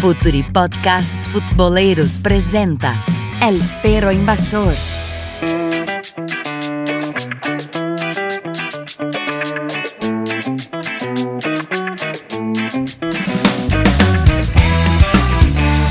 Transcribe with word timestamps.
Futuri 0.00 0.42
Podcasts 0.42 1.28
Futboleros 1.28 2.20
presenta 2.20 2.94
El 3.42 3.60
Perro 3.82 4.10
Invasor. 4.10 4.72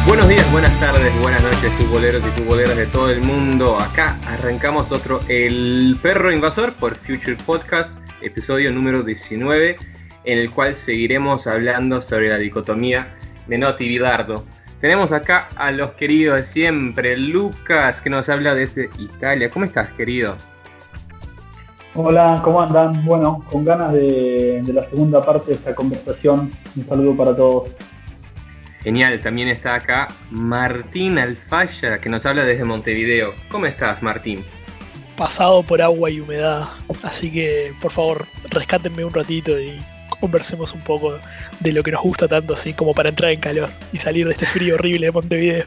Buenos 0.08 0.28
días, 0.28 0.52
buenas 0.52 0.80
tardes, 0.80 1.22
buenas 1.22 1.44
noches, 1.44 1.72
futboleros 1.74 2.24
y 2.26 2.40
futboleras 2.40 2.78
de 2.78 2.88
todo 2.88 3.12
el 3.12 3.22
mundo. 3.22 3.80
Acá 3.80 4.18
arrancamos 4.26 4.92
otro 4.92 5.20
El 5.28 5.96
Perro 6.02 6.32
Invasor 6.32 6.74
por 6.74 6.96
Future 6.96 7.38
Podcast, 7.46 8.00
episodio 8.24 8.72
número 8.72 9.04
19, 9.04 9.78
en 10.24 10.38
el 10.40 10.50
cual 10.50 10.76
seguiremos 10.76 11.46
hablando 11.46 12.02
sobre 12.02 12.30
la 12.30 12.38
dicotomía 12.38 13.19
Menotti 13.50 13.86
y 13.86 13.90
Bilardo. 13.90 14.46
Tenemos 14.80 15.12
acá 15.12 15.48
a 15.58 15.72
los 15.72 15.92
queridos 15.92 16.38
de 16.38 16.44
siempre, 16.44 17.18
Lucas, 17.18 18.00
que 18.00 18.10
nos 18.10 18.30
habla 18.30 18.56
desde 18.56 18.90
Italia. 18.98 19.50
¿Cómo 19.50 19.66
estás, 19.66 19.90
querido? 19.90 20.36
Hola, 21.96 22.40
¿cómo 22.42 22.62
andan? 22.62 23.04
Bueno, 23.04 23.44
con 23.52 23.66
ganas 23.66 23.92
de, 23.92 24.62
de 24.64 24.74
la 24.74 24.84
segunda 24.84 25.22
parte 25.22 25.50
de 25.50 25.56
esta 25.56 25.76
conversación. 25.76 26.50
Un 26.78 26.88
saludo 26.88 27.18
para 27.18 27.36
todos. 27.36 27.72
Genial, 28.84 29.20
también 29.20 29.50
está 29.50 29.76
acá 29.76 30.08
Martín 30.32 31.18
Alfaya, 31.18 32.00
que 32.00 32.08
nos 32.08 32.26
habla 32.26 32.46
desde 32.46 32.64
Montevideo. 32.64 33.34
¿Cómo 33.50 33.66
estás, 33.66 34.02
Martín? 34.02 34.42
pasado 35.20 35.62
por 35.64 35.82
agua 35.82 36.10
y 36.10 36.22
humedad. 36.22 36.70
Así 37.04 37.30
que, 37.30 37.74
por 37.82 37.92
favor, 37.92 38.26
rescátenme 38.52 39.04
un 39.04 39.14
ratito 39.14 39.60
y 39.60 39.78
conversemos 40.20 40.74
un 40.74 40.82
poco 40.82 41.18
de 41.60 41.72
lo 41.72 41.84
que 41.84 41.92
nos 41.92 42.02
gusta 42.02 42.28
tanto, 42.28 42.54
así 42.54 42.74
como 42.74 42.94
para 42.94 43.10
entrar 43.10 43.32
en 43.32 43.40
calor 43.40 43.70
y 43.94 43.98
salir 43.98 44.26
de 44.28 44.34
este 44.34 44.46
frío 44.46 44.76
horrible 44.76 45.08
de 45.08 45.12
Montevideo. 45.12 45.66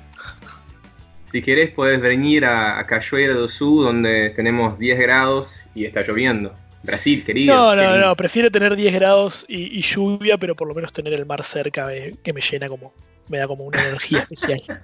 Si 1.31 1.41
querés, 1.43 1.73
podés 1.73 2.01
venir 2.01 2.45
a, 2.45 2.79
a 2.79 2.85
Cachoeira 2.85 3.33
do 3.35 3.49
Sul, 3.49 3.85
donde 3.85 4.31
tenemos 4.37 4.79
10 4.79 4.99
grados 4.99 5.49
y 5.75 5.87
está 5.87 6.03
lloviendo. 6.03 6.53
Brasil, 6.83 7.25
querido. 7.25 7.55
No, 7.55 7.75
no, 7.77 7.81
querido. 7.83 7.99
no, 8.07 8.17
prefiero 8.17 8.51
tener 8.51 8.77
10 8.77 8.93
grados 8.95 9.47
y, 9.49 9.79
y 9.79 9.83
lluvia, 9.83 10.37
pero 10.37 10.55
por 10.55 10.69
lo 10.69 10.75
menos 10.75 10.93
tener 10.93 11.15
el 11.15 11.25
mar 11.25 11.43
cerca 11.43 11.95
eh, 11.95 12.17
que 12.23 12.33
me 12.35 12.41
llena 12.43 12.69
como, 12.69 12.93
me 13.29 13.39
da 13.39 13.47
como 13.47 13.65
una 13.65 13.81
energía 13.83 14.19
especial. 14.31 14.83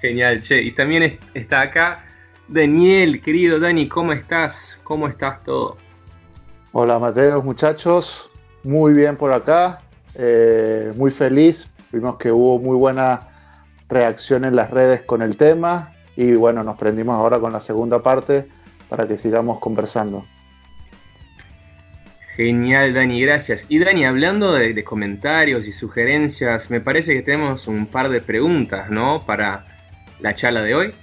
Genial, 0.00 0.42
che. 0.42 0.62
Y 0.62 0.72
también 0.72 1.02
es- 1.02 1.18
está 1.34 1.62
acá 1.62 2.04
Daniel, 2.48 3.20
querido 3.20 3.58
Dani, 3.58 3.88
¿cómo 3.88 4.12
estás? 4.12 4.78
¿Cómo 4.84 5.08
estás 5.08 5.42
todo? 5.44 5.76
Hola 6.72 6.98
Mateo, 6.98 7.42
muchachos, 7.42 8.30
muy 8.66 8.92
bien 8.92 9.16
por 9.16 9.32
acá, 9.32 9.80
eh, 10.16 10.92
muy 10.96 11.10
feliz, 11.10 11.70
vimos 11.92 12.16
que 12.16 12.32
hubo 12.32 12.58
muy 12.58 12.76
buena 12.76 13.28
reacción 13.88 14.44
en 14.44 14.56
las 14.56 14.70
redes 14.70 15.02
con 15.02 15.22
el 15.22 15.36
tema 15.36 15.92
y 16.16 16.32
bueno, 16.34 16.64
nos 16.64 16.76
prendimos 16.76 17.14
ahora 17.16 17.38
con 17.38 17.52
la 17.52 17.60
segunda 17.60 18.02
parte 18.02 18.48
para 18.88 19.06
que 19.06 19.16
sigamos 19.16 19.60
conversando. 19.60 20.24
Genial, 22.34 22.92
Dani, 22.92 23.22
gracias. 23.22 23.66
Y 23.70 23.78
Dani, 23.78 24.04
hablando 24.04 24.52
de, 24.52 24.74
de 24.74 24.84
comentarios 24.84 25.66
y 25.66 25.72
sugerencias, 25.72 26.70
me 26.70 26.80
parece 26.80 27.14
que 27.14 27.22
tenemos 27.22 27.66
un 27.66 27.86
par 27.86 28.10
de 28.10 28.20
preguntas, 28.20 28.90
¿no? 28.90 29.20
Para 29.20 29.64
la 30.20 30.34
charla 30.34 30.62
de 30.62 30.74
hoy. 30.74 30.94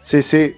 Sí, 0.00 0.22
sí, 0.22 0.54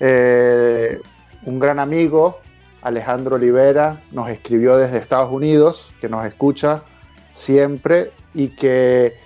eh, 0.00 1.00
un 1.44 1.58
gran 1.58 1.78
amigo, 1.78 2.40
Alejandro 2.86 3.34
Olivera, 3.34 4.00
nos 4.12 4.28
escribió 4.28 4.76
desde 4.76 4.98
Estados 4.98 5.34
Unidos, 5.34 5.90
que 6.00 6.08
nos 6.08 6.24
escucha 6.24 6.84
siempre 7.32 8.12
y 8.32 8.50
que 8.50 9.16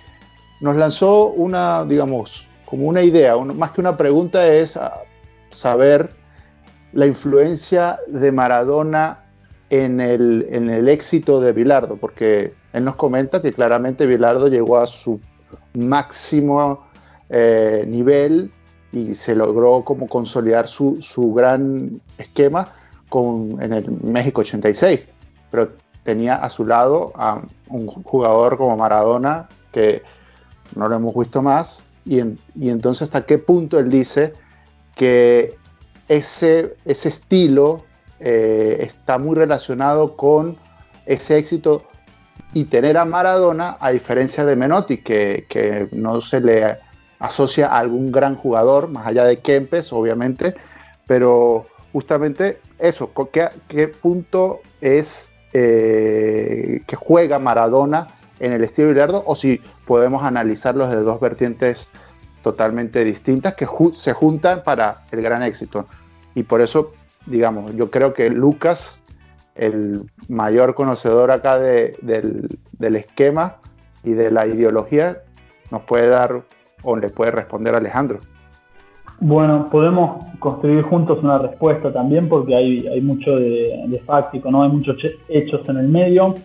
nos 0.61 0.75
lanzó 0.75 1.27
una, 1.27 1.85
digamos, 1.85 2.47
como 2.65 2.87
una 2.87 3.03
idea, 3.03 3.37
más 3.37 3.69
que 3.69 3.81
una 3.81 3.97
pregunta 3.97 4.47
es 4.47 4.79
saber 5.51 6.09
la 6.93 7.05
influencia 7.05 7.99
de 8.07 8.31
Maradona 8.31 9.25
en 9.69 9.99
el, 9.99 10.47
en 10.49 10.71
el 10.71 10.89
éxito 10.89 11.39
de 11.39 11.53
Bilardo, 11.53 11.97
porque 11.97 12.55
él 12.73 12.83
nos 12.83 12.95
comenta 12.95 13.43
que 13.43 13.53
claramente 13.53 14.07
Bilardo 14.07 14.47
llegó 14.47 14.79
a 14.79 14.87
su 14.87 15.19
máximo 15.75 16.87
eh, 17.29 17.85
nivel 17.87 18.51
y 18.91 19.13
se 19.13 19.35
logró 19.35 19.83
como 19.83 20.07
consolidar 20.07 20.67
su, 20.67 20.97
su 20.99 21.31
gran 21.31 22.01
esquema 22.17 22.73
en 23.59 23.73
el 23.73 23.91
México 24.03 24.41
86, 24.41 25.01
pero 25.49 25.69
tenía 26.03 26.35
a 26.35 26.49
su 26.49 26.65
lado 26.65 27.11
a 27.15 27.41
un 27.69 27.87
jugador 27.87 28.57
como 28.57 28.77
Maradona 28.77 29.49
que 29.71 30.01
no 30.75 30.87
lo 30.87 30.95
hemos 30.95 31.15
visto 31.15 31.41
más. 31.41 31.85
Y, 32.05 32.19
y 32.55 32.69
entonces 32.69 33.03
hasta 33.03 33.25
qué 33.25 33.37
punto 33.37 33.77
él 33.79 33.91
dice 33.91 34.33
que 34.95 35.55
ese, 36.07 36.75
ese 36.85 37.09
estilo 37.09 37.83
eh, 38.19 38.77
está 38.81 39.17
muy 39.17 39.35
relacionado 39.35 40.15
con 40.15 40.55
ese 41.05 41.37
éxito 41.37 41.83
y 42.53 42.65
tener 42.65 42.97
a 42.97 43.05
Maradona 43.05 43.77
a 43.79 43.91
diferencia 43.91 44.45
de 44.45 44.55
Menotti 44.55 44.97
que, 44.97 45.45
que 45.47 45.87
no 45.91 46.19
se 46.21 46.41
le 46.41 46.77
asocia 47.19 47.67
a 47.67 47.79
algún 47.79 48.11
gran 48.11 48.35
jugador, 48.35 48.89
más 48.89 49.07
allá 49.07 49.25
de 49.25 49.39
Kempes, 49.39 49.93
obviamente, 49.93 50.55
pero 51.07 51.65
justamente 51.91 52.59
eso, 52.79 53.11
¿qué, 53.67 53.87
punto 53.87 54.61
es 54.79 55.31
eh, 55.53 56.81
que 56.87 56.95
juega 56.95 57.39
Maradona 57.39 58.07
en 58.39 58.53
el 58.53 58.63
estilo 58.63 58.89
Bilardo? 58.89 59.23
O 59.25 59.35
si 59.35 59.61
podemos 59.85 60.23
analizarlos 60.23 60.89
de 60.89 60.97
dos 60.97 61.19
vertientes 61.19 61.87
totalmente 62.43 63.03
distintas 63.03 63.53
que 63.55 63.67
se 63.93 64.13
juntan 64.13 64.63
para 64.63 65.03
el 65.11 65.21
gran 65.21 65.43
éxito. 65.43 65.87
Y 66.33 66.43
por 66.43 66.61
eso, 66.61 66.93
digamos, 67.25 67.75
yo 67.75 67.91
creo 67.91 68.13
que 68.13 68.29
Lucas, 68.29 68.99
el 69.55 70.09
mayor 70.27 70.73
conocedor 70.73 71.29
acá 71.29 71.59
de- 71.59 71.97
del, 72.01 72.47
del 72.71 72.95
esquema 72.95 73.57
y 74.03 74.13
de 74.13 74.31
la 74.31 74.47
ideología, 74.47 75.21
nos 75.69 75.83
puede 75.83 76.07
dar 76.07 76.43
o 76.83 76.95
le 76.95 77.09
puede 77.09 77.31
responder 77.31 77.75
a 77.75 77.77
Alejandro. 77.77 78.19
Bueno, 79.23 79.69
podemos 79.71 80.25
construir 80.39 80.81
juntos 80.81 81.19
una 81.21 81.37
respuesta 81.37 81.93
también 81.93 82.27
porque 82.27 82.55
hay, 82.55 82.87
hay 82.87 83.01
mucho 83.01 83.35
de, 83.35 83.83
de 83.85 83.99
fáctico, 83.99 84.49
¿no? 84.49 84.63
Hay 84.63 84.69
muchos 84.69 84.97
hechos 85.29 85.61
en 85.69 85.77
el 85.77 85.87
medio. 85.87 86.35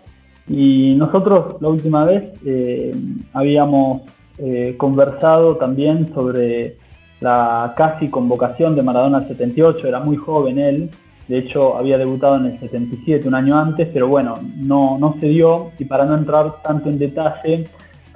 Y 0.47 0.93
nosotros 0.95 1.55
la 1.59 1.69
última 1.69 2.05
vez 2.05 2.31
eh, 2.45 2.95
habíamos 3.33 4.03
eh, 4.37 4.75
conversado 4.77 5.57
también 5.57 6.13
sobre 6.13 6.77
la 7.19 7.73
casi 7.75 8.09
convocación 8.09 8.75
de 8.75 8.83
Maradona 8.83 9.17
al 9.17 9.27
78, 9.27 9.87
era 9.87 9.99
muy 9.99 10.15
joven 10.15 10.59
él, 10.59 10.91
de 11.27 11.39
hecho 11.39 11.75
había 11.75 11.97
debutado 11.97 12.35
en 12.35 12.45
el 12.45 12.59
77, 12.59 13.27
un 13.27 13.33
año 13.33 13.57
antes, 13.57 13.89
pero 13.91 14.07
bueno, 14.07 14.35
no, 14.55 14.99
no 14.99 15.15
se 15.19 15.27
dio 15.27 15.71
y 15.79 15.85
para 15.85 16.05
no 16.05 16.15
entrar 16.15 16.61
tanto 16.61 16.89
en 16.89 16.99
detalle, 16.99 17.65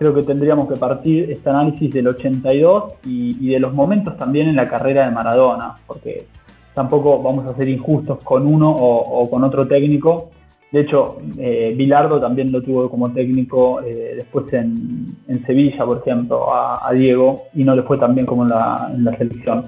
creo 0.01 0.16
que 0.16 0.23
tendríamos 0.23 0.67
que 0.67 0.78
partir 0.78 1.29
este 1.29 1.51
análisis 1.51 1.94
del 1.94 2.07
82 2.07 2.94
y, 3.06 3.50
de 3.50 3.59
los 3.59 3.72
momentos 3.72 4.17
también 4.17 4.47
en 4.47 4.56
la 4.56 4.67
carrera 4.67 5.06
de 5.06 5.12
Maradona, 5.12 5.75
porque 5.85 6.25
tampoco 6.73 7.22
vamos 7.22 7.45
a 7.45 7.56
ser 7.56 7.69
injustos 7.69 8.17
con 8.23 8.51
uno 8.51 8.72
o, 8.72 9.29
con 9.29 9.44
otro 9.44 9.67
técnico. 9.67 10.31
De 10.72 10.81
hecho, 10.81 11.17
eh, 11.38 11.75
Bilardo 11.78 12.19
también 12.19 12.51
lo 12.51 12.63
tuvo 12.63 12.89
como 12.89 13.12
técnico 13.12 13.79
eh, 13.84 14.13
después 14.16 14.51
en, 14.53 15.06
en 15.28 15.45
Sevilla, 15.45 15.85
por 15.85 16.00
ejemplo, 16.00 16.51
a, 16.51 16.91
Diego, 16.94 17.44
y 17.53 17.63
no 17.63 17.75
le 17.75 17.83
fue 17.83 18.00
tan 18.00 18.16
bien 18.16 18.25
como 18.25 18.41
en 18.41 18.50
la, 18.50 18.89
en 18.91 19.03
la 19.03 19.16
selección. 19.16 19.66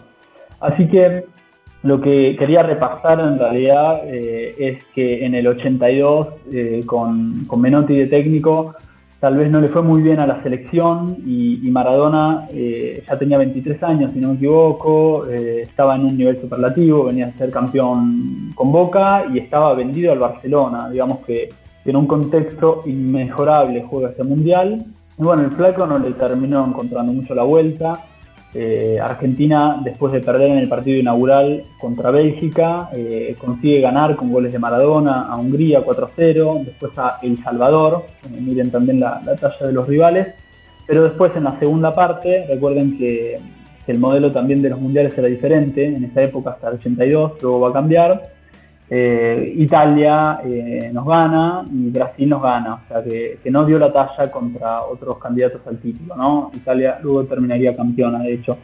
Así 0.59 0.88
que 0.88 1.25
lo 1.83 2.01
que 2.01 2.35
quería 2.39 2.63
repasar 2.63 3.19
en 3.19 3.38
realidad 3.38 4.01
eh, 4.05 4.55
es 4.57 4.83
que 4.95 5.23
en 5.25 5.35
el 5.35 5.45
82, 5.45 6.27
eh, 6.51 6.81
con, 6.88 7.45
con 7.45 7.61
Menotti 7.61 7.95
de 7.95 8.07
técnico, 8.07 8.73
tal 9.23 9.38
vez 9.38 9.50
no 9.50 9.61
le 9.61 9.69
fue 9.69 9.81
muy 9.81 10.01
bien 10.01 10.19
a 10.19 10.28
la 10.28 10.44
selección 10.44 11.15
y, 11.25 11.71
Maradona 11.71 12.45
eh, 12.51 13.06
ya 13.07 13.18
tenía 13.18 13.38
23 13.38 13.81
años, 13.83 14.12
si 14.12 14.19
no 14.19 14.27
me 14.27 14.33
equivoco, 14.33 15.25
eh, 15.30 15.62
estaba 15.62 15.95
en 15.95 16.03
un 16.03 16.18
nivel 16.18 16.42
superlativo, 16.42 17.06
venía 17.06 17.27
a 17.27 17.31
ser 17.31 17.50
campeón 17.50 18.51
con 18.53 18.74
Boca 18.74 19.24
y 19.33 19.39
estaba 19.39 19.74
vendido 19.75 20.12
al 20.12 20.19
Barcelona, 20.19 20.89
digamos 20.89 21.19
que 21.19 21.48
en 21.86 21.95
un 21.95 22.06
contexto 22.06 22.81
inmejorable 22.86 23.86
juega 23.89 24.09
este 24.09 24.25
mundial. 24.25 24.83
Y 25.18 25.24
bueno, 25.24 25.44
el 25.44 25.51
flaco 25.51 25.88
no 25.88 26.00
le 26.00 26.12
terminó 26.12 26.65
encontrando 26.68 27.13
mucho 27.13 27.33
la 27.33 27.44
vuelta. 27.44 28.01
Eh, 28.55 29.00
Argentina, 29.01 29.79
después 29.83 30.13
de 30.13 30.19
perder 30.19 30.51
en 30.51 30.59
el 30.59 30.69
partido 30.69 31.00
inaugural 31.00 31.63
contra 31.79 32.11
Bélgica, 32.11 32.89
eh, 32.94 33.35
consigue 33.39 33.81
ganar 33.81 34.15
con 34.15 34.31
goles 34.31 34.53
de 34.53 34.59
Maradona 34.59 35.23
a 35.23 35.38
Hungría 35.38 35.83
4-0, 35.83 36.63
después 36.63 36.91
a 36.97 37.17
El 37.23 37.41
Salvador, 37.44 38.05
eh, 38.25 38.39
miren 38.39 38.69
también 38.69 39.00
la, 39.00 39.21
la 39.25 39.35
talla 39.35 39.65
de 39.65 39.73
los 39.73 39.88
rivales, 39.88 40.35
pero 40.85 41.03
después 41.03 41.31
en 41.35 41.45
la 41.45 41.57
segunda 41.57 41.94
parte, 41.94 42.45
recuerden 42.47 42.95
que, 42.95 43.39
que 43.85 43.91
el 43.91 44.00
modelo 44.00 44.31
también 44.31 44.61
de 44.61 44.69
los 44.69 44.79
mundiales 44.79 45.17
era 45.17 45.27
diferente, 45.27 45.85
en 45.85 46.03
esa 46.03 46.21
época 46.21 46.51
hasta 46.51 46.69
el 46.69 46.75
82, 46.75 47.41
luego 47.41 47.59
va 47.59 47.69
a 47.69 47.73
cambiar, 47.73 48.33
eh, 48.89 49.53
Italia 49.57 50.41
eh, 50.44 50.91
nos 50.94 51.06
gana 51.06 51.63
y 51.71 51.89
Brasil 51.89 52.30
nos 52.30 52.44
gana, 52.44 52.75
o 52.75 52.88
sea 52.88 53.03
que, 53.03 53.39
no 53.50 53.65
dio 53.65 53.80
la 53.80 53.91
talla 53.91 54.30
contra 54.30 54.81
otros 54.81 55.18
candidatos 55.18 55.62
al 55.65 55.77
título, 55.77 56.15
¿no? 56.15 56.51
Italia 56.53 57.00
luego 57.01 57.24
terminaría 57.24 57.75
campeona, 57.75 58.19
de 58.19 58.33
hecho. 58.33 58.57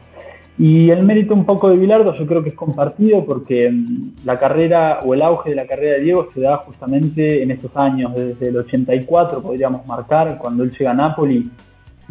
Y 0.58 0.90
el 0.90 1.06
mérito 1.06 1.34
un 1.34 1.46
poco 1.46 1.70
de 1.70 1.78
Bilardo 1.78 2.14
yo 2.14 2.28
creo 2.28 2.44
que 2.44 2.50
es 2.50 2.56
compartido 2.56 3.24
porque 3.24 3.72
mm, 3.72 4.26
la 4.26 4.38
carrera 4.38 5.00
o 5.06 5.14
el 5.14 5.22
auge 5.22 5.52
de 5.52 5.56
la 5.56 5.66
carrera 5.66 5.94
de 5.94 6.02
Diego 6.02 6.28
se 6.34 6.42
da 6.42 6.58
justamente 6.58 7.42
en 7.42 7.52
estos 7.52 7.76
años, 7.78 8.14
desde 8.14 8.50
el 8.50 8.58
84 8.58 9.42
podríamos 9.42 9.88
marcar, 9.88 10.38
cuando 10.38 10.64
él 10.64 10.72
llega 10.78 10.92
a 10.92 10.96
Napoli, 10.96 11.50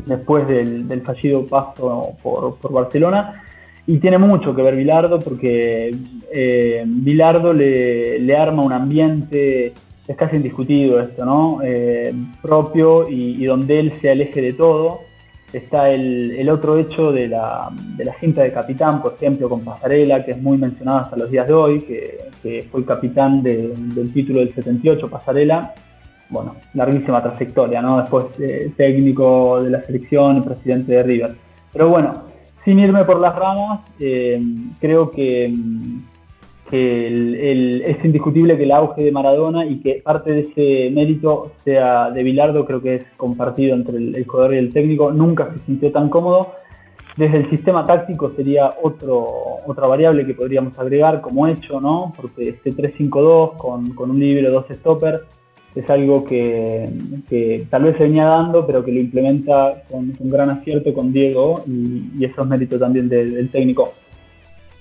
después 0.07 0.49
del, 0.49 1.03
fallido 1.03 1.45
paso 1.45 2.15
por 2.23 2.73
Barcelona, 2.73 3.43
y 3.89 3.97
tiene 4.01 4.19
mucho 4.19 4.55
que 4.55 4.61
ver 4.61 4.77
Bilardo 4.77 5.19
porque 5.19 5.97
eh, 6.31 6.85
Bilardo 6.87 7.55
le, 7.55 8.37
arma 8.37 8.63
un 8.63 8.75
ambiente, 8.75 9.73
es 10.07 10.15
casi 10.15 10.37
indiscutido 10.37 11.01
esto, 11.01 11.25
¿no? 11.25 11.61
Eh, 11.65 12.13
propio 12.43 13.09
y, 13.09 13.43
donde 13.47 13.81
él 13.81 13.95
se 14.03 14.11
aleje 14.11 14.43
de 14.43 14.53
todo. 14.53 15.01
Está 15.55 15.89
el, 15.89 16.47
otro 16.51 16.77
hecho 16.77 17.13
de 17.13 17.29
la, 17.29 17.71
de 17.97 18.05
la, 18.05 18.13
cinta 18.19 18.43
de 18.43 18.53
capitán, 18.53 19.01
por 19.01 19.15
ejemplo, 19.15 19.49
con 19.49 19.65
Pasarela, 19.65 20.23
que 20.23 20.33
es 20.33 20.43
muy 20.43 20.59
mencionado 20.59 20.99
hasta 20.99 21.17
los 21.17 21.31
días 21.31 21.49
de 21.49 21.55
hoy, 21.55 21.81
que, 21.81 22.69
fue 22.71 22.81
el 22.81 22.87
capitán 22.87 23.43
del 23.43 24.13
título 24.13 24.41
del 24.41 24.55
78, 24.55 25.09
Pasarela. 25.09 25.73
Bueno, 26.29 26.57
larguísima 26.75 27.23
trayectoria, 27.23 27.81
¿no? 27.81 28.03
Después 28.03 28.27
eh, 28.39 28.71
técnico 28.77 29.63
de 29.63 29.71
la 29.71 29.83
selección 29.83 30.37
y 30.37 30.41
presidente 30.43 30.93
de 30.93 31.03
River. 31.03 31.35
Pero 31.73 31.89
bueno, 31.89 32.28
sin 32.69 32.79
irme 32.81 33.03
por 33.07 33.19
las 33.19 33.35
ramas, 33.35 33.81
eh, 33.99 34.39
creo 34.79 35.11
que, 35.11 35.47
es 36.71 38.05
indiscutible 38.05 38.59
que 38.59 38.65
el 38.65 38.73
auge 38.73 39.05
de 39.05 39.11
Maradona 39.11 39.65
y 39.65 39.81
que 39.81 40.03
parte 40.05 40.33
de 40.33 40.41
ese 40.41 40.91
mérito 40.95 41.53
sea 41.65 42.11
de 42.11 42.23
Bilardo, 42.23 42.67
creo 42.67 42.83
que 42.83 42.97
es 42.97 43.07
compartido 43.17 43.75
entre 43.75 43.97
el, 43.97 44.27
jugador 44.27 44.53
y 44.53 44.59
el 44.59 44.71
técnico, 44.71 45.11
nunca 45.11 45.51
se 45.51 45.61
sintió 45.61 45.91
tan 45.91 46.11
cómodo. 46.11 46.53
Desde 47.17 47.39
el 47.39 47.49
sistema 47.49 47.87
táctico 47.87 48.33
sería 48.37 48.69
otro, 48.83 49.27
otra 49.67 49.87
variable 49.87 50.27
que 50.27 50.35
podríamos 50.35 50.79
agregar 50.79 51.23
como 51.23 51.47
hecho, 51.47 51.81
¿no? 51.81 52.13
Porque 52.15 52.51
este 52.51 52.71
3-5-2 52.73 53.57
con, 53.57 53.95
con 53.95 54.11
un 54.11 54.21
libro, 54.21 54.53
dos 54.53 54.67
stoppers, 54.71 55.23
es 55.75 55.89
algo 55.91 56.25
que, 56.25 57.67
tal 57.71 57.85
vez 57.85 57.97
se 57.97 58.05
venía 58.05 58.25
dando, 58.25 58.67
pero 58.67 58.85
que 58.85 58.93
lo 58.93 59.01
implementa 59.01 59.83
con 59.91 60.13
un 60.19 60.29
gran 60.29 60.51
acierto 60.51 60.93
con 60.93 61.13
Diego 61.13 61.63
y, 61.67 62.25
eso 62.25 62.43
es 62.43 62.47
mérito 62.47 62.79
también 62.79 63.09
del, 63.09 63.51
técnico. 63.51 63.93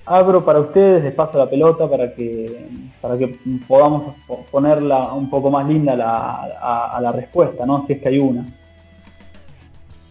Abro 0.05 0.43
para 0.45 0.61
ustedes, 0.61 1.03
les 1.03 1.13
paso 1.13 1.37
la 1.37 1.49
pelota 1.49 1.89
para 1.89 2.13
que, 2.13 2.69
para 3.01 3.17
que 3.17 3.37
podamos 3.67 4.15
ponerla 4.49 5.13
un 5.13 5.29
poco 5.29 5.51
más 5.51 5.67
linda 5.67 5.93
a, 5.93 6.99
la 7.01 7.11
respuesta, 7.11 7.65
¿no? 7.65 7.85
si 7.85 7.93
es 7.93 8.01
que 8.01 8.07
hay 8.07 8.19
una. 8.19 8.45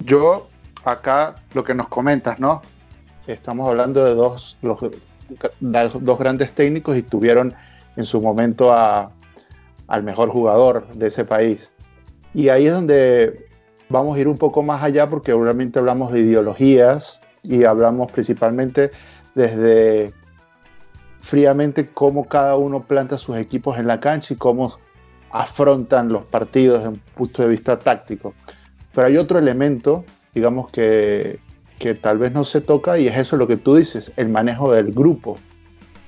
Yo, 0.05 0.46
acá 0.84 1.34
lo 1.55 1.64
que 1.64 1.75
nos 1.75 1.88
comentas, 1.88 2.38
¿no? 2.38 2.61
Estamos 3.26 3.67
hablando 3.69 4.05
de 4.05 4.14
dos, 4.14 4.58
los, 4.62 4.79
dos 5.61 6.19
grandes 6.19 6.52
técnicos 6.52 6.96
y 6.96 7.02
tuvieron 7.02 7.55
en 7.96 8.05
su 8.05 8.20
momento 8.20 8.72
a, 8.72 9.11
al 9.88 10.02
mejor 10.02 10.30
jugador 10.30 10.88
de 10.94 11.06
ese 11.08 11.24
país. 11.24 11.72
Y 12.34 12.48
ahí 12.48 12.66
es 12.66 12.72
donde 12.72 13.46
vamos 13.88 14.16
a 14.16 14.20
ir 14.20 14.28
un 14.28 14.38
poco 14.38 14.62
más 14.62 14.82
allá 14.82 15.08
porque 15.08 15.32
obviamente 15.32 15.78
hablamos 15.78 16.12
de 16.12 16.20
ideologías 16.20 17.20
y 17.42 17.64
hablamos 17.64 18.10
principalmente 18.10 18.90
desde 19.34 20.12
fríamente 21.20 21.86
cómo 21.86 22.28
cada 22.28 22.56
uno 22.56 22.84
planta 22.84 23.18
sus 23.18 23.36
equipos 23.36 23.78
en 23.78 23.86
la 23.86 24.00
cancha 24.00 24.34
y 24.34 24.36
cómo 24.36 24.78
afrontan 25.30 26.08
los 26.08 26.24
partidos 26.24 26.78
desde 26.78 26.90
un 26.90 27.00
punto 27.14 27.42
de 27.42 27.48
vista 27.48 27.78
táctico. 27.78 28.34
Pero 28.94 29.08
hay 29.08 29.16
otro 29.16 29.38
elemento, 29.38 30.04
digamos, 30.34 30.70
que, 30.70 31.40
que 31.78 31.94
tal 31.94 32.18
vez 32.18 32.32
no 32.32 32.44
se 32.44 32.60
toca 32.60 32.98
y 32.98 33.08
es 33.08 33.18
eso 33.18 33.36
lo 33.36 33.46
que 33.46 33.56
tú 33.56 33.76
dices, 33.76 34.12
el 34.16 34.28
manejo 34.28 34.72
del 34.72 34.92
grupo 34.92 35.38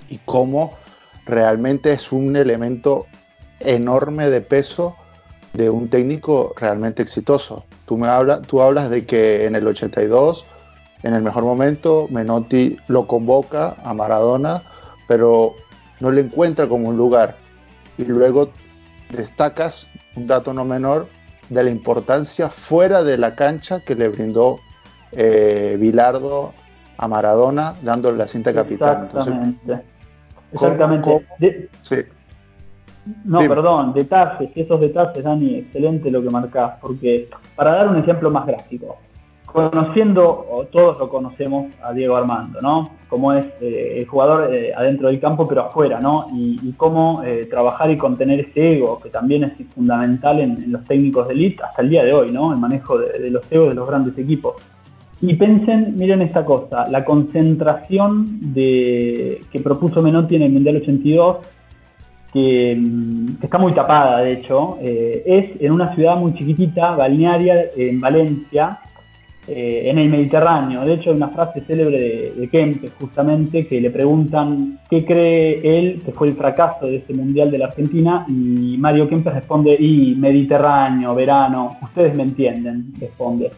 y 0.08 0.18
cómo 0.24 0.74
realmente 1.26 1.92
es 1.92 2.12
un 2.12 2.36
elemento 2.36 3.06
enorme 3.60 4.30
de 4.30 4.40
peso 4.40 4.96
de 5.52 5.70
un 5.70 5.88
técnico 5.88 6.54
realmente 6.56 7.02
exitoso. 7.02 7.64
Tú, 7.86 7.96
me 7.96 8.08
hablas, 8.08 8.42
tú 8.42 8.62
hablas 8.62 8.90
de 8.90 9.06
que 9.06 9.46
en 9.46 9.56
el 9.56 9.66
82, 9.66 10.46
en 11.02 11.14
el 11.14 11.22
mejor 11.22 11.44
momento, 11.44 12.06
Menotti 12.10 12.76
lo 12.86 13.06
convoca 13.06 13.76
a 13.82 13.94
Maradona, 13.94 14.62
pero 15.06 15.54
no 16.00 16.10
le 16.10 16.20
encuentra 16.20 16.68
como 16.68 16.88
un 16.88 16.96
lugar. 16.96 17.36
Y 17.96 18.04
luego 18.04 18.50
destacas 19.10 19.88
un 20.16 20.26
dato 20.26 20.52
no 20.52 20.64
menor 20.64 21.08
de 21.48 21.64
la 21.64 21.70
importancia 21.70 22.50
fuera 22.50 23.02
de 23.02 23.16
la 23.16 23.34
cancha 23.34 23.80
que 23.80 23.94
le 23.94 24.08
brindó 24.08 24.60
eh, 25.12 25.76
Bilardo 25.80 26.52
a 26.98 27.08
Maradona 27.08 27.74
dándole 27.82 28.18
la 28.18 28.26
cinta 28.26 28.52
capitán. 28.52 29.06
Exactamente. 29.06 29.80
Exactamente. 30.52 31.68
sí. 31.82 31.96
No, 33.24 33.38
perdón, 33.40 33.92
detalles, 33.92 34.50
esos 34.54 34.80
detalles, 34.80 35.22
Dani, 35.22 35.56
excelente 35.56 36.10
lo 36.10 36.22
que 36.22 36.30
marcás, 36.30 36.74
porque 36.80 37.28
para 37.54 37.72
dar 37.72 37.88
un 37.88 37.96
ejemplo 37.96 38.30
más 38.30 38.46
gráfico, 38.46 38.96
conociendo, 39.46 40.46
o 40.50 40.64
todos 40.64 40.98
lo 40.98 41.08
conocemos 41.08 41.72
a 41.82 41.92
Diego 41.92 42.16
Armando, 42.16 42.60
¿no? 42.60 42.90
Cómo 43.08 43.32
es 43.32 43.46
eh, 43.60 43.94
el 43.98 44.06
jugador 44.06 44.54
eh, 44.54 44.72
adentro 44.76 45.08
del 45.08 45.18
campo, 45.18 45.48
pero 45.48 45.62
afuera, 45.62 46.00
¿no? 46.00 46.26
Y, 46.34 46.72
cómo 46.76 47.22
eh, 47.24 47.46
trabajar 47.46 47.90
y 47.90 47.96
contener 47.96 48.40
ese 48.40 48.72
ego, 48.74 48.98
que 48.98 49.08
también 49.08 49.44
es 49.44 49.52
fundamental 49.74 50.40
en, 50.40 50.70
los 50.70 50.82
técnicos 50.82 51.28
de 51.28 51.34
elite 51.34 51.62
hasta 51.62 51.82
el 51.82 51.88
día 51.88 52.04
de 52.04 52.12
hoy, 52.12 52.30
¿no? 52.30 52.52
El 52.52 52.60
manejo 52.60 52.98
de, 52.98 53.30
los 53.30 53.50
egos 53.50 53.70
de 53.70 53.74
los 53.74 53.88
grandes 53.88 54.16
equipos. 54.18 54.54
Y 55.20 55.34
pensen, 55.34 55.94
miren 55.96 56.22
esta 56.22 56.44
cosa, 56.44 56.86
la 56.88 57.04
concentración 57.04 58.38
de, 58.52 59.40
que 59.50 59.60
propuso 59.60 60.02
Menotti 60.02 60.36
en 60.36 60.42
el 60.42 60.52
Mundial 60.52 60.76
82 60.76 61.38
que, 62.32 62.78
está 63.42 63.58
muy 63.58 63.72
tapada, 63.72 64.20
de 64.20 64.32
hecho, 64.32 64.78
eh, 64.80 65.22
es 65.26 65.60
en 65.60 65.72
una 65.72 65.94
ciudad 65.94 66.16
muy 66.16 66.34
chiquitita, 66.34 66.96
balnearia, 66.96 67.70
en 67.76 68.00
Valencia, 68.00 68.80
eh, 69.46 69.84
en 69.86 69.98
el 69.98 70.10
Mediterráneo. 70.10 70.84
De 70.84 70.94
hecho, 70.94 71.10
hay 71.10 71.16
una 71.16 71.28
frase 71.28 71.62
célebre 71.66 71.98
de, 71.98 72.32
de 72.32 72.48
Kempes, 72.48 72.92
justamente, 73.00 73.66
que 73.66 73.80
le 73.80 73.90
preguntan 73.90 74.78
qué 74.90 75.04
cree 75.04 75.78
él 75.78 76.02
que 76.04 76.12
fue 76.12 76.28
el 76.28 76.34
fracaso 76.34 76.86
de 76.86 76.96
ese 76.96 77.14
Mundial 77.14 77.50
de 77.50 77.58
la 77.58 77.66
Argentina, 77.66 78.26
y 78.28 78.76
Mario 78.78 79.08
Kempes 79.08 79.32
responde, 79.32 79.74
y 79.78 80.14
Mediterráneo, 80.14 81.14
verano, 81.14 81.78
ustedes 81.82 82.14
me 82.14 82.24
entienden, 82.24 82.92
responde. 83.00 83.50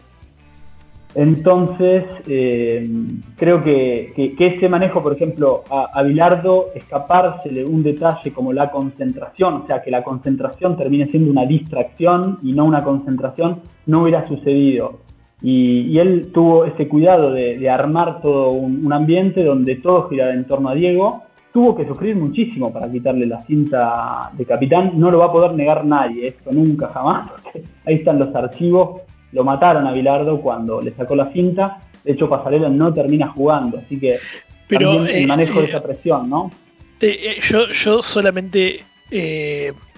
Entonces, 1.13 2.05
eh, 2.27 2.89
creo 3.35 3.63
que, 3.63 4.13
ese 4.39 4.69
manejo, 4.69 5.03
por 5.03 5.13
ejemplo, 5.13 5.63
a, 5.69 5.89
a 5.93 6.03
Bilardo, 6.03 6.67
escapársele 6.73 7.65
un 7.65 7.83
detalle 7.83 8.31
como 8.31 8.53
la 8.53 8.71
concentración, 8.71 9.55
o 9.55 9.67
sea, 9.67 9.81
que 9.81 9.91
la 9.91 10.03
concentración 10.03 10.77
termine 10.77 11.07
siendo 11.07 11.29
una 11.29 11.45
distracción 11.45 12.37
y 12.41 12.53
no 12.53 12.65
una 12.65 12.83
concentración, 12.83 13.59
no 13.85 14.03
hubiera 14.03 14.25
sucedido. 14.27 14.99
Y, 15.41 15.97
él 15.97 16.31
tuvo 16.31 16.65
ese 16.65 16.87
cuidado 16.87 17.31
de, 17.31 17.69
armar 17.69 18.21
todo 18.21 18.51
un, 18.51 18.91
ambiente 18.93 19.43
donde 19.43 19.75
todo 19.75 20.07
giraba 20.09 20.33
en 20.33 20.45
torno 20.45 20.69
a 20.69 20.75
Diego. 20.75 21.23
Tuvo 21.51 21.75
que 21.75 21.85
sufrir 21.85 22.15
muchísimo 22.15 22.71
para 22.71 22.89
quitarle 22.89 23.25
la 23.25 23.39
cinta 23.41 24.31
de 24.37 24.45
capitán. 24.45 24.93
No 24.95 25.11
lo 25.11 25.19
va 25.19 25.25
a 25.25 25.31
poder 25.31 25.53
negar 25.53 25.83
nadie, 25.83 26.27
esto 26.27 26.51
nunca, 26.51 26.87
jamás, 26.87 27.29
ahí 27.85 27.95
están 27.95 28.19
los 28.19 28.33
archivos 28.33 29.01
lo 29.31 29.43
mataron 29.43 29.87
a 29.87 29.91
Bilardo 29.91 30.41
cuando 30.41 30.81
le 30.81 30.91
sacó 30.93 31.15
la 31.15 31.31
cinta. 31.31 31.81
De 32.03 32.13
hecho, 32.13 32.29
Pasarela 32.29 32.69
no 32.69 32.93
termina 32.93 33.29
jugando, 33.29 33.77
así 33.77 33.99
que 33.99 34.19
Pero, 34.67 35.05
el 35.05 35.23
eh, 35.23 35.27
manejo 35.27 35.59
de 35.59 35.65
eh, 35.65 35.69
esa 35.69 35.83
presión, 35.83 36.29
¿no? 36.29 36.51
Eh, 36.99 37.39
yo, 37.41 37.67
yo 37.69 38.01
solamente 38.01 38.83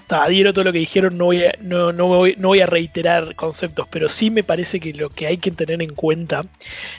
adhiero 0.09 0.53
todo 0.53 0.65
lo 0.65 0.73
que 0.73 0.79
dijeron, 0.79 1.17
no 1.17 1.25
voy, 1.25 1.43
a, 1.43 1.55
no, 1.61 1.91
no, 1.91 2.07
voy, 2.07 2.35
no 2.37 2.49
voy 2.49 2.59
a 2.59 2.67
reiterar 2.67 3.35
conceptos, 3.35 3.87
pero 3.89 4.09
sí 4.09 4.29
me 4.29 4.43
parece 4.43 4.79
que 4.79 4.93
lo 4.93 5.09
que 5.09 5.27
hay 5.27 5.37
que 5.37 5.51
tener 5.51 5.81
en 5.81 5.93
cuenta 5.93 6.45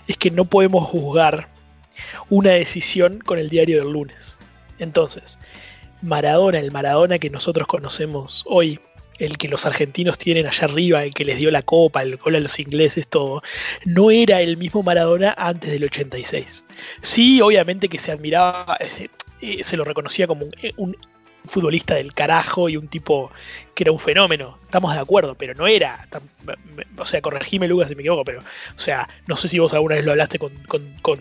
es 0.09 0.17
que 0.17 0.31
no 0.31 0.47
podemos 0.47 0.85
juzgar 0.85 1.49
una 2.29 2.51
decisión 2.51 3.21
con 3.21 3.39
el 3.39 3.49
diario 3.49 3.79
del 3.79 3.93
lunes. 3.93 4.39
Entonces, 4.79 5.39
Maradona, 6.03 6.59
el 6.59 6.73
Maradona 6.73 7.19
que 7.19 7.31
nosotros 7.31 7.67
conocemos 7.67 8.45
hoy, 8.47 8.81
el 9.19 9.39
que 9.39 9.49
los 9.49 9.67
argentinos 9.67 10.19
tienen 10.19 10.47
allá 10.47 10.65
arriba, 10.65 11.05
el 11.05 11.15
que 11.15 11.25
les 11.25 11.39
dio 11.39 11.51
la 11.51 11.63
copa, 11.63 12.03
el 12.03 12.17
gol 12.17 12.37
a 12.37 12.41
los 12.41 12.59
ingleses, 12.59 13.07
todo, 13.09 13.43
no 13.85 14.11
era 14.11 14.41
el 14.41 14.57
mismo 14.57 14.83
Maradona 14.83 15.35
antes 15.37 15.71
del 15.71 15.85
86. 15.85 16.65
Sí, 17.01 17.41
obviamente 17.41 17.89
que 17.89 17.99
se 17.99 18.13
admiraba, 18.13 18.79
eh, 19.41 19.63
se, 19.63 19.77
lo 19.77 19.85
reconocía 19.85 20.27
como 20.27 20.47
un, 20.77 20.97
futbolista 21.47 21.95
del 21.95 22.15
carajo 22.15 22.69
y 22.69 22.77
un 22.77 22.89
tipo 22.89 23.31
que 23.75 23.85
era 23.85 23.93
un 23.93 23.99
fenómeno, 23.99 24.59
estamos 24.65 24.95
de 24.95 25.01
acuerdo, 25.01 25.35
pero 25.35 25.55
no 25.55 25.67
era, 25.67 26.07
o 26.99 27.07
sea, 27.07 27.21
corregime 27.21 27.67
Lucas 27.69 27.89
si 27.89 27.97
me 27.97 28.03
equivoco, 28.03 28.25
pero, 28.25 28.41
o 28.41 28.79
sea, 28.79 29.09
no 29.27 29.37
sé 29.37 29.49
si 29.49 29.59
vos 29.59 29.73
alguna 29.75 29.97
vez 29.97 30.05
lo 30.05 30.13
hablaste 30.13 30.39
con, 30.39 30.53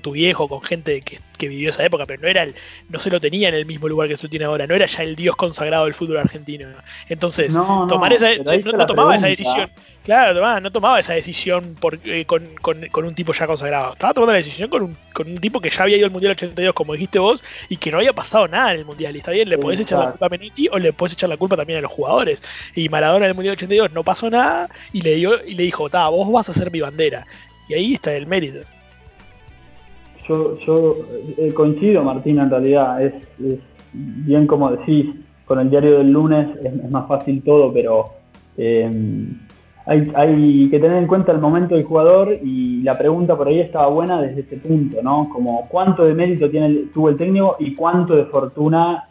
tu 0.02 0.12
viejo, 0.12 0.48
con 0.48 0.62
gente 0.62 1.02
que, 1.02 1.20
vivió 1.44 1.72
esa 1.72 1.84
época, 1.84 2.06
pero 2.06 2.22
no 2.22 2.30
era, 2.30 2.44
el, 2.44 2.56
no 2.88 3.02
se 3.02 3.10
lo 3.10 3.20
tenía 3.20 3.50
en 3.50 3.56
el 3.56 3.66
mismo 3.66 3.90
lugar 3.90 4.08
que 4.08 4.16
se 4.16 4.28
lo 4.28 4.30
tiene 4.30 4.46
ahora, 4.46 4.66
no 4.66 4.76
era 4.76 4.86
ya 4.86 5.04
el 5.04 5.18
dios 5.18 5.36
consagrado 5.36 5.84
del 5.84 5.94
fútbol 5.94 6.20
argentino. 6.20 6.70
Entonces, 7.10 7.54
tomar 7.54 8.14
esa, 8.14 8.30
no, 8.38 8.86
tomaba 8.86 9.14
esa 9.14 9.28
decisión, 9.28 9.70
claro, 10.06 10.62
no 10.62 10.72
tomaba 10.72 11.00
esa 11.00 11.16
decisión 11.16 11.76
por, 11.78 12.00
eh, 12.06 12.26
con, 12.26 12.48
un 12.96 13.14
tipo 13.16 13.34
ya 13.34 13.46
consagrado, 13.46 13.92
estaba 13.92 14.14
tomando 14.14 14.32
la 14.32 14.38
decisión 14.38 14.70
con 14.70 14.84
un, 14.84 14.98
con 15.12 15.28
un 15.28 15.38
tipo 15.40 15.60
que 15.60 15.70
ya 15.70 15.84
había 15.84 15.98
ido 15.98 16.06
al 16.06 16.14
Mundial 16.14 16.32
82, 16.32 16.74
como 16.74 16.94
dijiste 16.94 17.20
vos, 17.20 17.44
y 17.68 17.76
que 17.76 17.92
no 17.92 17.98
había 17.98 18.14
pasado 18.14 18.48
nada 18.48 18.72
en 18.72 18.80
el 18.80 18.86
Mundial, 18.86 19.14
y 19.14 19.20
está 19.20 19.32
bien, 19.32 19.50
le 19.50 19.58
podés 19.58 19.82
echar 19.82 20.00
la 20.00 20.12
culpa 20.12 20.28
a 20.28 20.30
Menetti 20.30 20.70
o 20.72 20.80
le 20.80 20.94
podés 20.94 21.12
echar 21.12 21.28
la 21.28 21.36
culpa 21.36 21.58
también 21.58 21.80
a 21.80 21.82
los 21.82 21.92
jugadores. 21.92 22.42
Y 22.76 22.90
Maradona 22.90 23.26
en 23.26 23.30
el 23.30 23.36
Mundial 23.36 23.54
82 23.54 23.92
no 23.94 24.04
pasó 24.04 24.30
nada 24.30 24.70
y 24.92 25.02
le, 25.02 25.16
dio, 25.16 25.44
y 25.46 25.54
le 25.56 25.64
dijo, 25.64 25.90
ta, 25.90 26.10
vos 26.10 26.32
vas 26.32 26.50
a 26.50 26.54
ser 26.54 26.72
mi 26.72 26.82
bandera. 26.82 27.26
Y 27.70 27.74
ahí 27.74 27.94
está 27.94 28.14
el 28.16 28.28
mérito. 28.28 28.60
Yo, 30.28 30.58
yo 30.60 30.98
eh, 31.38 31.54
coincido, 31.54 32.04
Martín, 32.04 32.40
en 32.40 32.50
realidad. 32.50 33.04
Es, 33.04 33.14
bien 33.94 34.48
como 34.48 34.72
decís, 34.72 35.08
con 35.46 35.60
el 35.60 35.70
diario 35.70 36.00
del 36.00 36.12
lunes 36.12 36.48
es, 36.64 36.90
más 36.90 37.08
fácil 37.08 37.42
todo, 37.44 37.72
pero 37.72 38.06
eh, 38.58 38.90
hay, 39.86 40.12
hay, 40.16 40.70
que 40.70 40.80
tener 40.80 40.98
en 40.98 41.08
cuenta 41.08 41.32
el 41.32 41.40
momento 41.40 41.76
del 41.76 41.84
jugador 41.84 42.34
y 42.42 42.82
la 42.84 42.98
pregunta 42.98 43.36
por 43.38 43.48
ahí 43.48 43.60
estaba 43.60 43.88
buena 43.88 44.22
desde 44.22 44.42
ese 44.42 44.58
punto, 44.58 45.02
¿no? 45.04 45.30
Como 45.30 45.68
cuánto 45.68 46.04
de 46.04 46.14
mérito 46.14 46.50
tiene 46.50 46.86
tuvo 46.94 47.10
el 47.10 47.18
técnico 47.18 47.58
y 47.60 47.76
cuánto 47.76 48.16
de 48.16 48.26
fortuna 48.26 49.04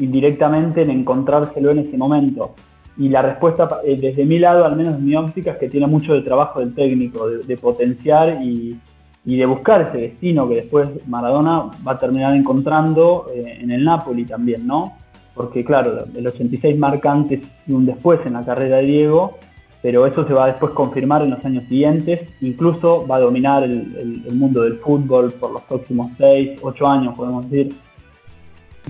indirectamente 0.00 0.82
en 0.82 0.90
encontrárselo 0.90 1.70
en 1.70 1.80
ese 1.80 1.96
momento. 1.96 2.54
Y 2.96 3.08
la 3.08 3.22
respuesta, 3.22 3.80
eh, 3.84 3.96
desde 3.98 4.24
mi 4.24 4.38
lado, 4.38 4.64
al 4.64 4.76
menos 4.76 4.98
en 4.98 5.06
mi 5.06 5.14
óptica, 5.14 5.52
es 5.52 5.58
que 5.58 5.68
tiene 5.68 5.86
mucho 5.86 6.12
de 6.12 6.22
trabajo 6.22 6.60
del 6.60 6.74
técnico, 6.74 7.28
de, 7.28 7.56
potenciar 7.56 8.40
y, 8.42 8.78
de 9.24 9.46
buscar 9.46 9.82
ese 9.82 9.98
destino 9.98 10.48
que 10.48 10.56
después 10.56 10.88
Maradona 11.06 11.70
va 11.86 11.92
a 11.92 11.98
terminar 11.98 12.34
encontrando 12.34 13.26
eh, 13.34 13.58
en 13.60 13.70
el 13.70 13.84
Napoli 13.84 14.24
también, 14.24 14.66
¿no? 14.66 14.94
Porque 15.34 15.64
claro, 15.64 16.04
el 16.14 16.26
86 16.26 16.76
marca 16.76 17.12
antes 17.12 17.40
y 17.66 17.72
un 17.72 17.84
después 17.86 18.20
en 18.26 18.34
la 18.34 18.44
carrera 18.44 18.78
de 18.78 18.86
Diego, 18.86 19.38
pero 19.82 20.04
eso 20.06 20.26
se 20.26 20.34
va 20.34 20.44
a 20.44 20.48
después 20.48 20.72
confirmar 20.72 21.22
en 21.22 21.30
los 21.30 21.44
años 21.44 21.64
siguientes, 21.68 22.34
incluso 22.40 23.06
va 23.06 23.16
a 23.16 23.20
dominar 23.20 23.62
el, 23.62 24.24
el 24.26 24.34
mundo 24.34 24.62
del 24.62 24.74
fútbol 24.74 25.32
por 25.32 25.52
los 25.52 25.62
próximos 25.62 26.10
6, 26.18 26.58
8 26.60 26.86
años, 26.86 27.16
podemos 27.16 27.48
decir, 27.48 27.74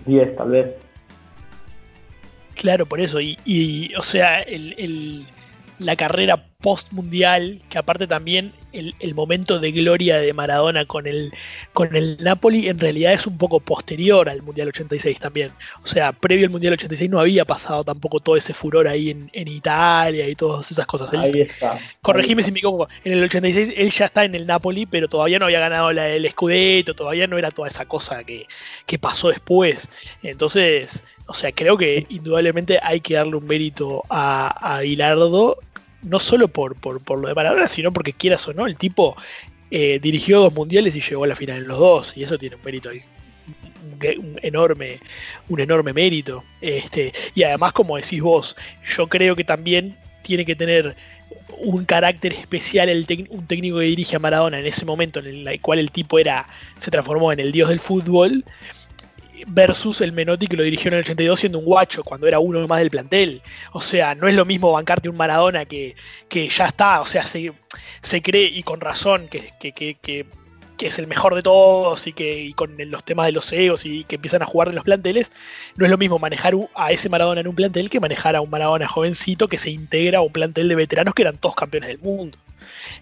10 0.07 0.37
tal 0.37 0.50
vez. 0.50 0.89
Claro, 2.61 2.85
por 2.85 3.00
eso. 3.00 3.21
Y, 3.23 3.90
o 3.97 4.02
sea, 4.02 4.45
la 5.79 5.97
carrera 5.97 6.47
post 6.61 6.93
mundial, 6.93 7.59
que 7.71 7.79
aparte 7.79 8.07
también 8.07 8.52
el, 8.73 9.15
momento 9.15 9.59
de 9.59 9.73
gloria 9.73 10.19
de 10.19 10.33
Maradona 10.33 10.85
con 10.85 11.07
el, 11.07 11.33
con 11.73 11.95
el 11.97 12.19
Napoli 12.21 12.69
en 12.69 12.79
realidad 12.79 13.12
es 13.12 13.27
un 13.27 13.39
poco 13.39 13.61
posterior 13.61 14.29
al 14.29 14.43
Mundial 14.43 14.69
86 14.69 15.19
también. 15.19 15.53
O 15.85 15.87
sea, 15.87 16.12
previo 16.12 16.47
al 16.47 16.50
Mundial 16.50 16.75
86 16.75 17.11
no 17.11 17.19
había 17.19 17.45
pasado 17.45 17.85
tampoco 17.85 18.21
todo 18.21 18.37
ese 18.37 18.55
furor 18.55 18.89
ahí 18.89 19.11
en, 19.11 19.49
Italia 19.49 20.29
y 20.29 20.35
todas 20.35 20.71
esas 20.71 20.87
cosas. 20.87 21.12
ahí 21.15 21.43
está. 21.43 21.79
Corregime 22.03 22.43
si 22.43 22.53
me 22.53 22.59
equivoco. 22.59 22.89
En 23.05 23.12
el 23.12 23.25
86 23.25 23.75
él 23.77 23.91
ya 23.91 24.05
está 24.05 24.25
en 24.25 24.35
el 24.35 24.47
Napoli, 24.47 24.87
pero 24.87 25.09
todavía 25.09 25.39
no 25.39 25.47
había 25.47 25.61
ganado 25.61 25.93
la, 25.93 26.09
el 26.09 26.29
Scudetto, 26.31 26.95
todavía 26.95 27.27
no 27.27 27.37
era 27.39 27.50
toda 27.50 27.69
esa 27.69 27.87
cosa 27.87 28.25
que, 28.25 28.47
que 28.87 28.99
pasó 28.99 29.29
después. 29.29 29.89
Entonces, 30.23 31.05
o 31.27 31.35
sea, 31.35 31.53
creo 31.53 31.77
que 31.77 32.07
indudablemente 32.09 32.79
hay 32.83 33.00
que 33.00 33.15
darle 33.15 33.37
un 33.37 33.47
mérito 33.47 34.03
a, 34.09 34.77
a 34.77 34.85
no 36.02 36.19
solo 36.19 36.49
por, 36.49 36.76
por, 36.76 37.19
lo 37.19 37.28
de 37.28 37.35
Maradona, 37.35 37.69
sino 37.69 37.92
porque 37.92 38.12
quieras 38.12 38.47
o 38.49 38.54
no, 38.54 38.66
el 38.66 38.76
tipo 38.76 39.16
eh, 39.71 39.99
dirigió 40.00 40.40
dos 40.40 40.54
mundiales 40.54 40.97
y 40.97 41.00
llegó 41.00 41.25
a 41.25 41.28
la 41.28 41.37
final 41.37 41.59
en 41.59 41.69
los 41.69 41.78
dos, 41.78 42.16
y 42.16 42.23
eso 42.23 42.38
tiene 42.38 42.57
un 42.57 42.62
mérito 42.62 42.90
un, 42.90 44.38
enorme, 44.42 45.00
un 45.49 45.61
enorme 45.61 45.92
mérito. 45.92 46.45
Este, 46.61 47.12
y 47.35 47.42
además, 47.42 47.73
como 47.73 47.97
decís 47.97 48.23
vos, 48.23 48.57
yo 48.97 49.09
creo 49.09 49.37
que 49.37 49.45
también 49.45 49.97
tiene 50.23 50.45
que 50.45 50.57
tener 50.57 50.97
un 51.59 51.85
carácter 51.85 52.33
especial 52.33 52.88
el 52.88 53.07
un 53.30 53.47
técnico 53.47 53.78
que 53.78 53.85
dirige 53.85 54.16
a 54.16 54.19
Maradona 54.19 54.59
en 54.59 54.66
ese 54.66 54.85
momento 54.85 55.21
en 55.21 55.47
el 55.47 55.61
cual 55.61 55.78
el 55.78 55.90
tipo 55.90 56.19
era 56.19 56.47
se 56.78 56.90
transformó 56.90 57.33
en 57.33 57.40
el 57.40 57.52
dios 57.52 57.69
del 57.69 57.80
fútbol 57.80 58.45
versus 59.49 60.00
el 60.00 60.12
Menotti 60.12 60.47
que 60.47 60.56
lo 60.56 60.62
dirigió 60.62 60.88
en 60.88 60.94
el 60.94 61.00
82 61.00 61.40
siendo 61.40 61.59
un 61.59 61.64
guacho, 61.64 62.04
cuando 62.04 62.26
era 62.26 62.38
uno 62.38 62.66
más 62.68 62.80
del 62.80 62.90
plantel. 62.90 63.42
O 63.73 63.80
sea, 63.80 64.14
no 64.14 64.28
es 64.28 64.35
lo 64.35 64.44
mismo 64.44 64.73
bancarte 64.73 65.09
un 65.09 65.16
Maradona 65.16 65.64
que, 65.64 65.97
que 66.28 66.49
ya 66.49 66.66
está, 66.66 67.00
o 67.00 67.06
sea, 67.06 67.23
se, 67.26 67.52
se 68.02 68.23
cree, 68.23 68.47
y 68.47 68.62
con 68.62 68.80
razón, 68.80 69.28
que, 69.28 69.50
que, 69.61 69.73
que, 69.73 70.26
es 70.80 70.99
el 70.99 71.06
mejor 71.06 71.35
de 71.35 71.42
todos 71.42 72.06
y 72.06 72.14
que 72.14 72.52
con 72.56 72.75
los 72.78 73.04
temas 73.04 73.26
de 73.26 73.32
los 73.32 73.52
egos 73.52 73.85
y 73.85 74.04
que 74.04 74.14
empiezan 74.14 74.40
a 74.40 74.47
jugar 74.47 74.68
en 74.68 74.76
los 74.76 74.85
planteles, 74.85 75.30
no 75.76 75.85
es 75.85 75.90
lo 75.90 75.99
mismo 75.99 76.18
manejar 76.18 76.54
a 76.75 76.90
ese 76.90 77.11
Maradona 77.11 77.42
en 77.42 77.49
un 77.49 77.54
plantel 77.54 77.90
que 77.90 78.00
manejar 78.00 78.35
a 78.35 78.40
un 78.40 78.49
Maradona 78.49 78.88
jovencito 78.88 79.47
que 79.47 79.59
se 79.59 79.70
integra 79.70 80.20
a 80.20 80.23
un 80.23 80.32
plantel 80.32 80.68
de 80.68 80.76
veteranos 80.76 81.14
que 81.14 81.20
eran 81.20 81.37
todos 81.37 81.54
campeones 81.54 81.88
del 81.88 81.99
mundo. 81.99 82.38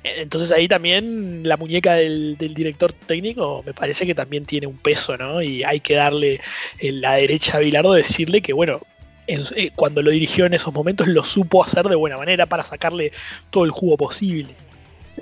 Entonces 0.05 0.51
ahí 0.53 0.69
también 0.69 1.43
la 1.45 1.57
muñeca 1.57 1.95
del, 1.95 2.37
director 2.39 2.93
técnico 2.93 3.63
me 3.65 3.75
parece 3.75 4.07
que 4.07 4.15
también 4.15 4.45
tiene 4.45 4.67
un 4.67 4.77
peso, 4.77 5.17
¿no? 5.17 5.43
Y 5.43 5.65
hay 5.65 5.81
que 5.81 5.95
darle 5.95 6.41
la 6.81 7.15
derecha 7.15 7.59
a 7.59 7.61
Bilardo, 7.61 7.93
decirle 7.93 8.41
que, 8.43 8.53
bueno, 8.53 8.81
eh, 9.27 9.71
cuando 9.75 10.03
lo 10.03 10.11
dirigió 10.11 10.47
en 10.47 10.55
esos 10.55 10.73
momentos 10.73 11.07
lo 11.07 11.23
supo 11.23 11.63
hacer 11.63 11.87
de 11.87 11.97
buena 11.97 12.17
manera 12.17 12.47
para 12.47 12.65
sacarle 12.65 13.13
todo 13.51 13.65
el 13.65 13.71
jugo 13.71 13.97
posible. 13.97 14.55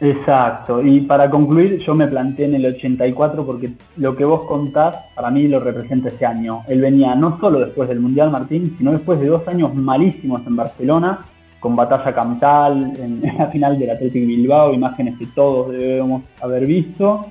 Exacto, 0.01 0.85
y 0.85 1.01
para 1.01 1.31
concluir 1.31 1.79
yo 1.79 1.95
me 1.95 2.07
planteé 2.07 2.45
en 2.45 2.55
el 2.55 2.67
84 2.67 3.47
porque 3.47 3.71
lo 3.97 4.15
que 4.15 4.25
vos 4.25 4.45
contás 4.45 4.95
para 5.15 5.31
mí 5.31 5.49
lo 5.49 5.59
representa 5.59 6.09
ese 6.09 6.27
año. 6.27 6.63
Él 6.69 6.83
venía 6.83 7.15
no 7.15 7.39
solo 7.39 7.61
después 7.61 7.89
del 7.89 8.01
Mundial 8.01 8.31
Martín, 8.31 8.75
sino 8.77 8.93
después 8.93 9.19
de 9.21 9.27
dos 9.27 9.49
años 9.49 9.75
malísimos 9.75 10.47
en 10.47 10.57
Barcelona, 10.57 11.25
con 11.61 11.77
batalla 11.77 12.15
capital 12.15 12.93
en, 12.99 13.23
la 13.37 13.47
final 13.47 13.79
del 13.79 13.91
Athletic 13.91 14.27
Bilbao, 14.27 14.73
imágenes 14.73 15.19
que 15.19 15.27
todos 15.27 15.71
debemos 15.71 16.23
haber 16.41 16.67
visto, 16.67 17.27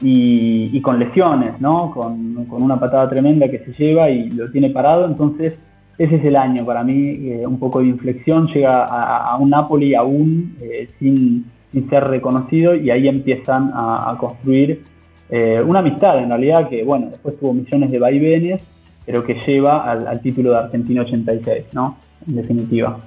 y, 0.00 0.80
con 0.82 0.98
lesiones, 0.98 1.60
¿no? 1.60 1.90
Con, 1.90 2.46
una 2.50 2.78
patada 2.78 3.08
tremenda 3.08 3.48
que 3.48 3.60
se 3.60 3.72
lleva 3.72 4.10
y 4.10 4.30
lo 4.30 4.50
tiene 4.50 4.70
parado, 4.70 5.06
entonces 5.06 5.54
ese 5.98 6.16
es 6.16 6.24
el 6.24 6.36
año 6.36 6.64
para 6.64 6.84
mí, 6.84 7.30
eh, 7.30 7.46
un 7.46 7.58
poco 7.58 7.80
de 7.80 7.86
inflexión, 7.86 8.46
llega 8.48 8.84
a, 8.84 9.36
un 9.38 9.50
Napoli 9.50 9.94
aún 9.94 10.54
eh, 10.60 10.88
sin, 10.98 11.46
ser 11.90 12.04
reconocido 12.04 12.74
y 12.74 12.90
ahí 12.90 13.06
empiezan 13.06 13.70
a, 13.74 14.16
construir 14.18 14.80
eh, 15.28 15.60
una 15.60 15.80
amistad 15.80 16.18
en 16.18 16.30
realidad 16.30 16.70
que, 16.70 16.82
bueno, 16.84 17.08
después 17.10 17.38
tuvo 17.38 17.52
millones 17.52 17.90
de 17.90 17.98
vaivenes, 17.98 18.62
pero 19.04 19.22
que 19.22 19.34
lleva 19.46 19.84
al, 19.84 20.06
al 20.06 20.20
título 20.20 20.52
de 20.52 20.58
Argentina 20.58 21.02
86, 21.02 21.74
¿no? 21.74 21.98
En 22.26 22.36
definitiva. 22.36 22.98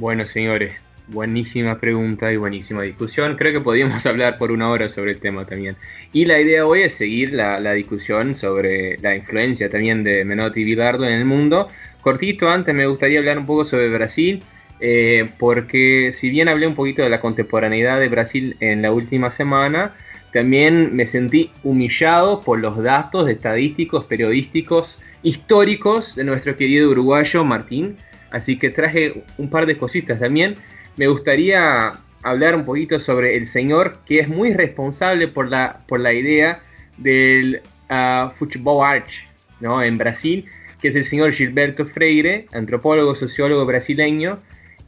Bueno, 0.00 0.26
señores, 0.26 0.72
buenísima 1.08 1.78
pregunta 1.78 2.32
y 2.32 2.38
buenísima 2.38 2.80
discusión. 2.80 3.36
Creo 3.36 3.52
que 3.52 3.60
podríamos 3.60 4.06
hablar 4.06 4.38
por 4.38 4.50
una 4.50 4.70
hora 4.70 4.88
sobre 4.88 5.10
el 5.10 5.18
tema 5.18 5.44
también. 5.44 5.76
Y 6.14 6.24
la 6.24 6.40
idea 6.40 6.64
hoy 6.64 6.84
es 6.84 6.94
seguir 6.94 7.34
la, 7.34 7.60
discusión 7.74 8.34
sobre 8.34 8.96
la 9.02 9.14
influencia 9.14 9.68
también 9.68 10.02
de 10.02 10.24
Menotti 10.24 10.62
y 10.62 10.64
Bilardo 10.64 11.04
en 11.04 11.12
el 11.12 11.26
mundo. 11.26 11.68
Cortito, 12.00 12.48
antes 12.48 12.74
me 12.74 12.86
gustaría 12.86 13.18
hablar 13.18 13.38
un 13.38 13.44
poco 13.44 13.66
sobre 13.66 13.90
Brasil, 13.90 14.42
eh, 14.80 15.28
porque 15.38 16.12
si 16.14 16.30
bien 16.30 16.48
hablé 16.48 16.66
un 16.66 16.76
poquito 16.76 17.02
de 17.02 17.10
la 17.10 17.20
contemporaneidad 17.20 18.00
de 18.00 18.08
Brasil 18.08 18.56
en 18.60 18.80
la 18.80 18.92
última 18.92 19.30
semana, 19.30 19.94
también 20.32 20.96
me 20.96 21.06
sentí 21.06 21.50
humillado 21.62 22.40
por 22.40 22.58
los 22.58 22.82
datos 22.82 23.28
estadísticos, 23.28 24.06
periodísticos, 24.06 24.98
históricos 25.22 26.16
de 26.16 26.24
nuestro 26.24 26.56
querido 26.56 26.88
uruguayo 26.88 27.44
Martín 27.44 27.98
Así 28.30 28.58
que 28.58 28.70
traje 28.70 29.24
un 29.38 29.50
par 29.50 29.66
de 29.66 29.76
cositas 29.76 30.18
también. 30.18 30.54
Me 30.96 31.06
gustaría 31.08 31.92
hablar 32.22 32.54
un 32.54 32.64
poquito 32.64 33.00
sobre 33.00 33.36
el 33.36 33.46
señor 33.46 33.98
que 34.06 34.20
es 34.20 34.28
muy 34.28 34.52
responsable 34.52 35.28
por 35.28 35.48
la, 35.48 35.80
por 35.88 36.00
la 36.00 36.12
idea 36.12 36.60
del 36.98 37.62
uh, 37.90 38.30
Futebol 38.36 38.84
Arch 38.84 39.26
¿no? 39.60 39.82
en 39.82 39.96
Brasil, 39.96 40.44
que 40.80 40.88
es 40.88 40.96
el 40.96 41.04
señor 41.04 41.32
Gilberto 41.32 41.86
Freire, 41.86 42.46
antropólogo, 42.52 43.14
sociólogo 43.14 43.64
brasileño, 43.66 44.38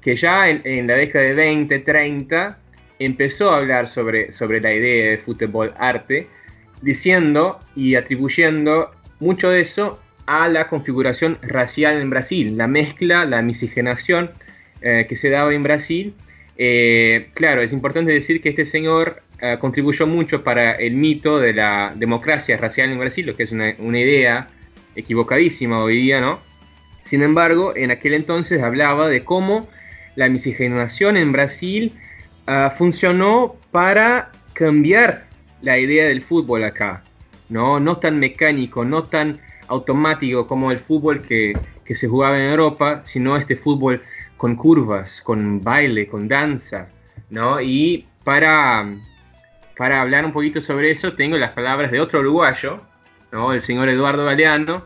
que 0.01 0.17
ya 0.17 0.49
en, 0.49 0.87
la 0.87 0.95
década 0.95 1.25
de 1.27 1.35
20, 1.35 1.79
30 1.79 2.59
empezó 2.99 3.51
a 3.51 3.59
hablar 3.59 3.89
sobre, 3.89 4.33
sobre 4.33 4.61
la 4.61 4.73
idea 4.73 5.11
de 5.11 5.19
fútbol 5.19 5.73
arte, 5.79 6.27
diciendo 6.83 7.61
y 7.77 7.95
atribuyendo 7.95 8.91
mucho 9.21 9.51
de 9.51 9.61
eso 9.61 10.02
a 10.27 10.49
la 10.49 10.69
configuración 10.69 11.39
racial 11.43 12.01
en 12.01 12.11
Brasil, 12.11 12.57
la 12.57 12.67
mezcla, 12.67 13.25
la 13.25 13.43
miscigenación 13.43 14.31
eh, 14.81 15.07
que 15.09 15.17
se 15.17 15.31
daba 15.31 15.53
en 15.53 15.63
Brasil. 15.63 16.15
Eh, 16.57 17.31
claro, 17.35 17.63
es 17.63 17.73
importante 17.73 18.13
decir 18.13 18.41
que 18.41 18.51
este 18.51 18.65
señor 18.65 19.23
eh, 19.41 19.57
contribuyó 19.61 20.07
mucho 20.07 20.45
para 20.45 20.73
el 20.73 20.95
mito 20.95 21.39
de 21.39 21.53
la 21.53 21.93
democracia 21.95 22.57
racial 22.57 22.91
en 22.91 22.99
Brasil, 22.99 23.27
lo 23.27 23.35
que 23.35 23.45
es 23.45 23.53
una, 23.53 23.71
idea 23.99 24.47
equivocadísima 24.95 25.83
hoy 25.83 25.97
día, 25.97 26.21
¿no? 26.21 26.41
Sin 27.05 27.23
embargo, 27.23 27.75
en 27.75 27.91
aquel 27.91 28.15
entonces 28.15 28.63
hablaba 28.63 29.09
de 29.09 29.25
cómo 29.25 29.69
la 30.15 30.29
miscigenación 30.29 31.17
en 31.17 31.33
Brasil 31.33 31.93
ah, 32.47 32.75
funcionó 32.77 33.57
para 33.73 34.31
cambiar 34.53 35.27
la 35.63 35.79
idea 35.79 36.07
del 36.07 36.23
fútbol 36.23 36.65
acá, 36.65 37.03
¿no? 37.49 37.81
no 37.81 37.97
tan 37.99 38.19
mecánico, 38.19 38.85
no 38.85 39.05
tan 39.05 39.41
automático 39.73 40.47
como 40.47 40.71
el 40.71 40.79
fútbol 40.79 41.23
que, 41.23 41.59
que 41.85 41.95
se 41.95 42.09
jugaba 42.09 42.39
en 42.39 42.51
Europa, 42.51 43.03
sino 43.05 43.37
este 43.37 43.57
fútbol 43.57 44.03
con 44.37 44.57
curvas, 44.57 45.21
con 45.23 45.63
baile, 45.63 46.07
con 46.07 46.29
danza, 46.29 46.89
¿no? 47.31 47.61
Y 47.61 48.07
para, 48.25 48.87
para 49.77 50.03
hablar 50.03 50.25
un 50.25 50.33
poquito 50.33 50.61
sobre 50.61 50.91
eso, 50.91 51.15
tengo 51.15 51.37
las 51.39 51.53
palabras 51.53 51.91
de 51.91 52.01
otro 52.01 52.21
uruguayo, 52.21 52.81
¿no? 53.31 53.53
El 53.53 53.63
señor 53.63 53.89
Eduardo 53.89 54.25
Galeano, 54.25 54.85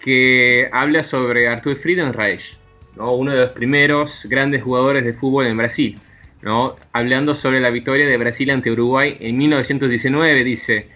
que 0.00 0.68
habla 0.72 1.04
sobre 1.04 1.48
Artur 1.48 1.76
Friedenreich, 1.76 2.58
¿no? 2.96 3.12
Uno 3.12 3.32
de 3.32 3.40
los 3.40 3.50
primeros 3.50 4.26
grandes 4.28 4.62
jugadores 4.62 5.04
de 5.04 5.14
fútbol 5.14 5.46
en 5.46 5.56
Brasil, 5.56 5.98
¿no? 6.42 6.76
Hablando 6.92 7.34
sobre 7.34 7.60
la 7.60 7.70
victoria 7.70 8.06
de 8.06 8.16
Brasil 8.16 8.50
ante 8.50 8.70
Uruguay 8.70 9.16
en 9.20 9.36
1919, 9.36 10.44
dice, 10.44 10.88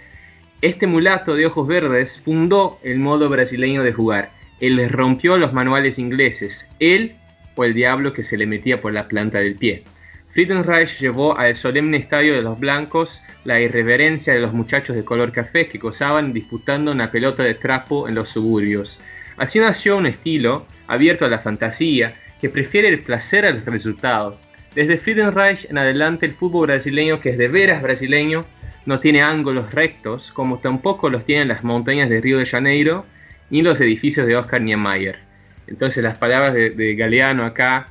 este 0.61 0.87
mulato 0.87 1.35
de 1.35 1.47
ojos 1.47 1.69
verdes 1.69 2.21
fundó 2.25 2.79
el 2.83 2.99
modo 2.99 3.29
brasileño 3.29 3.85
de 3.85 3.93
jugar. 3.93 4.31
Él 4.61 4.89
rompió 4.89 5.37
los 5.37 5.53
manuales 5.53 5.99
ingleses. 5.99 6.67
Él 6.81 7.15
o 7.55 7.65
el 7.65 7.75
diablo 7.75 8.13
que 8.13 8.25
se 8.25 8.37
le 8.37 8.47
metía 8.47 8.81
por 8.81 8.93
la 8.93 9.07
planta 9.07 9.39
del 9.39 9.55
pie. 9.55 9.85
Friedenreich 10.33 10.99
llevó 11.01 11.37
al 11.37 11.57
solemne 11.57 11.97
estadio 11.97 12.35
de 12.35 12.43
los 12.43 12.59
blancos 12.61 13.23
la 13.45 13.61
irreverencia 13.61 14.35
de 14.35 14.41
los 14.41 14.53
muchachos 14.53 14.95
de 14.95 15.05
color 15.05 15.33
café 15.33 15.69
que 15.69 15.79
gozaban 15.79 16.33
disputando 16.33 16.93
una 16.93 17.11
pelota 17.11 17.43
de 17.43 17.55
trapo 17.55 18.09
en 18.09 18.15
los 18.15 18.31
suburbios. 18.31 18.99
Así 19.37 19.59
nació 19.59 19.97
un 19.97 20.07
estilo 20.07 20.67
abierto 20.87 21.25
a 21.25 21.29
la 21.29 21.39
fantasía 21.39 22.13
que 22.41 22.51
prefiere 22.51 22.89
el 22.89 23.01
placer 23.01 23.47
al 23.47 23.65
resultado. 23.65 24.39
Desde 24.75 24.99
Friedenreich 24.99 25.67
en 25.71 25.79
adelante 25.79 26.27
el 26.27 26.35
fútbol 26.35 26.69
brasileño, 26.69 27.21
que 27.21 27.31
es 27.31 27.39
de 27.39 27.49
veras 27.49 27.83
brasileño, 27.83 28.45
no 28.89 28.99
tiene 28.99 29.21
ángulos 29.21 29.71
rectos, 29.75 30.33
como 30.33 30.61
tampoco 30.61 31.11
los 31.11 31.27
tienen 31.27 31.49
las 31.49 31.63
montañas 31.63 32.09
de 32.09 32.23
Río 32.23 32.39
de 32.39 32.47
Janeiro 32.47 33.05
ni 33.51 33.61
los 33.61 33.79
edificios 33.83 34.27
de 34.27 34.35
Oscar 34.35 34.63
Niemeyer. 34.63 35.19
Entonces 35.67 36.03
las 36.03 36.17
palabras 36.17 36.55
de, 36.55 36.95
Galeano 36.95 37.45
acá, 37.45 37.85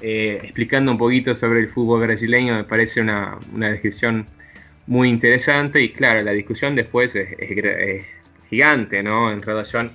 eh, 0.00 0.40
explicando 0.42 0.90
un 0.90 0.98
poquito 0.98 1.36
sobre 1.36 1.60
el 1.60 1.68
fútbol 1.68 2.00
brasileño, 2.00 2.56
me 2.56 2.64
parece 2.64 3.00
una, 3.00 3.38
descripción 3.54 4.26
muy 4.88 5.10
interesante 5.10 5.80
y 5.80 5.90
claro, 5.90 6.22
la 6.22 6.32
discusión 6.32 6.74
después 6.74 7.14
es, 7.14 8.04
gigante, 8.50 9.00
¿no? 9.00 9.30
En 9.30 9.42
relación 9.42 9.92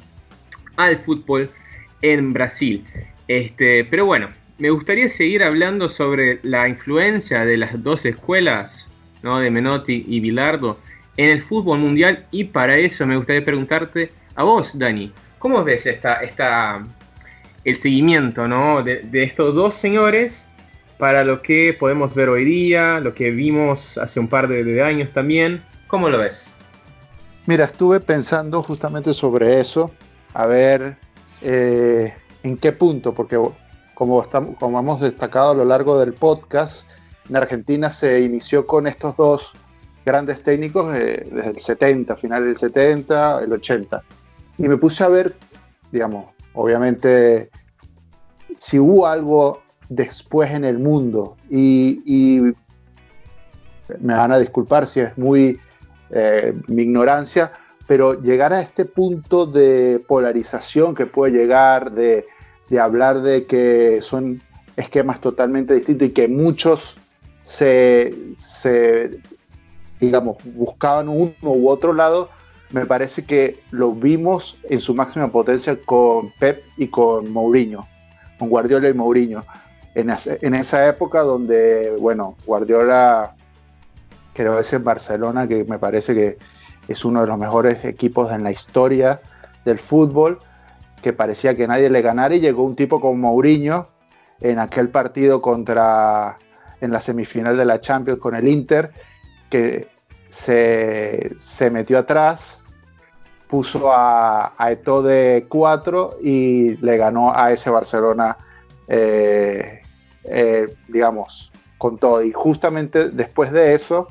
al 0.78 0.98
fútbol 1.00 1.50
en 2.02 2.32
Brasil. 2.32 2.86
Este, 3.28 3.84
pero 3.84 4.06
bueno, 4.06 4.30
me 4.60 4.70
gustaría 4.70 5.10
seguir 5.10 5.44
hablando 5.44 5.90
sobre 5.90 6.40
la 6.44 6.70
influencia 6.70 7.44
de 7.44 7.58
las 7.58 7.84
dos 7.84 8.06
escuelas, 8.06 8.87
¿no? 9.24 9.40
De 9.40 9.52
Menotti 9.52 10.06
y 10.08 10.20
Bilardo 10.20 10.78
en 11.18 11.30
el 11.32 11.42
fútbol 11.42 11.80
mundial 11.80 12.26
y 12.32 12.46
para 12.46 12.78
eso 12.78 13.06
me 13.06 13.18
gustaría 13.18 13.44
preguntarte 13.44 14.12
a 14.36 14.44
vos, 14.44 14.78
Dani, 14.78 15.12
¿cómo 15.40 15.64
ves 15.64 15.86
esta, 15.88 16.16
esta, 16.16 16.86
el 17.64 17.76
seguimiento 17.76 18.48
¿no? 18.48 18.84
de, 18.84 19.02
estos 19.12 19.54
dos 19.56 19.76
señores 19.76 20.48
para 21.00 21.24
lo 21.24 21.42
que 21.42 21.76
podemos 21.78 22.14
ver 22.16 22.30
hoy 22.30 22.46
día, 22.46 23.00
lo 23.00 23.14
que 23.14 23.32
vimos 23.32 23.98
hace 23.98 24.20
un 24.20 24.28
par 24.28 24.48
de, 24.48 24.84
años 24.84 25.12
también. 25.12 25.62
¿Cómo 25.88 26.10
lo 26.10 26.20
ves? 26.20 26.52
Mira, 27.46 27.66
estuve 27.66 28.00
pensando 28.00 28.62
justamente 28.62 29.14
sobre 29.14 29.60
eso, 29.60 29.92
a 30.34 30.46
ver 30.48 30.98
eh, 31.42 32.14
en 32.44 32.58
qué 32.58 32.72
punto, 32.72 33.14
porque 33.14 33.40
como, 33.94 34.22
estamos, 34.22 34.58
como 34.58 34.80
hemos 34.80 35.00
destacado 35.00 35.52
a 35.52 35.56
lo 35.56 35.66
largo 35.66 36.00
del 36.00 36.14
podcast, 36.14 36.88
en 37.30 37.36
Argentina 37.36 37.90
se 37.90 38.22
inició 38.22 38.66
con 38.66 38.88
estos 38.88 39.16
dos 39.18 39.54
grandes 40.06 40.42
técnicos 40.42 40.96
eh, 40.96 41.28
desde 41.32 41.50
el 41.50 41.60
70, 41.60 42.16
final 42.16 42.46
del 42.46 42.58
70, 42.58 43.44
el 43.44 43.54
80. 43.54 44.04
Y 44.58 44.68
me 44.68 44.78
puse 44.78 45.04
a 45.04 45.10
ver, 45.10 45.36
digamos, 45.92 46.28
obviamente, 46.54 47.50
si 48.56 48.80
hubo 48.80 49.06
algo 49.06 49.62
después 49.90 50.52
en 50.52 50.66
el 50.66 50.80
mundo 50.80 51.36
y, 51.50 52.42
me 54.00 54.16
van 54.16 54.34
a 54.34 54.40
disculpar 54.40 54.86
si 54.86 55.00
es 55.00 55.18
muy 55.18 55.60
eh, 56.10 56.54
mi 56.68 56.84
ignorancia, 56.84 57.54
pero 57.88 58.22
llegar 58.22 58.52
a 58.52 58.62
este 58.62 58.84
punto 58.84 59.46
de 59.46 60.04
polarización 60.06 60.94
que 60.94 61.06
puede 61.06 61.32
llegar, 61.32 61.92
de, 61.92 62.26
hablar 62.80 63.22
de 63.22 63.46
que 63.46 64.02
son 64.02 64.42
esquemas 64.76 65.22
totalmente 65.22 65.74
distintos 65.74 66.10
y 66.10 66.12
que 66.12 66.28
muchos 66.28 66.98
se, 67.58 69.22
digamos, 70.00 70.38
buscaban 70.44 71.10
uno 71.10 71.34
u 71.42 71.70
otro 71.70 71.94
lado, 71.94 72.30
me 72.72 72.86
parece 72.86 73.26
que 73.26 73.60
lo 73.72 73.94
vimos 73.94 74.58
en 74.64 74.80
su 74.80 74.94
máxima 74.94 75.32
potencia 75.32 75.78
con 75.86 76.32
Pep 76.40 76.64
y 76.78 76.88
con 76.90 77.32
Mourinho, 77.32 77.88
con 78.38 78.50
Guardiola 78.50 78.90
y 78.90 78.94
Mourinho. 78.94 79.44
En, 79.96 80.54
esa 80.54 80.88
época 80.88 81.22
donde, 81.22 81.96
bueno, 82.00 82.36
Guardiola 82.46 83.36
creo 84.34 84.54
que 84.54 84.62
es 84.62 84.74
en 84.74 84.84
Barcelona, 84.84 85.48
que 85.48 85.64
me 85.64 85.80
parece 85.80 86.14
que 86.14 86.38
es 86.88 87.04
uno 87.04 87.22
de 87.22 87.28
los 87.28 87.40
mejores 87.40 87.84
equipos 87.84 88.32
en 88.32 88.44
la 88.44 88.52
historia 88.52 89.22
del 89.66 89.80
fútbol, 89.80 90.38
que 91.02 91.14
parecía 91.14 91.56
que 91.56 91.68
nadie 91.68 91.90
le 91.90 92.04
ganara 92.04 92.36
y 92.36 92.40
llegó 92.40 92.64
un 92.64 92.76
tipo 92.76 93.02
como 93.02 93.16
Mourinho 93.16 93.88
en 94.40 94.60
aquel 94.60 94.90
partido 94.90 95.42
contra, 95.42 96.38
en 96.82 96.92
la 96.92 97.00
semifinal 97.00 97.58
de 97.58 97.66
la 97.66 97.82
Champions 97.82 98.20
con 98.20 98.36
el 98.36 98.48
Inter, 98.48 98.92
que 99.50 99.88
se, 100.30 101.32
se 101.38 101.70
metió 101.70 101.98
atrás, 102.00 102.64
puso 103.48 103.92
a, 103.92 104.54
a 104.58 104.72
Eto 104.72 105.02
de 105.02 105.46
4 105.48 106.18
y 106.22 106.78
le 106.78 106.98
ganó 106.98 107.36
a 107.36 107.52
ese 107.52 107.70
Barcelona, 107.70 108.38
eh, 108.88 109.82
eh, 110.26 110.76
digamos, 110.88 111.52
con 111.78 111.98
todo. 111.98 112.24
Y 112.24 112.32
justamente 112.32 113.10
después 113.10 113.52
de 113.52 113.74
eso, 113.74 114.08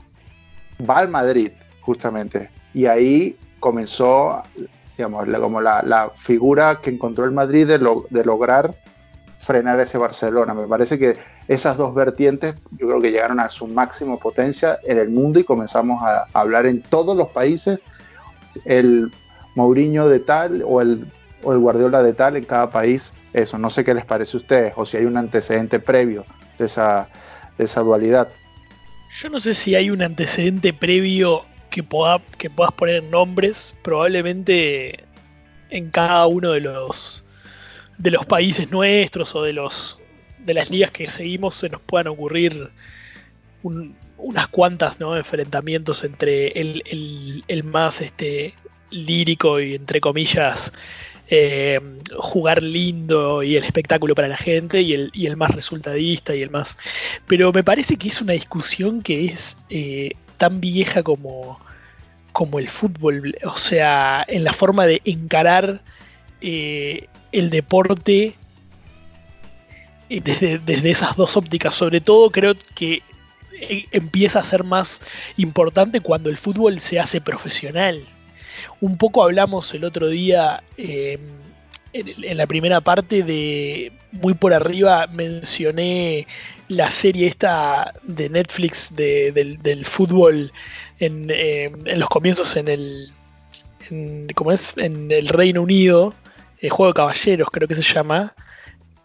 va 0.89 0.99
al 0.99 1.09
Madrid, 1.09 1.53
justamente. 1.81 2.51
Y 2.75 2.87
ahí 2.87 3.37
comenzó, 3.61 4.43
digamos, 4.97 5.27
como 5.41 5.61
la, 5.61 6.13
figura 6.17 6.81
que 6.83 6.91
encontró 6.91 7.25
el 7.25 7.33
Madrid 7.33 7.67
de, 7.67 7.79
de 8.11 8.25
lograr 8.25 8.75
frenar 9.47 9.79
ese 9.81 9.97
Barcelona. 9.97 10.53
Me 10.53 10.67
parece 10.67 10.99
que 10.99 11.17
esas 11.47 11.77
dos 11.77 11.95
vertientes 11.95 12.57
yo 12.73 12.89
creo 12.89 13.01
que 13.01 13.11
llegaron 13.11 13.39
a 13.39 13.49
su 13.49 13.69
máxima 13.69 14.17
potencia 14.17 14.79
en 14.83 14.99
el 14.99 15.09
mundo 15.09 15.39
y 15.39 15.45
comenzamos 15.45 16.03
a 16.03 16.27
hablar 16.33 16.67
en 16.67 16.83
todos 16.83 17.17
los 17.17 17.29
países. 17.29 17.81
El 18.65 19.13
Mourinho 19.55 20.09
de 20.09 20.19
tal 20.21 20.63
o 20.67 20.81
el, 20.81 21.07
o 21.45 21.53
el 21.53 21.59
Guardiola 21.61 22.03
de 22.03 22.13
tal 22.13 22.37
en 22.37 22.45
cada 22.45 22.71
país. 22.71 23.15
Eso, 23.33 23.57
no 23.57 23.71
sé 23.71 23.85
qué 23.85 23.95
les 23.95 24.05
parece 24.05 24.37
a 24.37 24.41
ustedes 24.41 24.73
o 24.77 24.85
si 24.85 24.97
hay 24.97 25.05
un 25.05 25.17
antecedente 25.17 25.79
previo 25.79 26.25
de 26.59 26.67
esa, 26.67 27.09
esa 27.57 27.81
dualidad. 27.83 28.29
Yo 29.11 29.31
no 29.31 29.39
sé 29.39 29.55
si 29.55 29.77
hay 29.77 29.91
un 29.91 30.03
antecedente 30.03 30.73
previo 30.73 31.43
que, 31.71 31.83
pueda, 31.83 32.21
que 32.37 32.51
puedas 32.51 32.73
poner 32.73 33.05
nombres. 33.05 33.79
Probablemente 33.83 35.05
en 35.71 35.91
cada 35.91 36.27
uno 36.27 36.53
de 36.53 36.61
los 36.61 37.16
de 37.99 38.11
los 38.11 38.27
países 38.27 38.71
nuestros 38.71 39.35
o 39.35 39.43
de 39.43 39.53
los 39.53 40.01
de 40.39 40.55
las 40.55 40.71
ligas 40.71 40.91
que 40.91 41.09
seguimos 41.09 41.57
se 41.57 41.69
nos 41.69 41.81
puedan 41.81 42.07
ocurrir 42.07 42.71
unas 43.63 44.49
cuantas 44.49 45.01
¿no? 45.01 45.17
enfrentamientos 45.17 46.05
entre 46.05 46.49
el, 46.49 47.43
el, 47.49 47.65
más 47.65 48.01
este 48.01 48.55
lírico 48.91 49.61
y 49.61 49.75
entre 49.75 50.01
comillas 50.01 50.73
eh, 51.29 51.81
jugar 52.17 52.63
lindo 52.63 53.43
y 53.43 53.57
el 53.57 53.65
espectáculo 53.65 54.15
para 54.15 54.29
la 54.29 54.37
gente 54.37 54.83
y 54.83 54.93
el, 54.93 55.11
y 55.13 55.27
el, 55.27 55.37
más 55.37 55.51
resultadista 55.51 56.37
y 56.37 56.43
el 56.43 56.51
más... 56.51 56.79
Pero 57.27 57.53
me 57.53 57.65
parece 57.65 57.97
que 57.97 58.09
es 58.09 58.21
una 58.21 58.35
discusión 58.35 59.03
que 59.03 59.25
es 59.25 59.57
eh, 59.69 60.13
tan 60.37 60.61
vieja 60.61 61.03
como, 61.03 61.59
como 62.33 62.61
el 62.61 62.69
fútbol, 62.69 63.37
o 63.45 63.57
sea, 63.57 64.25
en 64.29 64.45
la 64.45 64.53
forma 64.53 64.87
de 64.87 65.01
encarar 65.05 65.83
eh, 66.41 67.09
el 67.33 67.51
deporte 67.51 68.35
desde, 70.09 70.59
desde 70.59 70.91
esas 70.91 71.17
dos 71.17 71.37
ópticas. 71.37 71.75
Sobre 71.75 72.01
todo 72.01 72.31
creo 72.31 72.55
que 72.75 73.03
empieza 73.93 74.39
a 74.39 74.45
ser 74.45 74.65
más 74.65 75.03
importante 75.37 76.01
cuando 76.01 76.31
el 76.31 76.37
fútbol 76.37 76.81
se 76.81 77.01
hace 77.01 77.21
profesional. 77.21 78.03
Un 78.81 78.99
poco 78.99 79.23
hablamos 79.23 79.73
el 79.75 79.85
otro 79.85 80.09
día 80.09 80.63
en, 80.77 82.37
la 82.37 82.47
primera 82.47 82.81
parte 82.81 83.23
de, 83.23 83.93
muy 84.13 84.35
por 84.35 84.53
arriba, 84.53 85.07
mencioné 85.07 86.27
la 86.69 86.91
serie 86.91 87.27
esta 87.27 87.95
de 88.03 88.29
Netflix 88.29 88.95
del, 88.95 89.85
fútbol 89.85 90.53
em, 90.99 91.31
en, 91.31 91.99
los 91.99 92.09
comienzos 92.09 92.57
en 92.57 92.69
el, 92.69 93.13
es? 94.53 94.77
en 94.77 95.11
el 95.11 95.29
Reino 95.29 95.63
Unido, 95.63 96.15
el 96.59 96.71
juego 96.71 96.93
de 96.93 96.97
caballeros 96.97 97.49
creo 97.51 97.69
que 97.69 97.75
se 97.75 97.83
llama, 97.83 98.35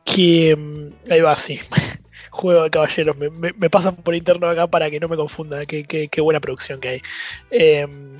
que 0.05 0.55
mm, 0.55 1.11
ahí 1.11 1.21
va, 1.21 1.37
sí, 1.37 1.59
juego 2.31 2.63
de 2.63 2.69
caballeros, 2.69 3.15
me, 3.17 3.69
pasan 3.69 3.95
por 3.97 4.15
interno 4.15 4.47
acá 4.47 4.67
para 4.67 4.89
que 4.89 4.99
no 4.99 5.07
me 5.07 5.17
confunda, 5.17 5.65
qué, 5.65 6.09
buena 6.21 6.39
producción 6.39 6.79
que 6.79 6.89
hay. 6.89 7.01
Em, 7.51 8.17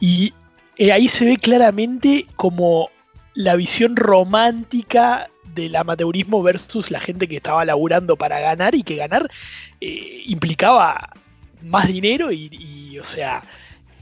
y 0.00 0.32
eh, 0.76 0.92
ahí 0.92 1.08
se 1.08 1.24
ve 1.24 1.36
claramente 1.38 2.26
como 2.36 2.90
la 3.34 3.56
visión 3.56 3.96
romántica 3.96 5.28
del 5.54 5.76
amateurismo 5.76 6.42
versus 6.42 6.90
la 6.90 7.00
gente 7.00 7.26
que 7.26 7.36
estaba 7.36 7.64
laburando 7.64 8.16
para 8.16 8.40
ganar 8.40 8.74
y 8.74 8.82
que 8.82 8.96
ganar 8.96 9.30
eh, 9.80 10.22
implicaba 10.26 11.10
más 11.62 11.88
dinero 11.88 12.30
y, 12.30 12.98
o 12.98 13.04
sea, 13.04 13.42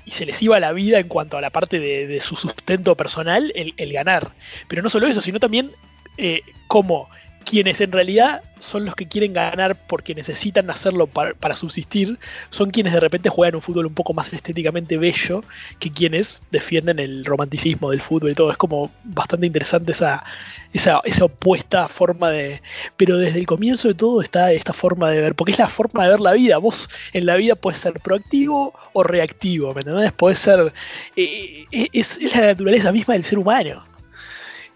y 0.04 0.10
se 0.10 0.26
les 0.26 0.40
iba 0.42 0.60
la 0.60 0.72
vida 0.72 0.98
en 0.98 1.08
cuanto 1.08 1.38
a 1.38 1.40
la 1.40 1.50
parte 1.50 1.80
de, 1.80 2.20
su 2.20 2.36
sustento 2.36 2.96
personal, 2.96 3.52
el, 3.54 3.92
ganar. 3.92 4.32
Pero 4.68 4.82
no 4.82 4.90
solo 4.90 5.06
eso, 5.06 5.20
sino 5.20 5.40
también 5.40 5.72
eh, 6.16 6.42
como 6.66 7.08
quienes 7.44 7.80
en 7.80 7.92
realidad 7.92 8.42
son 8.58 8.84
los 8.84 8.94
que 8.94 9.06
quieren 9.06 9.32
ganar 9.32 9.76
porque 9.86 10.14
necesitan 10.14 10.70
hacerlo 10.70 11.06
para, 11.06 11.56
subsistir, 11.56 12.18
son 12.50 12.70
quienes 12.70 12.92
de 12.92 13.00
repente 13.00 13.28
juegan 13.28 13.54
un 13.54 13.62
fútbol 13.62 13.86
un 13.86 13.94
poco 13.94 14.14
más 14.14 14.32
estéticamente 14.32 14.96
bello 14.96 15.44
que 15.78 15.92
quienes 15.92 16.42
defienden 16.50 16.98
el 16.98 17.24
romanticismo 17.24 17.90
del 17.90 18.00
fútbol 18.00 18.30
y 18.30 18.34
todo. 18.34 18.50
Es 18.50 18.56
como 18.56 18.90
bastante 19.04 19.46
interesante 19.46 19.92
esa, 19.92 20.24
esa, 20.72 21.00
esa 21.04 21.26
opuesta 21.26 21.88
forma 21.88 22.30
de... 22.30 22.62
Pero 22.96 23.18
desde 23.18 23.38
el 23.38 23.46
comienzo 23.46 23.88
de 23.88 23.94
todo 23.94 24.22
está 24.22 24.52
esta 24.52 24.72
forma 24.72 25.10
de 25.10 25.20
ver, 25.20 25.34
porque 25.34 25.52
es 25.52 25.58
la 25.58 25.68
forma 25.68 26.04
de 26.04 26.10
ver 26.10 26.20
la 26.20 26.32
vida. 26.32 26.58
Vos 26.58 26.88
en 27.12 27.26
la 27.26 27.36
vida 27.36 27.54
puedes 27.54 27.78
ser 27.78 28.00
proactivo 28.00 28.74
o 28.92 29.02
reactivo, 29.02 29.74
¿me 29.74 29.80
entendés? 29.80 30.12
Puedes 30.12 30.38
ser... 30.38 30.72
Eh, 31.16 31.66
eh, 31.70 31.88
es, 31.92 32.22
la 32.34 32.46
naturaleza 32.46 32.92
misma 32.92 33.14
del 33.14 33.24
ser 33.24 33.38
humano. 33.38 33.84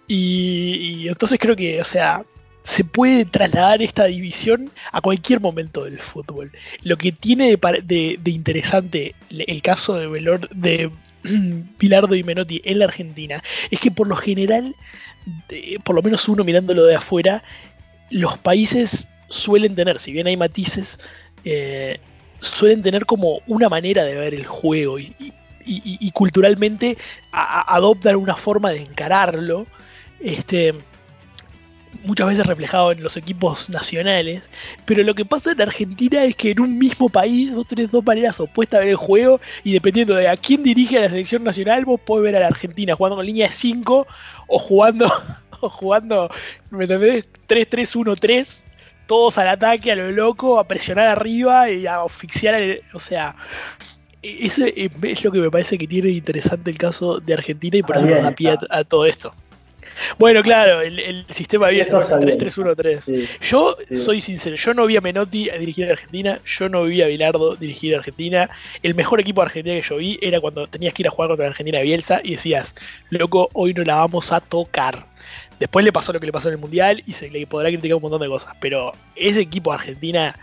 Y, 0.07 1.03
y, 1.03 1.09
entonces 1.09 1.39
creo 1.39 1.55
que, 1.55 1.81
o 1.83 1.85
sea, 1.85 2.25
se 2.69 2.85
puede 2.85 3.25
trasladar 3.25 3.81
esta 3.81 4.05
división 4.05 4.71
a 4.93 5.01
cualquier 5.01 5.41
momento 5.41 5.85
del 5.85 5.99
fútbol. 6.01 6.53
Lo 6.83 6.99
que 6.99 7.13
tiene 7.13 7.57
de, 7.57 8.21
interesante 8.27 9.15
el 9.31 9.63
caso 9.63 9.95
de, 9.95 10.07
Velor, 10.07 10.51
de 10.51 10.91
Pilardo 11.79 12.15
y 12.15 12.23
Menotti 12.23 12.61
en 12.63 12.81
la 12.81 12.85
Argentina 12.85 13.43
es 13.71 13.81
que 13.81 13.91
por 13.91 14.07
lo 14.07 14.17
general, 14.17 14.77
por 15.83 15.97
lo 15.97 16.03
menos 16.03 16.29
uno 16.29 16.45
mirándolo 16.45 16.85
de 16.85 16.97
afuera, 16.97 17.43
los 18.11 18.37
países 18.37 19.09
suelen 19.29 19.75
tener, 19.75 19.99
si 19.99 20.13
bien 20.13 20.27
hay 20.27 20.37
matices, 20.37 21.01
eh, 21.47 21.99
suelen 22.39 22.83
tener 22.83 23.07
como 23.07 23.41
una 23.47 23.71
manera 23.71 24.05
de 24.05 24.15
ver 24.15 24.35
el 24.35 24.45
juego 24.45 24.99
y, 24.99 25.33
culturalmente 26.13 26.99
adoptan 27.33 28.17
una 28.17 28.37
forma 28.37 28.71
de 28.71 28.83
encararlo. 28.83 29.67
Este, 30.21 30.75
muchas 32.05 32.29
veces 32.29 32.47
reflejado 32.47 32.93
en 32.93 33.03
los 33.03 33.17
equipos 33.17 33.71
nacionales, 33.71 34.51
pero 34.85 35.03
lo 35.03 35.15
que 35.15 35.25
pasa 35.25 35.53
en 35.53 35.63
Argentina 35.63 36.25
es 36.25 36.35
que 36.37 36.53
en 36.53 36.61
un 36.61 36.79
mismo 36.79 37.09
país 37.09 37.55
vos 37.55 37.67
tenés 37.67 37.91
dos 37.91 38.05
maneras 38.05 38.39
opuestas 38.41 38.81
de 38.81 38.87
ver 38.87 38.91
el 38.93 38.97
juego 38.97 39.41
y 39.65 39.73
dependiendo 39.73 40.15
de 40.15 40.29
a 40.29 40.37
quién 40.37 40.63
dirige 40.63 41.01
la 41.01 41.09
selección 41.09 41.45
nacional, 41.45 41.85
vos 41.85 42.01
podés 42.01 42.25
ver 42.25 42.37
a 42.37 42.41
la 42.41 42.47
Argentina 42.49 42.95
jugando 42.95 43.17
con 43.17 43.27
línea 43.27 43.47
de 43.47 43.53
5 43.53 44.07
o 44.47 44.59
jugando, 44.59 45.13
o 45.61 45.71
jugando, 45.71 46.31
¿me 46.71 46.85
entendés? 46.85 47.27
3-3-1-3, 47.49 48.65
todos 49.07 49.39
al 49.39 49.49
ataque 49.49 49.93
a 49.93 49.97
lo 49.97 50.11
loco, 50.13 50.59
a 50.59 50.69
presionar 50.69 51.09
arriba 51.09 51.71
y 51.71 51.87
a 51.87 52.03
asfixiar, 52.03 52.81
o 52.93 53.01
sea... 53.01 53.37
Ese 54.21 54.75
es 54.75 55.25
lo 55.25 55.31
que 55.31 55.39
me 55.39 55.49
parece 55.49 55.79
que 55.79 55.87
tiene 55.87 56.09
interesante 56.09 56.73
el 56.73 56.77
caso 56.77 57.21
de 57.21 57.35
Argentina 57.35 57.77
y 57.77 57.83
por 57.83 57.97
eso 57.97 58.07
nos 58.07 58.21
da 58.21 58.33
pie 58.33 58.59
a 58.69 58.83
todo 58.83 59.07
esto. 59.07 59.33
Bueno, 60.19 60.43
claro, 60.43 60.81
el, 60.81 61.25
sistema 61.29 61.69
había 61.69 61.87
3-3-1-3. 61.87 63.29
Yo 63.41 63.77
soy 63.93 64.21
sincero, 64.21 64.57
yo 64.57 64.75
no 64.75 64.87
vi 64.87 64.97
a 64.97 65.01
Menotti 65.01 65.51
a 65.51 65.59
dirigir 65.59 65.89
a 65.89 65.93
Argentina, 65.93 66.41
yo 66.45 66.69
no 66.69 66.85
vi 66.85 67.03
a 67.03 67.07
Bilardo 67.07 67.57
dirigir 67.57 67.95
a 67.95 67.99
Argentina. 67.99 68.51
El 68.83 68.95
mejor 68.95 69.21
equipo 69.21 69.41
de 69.41 69.47
Argentina 69.47 69.75
que 69.77 69.83
yo 69.83 69.97
vi 69.97 70.19
era 70.23 70.41
cuando 70.41 70.67
tenías 70.67 70.95
que 70.95 71.03
ir 71.03 71.09
a 71.09 71.11
jugar 71.11 71.29
contra 71.29 71.47
la 71.47 71.51
Argentina 71.51 71.79
de 71.79 71.85
Bielsa 71.85 72.21
y 72.23 72.33
decías, 72.33 72.75
loco, 73.11 73.51
hoy 73.53 73.75
no 73.75 73.85
la 73.85 73.97
vamos 73.97 74.33
a 74.33 74.41
tocar. 74.41 75.07
Después 75.59 75.85
le 75.85 75.93
pasó 75.93 76.13
lo 76.13 76.21
que 76.21 76.27
le 76.27 76.33
pasó 76.33 76.49
en 76.49 76.55
el 76.55 76.61
Mundial 76.61 77.03
y 77.07 77.15
se 77.15 77.31
le 77.31 77.47
podrá 77.47 77.69
criticar 77.69 77.97
un 77.97 78.03
montón 78.03 78.21
de 78.21 78.29
cosas, 78.29 78.55
pero 78.61 78.93
ese 79.17 79.41
equipo 79.41 79.71
de 79.71 79.77
Argentina 79.77 80.35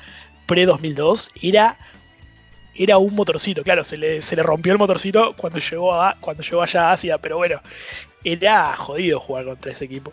pre-2002 0.46 1.32
era 1.42 1.78
era 2.76 2.98
un 2.98 3.16
motorcito. 3.16 3.64
Claro, 3.64 3.84
se 3.84 3.98
le, 3.98 4.22
se 4.22 4.36
le 4.36 4.44
rompió 4.44 4.74
el 4.74 4.80
motorcito 4.80 5.34
cuando 5.38 5.60
llegó, 5.60 5.94
a, 5.94 6.16
cuando 6.20 6.44
llegó 6.44 6.62
allá 6.62 6.90
a 6.90 6.92
Asia, 6.94 7.18
pero 7.18 7.38
bueno, 7.38 7.60
era 8.24 8.74
jodido 8.76 9.20
jugar 9.20 9.46
contra 9.46 9.72
ese 9.72 9.86
equipo. 9.86 10.12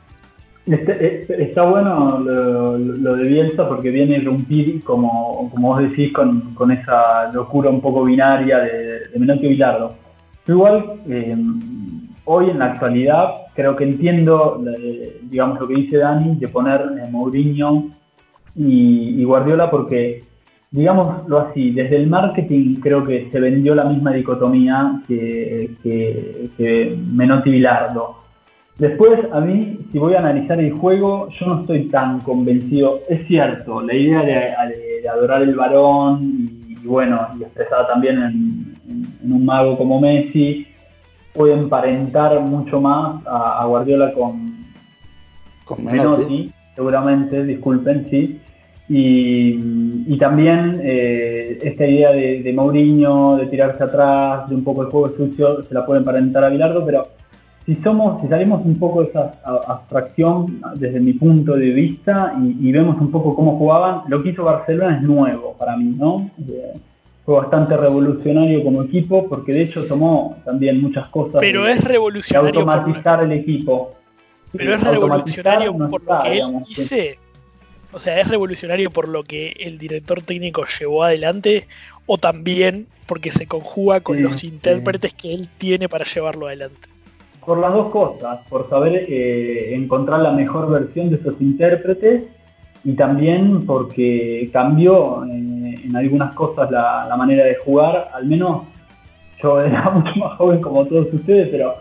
Este, 0.64 1.42
está, 1.42 1.64
bueno 1.64 2.20
lo, 2.20 3.16
de 3.16 3.29
Bielsa 3.29 3.66
porque 3.66 3.90
viene 3.90 4.14
a 4.14 4.18
irrumpir, 4.18 4.83
como, 4.85 5.51
como 5.51 5.68
vos 5.68 5.83
decís, 5.83 6.12
con, 6.12 6.70
esa 6.70 7.33
locura 7.33 7.68
un 7.68 7.81
poco 7.81 8.05
binaria 8.05 8.59
de, 8.59 9.09
de 9.09 9.18
Menotti 9.18 9.48
Bilardo. 9.48 9.94
igual, 10.46 11.01
eh, 11.09 11.37
hoy 12.25 12.51
en 12.51 12.59
la 12.59 12.66
actualidad, 12.66 13.35
creo 13.55 13.77
que 13.77 13.85
entiendo, 13.85 14.62
digamos, 15.22 15.61
lo 15.61 15.68
que 15.68 15.75
dice 15.75 15.98
Dani, 15.98 16.37
de 16.37 16.48
poner 16.48 16.81
eh, 16.81 17.09
Mourinho 17.11 17.88
y, 18.55 19.25
Guardiola 19.25 19.70
porque 19.70 20.25
digámoslo 20.73 21.39
así, 21.39 21.71
desde 21.71 21.97
el 21.97 22.07
marketing 22.09 22.77
creo 22.77 23.05
que 23.05 23.29
se 23.31 23.39
vendió 23.39 23.75
la 23.75 23.85
misma 23.85 24.13
dicotomía 24.13 25.01
que, 25.07 25.71
que, 25.83 26.99
Menotti 27.13 27.51
Bilardo. 27.51 28.17
Después, 28.79 29.21
a 29.31 29.41
mí, 29.41 29.79
si 29.93 29.99
voy 29.99 30.15
a 30.15 30.21
analizar 30.21 30.59
el 30.59 30.73
juego, 30.73 31.29
yo 31.29 31.47
no 31.47 31.61
estoy 31.61 31.89
tan 31.89 32.21
convencido. 32.21 33.01
Es 33.09 33.27
cierto, 33.27 33.83
la 33.83 33.95
idea 33.95 34.23
de, 34.23 35.09
adorar 35.09 35.43
el 35.43 35.55
varón 35.55 36.21
y, 36.23 36.75
bueno, 36.87 37.29
y 37.39 37.43
expresada 37.43 37.87
también 37.87 38.23
en, 38.23 39.31
un 39.31 39.45
mago 39.45 39.77
como 39.77 40.01
Messi, 40.01 40.67
puede 41.35 41.53
emparentar 41.53 42.41
mucho 42.41 42.81
más 42.81 43.21
a, 43.27 43.65
Guardiola 43.67 44.13
con, 44.15 44.57
con 45.65 45.85
Menotti, 45.85 46.51
seguramente, 46.75 47.45
disculpen, 47.45 48.07
sí. 48.09 48.41
Y, 48.88 50.16
también 50.18 50.81
eh, 50.85 51.59
esta 51.62 51.85
idea 51.85 52.12
de, 52.12 52.42
de, 52.42 52.53
Mourinho, 52.53 53.37
de 53.37 53.47
tirarse 53.47 53.83
atrás, 53.83 54.49
de 54.49 54.55
un 54.55 54.62
poco 54.62 54.83
el 54.83 54.88
juego 54.88 55.16
sucio, 55.16 55.62
se 55.64 55.75
la 55.75 55.85
pueden 55.85 56.05
parentar 56.05 56.45
a 56.45 56.49
Bilardo, 56.49 56.85
pero 56.87 57.09
si 57.64 57.77
somos, 57.77 58.21
si 58.21 58.29
salimos 58.29 58.64
un 58.64 58.77
poco 58.77 59.03
de 59.03 59.09
esa 59.11 59.31
abstracción 59.45 60.61
desde 60.75 60.99
mi 61.01 61.12
punto 61.12 61.55
de 61.55 61.71
vista 61.71 62.35
y, 62.40 62.73
vemos 62.73 63.01
un 63.01 63.11
poco 63.11 63.35
cómo 63.35 63.57
jugaban, 63.57 64.03
lo 64.09 64.23
que 64.23 64.31
hizo 64.31 64.45
Barcelona 64.45 64.97
es 64.97 65.03
nuevo 65.03 65.55
para 65.59 65.77
mí, 65.77 65.95
¿no? 65.97 66.31
Eh, 66.49 66.73
fue 67.25 67.37
bastante 67.37 67.77
revolucionario 67.77 68.64
como 68.64 68.83
equipo 68.83 69.29
porque 69.29 69.53
de 69.53 69.62
hecho 69.62 69.87
tomó 69.87 70.37
también 70.45 70.83
muchas 70.83 71.09
cosas. 71.09 71.37
Pero 71.40 71.68
es 71.68 71.83
revolucionario. 71.85 72.61
automatizar 72.61 73.23
el 73.23 73.33
equipo. 73.33 73.92
Pero 74.53 74.75
es 74.75 74.83
revolucionario 74.83 75.73
por 75.77 76.03
lo 76.03 76.23
que 76.23 76.38
él 76.38 76.59
dice 76.66 77.18
o 77.93 77.99
sea, 77.99 78.21
¿es 78.21 78.29
revolucionario 78.29 78.91
por 78.91 79.09
lo 79.09 79.23
que 79.23 79.55
el 79.61 79.79
director 79.79 80.23
técnico 80.23 80.65
llevó 80.79 81.05
adelante 81.05 81.67
o 82.07 82.19
también 82.19 82.87
porque 83.07 83.31
se 83.31 83.47
conjuga 83.47 84.01
con 84.01 84.23
los 84.23 84.45
intérpretes 84.45 85.13
que 85.15 85.35
él 85.35 85.49
tiene 85.59 85.89
para 85.89 86.05
llevarlo 86.05 86.47
adelante? 86.47 86.89
Por 87.45 87.59
las 87.59 87.73
dos 87.73 87.91
cosas, 87.91 88.41
por 88.49 88.69
saber 88.71 89.05
eh, 89.09 89.75
encontrar 89.75 90.21
la 90.21 90.33
mejor 90.33 90.71
versión 90.71 91.11
de 91.11 91.17
esos 91.17 91.41
intérpretes 91.41 92.23
y 92.85 92.95
también 92.95 93.67
porque 93.67 94.49
cambió 94.53 95.25
eh, 95.25 95.81
en 95.85 95.95
algunas 95.95 96.35
cosas 96.35 96.71
la, 96.71 97.15
manera 97.17 97.45
de 97.45 97.57
jugar, 97.57 98.11
al 98.15 98.27
menos 98.27 98.65
yo 99.43 99.61
era 99.65 99.91
mucho 99.91 100.15
más 100.17 100.37
joven 100.37 100.61
como 100.61 100.87
todos 100.87 101.13
ustedes, 101.13 101.49
pero 101.51 101.75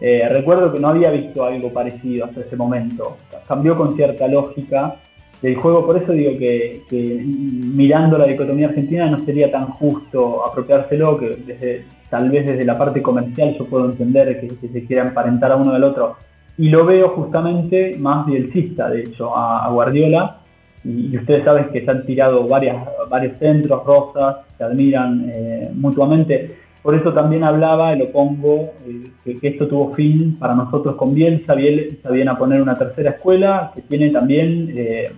eh, 0.00 0.28
recuerdo 0.28 0.72
que 0.72 0.80
no 0.80 0.88
había 0.88 1.10
visto 1.10 1.44
algo 1.44 1.72
parecido 1.72 2.26
hasta 2.26 2.40
ese 2.40 2.56
momento. 2.56 3.16
Cambió 3.46 3.76
con 3.76 3.96
cierta 3.96 4.26
lógica 4.28 4.96
del 5.44 5.56
juego. 5.56 5.84
Por 5.84 6.02
eso 6.02 6.12
digo 6.12 6.32
que, 6.38 6.82
mirando 7.22 8.16
la 8.16 8.26
dicotomía 8.26 8.68
argentina 8.68 9.06
no 9.10 9.18
sería 9.26 9.50
tan 9.50 9.66
justo 9.66 10.42
apropiárselo, 10.46 11.18
que 11.18 11.36
desde, 11.46 11.84
tal 12.08 12.30
vez 12.30 12.46
desde 12.46 12.64
la 12.64 12.78
parte 12.78 13.02
comercial 13.02 13.54
yo 13.58 13.66
puedo 13.66 13.84
entender 13.84 14.40
que, 14.40 14.68
se 14.68 14.84
quiera 14.86 15.06
emparentar 15.06 15.52
a 15.52 15.56
uno 15.56 15.74
del 15.74 15.84
otro. 15.84 16.16
Y 16.56 16.70
lo 16.70 16.86
veo 16.86 17.10
justamente 17.10 17.94
más 17.98 18.24
bielcista, 18.24 18.88
de 18.88 19.02
hecho, 19.02 19.36
a, 19.36 19.68
Guardiola. 19.68 20.38
Y, 20.82 21.14
ustedes 21.14 21.44
saben 21.44 21.68
que 21.70 21.84
se 21.84 21.90
han 21.90 22.06
tirado 22.06 22.48
varias, 22.48 22.76
varios 23.10 23.36
centros, 23.38 23.84
rosas, 23.84 24.36
se 24.56 24.64
admiran 24.64 25.30
eh, 25.30 25.70
mutuamente. 25.74 26.56
Por 26.82 26.94
eso 26.94 27.12
también 27.12 27.44
hablaba, 27.44 27.94
y 27.94 27.98
lo 27.98 28.10
pongo, 28.10 28.72
eh, 28.86 29.38
que, 29.40 29.48
esto 29.48 29.68
tuvo 29.68 29.92
fin 29.92 30.38
para 30.38 30.54
nosotros 30.54 30.96
con 30.96 31.12
Bielsa. 31.12 31.54
Bielsa 31.54 32.08
a 32.30 32.38
poner 32.38 32.62
una 32.62 32.76
tercera 32.76 33.10
escuela 33.10 33.72
que 33.74 33.82
tiene 33.82 34.08
también 34.08 34.72
eh, 34.74 35.10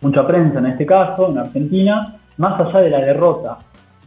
mucha 0.00 0.26
prensa 0.26 0.58
en 0.58 0.66
este 0.66 0.86
caso, 0.86 1.30
en 1.30 1.38
Argentina, 1.38 2.16
más 2.38 2.60
allá 2.60 2.80
de 2.80 2.90
la 2.90 3.00
derrota. 3.00 3.58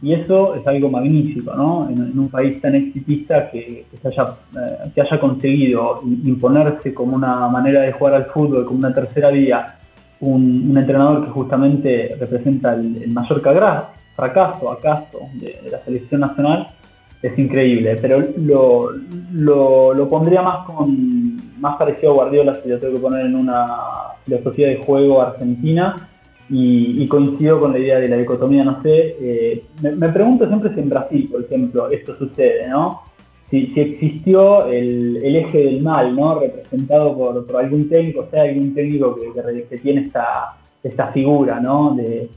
Y 0.02 0.14
eso 0.14 0.54
es 0.54 0.66
algo 0.66 0.88
magnífico, 0.88 1.54
¿no? 1.54 1.88
En, 1.90 2.18
un 2.18 2.28
país 2.30 2.60
tan 2.60 2.74
exitista 2.74 3.50
que, 3.50 3.84
que, 3.90 4.08
haya, 4.08 4.34
eh, 4.56 4.90
que 4.94 5.00
haya 5.02 5.20
conseguido 5.20 6.00
imponerse 6.04 6.94
como 6.94 7.16
una 7.16 7.48
manera 7.48 7.82
de 7.82 7.92
jugar 7.92 8.14
al 8.14 8.24
fútbol, 8.24 8.64
como 8.64 8.78
una 8.78 8.94
tercera 8.94 9.30
vía, 9.30 9.76
un, 10.20 10.76
entrenador 10.76 11.24
que 11.24 11.30
justamente 11.30 12.16
representa 12.18 12.74
el, 12.74 13.10
mayor 13.12 13.42
fracaso, 14.16 14.70
acaso, 14.70 15.20
de, 15.34 15.60
la 15.70 15.80
selección 15.82 16.22
nacional, 16.22 16.68
es 17.22 17.38
increíble. 17.38 17.96
Pero 18.00 18.22
lo, 18.38 18.92
lo, 19.94 20.08
pondría 20.08 20.42
más 20.42 20.66
con 20.66 21.40
más 21.60 21.76
parecido 21.76 22.12
a 22.12 22.14
Guardiola, 22.14 22.58
si 22.62 22.68
lo 22.68 22.78
tengo 22.78 22.94
que 22.94 23.00
poner 23.00 23.26
en 23.26 23.36
una 23.36 23.66
filosofía 24.24 24.68
de 24.68 24.76
juego 24.78 25.20
argentina, 25.20 26.08
y, 26.52 27.06
coincido 27.06 27.60
con 27.60 27.72
la 27.72 27.78
idea 27.78 28.00
de 28.00 28.08
la 28.08 28.16
dicotomía, 28.16 28.64
no 28.64 28.82
sé, 28.82 29.16
eh, 29.20 29.64
me, 29.82 30.08
pregunto 30.08 30.48
siempre 30.48 30.74
si 30.74 30.80
en 30.80 30.88
Brasil, 30.88 31.28
por 31.30 31.44
ejemplo, 31.44 31.88
esto 31.90 32.16
sucede, 32.16 32.66
¿no? 32.66 33.02
Si, 33.48 33.72
existió 33.76 34.66
el, 34.66 35.24
eje 35.24 35.58
del 35.58 35.82
mal, 35.82 36.14
¿no? 36.16 36.40
Representado 36.40 37.16
por, 37.16 37.56
algún 37.56 37.88
técnico, 37.88 38.22
o 38.22 38.30
sea, 38.30 38.42
algún 38.42 38.74
técnico 38.74 39.14
que, 39.14 39.78
tiene 39.78 40.02
esta, 40.02 40.56
esta 40.82 41.12
figura, 41.12 41.60
¿no? 41.60 41.94
De, 41.94 42.28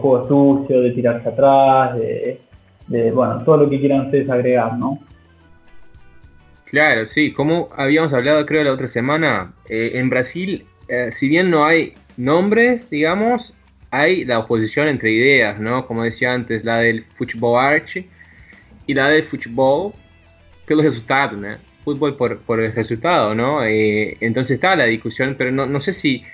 juego 0.00 0.28
sucio, 0.28 0.82
de 0.82 0.90
tirarse 0.90 1.28
atrás, 1.28 1.98
de, 1.98 2.38
bueno, 2.88 3.42
todo 3.44 3.58
lo 3.58 3.70
que 3.70 3.80
quieran 3.80 4.06
ustedes 4.06 4.30
agregar, 4.30 4.78
¿no? 4.78 5.00
Claro, 6.66 7.06
sí, 7.06 7.32
como 7.32 7.68
habíamos 7.76 8.12
hablado 8.12 8.44
creo 8.44 8.64
la 8.64 8.72
otra 8.72 8.88
semana, 8.88 9.52
eh, 9.68 9.92
en 9.94 10.10
Brasil, 10.10 10.66
eh, 10.88 11.10
si 11.12 11.28
bien 11.28 11.48
no 11.48 11.64
hay 11.64 11.94
nombres, 12.16 12.90
digamos, 12.90 13.56
hay 13.90 14.24
la 14.24 14.40
oposición 14.40 14.88
entre 14.88 15.12
ideas, 15.12 15.60
¿no? 15.60 15.86
Como 15.86 16.02
decía 16.02 16.32
antes, 16.32 16.64
la 16.64 16.78
del 16.78 17.04
fútbol 17.04 17.64
arte 17.64 18.08
y 18.86 18.94
la 18.94 19.08
del 19.10 19.22
fútbol 19.24 19.92
pelo 20.66 20.82
resultado, 20.82 21.36
¿no? 21.36 21.56
Fútbol 21.84 22.16
por, 22.16 22.38
por 22.40 22.60
el 22.60 22.72
resultado, 22.72 23.32
¿no? 23.32 23.64
Eh, 23.64 24.16
entonces 24.20 24.56
está 24.56 24.74
la 24.74 24.86
discusión, 24.86 25.36
pero 25.38 25.52
no, 25.52 25.66
no 25.66 25.80
sé 25.80 25.92
si 25.92 26.24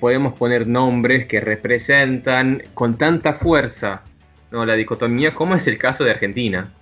podemos 0.00 0.34
poner 0.34 0.66
nombres 0.66 1.26
que 1.26 1.40
representan 1.40 2.62
con 2.74 2.98
tanta 2.98 3.34
fuerza 3.34 4.02
¿no? 4.54 4.64
la 4.64 4.74
dicotomía 4.74 5.32
como 5.32 5.54
es 5.56 5.66
el 5.66 5.78
caso 5.78 6.04
de 6.04 6.12
Argentina. 6.12 6.72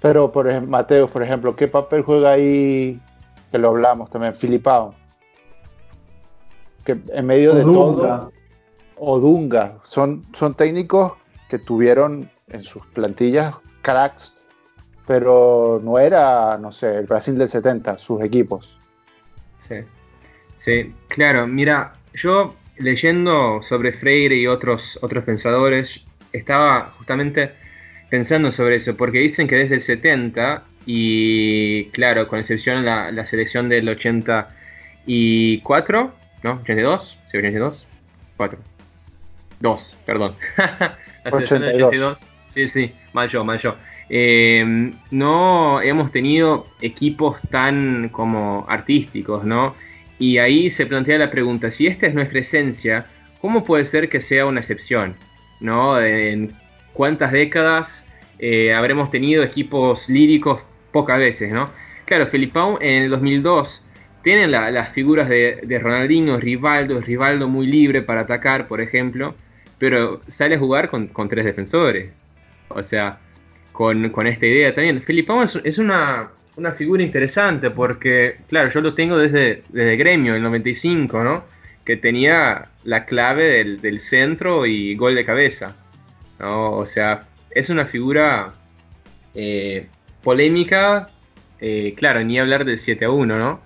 Pero, 0.00 0.30
por 0.30 0.48
ejemplo, 0.48 0.70
Mateo, 0.70 1.08
por 1.08 1.22
ejemplo, 1.22 1.56
¿qué 1.56 1.68
papel 1.68 2.02
juega 2.02 2.32
ahí, 2.32 3.00
que 3.50 3.58
lo 3.58 3.68
hablamos 3.68 4.10
también, 4.10 4.34
Filipao? 4.34 4.94
que 6.84 6.98
en 7.12 7.26
medio 7.26 7.54
de 7.54 7.62
todo, 7.62 8.32
o 8.96 9.20
Dunga, 9.20 9.78
son, 9.84 10.24
son 10.32 10.54
técnicos 10.54 11.12
que 11.48 11.58
tuvieron 11.58 12.28
en 12.48 12.64
sus 12.64 12.84
plantillas 12.86 13.54
cracks, 13.82 14.34
pero 15.06 15.80
no 15.82 15.98
era, 15.98 16.58
no 16.58 16.72
sé, 16.72 16.96
el 16.96 17.06
Brasil 17.06 17.38
del 17.38 17.48
70, 17.48 17.96
sus 17.98 18.20
equipos. 18.22 18.78
Sí, 19.68 19.76
sí, 20.58 20.94
claro, 21.08 21.46
mira, 21.46 21.92
yo 22.14 22.54
leyendo 22.78 23.60
sobre 23.62 23.92
Freire 23.92 24.36
y 24.36 24.46
otros, 24.46 24.98
otros 25.02 25.24
pensadores, 25.24 26.02
estaba 26.32 26.92
justamente 26.98 27.50
pensando 28.10 28.52
sobre 28.52 28.76
eso, 28.76 28.96
porque 28.96 29.18
dicen 29.18 29.48
que 29.48 29.56
desde 29.56 29.74
el 29.76 29.82
70, 29.82 30.64
y 30.86 31.86
claro, 31.86 32.28
con 32.28 32.38
excepción 32.38 32.84
la, 32.84 33.10
la 33.10 33.26
selección 33.26 33.68
del 33.68 33.88
84, 33.88 36.12
¿No? 36.42 36.60
¿82? 36.64 37.16
¿Sí, 37.30 37.38
82? 37.38 37.86
4. 38.36 38.58
2, 39.60 39.96
perdón. 40.04 40.34
la 40.56 40.96
82. 41.30 42.18
Sí, 42.54 42.66
sí, 42.66 42.92
mal 43.12 43.28
yo, 43.28 43.44
mal 43.44 43.58
yo. 43.58 43.76
Eh, 44.08 44.92
no 45.10 45.80
hemos 45.80 46.12
tenido 46.12 46.66
equipos 46.80 47.40
tan 47.50 48.08
como 48.10 48.66
artísticos, 48.68 49.44
¿no? 49.44 49.74
Y 50.22 50.38
ahí 50.38 50.70
se 50.70 50.86
plantea 50.86 51.18
la 51.18 51.32
pregunta, 51.32 51.72
si 51.72 51.88
esta 51.88 52.06
es 52.06 52.14
nuestra 52.14 52.38
esencia, 52.38 53.06
¿cómo 53.40 53.64
puede 53.64 53.84
ser 53.86 54.08
que 54.08 54.20
sea 54.20 54.46
una 54.46 54.60
excepción? 54.60 55.16
¿No? 55.58 56.00
En 56.00 56.52
cuántas 56.92 57.32
décadas 57.32 58.06
eh, 58.38 58.72
habremos 58.72 59.10
tenido 59.10 59.42
equipos 59.42 60.08
líricos 60.08 60.60
pocas 60.92 61.18
veces, 61.18 61.50
¿no? 61.50 61.70
Claro, 62.04 62.28
Felipao 62.28 62.78
en 62.80 63.02
el 63.02 63.10
2002 63.10 63.82
tienen 64.22 64.52
las 64.52 64.90
figuras 64.90 65.28
de, 65.28 65.80
Ronaldinho, 65.82 66.38
Rivaldo, 66.38 67.00
Rivaldo 67.00 67.48
muy 67.48 67.66
libre 67.66 68.00
para 68.00 68.20
atacar, 68.20 68.68
por 68.68 68.80
ejemplo, 68.80 69.34
pero 69.80 70.20
sale 70.28 70.54
a 70.54 70.58
jugar 70.60 70.88
con, 70.88 71.10
tres 71.28 71.44
defensores. 71.44 72.12
O 72.68 72.84
sea, 72.84 73.18
con, 73.72 74.04
esta 74.28 74.46
idea 74.46 74.72
también. 74.72 75.02
Felipao 75.02 75.42
es, 75.42 75.78
una, 75.78 76.30
figura 76.76 77.02
interesante 77.02 77.70
porque, 77.70 78.36
claro, 78.48 78.70
yo 78.70 78.80
lo 78.80 78.94
tengo 78.94 79.16
desde, 79.16 79.62
desde 79.70 79.96
gremio, 79.96 80.34
el 80.34 80.42
95, 80.42 81.24
¿no? 81.24 81.44
Que 81.84 81.96
tenía 81.96 82.68
la 82.84 83.04
clave 83.04 83.64
del, 83.64 84.00
centro 84.00 84.66
y 84.66 84.94
gol 84.94 85.14
de 85.14 85.24
cabeza. 85.24 85.76
O 86.40 86.86
sea, 86.86 87.20
es 87.50 87.70
una 87.70 87.86
figura 87.86 88.52
eh, 89.34 89.86
polémica, 90.22 91.08
eh, 91.60 91.94
claro, 91.96 92.22
ni 92.22 92.38
hablar 92.38 92.64
del 92.64 92.78
7 92.78 93.04
a 93.04 93.10
1, 93.10 93.38
¿no? 93.38 93.60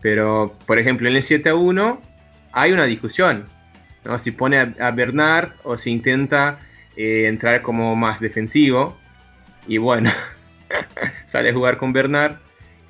Pero, 0.00 0.54
por 0.66 0.78
ejemplo, 0.78 1.08
en 1.08 1.16
el 1.16 1.22
7 1.22 1.48
a 1.48 1.54
1 1.54 2.00
hay 2.52 2.72
una 2.72 2.84
discusión. 2.84 3.44
¿no? 4.04 4.18
Si 4.18 4.32
pone 4.32 4.58
a, 4.58 4.90
Bernard 4.90 5.52
o 5.64 5.78
si 5.78 5.90
intenta 5.90 6.58
eh, 6.96 7.26
entrar 7.26 7.62
como 7.62 7.96
más 7.96 8.20
defensivo. 8.20 8.98
Y 9.66 9.78
bueno, 9.78 10.10
sale 11.28 11.50
a 11.50 11.52
jugar 11.54 11.76
con 11.76 11.92
Bernard. 11.92 12.36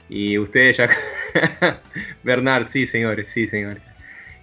Y 0.08 0.38
ustedes 0.38 0.76
ya. 0.76 0.90
Bernard, 2.22 2.68
sí, 2.68 2.86
señores, 2.86 3.30
sí, 3.30 3.48
señores. 3.48 3.82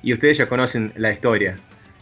Y 0.04 0.13
ustedes 0.13 0.38
ya 0.38 0.47
conocen 0.47 0.91
la 0.95 1.12
historia. 1.12 1.56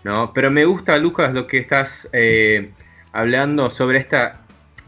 ¿no? 0.03 0.33
Pero 0.33 0.49
me 0.51 0.65
gusta, 0.65 0.97
Lucas, 0.97 1.33
lo 1.33 1.47
que 1.47 1.59
estás 1.59 2.09
eh, 2.13 2.71
hablando 3.11 3.69
sobre 3.69 3.99
esta. 3.99 4.41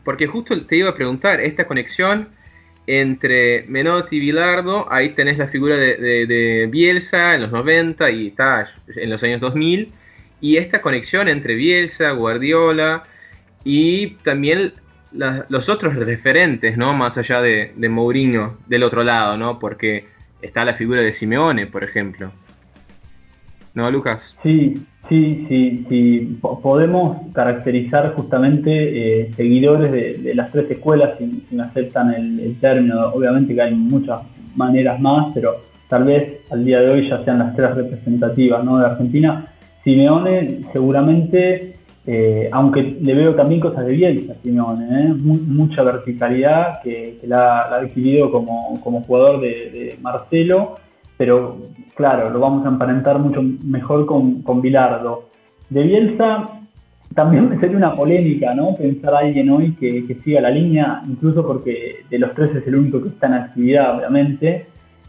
Porque 0.03 0.27
justo 0.27 0.65
te 0.65 0.77
iba 0.77 0.89
a 0.89 0.95
preguntar, 0.95 1.41
esta 1.41 1.67
conexión 1.67 2.29
entre 2.87 3.63
Menotti 3.67 4.17
y 4.17 4.19
Bilardo, 4.19 4.91
ahí 4.91 5.09
tenés 5.09 5.37
la 5.37 5.47
figura 5.47 5.77
de, 5.77 6.67
Bielsa 6.71 7.35
en 7.35 7.43
los 7.43 7.51
90 7.51 8.09
y 8.09 8.31
Taj 8.31 8.69
en 8.95 9.09
los 9.09 9.21
años 9.23 9.39
2000, 9.41 9.91
y 10.41 10.57
esta 10.57 10.81
conexión 10.81 11.27
entre 11.27 11.55
Bielsa, 11.55 12.11
Guardiola 12.11 13.03
y 13.63 14.15
también 14.23 14.73
los 15.11 15.69
otros 15.69 15.95
referentes, 15.95 16.77
¿no? 16.77 16.93
Más 16.93 17.17
allá 17.17 17.41
de, 17.41 17.73
de 17.75 17.89
Mourinho 17.89 18.57
del 18.67 18.83
otro 18.83 19.03
lado, 19.03 19.37
¿no? 19.37 19.59
Porque 19.59 20.05
está 20.41 20.65
la 20.65 20.73
figura 20.73 21.01
de 21.01 21.11
Simeone, 21.13 21.67
por 21.67 21.83
ejemplo. 21.83 22.31
¿No, 23.73 23.89
Lucas? 23.89 24.35
Sí, 24.43 24.81
sí, 25.07 25.45
sí, 25.47 25.85
sí. 25.87 26.39
podemos 26.41 27.17
caracterizar 27.33 28.13
justamente 28.15 29.21
eh, 29.21 29.31
seguidores 29.35 29.91
de, 29.91 30.33
las 30.35 30.51
tres 30.51 30.69
escuelas 30.71 31.11
si, 31.17 31.45
me 31.51 31.63
aceptan 31.63 32.13
el, 32.13 32.57
término. 32.59 33.07
Obviamente 33.13 33.55
que 33.55 33.61
hay 33.61 33.73
muchas 33.73 34.21
maneras 34.55 34.99
más, 34.99 35.27
pero 35.33 35.61
tal 35.87 36.03
vez 36.03 36.39
al 36.49 36.65
día 36.65 36.81
de 36.81 36.89
hoy 36.89 37.07
ya 37.07 37.23
sean 37.23 37.39
las 37.39 37.55
tres 37.55 37.73
representativas 37.75 38.63
¿no? 38.63 38.77
de 38.77 38.85
Argentina. 38.87 39.45
Simeone 39.85 40.59
seguramente, 40.73 41.77
eh, 42.07 42.49
aunque 42.51 42.81
le 42.81 43.13
veo 43.13 43.35
también 43.35 43.61
cosas 43.61 43.85
de 43.85 43.93
Bielsa, 43.93 44.33
Simeone, 44.41 45.03
¿eh? 45.03 45.13
mucha 45.13 45.83
verticalidad 45.83 46.81
que, 46.81 47.19
la, 47.23 47.61
ha 47.61 47.75
adquirido 47.75 48.31
como, 48.31 48.79
jugador 49.05 49.39
de, 49.41 49.97
Marcelo 50.01 50.75
pero 51.17 51.57
claro, 51.93 52.31
lo 52.31 52.39
vamos 52.39 52.65
a 52.65 52.69
emparentar 52.69 53.19
mucho 53.19 53.43
mejor 53.63 54.07
con, 54.07 54.41
con 54.41 54.59
Bilardo. 54.59 55.29
De 55.69 55.83
Bielsa 55.83 56.61
también 57.13 57.59
sería 57.59 57.77
una 57.77 57.95
polémica, 57.95 58.55
¿no? 58.55 58.73
Pensar 58.73 59.13
a 59.13 59.19
alguien 59.19 59.51
hoy 59.51 59.73
que, 59.73 60.17
siga 60.23 60.41
la 60.41 60.49
línea, 60.49 61.01
incluso 61.07 61.45
porque 61.45 62.05
de 62.09 62.19
los 62.19 62.33
tres 62.33 62.55
es 62.55 62.67
el 62.67 62.75
único 62.75 63.01
que 63.03 63.09
está 63.09 63.27
en 63.27 63.33
actividad, 63.33 63.97
obviamente. 63.97 64.65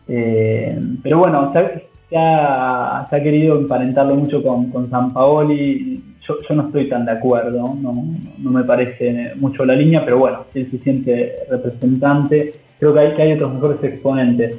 Eh, 0.07 0.79
pero 1.03 1.19
bueno, 1.19 1.51
se 1.53 2.17
ha, 2.19 3.09
querido 3.11 3.59
emparentarlo 3.59 4.15
mucho 4.17 4.43
con, 4.43 4.71
con 4.71 4.91
San 4.91 5.13
Paoli. 5.13 6.03
Yo, 6.27 6.37
no 6.55 6.67
estoy 6.67 6.89
tan 6.89 7.05
de 7.05 7.13
acuerdo, 7.13 7.75
no, 7.81 8.05
no 8.39 8.51
me 8.51 8.63
parece 8.63 9.33
mucho 9.37 9.65
la 9.65 9.75
línea, 9.75 10.05
pero 10.05 10.19
bueno, 10.19 10.45
él 10.55 10.71
se 10.71 10.79
siente 10.79 11.35
representante, 11.51 12.55
creo 12.79 12.95
que 12.95 13.01
hay, 13.01 13.15
que 13.15 13.23
hay 13.23 13.33
otros 13.33 13.55
mejores 13.55 13.83
exponentes. 13.83 14.57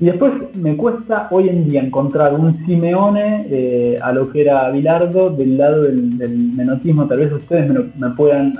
Y 0.00 0.06
después 0.06 0.32
me 0.54 0.76
cuesta 0.76 1.28
hoy 1.30 1.50
en 1.50 1.68
día 1.68 1.82
encontrar 1.82 2.32
un 2.32 2.56
Simeone 2.64 3.46
eh, 3.50 3.98
a 4.00 4.12
lo 4.12 4.30
que 4.30 4.40
era 4.40 4.70
Bilardo 4.70 5.28
del 5.28 5.58
lado 5.58 5.82
del, 5.82 6.52
menotismo. 6.56 7.06
Tal 7.06 7.18
vez 7.18 7.30
ustedes 7.30 7.70
me, 7.96 8.10
puedan 8.10 8.54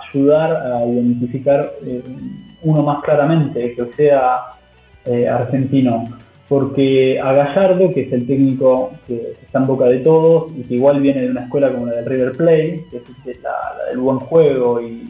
ayudar 0.00 0.56
a 0.72 0.86
identificar 0.86 1.70
eh, 1.84 2.02
uno 2.62 2.82
más 2.82 3.02
claramente, 3.02 3.74
que 3.74 3.84
sea 3.94 4.40
eh, 5.04 5.28
argentino. 5.28 6.08
Porque 6.50 7.20
a 7.20 7.32
Gallardo, 7.32 7.92
que 7.92 8.00
es 8.00 8.12
el 8.12 8.26
técnico 8.26 8.90
que 9.06 9.34
está 9.40 9.60
en 9.60 9.68
boca 9.68 9.84
de 9.84 9.98
todos 9.98 10.50
y 10.56 10.62
que 10.64 10.74
igual 10.74 11.00
viene 11.00 11.20
de 11.20 11.30
una 11.30 11.42
escuela 11.42 11.72
como 11.72 11.86
la 11.86 11.94
del 11.94 12.06
River 12.06 12.32
Plate, 12.32 12.86
que 12.90 12.96
es 12.96 13.40
la, 13.40 13.84
del 13.88 14.00
buen 14.00 14.18
juego 14.18 14.80
y, 14.82 15.08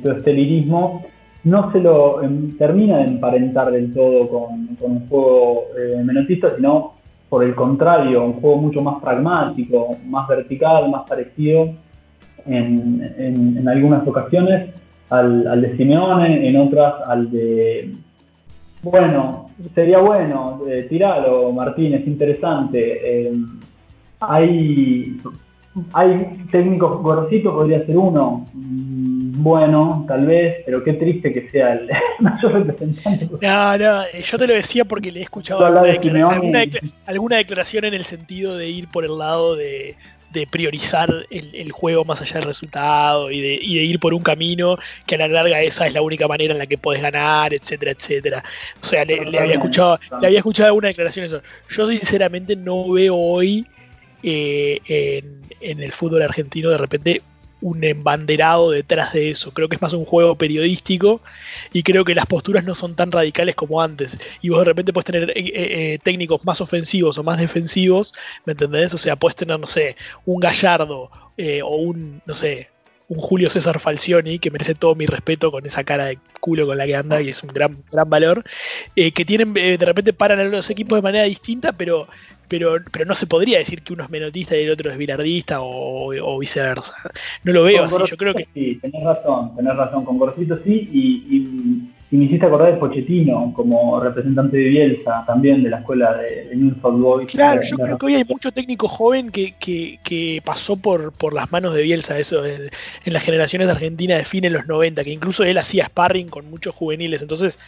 todo 0.00 0.12
este 0.12 0.32
lirismo, 0.32 1.04
no 1.42 1.72
se 1.72 1.80
lo 1.80 2.22
em, 2.22 2.56
termina 2.56 2.98
de 2.98 3.06
emparentar 3.06 3.72
del 3.72 3.92
todo 3.92 4.28
con, 4.28 4.68
un 4.80 5.08
juego 5.08 5.64
eh, 5.76 6.00
menotista, 6.04 6.54
sino 6.54 6.92
por 7.28 7.42
el 7.42 7.56
contrario, 7.56 8.24
un 8.24 8.34
juego 8.34 8.58
mucho 8.58 8.80
más 8.80 9.02
pragmático, 9.02 9.96
más 10.06 10.28
vertical, 10.28 10.88
más 10.90 11.08
parecido 11.08 11.70
en, 12.46 13.66
algunas 13.66 14.06
ocasiones 14.06 14.70
al 15.10 15.60
de 15.60 15.76
Simeone, 15.76 16.48
en 16.48 16.56
otras 16.56 16.94
al 17.04 17.28
de 17.32 17.90
bueno, 18.82 19.50
sería 19.74 19.98
bueno, 19.98 20.60
eh, 20.68 20.86
tiralo, 20.88 21.52
Martín, 21.52 21.94
es 21.94 22.06
interesante. 22.06 23.28
Eh, 23.28 23.32
hay, 24.20 25.20
hay 25.92 26.44
técnicos, 26.50 27.02
Gorosito 27.02 27.52
podría 27.52 27.84
ser 27.84 27.96
uno. 27.96 28.46
Mm, 28.54 29.42
bueno, 29.42 30.04
tal 30.08 30.26
vez, 30.26 30.62
pero 30.64 30.82
qué 30.82 30.94
triste 30.94 31.32
que 31.32 31.48
sea 31.48 31.74
el 31.74 31.88
mayor 32.20 32.52
representante. 32.52 33.28
No, 33.40 33.78
no, 33.78 34.02
eh, 34.02 34.22
yo 34.22 34.38
te 34.38 34.46
lo 34.46 34.54
decía 34.54 34.84
porque 34.84 35.12
le 35.12 35.20
he 35.20 35.22
escuchado 35.22 35.64
alguna 37.06 37.36
declaración 37.36 37.84
en 37.84 37.94
el 37.94 38.04
sentido 38.04 38.56
de 38.56 38.68
ir 38.68 38.88
por 38.88 39.04
el 39.04 39.16
lado 39.18 39.56
de, 39.56 39.96
de 40.30 40.46
priorizar 40.46 41.26
el, 41.30 41.72
juego 41.72 42.04
más 42.04 42.20
allá 42.20 42.34
del 42.34 42.44
resultado 42.44 43.30
y 43.30 43.40
de, 43.40 43.54
ir 43.62 43.98
por 43.98 44.14
un 44.14 44.22
camino 44.22 44.78
que 45.06 45.14
a 45.14 45.18
la 45.18 45.28
larga 45.28 45.62
esa 45.62 45.86
es 45.86 45.94
la 45.94 46.02
única 46.02 46.28
manera 46.28 46.52
en 46.52 46.58
la 46.58 46.66
que 46.66 46.78
puedes 46.78 47.02
ganar, 47.02 47.54
etcétera, 47.54 47.92
etcétera. 47.92 48.42
O 48.80 48.84
sea, 48.84 49.04
le, 49.04 49.38
había 49.38 49.54
escuchado, 49.54 49.98
le 50.20 50.26
había 50.26 50.38
escuchado 50.38 50.68
alguna 50.68 50.88
declaración 50.88 51.26
eso. 51.26 51.42
Yo 51.70 51.88
sinceramente 51.88 52.56
no 52.56 52.90
veo 52.90 53.16
hoy 53.16 53.66
eh, 54.22 54.80
en, 54.86 55.42
en 55.60 55.82
el 55.82 55.92
fútbol 55.92 56.22
argentino 56.22 56.70
de 56.70 56.78
repente 56.78 57.22
un 57.60 57.82
embanderado 57.84 58.70
detrás 58.70 59.12
de 59.12 59.30
eso. 59.30 59.52
Creo 59.52 59.68
que 59.68 59.76
es 59.76 59.82
más 59.82 59.92
un 59.92 60.04
juego 60.04 60.36
periodístico 60.36 61.20
y 61.72 61.82
creo 61.82 62.04
que 62.04 62.14
las 62.14 62.26
posturas 62.26 62.64
no 62.64 62.74
son 62.74 62.94
tan 62.94 63.12
radicales 63.12 63.54
como 63.54 63.82
antes. 63.82 64.18
Y 64.40 64.50
vos 64.50 64.60
de 64.60 64.64
repente 64.66 64.92
puedes 64.92 65.06
tener 65.06 65.30
eh, 65.30 65.34
eh, 65.36 65.52
eh, 65.54 65.98
técnicos 66.02 66.44
más 66.44 66.60
ofensivos 66.60 67.18
o 67.18 67.22
más 67.22 67.38
defensivos, 67.38 68.14
¿me 68.44 68.52
entendés? 68.52 68.94
O 68.94 68.98
sea, 68.98 69.16
puedes 69.16 69.36
tener, 69.36 69.58
no 69.58 69.66
sé, 69.66 69.96
un 70.24 70.40
Gallardo 70.40 71.10
o 71.64 71.76
un, 71.76 72.20
no 72.26 72.34
sé, 72.34 72.70
un 73.06 73.18
Julio 73.18 73.48
César 73.48 73.78
Falcioni, 73.78 74.38
que 74.38 74.50
merece 74.50 74.74
todo 74.74 74.94
mi 74.94 75.06
respeto 75.06 75.50
con 75.50 75.64
esa 75.64 75.84
cara 75.84 76.06
de 76.06 76.18
culo 76.40 76.66
con 76.66 76.76
la 76.76 76.84
que 76.84 76.96
anda 76.96 77.22
y 77.22 77.28
es 77.28 77.42
un 77.42 77.50
gran, 77.50 77.82
gran 77.90 78.10
valor, 78.10 78.44
que 78.94 79.24
tienen 79.24 79.54
de 79.54 79.78
repente 79.78 80.12
paran 80.12 80.40
a 80.40 80.44
los 80.44 80.68
equipos 80.68 80.98
de 80.98 81.02
manera 81.02 81.24
distinta, 81.24 81.72
pero 81.72 82.08
pero, 82.48 82.76
pero 82.90 83.04
no 83.04 83.14
se 83.14 83.26
podría 83.26 83.58
decir 83.58 83.82
que 83.82 83.92
uno 83.92 84.04
es 84.04 84.10
menotista 84.10 84.56
y 84.56 84.64
el 84.64 84.70
otro 84.70 84.90
es 84.90 84.96
bilardista 84.96 85.58
o, 85.60 86.38
viceversa. 86.38 86.94
No 87.44 87.52
lo 87.52 87.64
veo 87.64 87.84
así, 87.84 88.02
yo 88.06 88.16
creo 88.16 88.34
que... 88.34 88.48
Sí, 88.54 88.78
tenés 88.80 89.04
razón, 89.04 89.54
tenés 89.56 89.76
razón, 89.76 90.04
con 90.04 90.18
Gorosito 90.18 90.58
sí, 90.64 90.88
y, 90.92 91.94
me 92.10 92.24
hiciste 92.24 92.46
acordar 92.46 92.72
de 92.72 92.78
Pochettino 92.78 93.52
como 93.54 94.00
representante 94.00 94.56
de 94.56 94.64
Bielsa, 94.64 95.24
también 95.26 95.62
de 95.62 95.68
la 95.68 95.80
escuela 95.80 96.14
de, 96.14 96.46
de 96.46 96.56
New 96.56 96.74
Boys. 96.80 97.30
Claro, 97.30 97.60
yo 97.60 97.76
creo 97.76 97.98
que 97.98 98.06
hoy 98.06 98.14
hay 98.14 98.24
mucho 98.24 98.50
técnico 98.50 98.88
joven 98.88 99.30
que, 99.30 99.54
que, 99.58 100.40
pasó 100.42 100.78
por, 100.78 101.12
por 101.12 101.34
las 101.34 101.52
manos 101.52 101.74
de 101.74 101.82
Bielsa, 101.82 102.18
eso 102.18 102.46
en, 102.46 102.70
las 103.04 103.22
generaciones 103.22 103.68
de 103.68 103.72
Argentina 103.72 104.16
de 104.16 104.24
fines 104.24 104.50
de 104.50 104.58
los 104.58 104.66
90, 104.66 105.04
que 105.04 105.10
incluso 105.10 105.44
él 105.44 105.58
hacía 105.58 105.84
sparring 105.84 106.28
con 106.28 106.48
muchos 106.48 106.74
juveniles, 106.74 107.20
entonces 107.20 107.58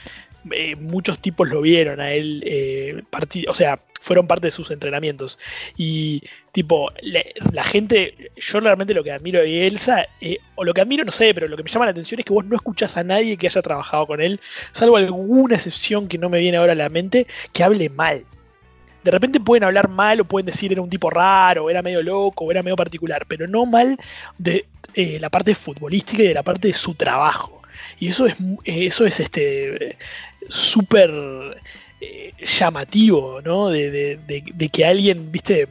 eh, 0.53 0.76
muchos 0.76 1.18
tipos 1.18 1.48
lo 1.48 1.61
vieron 1.61 2.00
a 2.00 2.12
él, 2.12 2.42
eh, 2.46 3.03
o 3.48 3.55
sea, 3.55 3.79
fueron 4.00 4.26
parte 4.26 4.46
de 4.46 4.50
sus 4.50 4.70
entrenamientos. 4.70 5.38
Y 5.76 6.22
tipo, 6.53 6.90
la, 7.03 7.64
gente, 7.64 8.31
yo 8.37 8.61
realmente 8.61 8.94
lo 8.94 9.05
que 9.05 9.12
admiro 9.12 9.40
de 9.40 9.66
Elsa, 9.66 10.07
eh, 10.20 10.38
o 10.55 10.64
lo 10.64 10.72
que 10.72 10.81
admiro, 10.81 11.05
no 11.05 11.12
sé, 11.12 11.35
pero 11.35 11.48
lo 11.48 11.57
que 11.57 11.62
me 11.62 11.70
llama 11.70 11.85
la 11.85 11.90
atención 11.92 12.18
es 12.18 12.24
que 12.24 12.33
vos 12.33 12.44
no 12.44 12.57
escuchás 12.57 12.96
a 12.96 13.05
nadie 13.05 13.37
que 13.37 13.46
haya 13.46 13.62
trabajado 13.62 14.07
con 14.07 14.20
él, 14.22 14.40
salvo 14.72 14.96
alguna 14.96 15.57
excepción 15.57 16.09
que 16.09 16.18
no 16.18 16.31
me 16.31 16.40
viene 16.40 16.57
ahora 16.57 16.72
a 16.72 16.76
la 16.76 16.88
mente, 16.88 17.26
que 17.53 17.62
hable 17.62 17.90
mal. 17.90 18.24
De 19.05 19.11
repente 19.11 19.40
pueden 19.40 19.64
hablar 19.64 19.88
mal 19.88 20.20
o 20.20 20.24
pueden 20.24 20.46
decir 20.46 20.72
era 20.72 20.83
un 20.83 20.90
tipo 20.90 21.09
raro, 21.09 21.70
era 21.70 21.83
medio 21.83 22.03
loco, 22.03 22.44
o 22.44 22.50
era 22.50 22.62
medio 22.62 22.76
particular, 22.76 23.24
pero 23.26 23.46
no 23.46 23.64
mal 23.64 23.98
de 24.38 24.66
la 24.96 25.31
parte 25.31 25.55
futbolística 25.55 26.22
y 26.22 26.29
de 26.29 26.35
la 26.35 26.42
parte 26.42 26.68
de 26.68 26.74
su 26.74 26.94
trabajo. 26.94 27.61
Y 27.98 28.09
eso 28.09 28.26
es, 28.26 28.35
eso 28.64 29.07
es 29.07 29.20
este 29.20 29.96
súper 30.51 31.11
eh, 32.01 32.33
llamativo, 32.39 33.41
¿no? 33.43 33.69
De, 33.69 34.19
que 34.73 34.85
alguien, 34.85 35.31
viste, 35.31 35.69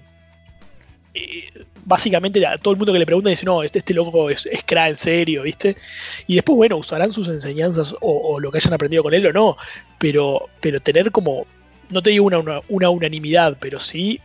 eh, 1.14 1.50
básicamente 1.86 2.46
a 2.46 2.58
todo 2.58 2.74
el 2.74 2.78
mundo 2.78 2.94
que 2.94 3.00
le 3.00 3.06
pregunta 3.06 3.32
dice, 3.32 3.46
no, 3.46 3.64
este, 3.64 3.80
este 3.80 3.96
loco 3.96 4.30
es, 4.30 4.46
es 4.46 4.64
cra 4.64 4.90
en 4.90 4.96
serio, 4.96 5.44
¿viste? 5.44 5.76
Y 6.28 6.36
después, 6.36 6.56
bueno, 6.56 6.78
usarán 6.78 7.12
sus 7.12 7.28
enseñanzas 7.30 7.96
o, 8.00 8.40
lo 8.40 8.52
que 8.52 8.60
hayan 8.60 8.74
aprendido 8.74 9.02
con 9.02 9.14
él 9.16 9.26
o 9.26 9.34
no, 9.34 9.58
pero, 9.98 10.50
pero 10.62 10.80
tener 10.80 11.12
como, 11.12 11.48
no 11.90 12.04
te 12.04 12.12
digo 12.12 12.26
una, 12.26 12.62
unanimidad, 12.68 13.58
pero 13.60 13.80
sí 13.80 14.22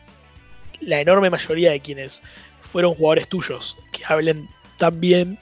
la 0.81 1.01
enorme 1.01 1.31
mayoría 1.31 1.71
de 1.71 1.81
quienes 1.81 2.23
fueron 2.61 2.95
jugadores 2.95 3.29
tuyos 3.29 3.79
que 3.93 4.05
hablen 4.07 4.49
tan 4.77 5.01
bien, 5.01 5.39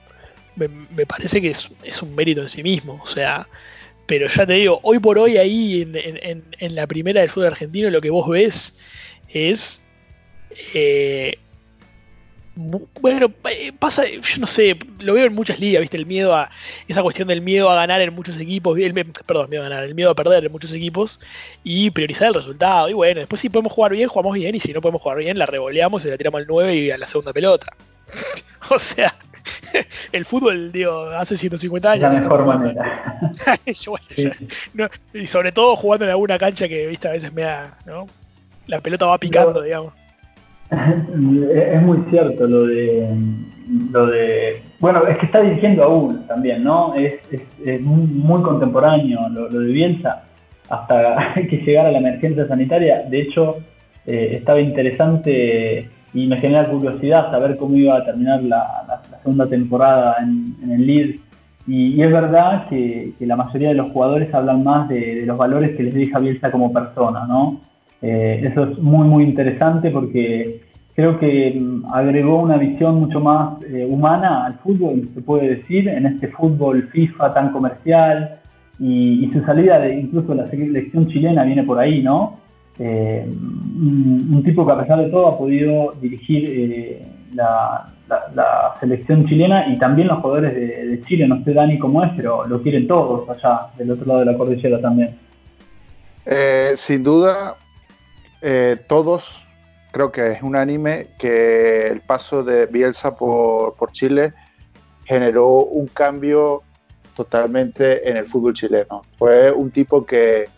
me, 0.55 1.07
parece 1.07 1.41
que 1.41 1.49
es, 1.49 1.71
es, 1.83 2.03
un 2.03 2.15
mérito 2.15 2.43
en 2.43 2.49
sí 2.49 2.63
mismo, 2.63 3.01
o 3.03 3.07
sea, 3.07 3.49
pero 4.07 4.29
ya 4.29 4.47
te 4.47 4.55
digo, 4.55 4.81
hoy 4.83 4.99
por 4.99 5.19
hoy 5.19 5.37
ahí 5.39 5.83
en, 5.83 6.75
la 6.75 6.87
primera 6.87 7.21
del 7.21 7.31
fútbol 7.31 7.49
argentino 7.49 7.91
lo 7.91 8.01
que 8.01 8.11
vos 8.11 8.29
ves 8.29 8.81
es... 9.29 9.85
Eh, 10.75 11.39
bueno, 12.55 13.33
eh, 13.51 13.73
pasa, 13.79 14.07
yo 14.07 14.41
no 14.41 14.47
sé, 14.47 14.77
lo 15.01 15.15
veo 15.15 15.27
en 15.27 15.35
muchas 15.35 15.59
ligas, 15.59 15.81
¿viste? 15.81 15.97
El 15.97 16.05
miedo 16.05 16.35
a. 16.35 16.51
Esa 16.87 17.03
cuestión 17.03 17.29
del 17.29 17.41
miedo 17.41 17.71
a 17.71 17.75
ganar 17.75 18.03
en 18.03 18.13
muchos 18.15 18.39
equipos, 18.39 18.79
el, 18.79 18.93
perdón, 18.93 19.49
miedo 19.49 19.65
a 19.65 19.69
ganar, 19.69 19.85
el 19.85 19.95
miedo 19.95 20.11
a 20.11 20.15
perder 20.15 20.45
en 20.45 20.53
muchos 20.53 20.73
equipos 20.73 21.19
y 21.65 21.91
priorizar 21.91 22.29
el 22.29 22.35
resultado. 22.35 22.91
Y 22.91 22.93
bueno, 22.93 23.21
después 23.21 23.41
si 23.41 23.49
podemos 23.49 23.73
jugar 23.73 23.93
bien, 23.93 24.09
jugamos 24.09 24.35
bien, 24.35 24.55
y 24.55 24.61
si 24.61 24.73
no 24.73 24.83
podemos 24.83 25.01
jugar 25.01 25.19
bien, 25.19 25.39
la 25.39 25.47
revoleamos 25.47 26.05
y 26.05 26.09
la 26.09 26.19
tiramos 26.19 26.41
al 26.41 26.47
9 26.47 26.75
y 26.77 26.91
a 26.91 26.99
la 26.99 27.07
segunda 27.07 27.33
pelota. 27.33 27.75
o 28.71 28.79
sea, 28.79 29.15
el 30.13 30.25
fútbol, 30.25 30.73
digo, 30.73 31.07
hace 31.07 31.37
150 31.37 31.91
años. 31.91 32.03
La 32.03 32.21
mejor 32.21 32.47
manera. 32.47 33.21
y 35.15 35.27
sobre 35.27 35.53
todo 35.53 35.77
jugando 35.77 36.05
en 36.05 36.11
alguna 36.11 36.39
cancha 36.39 36.69
que, 36.69 36.87
viste, 36.87 37.09
a 37.09 37.13
veces 37.13 37.33
me 37.33 37.43
da, 37.43 37.75
¿no? 37.87 38.07
La 38.67 38.81
pelota 38.81 39.07
va 39.07 39.19
picando, 39.19 39.63
digamos. 39.63 39.93
Es 40.73 41.83
muy 41.83 41.99
cierto 42.09 42.47
lo 42.47 42.67
de, 42.67 43.07
lo 43.91 44.07
de. 44.07 44.63
Bueno, 44.81 45.07
es 45.07 45.19
que 45.19 45.27
está 45.27 45.43
dirigiendo 45.43 45.85
aún 45.85 46.27
también, 46.27 46.65
¿no? 46.65 46.95
Es, 46.95 47.21
muy, 47.83 48.41
contemporáneo 48.43 49.29
lo, 49.29 49.49
de 49.49 49.71
Bielsa, 49.71 50.23
hasta 50.71 51.35
que 51.35 51.59
llegara 51.59 51.91
la 51.91 51.99
emergencia 51.99 52.49
sanitaria. 52.49 53.03
De 53.03 53.21
hecho, 53.21 53.59
eh, 54.07 54.31
estaba 54.39 54.61
interesante 54.61 55.91
y 56.15 56.27
me 56.27 56.39
genera 56.39 56.69
curiosidad 56.69 57.31
saber 57.31 57.57
cómo 57.57 57.77
iba 57.77 57.97
a 57.97 58.05
terminar 58.05 58.43
la, 58.43 58.92
segunda 59.23 59.47
temporada 59.49 60.17
en, 60.21 60.71
el 60.71 60.87
Leeds. 60.87 61.21
Y, 61.67 62.03
es 62.03 62.11
verdad 62.11 62.69
que, 62.69 63.13
la 63.21 63.37
mayoría 63.37 63.69
de 63.69 63.75
los 63.75 63.93
jugadores 63.93 64.33
hablan 64.35 64.65
más 64.65 64.89
de, 64.89 65.25
los 65.25 65.37
valores 65.37 65.77
que 65.77 65.85
les 65.85 65.95
deja 65.95 66.19
Bielsa 66.19 66.51
como 66.51 66.73
persona, 66.73 67.25
¿no? 67.27 67.61
Eh, 68.01 68.43
eso 68.45 68.65
es 68.65 68.79
muy, 68.79 69.07
muy 69.07 69.25
interesante 69.25 69.91
porque 69.91 70.61
creo 70.95 71.19
que 71.21 71.53
mm, 71.59 71.87
agregó 71.93 72.41
una 72.43 72.57
visión 72.57 72.97
mucho 72.97 73.21
más 73.21 73.63
eh, 73.65 73.87
humana 73.89 74.45
al 74.47 74.55
fútbol, 74.59 75.09
se 75.15 75.21
puede 75.21 75.57
decir, 75.57 75.89
en 75.89 76.07
este 76.07 76.29
fútbol 76.29 76.89
FIFA 76.89 77.33
tan 77.33 77.53
comercial. 77.53 78.39
Y, 78.81 79.31
su 79.33 79.41
salida 79.45 79.79
de 79.79 79.95
incluso 79.95 80.35
la 80.35 80.49
selección 80.49 81.07
chilena 81.07 81.45
viene 81.45 81.63
por 81.63 81.79
ahí, 81.79 82.03
¿no? 82.03 82.39
Eh, 82.79 83.25
un, 83.29 84.43
tipo 84.45 84.67
que 84.67 84.73
a 84.73 84.81
pesar 84.81 84.99
de 84.99 85.09
todo 85.09 85.29
ha 85.29 85.39
podido 85.39 85.95
dirigir 86.01 87.03
eh, 87.33 87.37
la, 88.35 88.75
selección 88.81 89.27
chilena 89.27 89.69
y 89.69 89.79
también 89.79 90.09
los 90.09 90.21
jugadores 90.21 90.55
de, 90.55 91.03
Chile, 91.07 91.27
no 91.29 91.43
sé 91.45 91.55
Dani 91.55 91.79
cómo 91.79 92.03
es, 92.03 92.11
pero 92.17 92.47
lo 92.47 92.63
quieren 92.63 92.87
todos 92.87 93.29
allá, 93.29 93.69
del 93.77 93.91
otro 93.93 94.07
lado 94.07 94.21
de 94.21 94.27
la 94.27 94.37
cordillera 94.37 94.81
también. 94.81 95.19
Eh, 96.27 96.73
sin 96.77 97.03
duda, 97.03 97.57
todos 98.87 99.47
creo 99.93 100.11
que 100.11 100.33
es 100.33 100.43
unánime 100.43 101.09
que 101.19 101.89
el 101.89 102.01
paso 102.01 102.43
de 102.43 102.67
Bielsa 102.67 103.17
por, 103.17 103.75
por 103.75 103.93
Chile 103.93 104.33
generó 105.05 105.65
un 105.65 105.87
cambio 105.87 106.63
totalmente 107.15 108.09
en 108.09 108.17
el 108.17 108.27
fútbol 108.27 108.55
chileno. 108.55 109.03
Fue 109.19 109.53
un 109.53 109.71
tipo 109.71 110.05
que 110.05 110.49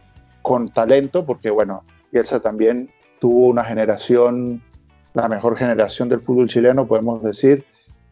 con 0.42 0.68
talento, 0.68 1.24
porque 1.26 1.50
bueno, 1.50 1.84
Bielsa 2.12 2.40
también 2.40 2.90
tuvo 3.18 3.46
una 3.46 3.64
generación, 3.64 4.62
la 5.14 5.28
mejor 5.28 5.56
generación 5.56 6.08
del 6.08 6.20
fútbol 6.20 6.48
chileno, 6.48 6.86
podemos 6.86 7.22
decir. 7.22 7.64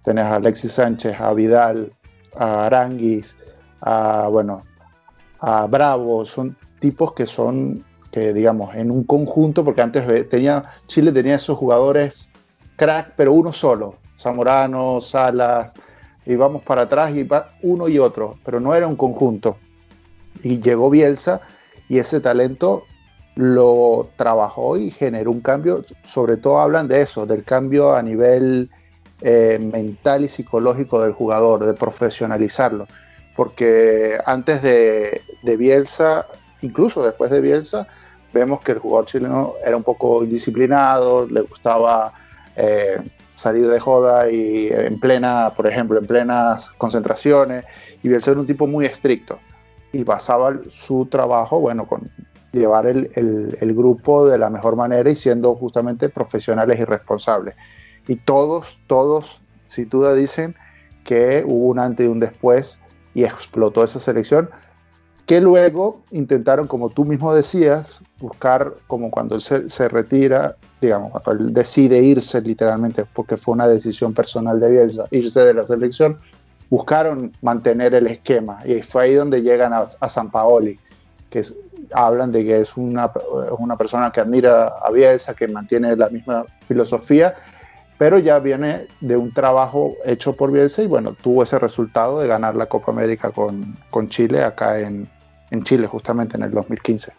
Tenés 0.05 0.25
a 0.25 0.37
Alexis 0.37 0.73
Sánchez, 0.73 1.17
a 1.21 1.33
Vidal, 1.35 1.93
a 2.35 2.67
Aranguis, 2.67 3.37
a, 3.81 4.29
bueno, 4.29 4.63
a 5.39 5.67
Bravo, 5.67 6.25
son 6.25 6.57
tipos 6.81 7.13
que 7.13 7.27
son 7.27 7.85
que 8.13 8.35
digamos, 8.35 8.75
en 8.77 8.91
un 8.91 9.05
conjunto, 9.05 9.65
porque 9.65 9.81
antes 9.81 10.29
tenía, 10.29 10.65
Chile 10.87 11.11
tenía 11.13 11.37
esos 11.37 11.57
jugadores 11.57 12.31
crack, 12.77 13.15
pero 13.17 13.33
uno 13.33 13.53
solo, 13.53 13.97
Zamorano, 14.19 15.01
Salas, 15.01 15.73
y 16.27 16.37
vamos 16.37 16.63
para 16.63 16.83
atrás 16.83 17.17
y 17.17 17.25
va 17.25 17.49
uno 17.63 17.89
y 17.89 17.99
otro, 17.99 18.37
pero 18.45 18.61
no 18.61 18.75
era 18.75 18.87
un 18.87 18.97
conjunto. 18.97 19.57
Y 20.43 20.61
llegó 20.61 20.91
Bielsa 20.91 21.41
y 21.89 21.99
ese 21.99 22.21
talento 22.21 22.85
lo 23.35 24.11
trabajó 24.17 24.77
y 24.77 24.91
generó 24.91 25.31
un 25.31 25.41
cambio, 25.41 25.85
sobre 26.05 26.37
todo 26.37 26.61
hablan 26.61 26.89
de 26.89 27.03
eso, 27.03 27.27
del 27.27 27.45
cambio 27.45 27.95
a 27.95 28.03
nivel 28.03 28.71
eh, 29.23 29.59
mental 29.59 30.25
y 30.25 30.29
psicológico 30.29 31.01
del 31.01 31.13
jugador, 31.13 31.65
de 31.65 31.75
profesionalizarlo, 31.75 32.87
porque 33.35 34.19
antes 34.27 34.63
de, 34.63 35.23
Bielsa, 35.43 36.27
incluso 36.61 37.03
después 37.03 37.31
de 37.31 37.41
Bielsa, 37.41 37.87
vemos 38.33 38.61
que 38.61 38.73
el 38.73 38.79
jugador 38.79 39.07
chileno 39.07 39.55
era 39.65 39.77
un 39.77 39.83
poco 39.83 40.25
indisciplinado, 40.25 41.27
le 41.27 41.41
gustaba 41.43 42.13
eh, 42.57 43.01
salir 43.35 43.69
de 43.69 43.81
joda 43.81 44.31
y 44.31 44.69
en 44.69 45.01
plena, 45.01 45.53
por 45.57 45.67
ejemplo, 45.67 45.99
en 45.99 46.07
plenas 46.07 46.71
concentraciones, 46.73 47.65
y 48.03 48.09
Bielsa 48.09 48.33
era 48.33 48.41
un 48.41 48.47
tipo 48.47 48.67
muy 48.67 48.85
estricto 48.85 49.39
y 49.93 50.05
basaba 50.05 50.55
su 50.69 51.07
trabajo, 51.07 51.61
bueno, 51.61 51.87
con 51.87 52.11
llevar 52.53 52.87
el, 52.87 53.11
el, 53.15 53.75
grupo 53.75 54.27
de 54.27 54.39
la 54.39 54.51
mejor 54.51 54.77
manera 54.77 55.11
y 55.11 55.17
siendo 55.17 55.55
justamente 55.55 56.09
profesionales 56.09 56.79
y 56.79 56.85
responsables. 56.85 57.57
Y 58.07 58.17
todos, 58.17 58.79
todos, 58.87 59.41
sin 59.67 59.89
duda 59.89 60.15
dicen 60.15 60.55
que 61.05 61.45
hubo 61.47 61.69
un 61.69 61.79
antes 61.79 62.07
y 62.07 62.09
un 62.09 62.21
después 62.21 62.81
y 63.15 63.25
explotó 63.25 63.83
esa 63.85 63.99
selección, 63.99 64.51
que 65.27 65.41
luego 65.41 66.03
intentaron, 66.11 66.67
como 66.67 66.91
tú 66.91 67.05
mismo 67.05 67.33
decías, 67.33 68.01
buscar, 68.19 68.75
como 68.87 69.11
cuando 69.11 69.37
él 69.37 69.41
se, 69.41 69.71
se 69.71 69.89
retira, 69.89 70.57
digamos, 70.81 71.13
cuando 71.13 71.45
él 71.45 71.55
decide 71.55 72.03
irse 72.03 72.41
literalmente, 72.41 73.05
porque 73.13 73.37
fue 73.37 73.55
una 73.55 73.69
decisión 73.69 74.15
personal 74.15 74.59
de 74.61 74.71
Bielsa, 74.71 75.07
irse 75.11 75.41
de 75.41 75.55
la 75.55 75.67
selección, 75.67 76.19
buscaron 76.69 77.33
mantener 77.43 77.95
el 77.95 78.07
esquema 78.07 78.61
y 78.65 78.83
fue 78.83 79.05
ahí 79.05 79.15
donde 79.15 79.43
llegan 79.43 79.73
a, 79.73 79.85
a 80.01 80.09
San 80.09 80.31
Paoli, 80.31 80.79
que 81.33 81.43
hablan 81.93 82.31
de 82.31 82.45
que 82.45 82.59
es 82.59 82.77
una, 82.77 83.11
una 83.59 83.77
persona 83.77 84.13
que 84.13 84.21
admira 84.21 84.69
a 84.69 84.91
Bielsa, 84.91 85.35
que 85.35 85.49
mantiene 85.49 85.97
la 85.97 86.09
misma 86.11 86.45
filosofía, 86.69 87.35
pero 87.99 88.19
ya 88.19 88.39
viene 88.39 88.87
de 89.01 89.17
un 89.17 89.33
trabajo 89.33 89.97
hecho 90.05 90.35
por 90.35 90.53
Bielsa 90.53 90.83
y 90.83 90.87
bueno, 90.87 91.13
tuvo 91.15 91.43
ese 91.43 91.59
resultado 91.59 92.21
de 92.21 92.29
ganar 92.29 92.55
la 92.55 92.67
Copa 92.67 92.93
América 92.93 93.31
con, 93.31 93.77
con 93.91 94.09
Chile 94.09 94.43
acá 94.43 94.79
en, 94.79 95.09
en 95.51 95.63
Chile, 95.65 95.87
justamente 95.87 96.37
en 96.37 96.45
el 96.45 96.51
2015. 96.51 97.13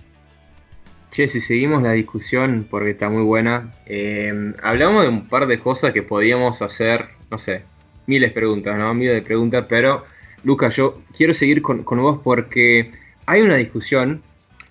Che, 1.12 1.28
si 1.28 1.42
seguimos 1.42 1.84
la 1.84 1.92
discusión, 1.92 2.66
porque 2.70 2.92
está 2.92 3.10
muy 3.10 3.24
buena, 3.24 3.72
eh, 3.86 4.54
hablamos 4.64 5.04
de 5.04 5.10
un 5.10 5.28
par 5.28 5.46
de 5.48 5.60
cosas 5.60 5.94
que 5.94 6.02
podíamos 6.02 6.62
hacer, 6.62 7.10
no 7.30 7.38
sé, 7.38 7.64
miles 8.08 8.32
de 8.32 8.34
preguntas, 8.34 8.78
¿no? 8.78 8.94
Miles 8.94 9.16
de 9.16 9.22
preguntas, 9.22 9.66
pero 9.70 10.04
Lucas, 10.44 10.76
yo 10.76 11.00
quiero 11.16 11.34
seguir 11.34 11.62
con, 11.62 11.84
vos 11.84 12.20
porque 12.24 12.92
hay 13.26 13.42
una 13.42 13.56
discusión. 13.56 14.22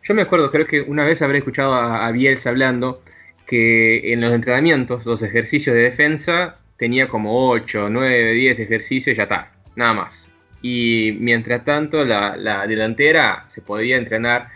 Yo 0.03 0.15
me 0.15 0.23
acuerdo, 0.23 0.51
creo 0.51 0.67
que 0.67 0.81
una 0.81 1.05
vez 1.05 1.23
habré 1.23 1.39
escuchado 1.39 1.75
a, 1.75 2.07
a 2.07 2.13
Bielsa 2.13 2.51
hablando 2.51 3.03
que 3.47 4.13
en 4.13 4.21
los 4.21 4.33
entrenamientos, 4.33 5.05
los 5.07 5.23
ejercicios 5.23 5.75
de 5.75 5.83
defensa, 5.83 6.59
tenía 6.77 7.09
como 7.09 7.49
8, 7.51 7.89
9, 7.91 8.33
10 8.33 8.61
ejercicios 8.61 9.15
y 9.15 9.17
ya 9.17 9.25
está, 9.25 9.53
nada 9.77 9.95
más. 9.95 10.29
Y 10.63 11.17
mientras 11.21 11.65
tanto, 11.65 12.05
la, 12.05 12.37
la 12.37 12.67
delantera 12.67 13.47
se 13.51 13.61
podía 13.61 13.97
entrenar 13.97 14.49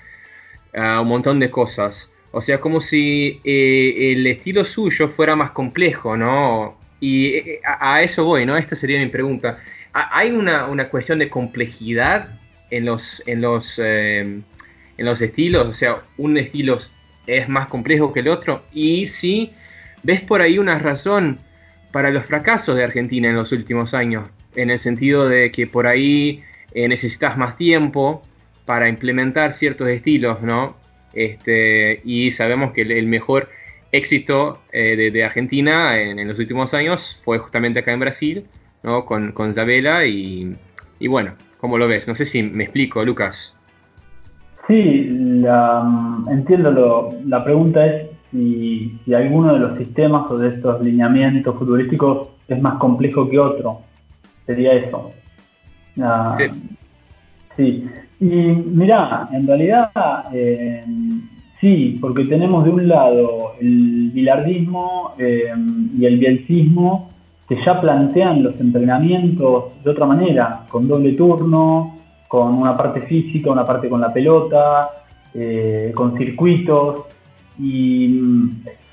un 0.77 1.09
montón 1.09 1.39
de 1.41 1.51
cosas. 1.51 2.13
O 2.33 2.43
sea, 2.43 2.61
como 2.61 2.81
si 2.81 3.41
eh, 3.45 4.13
el 4.13 4.27
estilo 4.27 4.65
suyo 4.65 5.09
fuera 5.09 5.35
más 5.37 5.53
complejo, 5.53 6.17
¿no? 6.17 6.79
Y 7.01 7.35
eh, 7.35 7.61
a, 7.65 8.03
eso 8.03 8.25
voy, 8.25 8.45
¿no? 8.45 8.57
Esta 8.57 8.77
sería 8.77 8.99
mi 8.99 9.07
pregunta. 9.07 9.59
¿Hay 9.93 10.31
una, 10.31 10.89
cuestión 10.91 11.19
de 11.19 11.31
complejidad 11.31 12.39
en 12.71 12.85
los, 12.85 13.23
en, 13.27 13.41
los, 13.41 13.79
em, 13.79 14.43
en 14.99 15.07
los 15.07 15.21
estilos? 15.21 15.67
O 15.67 15.75
sea, 15.75 16.03
un 16.17 16.37
estilo 16.37 16.79
es 17.27 17.49
más 17.49 17.69
complejo 17.69 18.13
que 18.13 18.21
el 18.21 18.29
otro. 18.29 18.63
Y 18.73 19.07
si 19.07 19.53
ves 20.03 20.21
por 20.21 20.41
ahí 20.41 20.59
una 20.59 20.79
razón 20.79 21.39
para 21.93 22.11
los 22.11 22.27
fracasos 22.27 22.77
de 22.77 22.85
Argentina 22.85 23.29
en 23.29 23.37
los 23.37 23.53
últimos 23.53 23.95
años, 23.95 24.29
en 24.55 24.71
el 24.71 24.79
sentido 24.79 25.29
de 25.29 25.51
que 25.51 25.67
por 25.67 25.87
ahí 25.87 26.43
eh, 26.73 26.89
necesitas 26.89 27.37
más 27.37 27.57
tiempo, 27.57 28.23
para 28.67 28.89
implementar 28.89 29.55
ciertos 29.55 29.89
estilos, 29.89 30.43
¿no? 30.43 30.77
Este, 31.15 32.03
y 32.05 32.33
sabemos 32.33 32.73
que 32.73 32.83
el, 32.83 33.07
mejor 33.07 33.49
éxito 33.93 34.61
eh, 34.73 35.11
de, 35.11 35.25
Argentina 35.25 35.99
en, 35.99 36.29
los 36.29 36.39
últimos 36.39 36.75
años 36.75 37.19
fue 37.25 37.39
justamente 37.39 37.81
acá 37.81 37.93
en 37.93 38.01
Brasil, 38.01 38.45
¿no? 38.83 39.07
Con, 39.07 39.33
con 39.33 39.51
Isabela 39.51 40.05
y, 40.05 40.55
y 40.99 41.07
bueno, 41.07 41.35
¿cómo 41.67 41.79
lo 41.79 41.89
ves? 41.89 42.07
No 42.07 42.15
sé 42.15 42.25
si 42.25 42.45
me 42.45 42.63
explico, 42.63 43.05
Lucas. 43.05 43.53
Sí, 44.69 45.11
entiendo. 46.31 47.13
la 47.27 47.43
pregunta 47.43 47.85
es 47.85 48.07
si, 48.31 49.01
alguno 49.13 49.55
de 49.55 49.59
los 49.59 49.77
sistemas 49.77 50.31
o 50.31 50.39
de 50.39 50.51
estos 50.51 50.81
lineamientos 50.81 51.59
futbolísticos 51.59 52.29
es 52.47 52.63
más 52.63 52.75
complejo 52.79 53.29
que 53.29 53.41
otro. 53.41 53.81
Sería 54.47 54.75
eso. 54.75 55.11
sí. 56.39 56.45
sí. 57.57 57.89
Y 58.21 58.27
mira, 58.27 59.29
en 59.33 59.45
realidad 59.45 59.91
eh, 60.33 60.85
sí, 61.61 61.99
porque 62.01 62.27
tenemos 62.27 62.65
de 62.65 62.71
un 62.71 62.87
lado 62.87 63.55
el 63.61 64.13
bilardismo 64.15 65.15
eh, 65.19 65.53
y 65.99 66.07
el 66.07 66.17
bielcismo 66.19 67.11
que 67.49 67.57
ya 67.65 67.81
plantean 67.81 68.43
los 68.43 68.59
entrenamientos 68.61 69.83
de 69.85 69.91
otra 69.91 70.07
manera, 70.07 70.63
con 70.69 70.89
doble 70.89 71.13
turno, 71.13 71.97
con 72.29 72.55
una 72.55 72.77
parte 72.77 73.03
física, 73.03 73.51
una 73.51 73.65
parte 73.65 73.89
con 73.89 74.01
la 74.01 74.13
pelota, 74.13 74.91
eh, 75.33 75.93
con 75.95 76.17
circuitos. 76.17 77.03
Y 77.59 78.21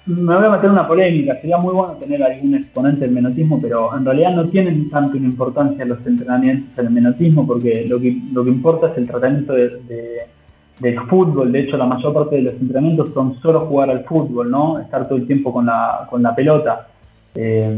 me 0.05 0.35
voy 0.35 0.45
a 0.45 0.49
meter 0.49 0.69
una 0.69 0.87
polémica, 0.87 1.39
sería 1.39 1.57
muy 1.57 1.73
bueno 1.73 1.93
tener 1.93 2.21
algún 2.21 2.55
exponente 2.55 3.01
del 3.01 3.11
menotismo, 3.11 3.59
pero 3.61 3.95
en 3.95 4.05
realidad 4.05 4.35
no 4.35 4.45
tienen 4.45 4.89
tanto 4.89 5.17
una 5.17 5.27
importancia 5.27 5.85
los 5.85 6.05
entrenamientos 6.05 6.75
del 6.75 6.89
menotismo, 6.91 7.47
porque 7.47 7.85
lo 7.87 7.99
que, 7.99 8.17
lo 8.31 8.43
que 8.43 8.49
importa 8.49 8.89
es 8.89 8.97
el 8.97 9.07
tratamiento 9.07 9.53
del 9.53 10.99
fútbol, 11.09 11.51
de 11.51 11.61
hecho 11.61 11.77
la 11.77 11.85
mayor 11.85 12.13
parte 12.13 12.35
de 12.35 12.41
los 12.43 12.53
entrenamientos 12.53 13.13
son 13.13 13.39
solo 13.41 13.61
jugar 13.61 13.89
al 13.89 14.03
fútbol, 14.03 14.51
¿no? 14.51 14.79
Estar 14.79 15.07
todo 15.07 15.17
el 15.17 15.25
tiempo 15.25 15.53
con 15.53 15.65
la, 15.65 16.05
con 16.09 16.21
la 16.21 16.35
pelota. 16.35 16.87
Eh, 17.35 17.77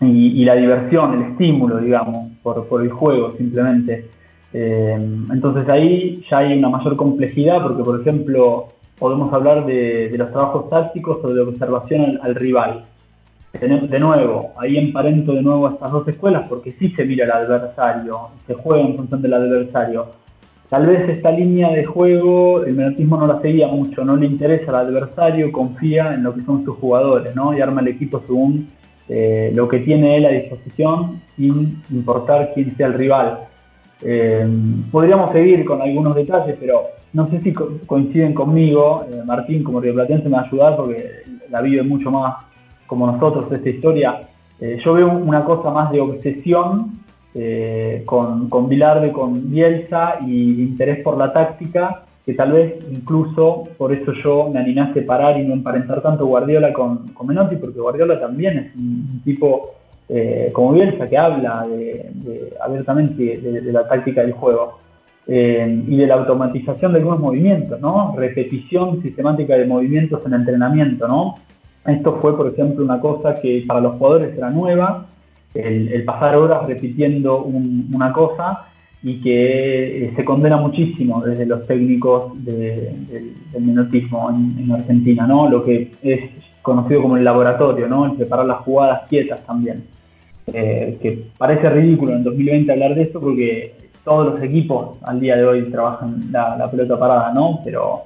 y, 0.00 0.44
la 0.44 0.54
diversión, 0.54 1.14
el 1.14 1.30
estímulo, 1.30 1.78
digamos, 1.78 2.32
por, 2.42 2.66
por 2.66 2.82
el 2.82 2.90
juego 2.90 3.36
simplemente. 3.36 4.08
Eh, 4.52 4.98
entonces 5.30 5.68
ahí 5.68 6.24
ya 6.30 6.38
hay 6.38 6.58
una 6.58 6.68
mayor 6.68 6.96
complejidad 6.96 7.62
porque, 7.62 7.82
por 7.82 8.00
ejemplo, 8.00 8.68
podemos 8.98 9.32
hablar 9.32 9.64
de, 9.66 10.12
los 10.16 10.30
trabajos 10.30 10.68
tácticos 10.68 11.18
o 11.24 11.32
de 11.32 11.40
observación 11.40 12.18
al, 12.22 12.34
rival. 12.34 12.82
De, 13.52 14.00
nuevo, 14.00 14.52
ahí 14.56 14.78
emparento 14.78 15.34
de 15.34 15.42
nuevo 15.42 15.68
estas 15.68 15.92
dos 15.92 16.08
escuelas 16.08 16.48
porque 16.48 16.72
sí 16.72 16.88
se 16.90 17.04
mira 17.04 17.26
al 17.26 17.44
adversario, 17.44 18.30
se 18.46 18.54
juega 18.54 18.82
en 18.82 18.96
función 18.96 19.20
del 19.20 19.34
adversario. 19.34 20.06
Tal 20.72 20.86
vez 20.86 21.06
esta 21.06 21.30
línea 21.30 21.70
de 21.70 21.84
juego 21.84 22.64
el 22.64 22.74
menotismo 22.74 23.18
no 23.18 23.26
la 23.26 23.42
seguía 23.42 23.68
mucho, 23.68 24.06
no 24.06 24.16
le 24.16 24.24
interesa 24.24 24.70
al 24.70 24.86
adversario, 24.86 25.52
confía 25.52 26.14
en 26.14 26.22
lo 26.22 26.34
que 26.34 26.40
son 26.40 26.64
sus 26.64 26.76
jugadores, 26.76 27.36
¿no? 27.36 27.54
Y 27.54 27.60
arma 27.60 27.82
el 27.82 27.88
equipo 27.88 28.22
según 28.26 28.68
eh, 29.06 29.52
lo 29.54 29.68
que 29.68 29.80
tiene 29.80 30.16
él 30.16 30.24
a 30.24 30.30
disposición, 30.30 31.20
sin 31.36 31.82
importar 31.90 32.52
quién 32.54 32.74
sea 32.74 32.86
el 32.86 32.94
rival. 32.94 33.40
Eh, 34.00 34.46
podríamos 34.90 35.30
seguir 35.32 35.62
con 35.66 35.82
algunos 35.82 36.14
detalles, 36.14 36.56
pero 36.58 36.84
no 37.12 37.26
sé 37.26 37.42
si 37.42 37.52
coinciden 37.52 38.32
conmigo, 38.32 39.04
eh, 39.12 39.20
Martín 39.26 39.62
como 39.62 39.78
rioplatense 39.78 40.30
me 40.30 40.36
va 40.36 40.40
a 40.40 40.46
ayudar 40.46 40.76
porque 40.76 41.04
la 41.50 41.60
vive 41.60 41.82
mucho 41.82 42.10
más 42.10 42.46
como 42.86 43.06
nosotros 43.12 43.44
esta 43.52 43.68
historia. 43.68 44.22
Eh, 44.58 44.80
yo 44.82 44.94
veo 44.94 45.10
una 45.10 45.44
cosa 45.44 45.70
más 45.70 45.92
de 45.92 46.00
obsesión 46.00 47.01
eh, 47.34 48.02
con, 48.04 48.48
con 48.48 48.68
Bilarde, 48.68 49.12
con 49.12 49.50
Bielsa 49.50 50.18
y 50.26 50.62
interés 50.62 51.02
por 51.02 51.16
la 51.16 51.32
táctica, 51.32 52.04
que 52.24 52.34
tal 52.34 52.52
vez 52.52 52.74
incluso 52.90 53.64
por 53.76 53.92
eso 53.92 54.12
yo 54.12 54.48
me 54.52 54.60
animé 54.60 54.80
a 54.82 54.92
separar 54.92 55.38
y 55.38 55.46
no 55.46 55.54
emparentar 55.54 56.02
tanto 56.02 56.26
Guardiola 56.26 56.72
con, 56.72 57.04
Menotti, 57.26 57.56
porque 57.56 57.80
Guardiola 57.80 58.20
también 58.20 58.58
es 58.58 58.76
un, 58.76 59.20
tipo 59.24 59.74
como 60.52 60.72
Bielsa 60.74 61.08
que 61.08 61.16
habla 61.16 61.66
abiertamente 62.60 63.38
de 63.38 63.72
la 63.72 63.88
táctica 63.88 64.20
del 64.20 64.32
juego. 64.32 64.82
Eh, 65.24 65.84
y 65.86 65.96
de 65.96 66.06
la 66.08 66.14
automatización 66.14 66.92
de 66.92 66.98
algunos 66.98 67.20
movimientos, 67.20 67.80
¿no? 67.80 68.12
Repetición 68.16 69.00
sistemática 69.02 69.54
de 69.54 69.66
movimientos 69.66 70.20
en 70.26 70.34
entrenamiento, 70.34 71.06
¿no? 71.06 71.36
Esto 71.86 72.18
fue, 72.20 72.36
por 72.36 72.48
ejemplo, 72.48 72.84
una 72.84 72.98
cosa 72.98 73.36
que 73.36 73.62
para 73.64 73.80
los 73.80 73.94
jugadores 73.98 74.36
era 74.36 74.50
nueva, 74.50 75.06
el, 75.54 76.04
pasar 76.04 76.36
horas 76.36 76.66
repitiendo 76.66 77.42
una 77.42 78.12
cosa, 78.12 78.66
y 79.02 79.20
que 79.20 80.06
eh, 80.06 80.12
se 80.14 80.24
condena 80.24 80.56
muchísimo 80.56 81.22
desde 81.22 81.44
los 81.44 81.66
técnicos 81.66 82.32
del 82.44 83.34
menotismo 83.58 84.30
en, 84.30 84.70
Argentina, 84.70 85.26
¿no? 85.26 85.48
Lo 85.50 85.64
que 85.64 85.90
es 86.02 86.30
conocido 86.62 87.02
como 87.02 87.16
el 87.16 87.24
laboratorio, 87.24 87.88
¿no? 87.88 88.06
El 88.06 88.12
preparar 88.12 88.46
las 88.46 88.58
jugadas 88.58 89.08
quietas 89.08 89.44
también. 89.44 89.82
Eh, 90.46 90.98
que 91.00 91.24
parece 91.36 91.70
ridículo 91.70 92.14
en 92.14 92.24
2020 92.24 92.72
hablar 92.72 92.94
de 92.94 93.02
esto 93.02 93.20
porque 93.20 93.74
todos 94.04 94.32
los 94.32 94.42
equipos 94.42 94.98
al 95.02 95.20
día 95.20 95.36
de 95.36 95.44
hoy 95.44 95.62
trabajan 95.70 96.28
la, 96.32 96.68
pelota 96.70 96.98
parada, 96.98 97.32
¿no? 97.32 97.60
Pero 97.64 98.02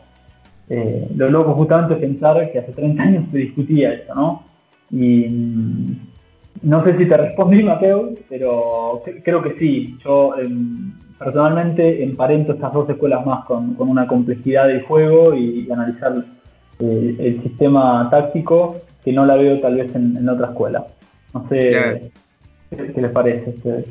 eh, 0.69 1.09
lo 1.15 1.31
loco 1.31 1.53
justamente 1.55 1.95
es 1.95 2.01
pensar 2.01 2.51
que 2.51 2.59
hace 2.59 2.73
30 2.73 3.03
años 3.03 3.25
se 3.31 3.39
discutía 3.39 3.93
esto, 3.93 4.15
¿no? 4.15 4.45
Y 4.91 5.29
mm, 5.29 5.97
no 6.63 6.85
sé 6.85 6.97
si 6.97 7.07
te 7.07 7.17
respondí, 7.17 7.63
Mateo, 7.63 8.11
pero 8.29 9.03
creo 9.25 9.43
que 9.43 9.59
sí. 9.59 9.99
Yo 10.05 10.37
em, 10.37 10.93
personalmente 11.19 12.03
emparento 12.03 12.53
estas 12.53 12.73
dos 12.73 12.89
escuelas 12.89 13.25
más 13.25 13.45
con, 13.45 13.75
una 13.79 14.07
complejidad 14.07 14.69
del 14.69 14.83
juego 14.83 15.35
y, 15.35 15.69
analizar 15.71 16.25
eh, 16.81 17.17
el 17.19 17.43
sistema 17.43 18.09
táctico 18.11 18.81
que 19.05 19.13
no 19.13 19.25
la 19.25 19.37
veo 19.37 19.61
tal 19.61 19.77
vez 19.77 19.95
en, 19.95 20.29
otra 20.29 20.49
escuela. 20.49 20.87
No 21.33 21.49
sé 21.49 22.11
qué, 22.71 23.01
les 23.01 23.11
parece 23.11 23.51
a 23.51 23.55
ustedes. 23.55 23.87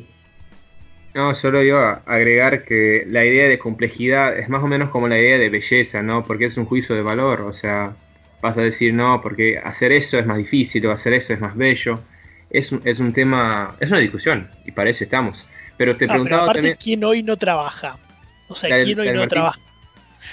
No, 1.13 1.33
solo 1.33 1.63
iba 1.63 2.01
a 2.05 2.13
agregar 2.13 2.65
que 2.65 3.05
la 3.07 3.23
idea 3.23 3.47
de 3.47 3.57
complejidad 3.57 4.37
es 4.37 4.49
más 4.49 4.61
o 4.61 4.67
menos 4.67 4.89
como 4.89 5.07
la 5.07 5.17
idea 5.17 5.37
de 5.37 5.49
belleza, 5.49 6.03
¿no? 6.03 6.23
Porque 6.23 6.45
es 6.45 6.57
un 6.57 6.65
juicio 6.65 6.93
de 6.93 7.01
valor, 7.01 7.41
o 7.41 7.53
sea, 7.53 7.93
vas 8.41 8.57
a 8.57 8.61
decir 8.61 8.93
no, 8.93 9.21
porque 9.21 9.57
hacer 9.57 9.93
eso 9.93 10.19
es 10.19 10.25
más 10.25 10.37
difícil 10.37 10.85
o 10.85 10.91
hacer 10.91 11.13
eso 11.13 11.33
es 11.33 11.39
más 11.39 11.55
bello 11.55 11.97
es, 12.57 12.71
es 12.83 12.99
un 12.99 13.13
tema, 13.13 13.75
es 13.79 13.89
una 13.89 13.99
discusión 13.99 14.49
y 14.65 14.71
para 14.71 14.89
eso 14.89 15.03
estamos. 15.03 15.45
Pero 15.77 15.95
te 15.95 16.07
preguntaba 16.07 16.43
aparte, 16.43 16.59
también... 16.59 16.77
¿quién 16.81 17.03
hoy 17.03 17.23
no 17.23 17.37
trabaja? 17.37 17.97
O 18.47 18.55
sea, 18.55 18.83
¿quién 18.83 18.99
hoy 18.99 19.11
no 19.11 19.27
trabaja? 19.27 19.59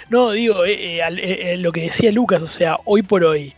No, 0.09 0.31
digo, 0.33 0.64
eh, 0.64 0.99
eh, 0.99 1.03
eh, 1.18 1.57
lo 1.59 1.73
que 1.73 1.83
decía 1.83 2.12
Lucas, 2.12 2.43
o 2.43 2.47
sea, 2.47 2.79
hoy 2.85 3.03
por 3.03 3.25
hoy, 3.25 3.55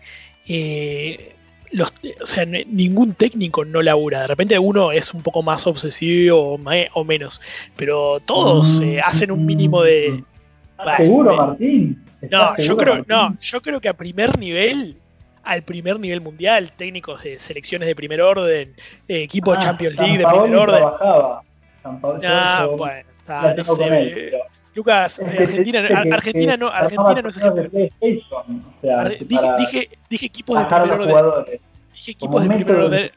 los, 1.72 1.92
o 2.20 2.26
sea, 2.26 2.44
ningún 2.46 3.14
técnico 3.14 3.64
no 3.64 3.82
labura. 3.82 4.22
De 4.22 4.26
repente 4.28 4.58
uno 4.58 4.92
es 4.92 5.12
un 5.14 5.22
poco 5.22 5.42
más 5.42 5.66
obsesivo 5.66 6.54
o, 6.54 7.04
menos, 7.04 7.40
pero 7.76 8.20
todos 8.20 8.80
mm. 8.80 8.98
hacen 9.04 9.30
un 9.30 9.44
mínimo 9.44 9.82
de... 9.82 10.22
¿Seguro, 10.96 11.36
Martín? 11.36 12.02
No, 12.30 12.56
yo 12.56 12.76
creo, 12.76 13.04
no, 13.06 13.36
yo 13.40 13.60
creo 13.60 13.80
que 13.80 13.88
a 13.88 13.94
primer 13.94 14.38
nivel 14.38 14.96
al 15.44 15.62
primer 15.62 15.98
nivel 16.00 16.20
mundial, 16.20 16.72
técnicos 16.72 17.22
de 17.22 17.38
selecciones 17.38 17.86
de 17.88 17.94
primer 17.94 18.20
orden, 18.20 18.74
equipos 19.08 19.56
de 19.56 19.62
ah, 19.62 19.64
Champions 19.66 19.96
League 19.96 20.18
de 20.18 20.26
primer 20.26 20.56
orden. 20.56 20.84
Ah, 22.24 22.68
bueno, 22.76 23.08
está, 23.10 23.54
no 23.54 23.64
sé. 23.64 24.32
Lucas, 24.74 25.20
Argentina, 25.20 25.86
Argentina, 26.12 26.56
no, 26.56 26.68
Argentina 26.68 27.22
no 27.22 27.28
es 27.28 27.36
dije, 29.28 29.88
dije 30.10 30.26
equipos 30.26 30.58
de 30.58 30.64
primer 30.66 31.00
orden. 31.00 31.60
Dije 31.92 32.10
equipos 32.10 32.42
de 32.42 32.48
primer 32.48 32.76
orden. 32.76 33.10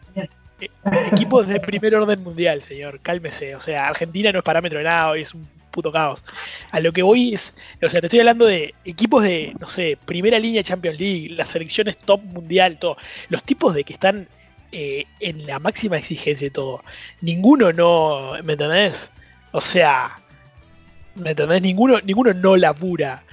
Eh, 0.59 0.69
equipos 1.11 1.47
de 1.47 1.59
primer 1.59 1.95
orden 1.95 2.23
mundial, 2.23 2.61
señor, 2.61 2.99
cálmese. 2.99 3.55
O 3.55 3.59
sea, 3.59 3.87
Argentina 3.87 4.31
no 4.31 4.39
es 4.39 4.43
parámetro 4.43 4.77
de 4.77 4.85
nada, 4.85 5.09
hoy 5.09 5.21
es 5.21 5.33
un 5.33 5.47
puto 5.77 5.91
caos. 5.91 6.23
A 6.71 6.79
lo 6.79 6.91
que 6.91 7.03
voy 7.03 7.35
es, 7.35 7.53
o 7.83 7.89
sea, 7.89 8.01
te 8.01 8.07
estoy 8.07 8.19
hablando 8.19 8.47
de 8.47 8.73
equipos 8.83 9.21
de, 9.21 9.53
no 9.59 9.67
sé, 9.67 9.95
primera 10.05 10.39
línea 10.39 10.63
Champions 10.63 10.99
League, 10.99 11.29
las 11.29 11.49
selecciones 11.49 11.97
top 11.97 12.19
mundial, 12.23 12.79
todo. 12.79 12.97
Los 13.29 13.43
tipos 13.43 13.75
de 13.75 13.83
que 13.83 13.93
están 13.93 14.27
eh, 14.71 15.05
en 15.19 15.45
la 15.45 15.59
máxima 15.59 15.97
exigencia 15.97 16.47
y 16.47 16.49
todo. 16.49 16.83
Ninguno 17.21 17.71
no, 17.73 18.33
¿me 18.43 18.53
entendés? 18.53 19.11
O 19.51 19.61
sea, 19.61 20.19
¿me 21.13 21.29
entendés? 21.29 21.61
Ninguno, 21.61 21.99
ninguno 22.03 22.33
no 22.33 22.57
labura. 22.57 23.23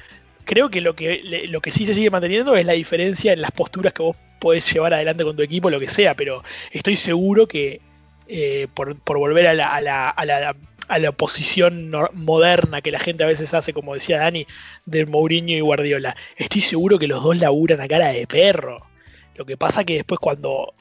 Creo 0.44 0.68
que 0.68 0.82
lo 0.82 0.94
que, 0.94 1.46
lo 1.48 1.62
que 1.62 1.70
sí 1.70 1.86
se 1.86 1.94
sigue 1.94 2.10
manteniendo 2.10 2.54
es 2.56 2.66
la 2.66 2.74
diferencia 2.74 3.32
en 3.32 3.40
las 3.40 3.52
posturas 3.52 3.94
que 3.94 4.02
vos 4.02 4.16
podés 4.38 4.70
llevar 4.70 4.92
adelante 4.92 5.24
con 5.24 5.34
tu 5.34 5.42
equipo, 5.42 5.70
lo 5.70 5.80
que 5.80 5.88
sea, 5.88 6.14
pero 6.14 6.44
estoy 6.70 6.96
seguro 6.96 7.48
que 7.48 7.80
eh, 8.28 8.68
por, 8.72 8.96
volver 9.04 9.46
a 9.46 9.54
la, 9.54 9.74
a 9.74 9.80
la, 9.80 10.08
a 10.08 10.24
la 10.24 10.56
a 10.88 10.98
la 10.98 11.10
oposición 11.10 11.92
moderna 12.12 12.80
que 12.80 12.92
la 12.92 12.98
gente 12.98 13.24
a 13.24 13.28
veces 13.28 13.54
hace, 13.54 13.72
como 13.72 13.94
decía 13.94 14.18
Dani, 14.18 14.46
de 14.86 15.06
Mourinho 15.06 15.56
y 15.56 15.60
Guardiola. 15.60 16.16
Estoy 16.36 16.60
seguro 16.60 16.98
que 16.98 17.08
los 17.08 17.22
dos 17.22 17.38
laburan 17.38 17.80
a 17.80 17.88
cara 17.88 18.08
de 18.08 18.26
perro. 18.26 18.86
Lo 19.34 19.44
que 19.44 19.56
pasa 19.56 19.84
que 19.84 19.94
después 19.94 20.20
cuando 20.20 20.74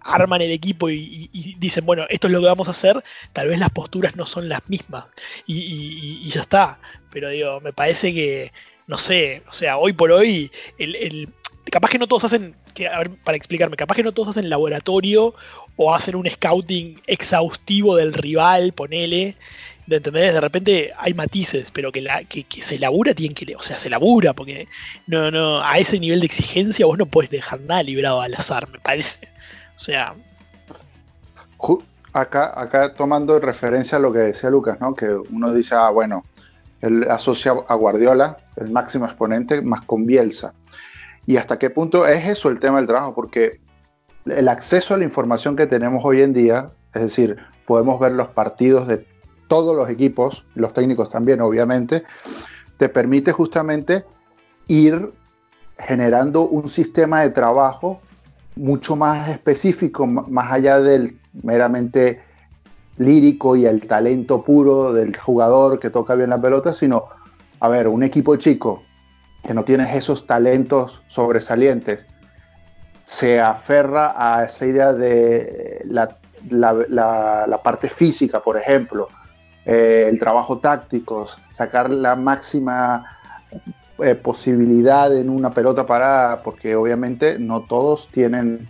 arman 0.00 0.42
el 0.42 0.50
equipo 0.50 0.88
y, 0.90 1.56
dicen, 1.58 1.84
bueno, 1.84 2.06
esto 2.08 2.26
es 2.26 2.32
lo 2.32 2.40
que 2.40 2.46
vamos 2.46 2.68
a 2.68 2.72
hacer, 2.72 3.02
tal 3.32 3.48
vez 3.48 3.58
las 3.58 3.70
posturas 3.70 4.16
no 4.16 4.26
son 4.26 4.48
las 4.48 4.68
mismas. 4.68 5.06
Y, 5.46 6.28
ya 6.28 6.42
está. 6.42 6.80
Pero 7.10 7.28
digo, 7.28 7.60
me 7.60 7.72
parece 7.72 8.14
que, 8.14 8.52
no 8.86 8.98
sé, 8.98 9.42
o 9.48 9.52
sea, 9.52 9.78
hoy 9.78 9.92
por 9.92 10.12
hoy, 10.12 10.50
el, 10.78 11.28
capaz 11.70 11.90
que 11.90 11.98
no 11.98 12.06
todos 12.06 12.24
hacen, 12.24 12.56
que, 12.74 12.88
a 12.88 12.98
ver, 12.98 13.10
para 13.24 13.36
explicarme, 13.36 13.76
capaz 13.76 13.96
que 13.96 14.02
no 14.02 14.12
todos 14.12 14.28
hacen 14.28 14.48
laboratorio 14.48 15.34
o 15.80 15.94
hacen 15.94 16.16
un 16.16 16.28
scouting 16.28 17.00
exhaustivo 17.06 17.96
del 17.96 18.12
rival, 18.12 18.72
ponele. 18.72 19.36
¿De 19.86 19.96
entender 19.96 20.34
De 20.34 20.40
repente 20.40 20.92
hay 20.98 21.14
matices, 21.14 21.70
pero 21.70 21.90
que, 21.92 22.02
la, 22.02 22.24
que, 22.24 22.44
se 22.60 22.78
labura 22.78 23.14
tienen 23.14 23.34
que. 23.34 23.54
O 23.54 23.62
sea, 23.62 23.78
se 23.78 23.88
labura, 23.88 24.34
porque 24.34 24.66
no, 25.06 25.30
no, 25.30 25.62
a 25.62 25.78
ese 25.78 25.98
nivel 25.98 26.20
de 26.20 26.26
exigencia 26.26 26.84
vos 26.84 26.98
no 26.98 27.06
puedes 27.06 27.30
dejar 27.30 27.60
nada 27.60 27.82
librado 27.82 28.20
al 28.20 28.34
azar, 28.34 28.68
me 28.68 28.78
parece. 28.80 29.28
O 29.76 29.78
sea. 29.78 30.14
Acá, 32.12 32.60
acá 32.60 32.92
tomando 32.94 33.38
referencia 33.38 33.98
a 33.98 34.00
lo 34.00 34.12
que 34.12 34.18
decía 34.18 34.50
Lucas, 34.50 34.80
¿no? 34.80 34.94
Que 34.94 35.06
uno 35.08 35.52
dice, 35.52 35.76
ah, 35.76 35.90
bueno, 35.90 36.24
él 36.80 37.06
asocia 37.08 37.54
a 37.68 37.74
Guardiola, 37.76 38.36
el 38.56 38.70
máximo 38.70 39.06
exponente, 39.06 39.62
más 39.62 39.84
con 39.84 40.06
Bielsa. 40.06 40.54
Y 41.24 41.36
hasta 41.36 41.58
qué 41.58 41.70
punto 41.70 42.06
es 42.06 42.26
eso 42.26 42.48
el 42.48 42.58
tema 42.58 42.78
del 42.78 42.86
trabajo, 42.88 43.14
porque 43.14 43.60
el 44.30 44.48
acceso 44.48 44.94
a 44.94 44.98
la 44.98 45.04
información 45.04 45.56
que 45.56 45.66
tenemos 45.66 46.04
hoy 46.04 46.22
en 46.22 46.32
día, 46.32 46.70
es 46.94 47.02
decir, 47.02 47.36
podemos 47.66 48.00
ver 48.00 48.12
los 48.12 48.28
partidos 48.28 48.86
de 48.86 49.06
todos 49.48 49.76
los 49.76 49.88
equipos, 49.88 50.44
los 50.54 50.72
técnicos 50.72 51.08
también, 51.08 51.40
obviamente, 51.40 52.04
te 52.76 52.88
permite 52.88 53.32
justamente 53.32 54.04
ir 54.68 55.12
generando 55.78 56.46
un 56.48 56.68
sistema 56.68 57.22
de 57.22 57.30
trabajo 57.30 58.00
mucho 58.56 58.96
más 58.96 59.28
específico, 59.28 60.06
más 60.06 60.52
allá 60.52 60.80
del 60.80 61.18
meramente 61.42 62.20
lírico 62.98 63.54
y 63.56 63.66
el 63.66 63.86
talento 63.86 64.42
puro 64.42 64.92
del 64.92 65.16
jugador 65.16 65.78
que 65.78 65.90
toca 65.90 66.14
bien 66.16 66.30
la 66.30 66.40
pelota, 66.40 66.74
sino, 66.74 67.04
a 67.60 67.68
ver, 67.68 67.88
un 67.88 68.02
equipo 68.02 68.36
chico 68.36 68.82
que 69.46 69.54
no 69.54 69.64
tienes 69.64 69.94
esos 69.94 70.26
talentos 70.26 71.02
sobresalientes, 71.06 72.06
se 73.08 73.40
aferra 73.40 74.14
a 74.18 74.44
esa 74.44 74.66
idea 74.66 74.92
de 74.92 75.80
la, 75.88 77.60
parte 77.62 77.88
física, 77.88 78.40
por 78.40 78.58
ejemplo, 78.58 79.08
eh, 79.64 80.06
el 80.10 80.18
trabajo 80.18 80.58
táctico, 80.58 81.24
sacar 81.50 81.88
la 81.88 82.16
máxima 82.16 83.16
eh, 83.98 84.14
posibilidad 84.14 85.16
en 85.16 85.30
una 85.30 85.50
pelota 85.52 85.86
parada, 85.86 86.42
porque 86.42 86.76
obviamente 86.76 87.38
no 87.38 87.62
todos 87.62 88.08
tienen 88.08 88.68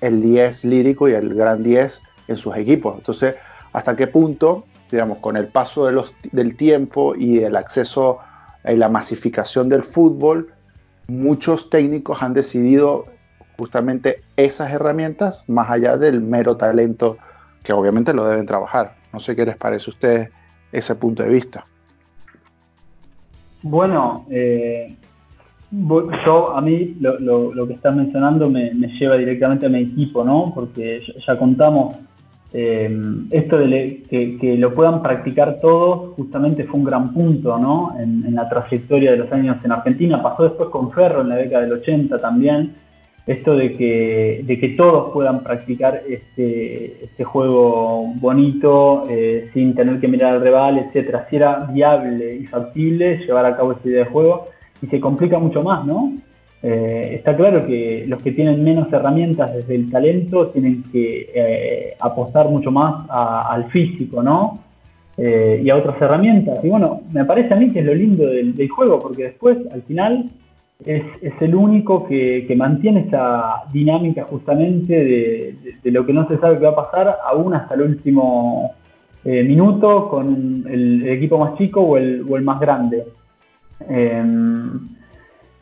el 0.00 0.22
10 0.22 0.64
lírico 0.64 1.10
y 1.10 1.12
el 1.12 1.34
gran 1.34 1.62
10 1.62 2.02
en 2.28 2.36
sus 2.36 2.56
equipos. 2.56 2.96
Entonces, 2.96 3.36
¿hasta 3.74 3.96
qué 3.96 4.06
punto, 4.06 4.64
digamos, 4.90 5.18
con 5.18 5.36
el 5.36 5.48
paso 5.48 5.90
del 6.32 6.56
tiempo 6.56 7.14
y 7.14 7.40
el 7.40 7.54
acceso 7.54 8.20
y 8.64 8.76
la 8.76 8.88
masificación 8.88 9.68
del 9.68 9.82
fútbol, 9.82 10.54
muchos 11.08 11.70
técnicos 11.70 12.22
han 12.22 12.34
decidido 12.34 13.06
justamente 13.56 14.20
esas 14.36 14.72
herramientas 14.72 15.44
más 15.48 15.68
allá 15.68 15.96
del 15.96 16.20
mero 16.20 16.56
talento 16.56 17.18
que 17.62 17.72
obviamente 17.72 18.14
lo 18.14 18.24
deben 18.24 18.46
trabajar. 18.46 18.94
No 19.12 19.18
sé 19.18 19.34
qué 19.34 19.44
les 19.44 19.56
parece 19.56 19.90
a 19.90 19.94
ustedes 19.94 20.30
ese 20.70 20.94
punto 20.94 21.22
de 21.22 21.30
vista. 21.30 21.64
Bueno, 23.62 24.26
eh, 24.30 24.94
yo 25.70 26.56
a 26.56 26.60
mí 26.60 26.96
lo, 27.00 27.66
que 27.66 27.74
estás 27.74 27.96
mencionando 27.96 28.48
me, 28.48 28.72
me, 28.74 28.88
lleva 28.88 29.16
directamente 29.16 29.66
a 29.66 29.68
mi 29.68 29.80
equipo, 29.80 30.24
¿no? 30.24 30.52
Porque 30.54 31.02
ya 31.26 31.36
contamos 31.36 31.96
eh, 32.52 32.88
esto 33.30 33.58
de 33.58 34.02
que, 34.08 34.56
lo 34.56 34.72
puedan 34.72 35.02
practicar 35.02 35.58
todos 35.60 36.14
justamente 36.16 36.64
fue 36.64 36.80
un 36.80 36.86
gran 36.86 37.12
punto 37.12 37.58
¿no? 37.58 37.94
en, 37.98 38.34
la 38.34 38.48
trayectoria 38.48 39.10
de 39.10 39.18
los 39.18 39.32
años 39.32 39.62
en 39.64 39.72
Argentina. 39.72 40.22
Pasó 40.22 40.44
después 40.44 40.70
con 40.70 40.90
Ferro 40.90 41.20
en 41.20 41.28
la 41.28 41.36
década 41.36 41.64
del 41.64 41.72
80 41.72 42.18
también. 42.18 42.74
Esto 43.26 43.54
de 43.54 43.74
que, 43.74 44.42
de 44.42 44.58
que 44.58 44.70
todos 44.70 45.12
puedan 45.12 45.42
practicar 45.42 46.02
este, 46.08 47.04
este 47.04 47.24
juego 47.24 48.14
bonito 48.14 49.04
eh, 49.10 49.50
sin 49.52 49.74
tener 49.74 50.00
que 50.00 50.08
mirar 50.08 50.36
al 50.36 50.40
rival, 50.40 50.78
etcétera. 50.78 51.26
Si 51.28 51.36
era 51.36 51.68
viable 51.70 52.36
y 52.36 52.46
factible 52.46 53.18
llevar 53.18 53.44
a 53.44 53.54
cabo 53.54 53.72
esta 53.72 53.86
idea 53.86 54.04
de 54.04 54.10
juego 54.10 54.46
y 54.80 54.86
se 54.86 54.98
complica 54.98 55.38
mucho 55.38 55.62
más, 55.62 55.84
¿no? 55.84 56.14
Eh, 56.62 57.12
está 57.14 57.36
claro 57.36 57.64
que 57.66 58.04
los 58.08 58.20
que 58.20 58.32
tienen 58.32 58.64
menos 58.64 58.92
herramientas 58.92 59.54
desde 59.54 59.76
el 59.76 59.90
talento 59.90 60.48
tienen 60.48 60.82
que 60.90 61.30
eh, 61.32 61.94
apostar 62.00 62.48
mucho 62.48 62.70
más 62.70 63.06
al 63.08 63.70
físico, 63.70 64.22
¿no? 64.22 64.58
eh, 65.18 65.60
y 65.64 65.70
a 65.70 65.76
otras 65.76 66.00
herramientas. 66.00 66.64
Y 66.64 66.68
bueno, 66.68 67.02
me 67.12 67.24
parece 67.24 67.52
a 67.52 67.56
mí 67.56 67.70
que 67.70 67.80
es 67.80 67.84
lo 67.84 67.94
lindo 67.94 68.26
del, 68.26 68.68
juego, 68.68 69.00
porque 69.00 69.24
después, 69.24 69.58
al 69.72 69.82
final, 69.82 70.30
es, 70.84 71.02
el 71.40 71.54
único 71.54 72.06
que, 72.06 72.54
mantiene 72.56 73.00
esa 73.00 73.64
dinámica 73.72 74.24
justamente 74.24 75.54
de, 75.82 75.90
lo 75.90 76.06
que 76.06 76.12
no 76.12 76.26
se 76.28 76.38
sabe 76.38 76.58
qué 76.58 76.64
va 76.64 76.70
a 76.70 76.76
pasar, 76.76 77.18
aún 77.26 77.54
hasta 77.54 77.74
el 77.74 77.82
último 77.82 78.74
minuto, 79.24 80.08
con 80.08 80.64
el, 80.68 81.06
equipo 81.08 81.38
más 81.38 81.58
chico 81.58 81.80
o 81.80 81.96
el, 81.96 82.24
más 82.42 82.60
grande. 82.60 83.04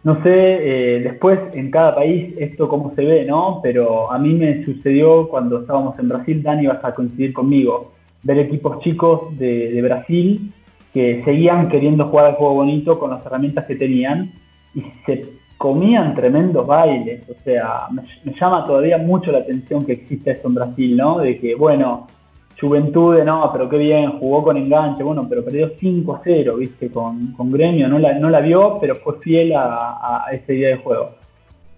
No 0.06 0.22
sé 0.22 0.30
eh, 0.30 1.00
después 1.00 1.40
en 1.52 1.68
cada 1.72 1.92
país 1.92 2.32
esto 2.38 2.68
cómo 2.68 2.94
se 2.94 3.04
ve, 3.04 3.24
¿no? 3.24 3.58
Pero 3.60 4.12
a 4.12 4.16
mí 4.20 4.34
me 4.34 4.64
sucedió 4.64 5.26
cuando 5.28 5.62
estábamos 5.62 5.98
en 5.98 6.08
Brasil, 6.08 6.44
Dani 6.44 6.68
vas 6.68 6.84
a 6.84 6.92
coincidir 6.92 7.32
conmigo 7.32 7.90
ver 8.22 8.38
equipos 8.38 8.78
chicos 8.84 9.36
de, 9.36 9.82
Brasil 9.82 10.52
que 10.94 11.24
seguían 11.24 11.68
queriendo 11.68 12.06
jugar 12.06 12.26
al 12.26 12.34
juego 12.34 12.54
bonito 12.54 13.00
con 13.00 13.10
las 13.10 13.26
herramientas 13.26 13.64
que 13.64 13.74
tenían 13.74 14.30
y 14.76 14.84
se 15.04 15.24
comían 15.58 16.14
tremendos 16.14 16.64
bailes. 16.68 17.28
O 17.28 17.34
sea, 17.42 17.88
me, 17.90 18.32
llama 18.32 18.64
todavía 18.64 18.98
mucho 18.98 19.32
la 19.32 19.38
atención 19.38 19.84
que 19.84 19.94
existe 19.94 20.30
esto 20.30 20.46
en 20.46 20.54
Brasil, 20.54 20.96
¿no? 20.96 21.18
De 21.18 21.36
que, 21.36 21.56
bueno, 21.56 22.06
Juventude, 22.58 23.24
no, 23.24 23.50
pero 23.52 23.68
qué 23.68 23.78
bien, 23.78 24.18
jugó 24.18 24.44
con 24.44 24.56
enganche, 24.56 25.02
bueno, 25.02 25.26
pero 25.28 25.44
perdió 25.44 25.70
5 25.78 26.14
a 26.14 26.20
0, 26.24 26.56
¿viste? 26.56 26.90
Con, 26.90 27.34
Gremio, 27.38 27.88
no 27.88 27.98
la, 27.98 28.18
no 28.18 28.30
la 28.30 28.40
vio, 28.40 28.78
pero 28.80 28.96
fue 28.96 29.18
fiel 29.20 29.52
a, 29.54 30.24
a 30.26 30.32
ese 30.32 30.54
día 30.54 30.68
de 30.68 30.76
juego. 30.76 31.10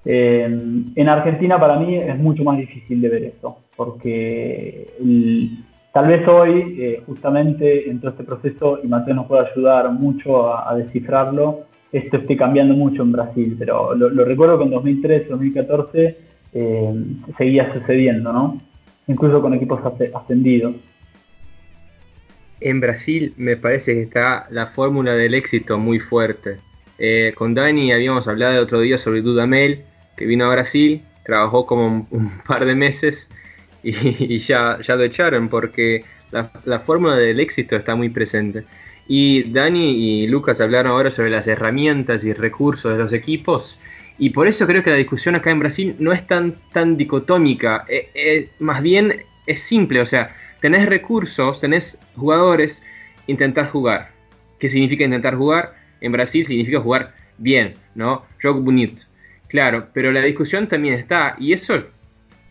Eh, 0.04 0.44
en 0.94 1.08
Argentina 1.08 1.60
para 1.60 1.78
mí 1.78 1.96
es 1.96 2.18
mucho 2.18 2.42
más 2.42 2.56
difícil 2.56 3.00
de 3.00 3.08
ver 3.08 3.24
esto, 3.24 3.58
porque 3.76 4.86
Tal 5.92 6.06
vez 6.06 6.28
hoy, 6.28 6.76
eh, 6.78 7.02
justamente 7.06 7.90
en 7.90 7.98
todo 7.98 8.12
este 8.12 8.22
proceso, 8.22 8.78
y 8.84 8.86
Mateo 8.86 9.14
nos 9.14 9.26
puede 9.26 9.50
ayudar 9.50 9.90
mucho 9.90 10.54
a, 10.54 10.74
descifrarlo, 10.76 11.62
esto 11.90 12.18
esté 12.18 12.36
cambiando 12.36 12.74
mucho 12.74 13.02
en 13.02 13.12
Brasil, 13.12 13.56
pero 13.58 13.94
lo, 13.94 14.24
recuerdo 14.24 14.58
que 14.58 14.64
en 14.64 14.70
2013, 14.70 15.28
2014 15.28 16.16
eh, 16.52 17.04
seguía 17.36 17.72
sucediendo, 17.72 18.32
¿no? 18.32 18.58
Incluso 19.08 19.42
con 19.42 19.54
equipos 19.54 19.80
ascendidos. 20.14 20.76
En 22.60 22.80
Brasil 22.80 23.34
me 23.36 23.56
parece 23.56 23.94
que 23.94 24.02
está 24.02 24.46
la 24.50 24.68
fórmula 24.68 25.14
del 25.14 25.34
éxito 25.34 25.78
muy 25.78 25.98
fuerte. 25.98 26.58
Eh, 26.98 27.32
con 27.36 27.54
Dani 27.54 27.92
habíamos 27.92 28.26
hablado 28.28 28.54
el 28.54 28.60
otro 28.60 28.80
día 28.80 28.98
sobre 28.98 29.22
Dudamel, 29.22 29.84
que 30.16 30.26
vino 30.26 30.44
a 30.44 30.52
Brasil, 30.52 31.02
trabajó 31.24 31.66
como 31.66 32.06
un 32.10 32.30
par 32.46 32.64
de 32.64 32.74
meses 32.74 33.28
y, 33.82 34.38
ya, 34.38 34.78
ya 34.82 34.96
lo 34.96 35.04
echaron 35.04 35.48
porque 35.48 36.04
la, 36.30 36.80
fórmula 36.80 37.16
del 37.16 37.40
éxito 37.40 37.76
está 37.76 37.94
muy 37.94 38.08
presente. 38.08 38.64
Y 39.06 39.44
Dani 39.52 39.90
y 39.90 40.26
Lucas 40.26 40.60
hablaron 40.60 40.92
ahora 40.92 41.10
sobre 41.10 41.30
las 41.30 41.46
herramientas 41.46 42.24
y 42.24 42.32
recursos 42.32 42.92
de 42.92 42.98
los 42.98 43.12
equipos. 43.12 43.78
Y 44.18 44.30
por 44.30 44.48
eso 44.48 44.66
creo 44.66 44.82
que 44.82 44.90
la 44.90 44.96
discusión 44.96 45.36
acá 45.36 45.50
en 45.50 45.60
Brasil 45.60 45.96
no 45.98 46.12
es 46.12 46.26
tan, 46.26 46.56
tan 46.72 46.96
dicotómica. 46.96 47.84
Eh, 47.88 48.10
eh, 48.14 48.50
más 48.58 48.82
bien 48.82 49.14
es 49.46 49.60
simple. 49.60 50.00
O 50.00 50.06
sea, 50.06 50.34
tenés 50.60 50.86
recursos, 50.86 51.60
tenés 51.60 51.98
jugadores, 52.16 52.82
intentás 53.26 53.70
jugar. 53.70 54.10
¿Qué 54.58 54.68
significa 54.68 55.04
intentar 55.04 55.36
jugar? 55.36 55.74
En 56.00 56.12
Brasil 56.12 56.44
significa 56.44 56.80
jugar 56.80 57.14
bien, 57.38 57.74
¿no? 57.94 58.24
Jogo 58.42 58.60
bonito. 58.60 59.02
Claro, 59.48 59.88
pero 59.94 60.12
la 60.12 60.22
discusión 60.22 60.66
también 60.66 60.94
está. 60.94 61.36
Y 61.38 61.52
eso 61.52 61.84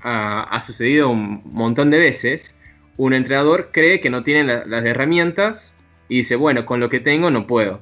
ha, 0.01 0.59
sucedido 0.61 1.09
un 1.09 1.41
montón 1.45 1.89
de 1.89 1.97
veces, 1.97 2.55
un 2.95 3.13
entrenador 3.13 3.69
cree 3.71 3.99
que 3.99 4.09
no 4.09 4.23
tiene 4.23 4.43
las 4.65 4.85
herramientas 4.85 5.73
y 6.09 6.17
dice, 6.17 6.35
bueno, 6.35 6.65
con 6.65 6.79
lo 6.79 6.89
que 6.89 6.99
tengo 6.99 7.29
no 7.29 7.45
puedo. 7.45 7.81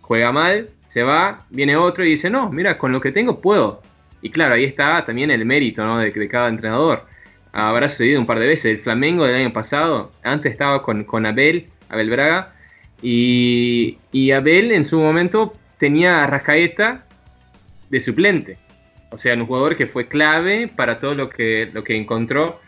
Juega 0.00 0.32
mal, 0.32 0.68
se 0.94 1.02
va, 1.02 1.44
viene 1.50 1.76
otro 1.76 2.04
y 2.04 2.10
dice, 2.10 2.30
no, 2.30 2.50
mira, 2.50 2.78
con 2.78 2.92
lo 2.92 3.00
que 3.00 3.10
tengo 3.10 3.40
puedo. 3.40 3.82
Y 4.22 4.30
claro, 4.30 4.54
ahí 4.54 4.64
está 4.64 5.04
también 5.04 5.32
el 5.32 5.44
mérito 5.44 5.98
de, 5.98 6.28
cada 6.28 6.48
entrenador. 6.48 7.04
Habrá 7.52 7.88
sucedido 7.88 8.20
un 8.20 8.26
par 8.26 8.38
de 8.38 8.46
veces. 8.46 8.66
El 8.66 8.78
Flamengo 8.78 9.26
del 9.26 9.34
año 9.34 9.52
pasado, 9.52 10.12
antes 10.22 10.52
estaba 10.52 10.82
con, 10.82 11.02
con 11.02 11.26
Abel, 11.26 11.66
Abel 11.88 12.10
Braga, 12.10 12.52
y, 13.02 13.98
y 14.12 14.30
Abel 14.30 14.70
en 14.70 14.84
su 14.84 15.00
momento 15.00 15.52
tenía 15.78 16.22
a 16.22 16.28
Rascaeta 16.28 17.04
de 17.90 18.00
suplente. 18.00 18.56
O 19.10 19.18
sea, 19.18 19.34
un 19.34 19.46
jugador 19.46 19.76
que 19.76 19.88
fue 19.88 20.06
clave 20.06 20.68
para 20.68 20.98
todo 20.98 21.16
lo 21.16 21.28
que, 21.28 21.70
lo 21.72 21.82
que 21.82 21.96
encontró 21.96 22.60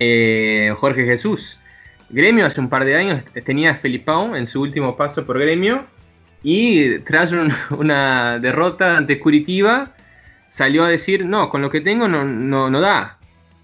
eh, 0.00 0.74
Jorge 0.76 1.04
Jesús. 1.04 1.56
Gremio 2.10 2.46
hace 2.46 2.60
un 2.60 2.68
par 2.68 2.84
de 2.84 2.96
años 2.96 3.22
tenía 3.44 3.70
a 3.70 3.74
Felipao 3.74 4.34
en 4.34 4.48
su 4.48 4.60
último 4.60 4.96
paso 4.96 5.24
por 5.24 5.38
Gremio 5.38 5.84
y 6.42 6.98
tras 7.00 7.32
una 7.70 8.38
derrota 8.38 8.96
ante 8.96 9.18
Curitiba 9.18 9.94
salió 10.50 10.84
a 10.84 10.88
decir, 10.88 11.24
no, 11.24 11.50
con 11.50 11.62
lo 11.62 11.70
que 11.70 11.80
tengo 11.80 12.08
no, 12.08 12.24
no, 12.24 12.80
da, 12.80 13.18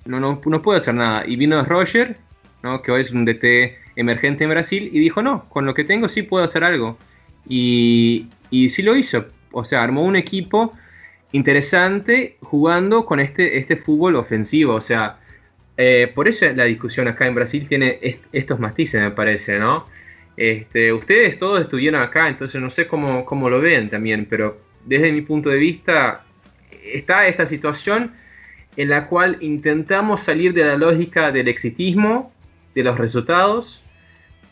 no, 0.05 0.21
no, 0.21 0.41
no, 0.45 0.63
puedo 0.63 0.79
hacer 0.79 0.95
nada. 0.95 1.25
Y 1.27 1.37
vino 1.37 1.63
Roger, 1.65 2.17
¿no? 2.63 2.83
que 2.83 2.93
hoy 2.93 3.03
es 3.03 3.11
un 3.11 3.25
DT 3.25 3.77
emergente 3.97 4.45
en 4.45 4.51
Brasil, 4.51 4.91
y 4.93 4.99
dijo, 4.99 5.23
no, 5.23 5.49
con 5.49 5.67
lo 5.67 5.75
que 5.75 5.85
tengo 5.85 6.09
sí 6.09 6.23
puedo 6.23 6.45
hacer 6.45 6.65
algo. 6.65 6.99
Y, 7.49 8.29
y 8.51 8.69
sí 8.71 8.83
lo 8.83 8.97
hizo, 8.97 9.27
o 9.53 9.65
sea, 9.65 9.83
armó 9.83 10.05
un 10.05 10.17
equipo 10.17 10.73
interesante 11.33 12.37
jugando 12.43 13.05
con 13.05 13.19
este, 13.19 13.59
este 13.59 13.77
fútbol 13.77 14.17
ofensivo. 14.17 14.75
O 14.75 14.81
sea, 14.81 15.19
eh, 15.77 16.11
por 16.15 16.29
eso 16.29 16.47
la 16.55 16.65
discusión 16.65 17.09
acá 17.09 17.27
en 17.27 17.35
Brasil 17.35 17.67
tiene 17.69 18.21
estos 18.33 18.61
matices, 18.61 19.01
me 19.01 19.11
parece, 19.11 19.59
¿no? 19.59 19.87
Este, 20.37 20.93
ustedes 20.93 21.39
todos 21.39 21.61
estuvieron 21.61 22.03
acá, 22.03 22.29
entonces 22.29 22.61
no 22.61 22.71
sé 22.71 22.87
cómo, 22.87 23.25
cómo 23.25 23.49
lo 23.49 23.61
ven 23.61 23.89
también, 23.89 24.27
pero 24.29 24.59
desde 24.85 25.13
mi 25.13 25.23
punto 25.23 25.49
de 25.49 25.59
vista 25.59 26.25
está 26.83 27.27
esta 27.27 27.47
situación 27.47 28.13
en 28.77 28.89
la 28.89 29.07
cual 29.07 29.39
intentamos 29.41 30.23
salir 30.23 30.53
de 30.53 30.65
la 30.65 30.77
lógica 30.77 31.31
del 31.31 31.49
exitismo, 31.49 32.33
de 32.75 32.83
los 32.83 32.99
resultados, 32.99 33.83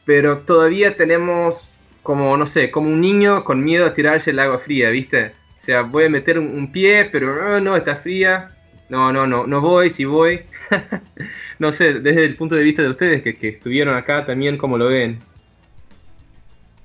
pero 0.04 0.38
todavía 0.38 0.96
tenemos 0.96 1.76
como, 2.02 2.36
no 2.36 2.46
sé, 2.46 2.70
como 2.70 2.88
un 2.88 3.00
niño 3.00 3.44
con 3.44 3.62
miedo 3.62 3.86
a 3.86 3.94
tirarse 3.94 4.30
el 4.30 4.38
agua 4.38 4.58
fría, 4.58 4.90
¿viste? 4.90 5.32
O 5.60 5.64
sea, 5.64 5.82
voy 5.82 6.04
a 6.04 6.08
meter 6.08 6.38
un, 6.38 6.72
pie, 6.72 7.04
pero 7.04 7.60
no, 7.60 7.76
está 7.76 7.96
fría. 7.96 8.48
No, 8.88 9.12
no, 9.12 9.26
no, 9.26 9.46
no 9.46 9.60
voy, 9.60 9.90
si 9.90 10.04
voy. 10.04 10.40
no 11.60 11.70
sé, 11.70 11.94
desde 11.94 12.24
el 12.24 12.34
punto 12.34 12.56
de 12.56 12.64
vista 12.64 12.82
de 12.82 12.88
ustedes 12.88 13.22
que, 13.22 13.48
estuvieron 13.48 13.94
acá 13.94 14.26
también, 14.26 14.58
¿cómo 14.58 14.76
lo 14.76 14.88
ven? 14.88 15.20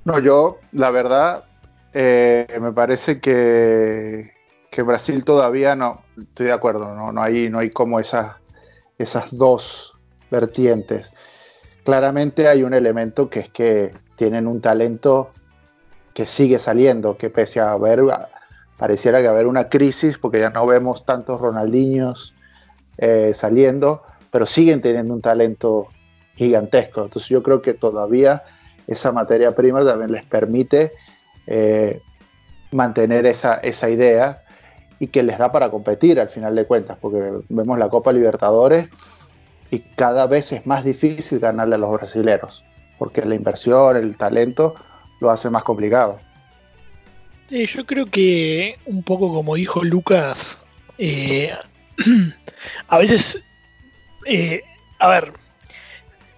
No, 0.08 0.20
yo, 0.20 0.60
la 0.72 0.90
verdad, 0.90 1.44
eh, 1.92 2.48
me 2.62 2.72
parece 2.72 3.20
que, 3.20 4.32
que 4.72 4.82
Brasil 4.82 5.26
todavía 5.26 5.76
no, 5.76 6.02
estoy 6.18 6.46
de 6.46 6.54
acuerdo, 6.54 6.96
no, 6.96 7.12
no, 7.12 7.22
hay, 7.22 7.50
no 7.50 7.60
hay 7.60 7.72
como 7.72 8.00
esas, 8.00 8.38
esas 8.98 9.38
dos 9.38 10.00
vertientes. 10.32 11.14
Claramente 11.84 12.48
hay 12.48 12.64
un 12.64 12.74
elemento 12.74 13.30
que 13.30 13.42
es 13.42 13.50
que 13.50 13.92
tienen 14.16 14.48
un 14.48 14.62
talento 14.62 15.32
que 16.14 16.26
sigue 16.26 16.58
saliendo, 16.58 17.18
que 17.18 17.30
pese 17.30 17.60
a 17.60 17.72
haber 17.72 18.00
pareciera 18.78 19.22
que 19.22 19.28
haber 19.28 19.46
una 19.46 19.68
crisis 19.68 20.18
porque 20.18 20.40
ya 20.40 20.52
no 20.52 20.66
vemos 20.66 21.06
tantos 21.06 21.42
Ronaldinhos 21.42 22.34
eh, 22.98 23.34
saliendo, 23.34 24.04
pero 24.32 24.46
siguen 24.46 24.80
teniendo 24.80 25.14
un 25.14 25.22
talento 25.22 25.90
gigantesco. 26.36 27.04
Entonces 27.04 27.28
yo 27.28 27.44
creo 27.44 27.62
que 27.62 27.74
todavía 27.74 28.46
esa 28.88 29.12
materia 29.12 29.54
prima 29.54 29.84
también 29.86 30.12
les 30.12 30.24
permite 30.24 30.94
eh, 31.46 32.02
mantener 32.72 33.26
esa, 33.26 33.56
esa 33.56 33.90
idea 33.90 34.44
y 35.00 35.08
que 35.08 35.24
les 35.24 35.38
da 35.38 35.52
para 35.52 35.70
competir 35.70 36.20
al 36.20 36.30
final 36.30 36.56
de 36.56 36.66
cuentas, 36.66 36.98
porque 37.00 37.32
vemos 37.50 37.78
la 37.78 37.90
Copa 37.90 38.12
Libertadores 38.14 38.90
y 39.70 39.80
cada 39.80 40.28
vez 40.28 40.52
es 40.54 40.66
más 40.66 40.84
difícil 40.84 41.40
ganarle 41.40 41.76
a 41.76 41.78
los 41.78 41.92
brasileros, 41.92 42.64
porque 42.98 43.24
la 43.24 43.36
inversión, 43.36 43.98
el 43.98 44.16
talento 44.18 44.76
lo 45.20 45.30
hace 45.30 45.50
más 45.50 45.64
complicado. 45.64 46.20
Yo 47.50 47.86
creo 47.86 48.08
que 48.08 48.78
un 48.86 49.04
poco 49.04 49.34
como 49.34 49.56
dijo 49.56 49.84
Lucas, 49.84 50.66
eh, 50.98 51.52
a 52.88 52.98
veces, 52.98 53.44
eh, 54.26 54.62
a 55.00 55.10
ver, 55.10 55.34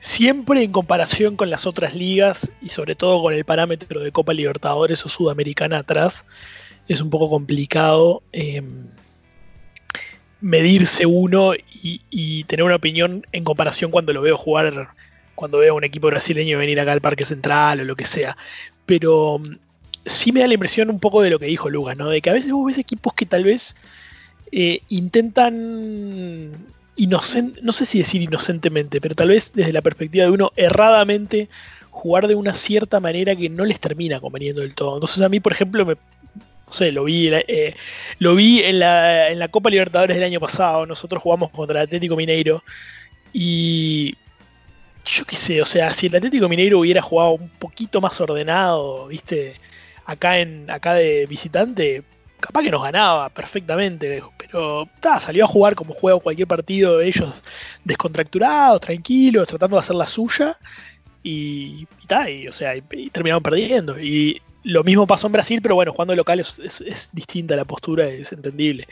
siempre 0.09 0.63
en 0.63 0.71
comparación 0.71 1.35
con 1.35 1.51
las 1.51 1.67
otras 1.67 1.93
ligas 1.93 2.51
y 2.63 2.69
sobre 2.69 2.95
todo 2.95 3.21
con 3.21 3.35
el 3.35 3.45
parámetro 3.45 3.99
de 4.01 4.11
Copa 4.11 4.33
Libertadores 4.33 5.05
o 5.05 5.09
Sudamericana 5.09 5.77
atrás, 5.77 6.25
es 6.87 6.99
un 6.99 7.11
poco 7.11 7.29
complicado 7.29 8.23
em, 8.31 8.87
medirse 10.41 11.05
uno 11.05 11.53
y, 11.53 12.43
tener 12.45 12.63
una 12.63 12.77
opinión 12.77 13.27
en 13.31 13.43
comparación 13.43 13.91
cuando 13.91 14.11
lo 14.11 14.23
veo 14.23 14.35
jugar, 14.35 14.89
cuando 15.35 15.59
veo 15.59 15.73
a 15.73 15.77
un 15.77 15.83
equipo 15.83 16.07
brasileño 16.07 16.57
venir 16.57 16.79
acá 16.79 16.91
al 16.91 17.01
Parque 17.01 17.25
Central 17.25 17.81
o 17.81 17.83
lo 17.83 17.95
que 17.95 18.07
sea. 18.07 18.35
Pero 18.87 19.39
sí 20.05 20.31
me 20.31 20.39
da 20.39 20.47
la 20.47 20.55
impresión 20.55 20.89
un 20.89 20.99
poco 20.99 21.21
de 21.21 21.29
lo 21.29 21.37
que 21.37 21.45
dijo 21.45 21.69
Lucas, 21.69 21.95
¿no? 21.95 22.09
De 22.09 22.19
que 22.23 22.31
a 22.31 22.33
veces 22.33 22.51
vos 22.51 22.65
ves 22.65 22.79
equipos 22.79 23.13
que 23.13 23.27
tal 23.27 23.43
vez 23.43 23.75
eh, 24.51 24.81
intentan 24.89 26.51
inocente, 26.99 27.61
no 27.63 27.71
sé 27.71 27.85
si 27.85 27.99
decir 27.99 28.21
inocentemente, 28.21 28.99
pero 28.99 29.15
tal 29.15 29.29
vez 29.29 29.53
desde 29.53 29.71
la 29.71 29.81
perspectiva 29.81 30.25
de 30.25 30.31
uno 30.31 30.51
erradamente 30.55 31.49
jugar 31.89 32.27
de 32.27 32.35
una 32.35 32.53
cierta 32.53 32.99
manera 32.99 33.35
que 33.35 33.49
no 33.49 33.65
les 33.65 33.79
termina 33.79 34.19
conveniendo 34.19 34.61
del 34.61 34.75
todo. 34.75 34.95
Entonces 34.95 35.23
a 35.23 35.29
mí, 35.29 35.39
por 35.39 35.53
ejemplo, 35.53 35.85
me, 35.85 35.95
no 35.95 36.71
sé, 36.71 36.91
lo 36.91 37.05
vi, 37.05 37.29
eh, 37.31 37.75
lo 38.19 38.35
vi 38.35 38.61
en 38.61 38.79
la, 38.79 39.29
en 39.29 39.39
la 39.39 39.47
Copa 39.47 39.69
Libertadores 39.69 40.15
del 40.15 40.25
año 40.25 40.39
pasado, 40.39 40.85
nosotros 40.85 41.23
jugamos 41.23 41.49
contra 41.51 41.79
el 41.79 41.85
Atlético 41.85 42.17
Mineiro 42.17 42.63
y 43.31 44.15
yo 45.05 45.23
qué 45.25 45.37
sé, 45.37 45.61
o 45.61 45.65
sea, 45.65 45.93
si 45.93 46.07
el 46.07 46.15
Atlético 46.15 46.49
Mineiro 46.49 46.79
hubiera 46.79 47.01
jugado 47.01 47.31
un 47.31 47.49
poquito 47.49 48.01
más 48.01 48.19
ordenado, 48.19 49.07
viste, 49.07 49.53
acá 50.05 50.39
en 50.39 50.69
acá 50.69 50.95
de 50.95 51.25
visitante, 51.27 52.03
capaz 52.39 52.63
que 52.63 52.71
nos 52.71 52.83
ganaba 52.83 53.29
perfectamente, 53.29 54.21
pero 54.37 54.87
salió 55.19 55.45
a 55.45 55.47
jugar 55.47 55.75
como 55.75 55.93
juega 55.93 56.19
cualquier 56.19 56.47
partido, 56.47 57.01
ellos 57.01 57.43
descontracturados, 57.83 58.81
tranquilos, 58.81 59.47
tratando 59.47 59.77
de 59.77 59.81
hacer 59.81 59.95
la 59.95 60.07
suya, 60.07 60.57
y, 61.23 61.87
y, 62.27 62.47
o 62.47 62.51
sea, 62.51 62.75
y, 62.75 63.09
terminaron 63.09 63.43
perdiendo. 63.43 63.99
Y 63.99 64.41
lo 64.63 64.83
mismo 64.83 65.07
pasó 65.07 65.27
en 65.27 65.33
Brasil, 65.33 65.59
pero 65.61 65.75
bueno, 65.75 65.91
jugando 65.91 66.15
local 66.15 66.39
es, 66.39 66.59
es, 66.59 67.09
distinta 67.13 67.55
la 67.55 67.65
postura, 67.65 68.07
es 68.07 68.31
entendible. 68.31 68.87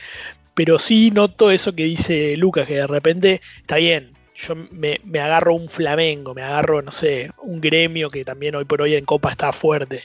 Pero 0.53 0.79
sí 0.79 1.11
noto 1.11 1.51
eso 1.51 1.73
que 1.75 1.83
dice 1.83 2.35
Lucas, 2.37 2.67
que 2.67 2.75
de 2.75 2.87
repente 2.87 3.41
está 3.61 3.77
bien, 3.77 4.13
yo 4.35 4.55
me, 4.55 4.99
me, 5.03 5.19
agarro 5.19 5.55
un 5.55 5.69
Flamengo, 5.69 6.33
me 6.33 6.41
agarro, 6.41 6.81
no 6.81 6.91
sé, 6.91 7.31
un 7.41 7.59
gremio 7.61 8.09
que 8.09 8.25
también 8.25 8.55
hoy 8.55 8.65
por 8.65 8.81
hoy 8.81 8.95
en 8.95 9.05
Copa 9.05 9.31
está 9.31 9.51
fuerte. 9.53 10.03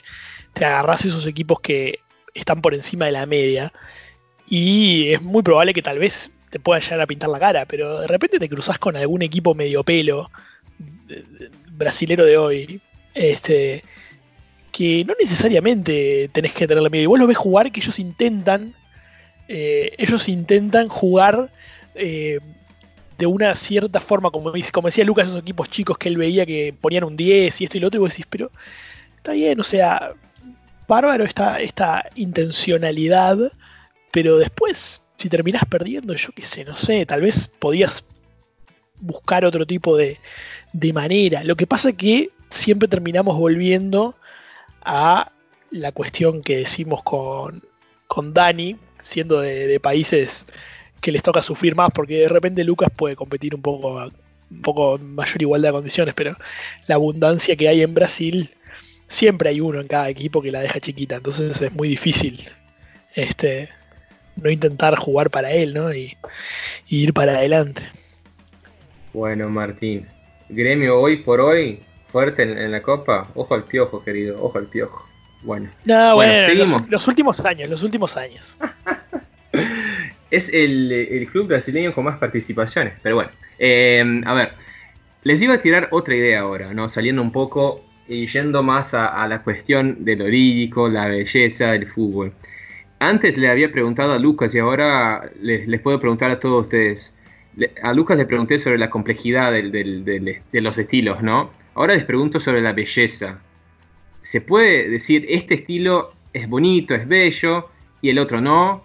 Te 0.53 0.65
agarras 0.65 1.05
esos 1.05 1.25
equipos 1.25 1.59
que 1.59 1.99
están 2.33 2.61
por 2.61 2.73
encima 2.73 3.05
de 3.05 3.11
la 3.11 3.25
media. 3.25 3.71
Y 4.47 5.11
es 5.13 5.21
muy 5.21 5.43
probable 5.43 5.73
que 5.73 5.81
tal 5.81 5.99
vez 5.99 6.31
te 6.49 6.59
pueda 6.59 6.79
llegar 6.79 7.01
a 7.01 7.07
pintar 7.07 7.29
la 7.29 7.39
cara, 7.39 7.65
pero 7.65 8.01
de 8.01 8.07
repente 8.07 8.39
te 8.39 8.49
cruzas 8.49 8.77
con 8.77 8.95
algún 8.95 9.21
equipo 9.21 9.55
medio 9.55 9.83
pelo 9.83 10.29
brasilero 11.71 12.25
de 12.25 12.37
hoy, 12.37 12.81
este, 13.13 13.83
que 14.71 15.03
no 15.05 15.13
necesariamente 15.19 16.29
tenés 16.31 16.53
que 16.53 16.67
tener 16.67 16.83
la 16.83 16.89
media. 16.89 17.03
Y 17.03 17.07
vos 17.07 17.19
lo 17.19 17.27
ves 17.27 17.37
jugar 17.37 17.71
que 17.71 17.79
ellos 17.79 17.99
intentan, 17.99 18.75
eh, 19.47 19.93
ellos 19.97 20.29
intentan 20.29 20.87
jugar 20.87 21.51
eh, 21.95 22.39
de 23.17 23.25
una 23.25 23.55
cierta 23.55 23.99
forma, 23.99 24.31
como, 24.31 24.51
como 24.71 24.87
decía 24.87 25.03
Lucas, 25.03 25.27
esos 25.27 25.41
equipos 25.41 25.69
chicos 25.69 25.97
que 25.97 26.09
él 26.09 26.17
veía 26.17 26.45
que 26.45 26.73
ponían 26.79 27.03
un 27.03 27.15
10 27.15 27.61
y 27.61 27.63
esto 27.63 27.77
y 27.77 27.79
lo 27.79 27.87
otro, 27.87 27.99
y 27.99 28.01
vos 28.01 28.09
decís, 28.09 28.25
pero 28.29 28.51
está 29.17 29.33
bien, 29.33 29.59
o 29.59 29.63
sea, 29.63 30.13
bárbaro 30.87 31.23
esta, 31.23 31.61
esta 31.61 32.09
intencionalidad, 32.15 33.37
pero 34.11 34.37
después, 34.37 35.03
si 35.17 35.29
terminás 35.29 35.63
perdiendo, 35.65 36.13
yo 36.13 36.29
qué 36.35 36.45
sé, 36.45 36.65
no 36.65 36.75
sé, 36.75 37.05
tal 37.05 37.21
vez 37.21 37.47
podías 37.47 38.05
buscar 38.99 39.45
otro 39.45 39.65
tipo 39.65 39.97
de, 39.97 40.19
de 40.71 40.93
manera. 40.93 41.43
Lo 41.43 41.55
que 41.55 41.67
pasa 41.67 41.89
es 41.89 41.95
que 41.95 42.29
siempre 42.49 42.87
terminamos 42.87 43.37
volviendo 43.37 44.15
a 44.81 45.31
la 45.69 45.91
cuestión 45.91 46.41
que 46.41 46.57
decimos 46.57 47.01
con, 47.03 47.63
con 48.07 48.33
Dani, 48.33 48.77
siendo 48.99 49.41
de, 49.41 49.79
países 49.79 50.45
que 51.01 51.11
les 51.11 51.23
toca 51.23 51.41
sufrir 51.41 51.75
más, 51.75 51.89
porque 51.93 52.19
de 52.19 52.29
repente 52.29 52.63
Lucas 52.63 52.89
puede 52.95 53.15
competir 53.15 53.55
un 53.55 53.61
poco, 53.61 54.05
un 54.51 54.61
poco 54.61 54.97
mayor 54.99 55.41
igualdad 55.41 55.69
de 55.69 55.73
condiciones, 55.73 56.13
pero 56.13 56.37
la 56.87 56.95
abundancia 56.95 57.55
que 57.55 57.67
hay 57.67 57.81
en 57.81 57.93
Brasil 57.93 58.51
siempre 59.13 59.49
hay 59.49 59.61
uno 59.61 59.79
en 59.79 59.87
cada 59.87 60.09
equipo 60.09 60.41
que 60.41 60.51
la 60.51 60.59
deja 60.59 60.79
chiquita, 60.79 61.17
entonces 61.17 61.61
es 61.61 61.71
muy 61.73 61.87
difícil 61.87 62.39
este, 63.15 63.69
no 64.35 64.49
intentar 64.49 64.95
jugar 64.97 65.29
para 65.29 65.51
él 65.51 65.73
¿no? 65.73 65.93
y, 65.93 66.17
ir 66.87 67.13
para 67.13 67.33
adelante. 67.33 67.83
Bueno, 69.13 69.49
Martín, 69.49 70.07
gremio 70.49 70.99
hoy 70.99 71.17
por 71.17 71.39
hoy, 71.39 71.79
fuerte 72.11 72.41
en, 72.43 72.71
la 72.71 72.81
Copa, 72.81 73.29
ojo 73.35 73.53
al 73.53 73.63
piojo, 73.63 74.03
querido, 74.03 74.43
ojo 74.43 74.57
al 74.57 74.65
piojo. 74.65 75.07
Bueno, 75.43 75.69
no, 75.85 76.15
bueno, 76.15 76.53
los, 76.89 77.07
últimos 77.07 77.39
años, 77.45 77.69
los 77.69 77.83
últimos 77.83 78.17
años. 78.17 78.57
es 80.31 80.49
el, 80.51 81.27
club 81.31 81.47
brasileño 81.47 81.93
con 81.93 82.05
más 82.05 82.17
participaciones, 82.17 82.93
pero 83.03 83.15
bueno, 83.15 83.31
eh, 83.59 84.21
a 84.25 84.33
ver, 84.33 84.53
les 85.23 85.41
iba 85.41 85.55
a 85.55 85.61
tirar 85.61 85.89
otra 85.91 86.15
idea 86.15 86.39
ahora, 86.39 86.73
¿no? 86.73 86.89
Saliendo 86.89 87.21
un 87.21 87.31
poco 87.31 87.83
y 88.07 88.27
yendo 88.27 88.63
más 88.63 88.93
a, 88.93 89.25
la 89.27 89.41
cuestión 89.43 90.03
de 90.03 90.15
lo 90.15 90.27
lírico, 90.27 90.89
la 90.89 91.07
belleza 91.07 91.71
del 91.71 91.87
fútbol. 91.87 92.33
Antes 92.99 93.37
le 93.37 93.49
había 93.49 93.71
preguntado 93.71 94.13
a 94.13 94.19
Lucas 94.19 94.53
y 94.55 94.59
ahora 94.59 95.29
les, 95.41 95.79
puedo 95.81 95.99
preguntar 95.99 96.31
a 96.31 96.39
todos 96.39 96.65
ustedes. 96.65 97.13
a 97.81 97.93
Lucas 97.93 98.17
le 98.17 98.25
pregunté 98.25 98.59
sobre 98.59 98.77
la 98.77 98.89
complejidad 98.89 99.51
de 99.51 100.61
los 100.61 100.77
estilos, 100.77 101.21
¿no? 101.21 101.51
Ahora 101.75 101.95
les 101.95 102.05
pregunto 102.05 102.39
sobre 102.39 102.61
la 102.61 102.73
belleza. 102.73 103.39
¿Se 104.21 104.41
puede 104.41 104.89
decir 104.89 105.25
este 105.27 105.55
estilo 105.55 106.13
es 106.33 106.47
bonito, 106.47 106.95
es 106.95 107.07
bello 107.07 107.69
y 108.01 108.09
el 108.09 108.19
otro 108.19 108.41
no? 108.41 108.81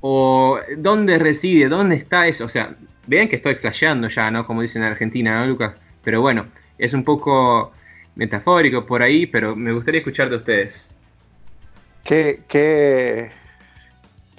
¿O 0.00 0.58
dónde 0.76 1.18
reside? 1.18 1.68
¿Dónde 1.68 1.96
está 1.96 2.26
eso? 2.26 2.44
O 2.44 2.48
sea, 2.48 2.74
vean 3.06 3.28
que 3.28 3.36
estoy 3.36 3.54
flasheando 3.56 4.08
ya, 4.08 4.30
¿no? 4.30 4.46
Como 4.46 4.62
dicen 4.62 4.82
en 4.82 4.88
Argentina, 4.88 5.38
¿no, 5.38 5.46
Lucas? 5.46 5.80
Pero 6.02 6.20
bueno, 6.20 6.46
es 6.78 6.92
un 6.92 7.04
poco 7.04 7.72
metafórico 8.14 8.86
por 8.86 9.02
ahí, 9.02 9.26
pero 9.26 9.56
me 9.56 9.72
gustaría 9.72 10.00
escuchar 10.00 10.30
de 10.30 10.36
ustedes. 10.36 10.84
Qué, 12.04 12.42
qué, 12.48 13.30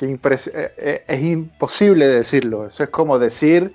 eh, 0.01 0.19
eh, 0.77 1.03
es 1.07 1.23
imposible 1.23 2.07
decirlo. 2.07 2.67
Eso 2.67 2.83
es 2.83 2.89
como 2.89 3.17
decir, 3.17 3.73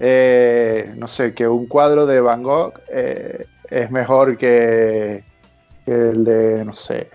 eh, 0.00 0.92
no 0.96 1.06
sé, 1.06 1.34
que 1.34 1.46
un 1.46 1.66
cuadro 1.66 2.06
de 2.06 2.20
Van 2.20 2.42
Gogh 2.42 2.74
es 2.88 3.90
mejor 3.90 4.36
que, 4.36 5.22
el 5.86 6.24
de, 6.24 6.64
no 6.64 6.72
sé, 6.72 7.08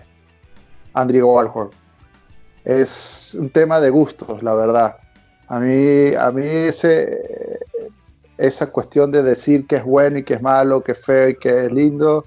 Andrew 0.94 1.28
Warhol. 1.28 1.70
Es 2.64 3.36
un 3.38 3.50
tema 3.50 3.80
de 3.80 3.90
gustos, 3.90 4.42
la 4.42 4.54
verdad. 4.54 4.96
A 5.48 5.58
mí, 5.58 6.14
a 6.14 6.30
mí 6.30 6.46
ese, 6.46 7.58
esa 8.40 8.72
cuestión 8.72 9.10
de 9.10 9.22
decir 9.22 9.66
que 9.66 9.76
es 9.76 9.84
bueno 9.84 10.18
y 10.18 10.24
que 10.24 10.34
es 10.34 10.42
malo, 10.42 10.82
que 10.82 10.92
es 10.92 11.04
feo 11.04 11.28
y 11.28 11.36
que 11.36 11.66
es 11.66 11.72
lindo, 11.72 12.24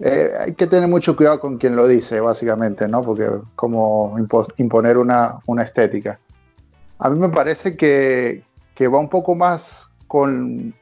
eh, 0.00 0.30
hay 0.38 0.54
que 0.54 0.66
tener 0.66 0.88
mucho 0.88 1.16
cuidado 1.16 1.40
con 1.40 1.56
quien 1.56 1.76
lo 1.76 1.86
dice, 1.86 2.20
básicamente, 2.20 2.88
¿no? 2.88 3.02
Porque 3.02 3.30
como 3.54 4.16
imponer 4.58 4.98
una, 4.98 5.40
estética. 5.60 6.18
A 6.98 7.08
mí 7.08 7.18
me 7.18 7.28
parece 7.28 7.76
que, 7.76 8.42
va 8.80 8.98
un 8.98 9.08
poco 9.08 9.34
más 9.34 9.90
con, 10.08 10.74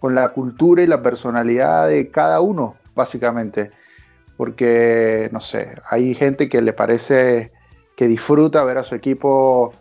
con, 0.00 0.14
la 0.14 0.30
cultura 0.30 0.82
y 0.82 0.86
la 0.86 1.02
personalidad 1.02 1.88
de 1.88 2.10
cada 2.10 2.40
uno, 2.40 2.74
básicamente. 2.94 3.70
Porque, 4.36 5.30
no 5.32 5.40
sé, 5.40 5.76
hay 5.88 6.14
gente 6.14 6.48
que 6.48 6.60
le 6.60 6.72
parece 6.72 7.52
que 7.96 8.08
disfruta 8.08 8.64
ver 8.64 8.78
a 8.78 8.84
su 8.84 8.96
equipo 8.96 9.72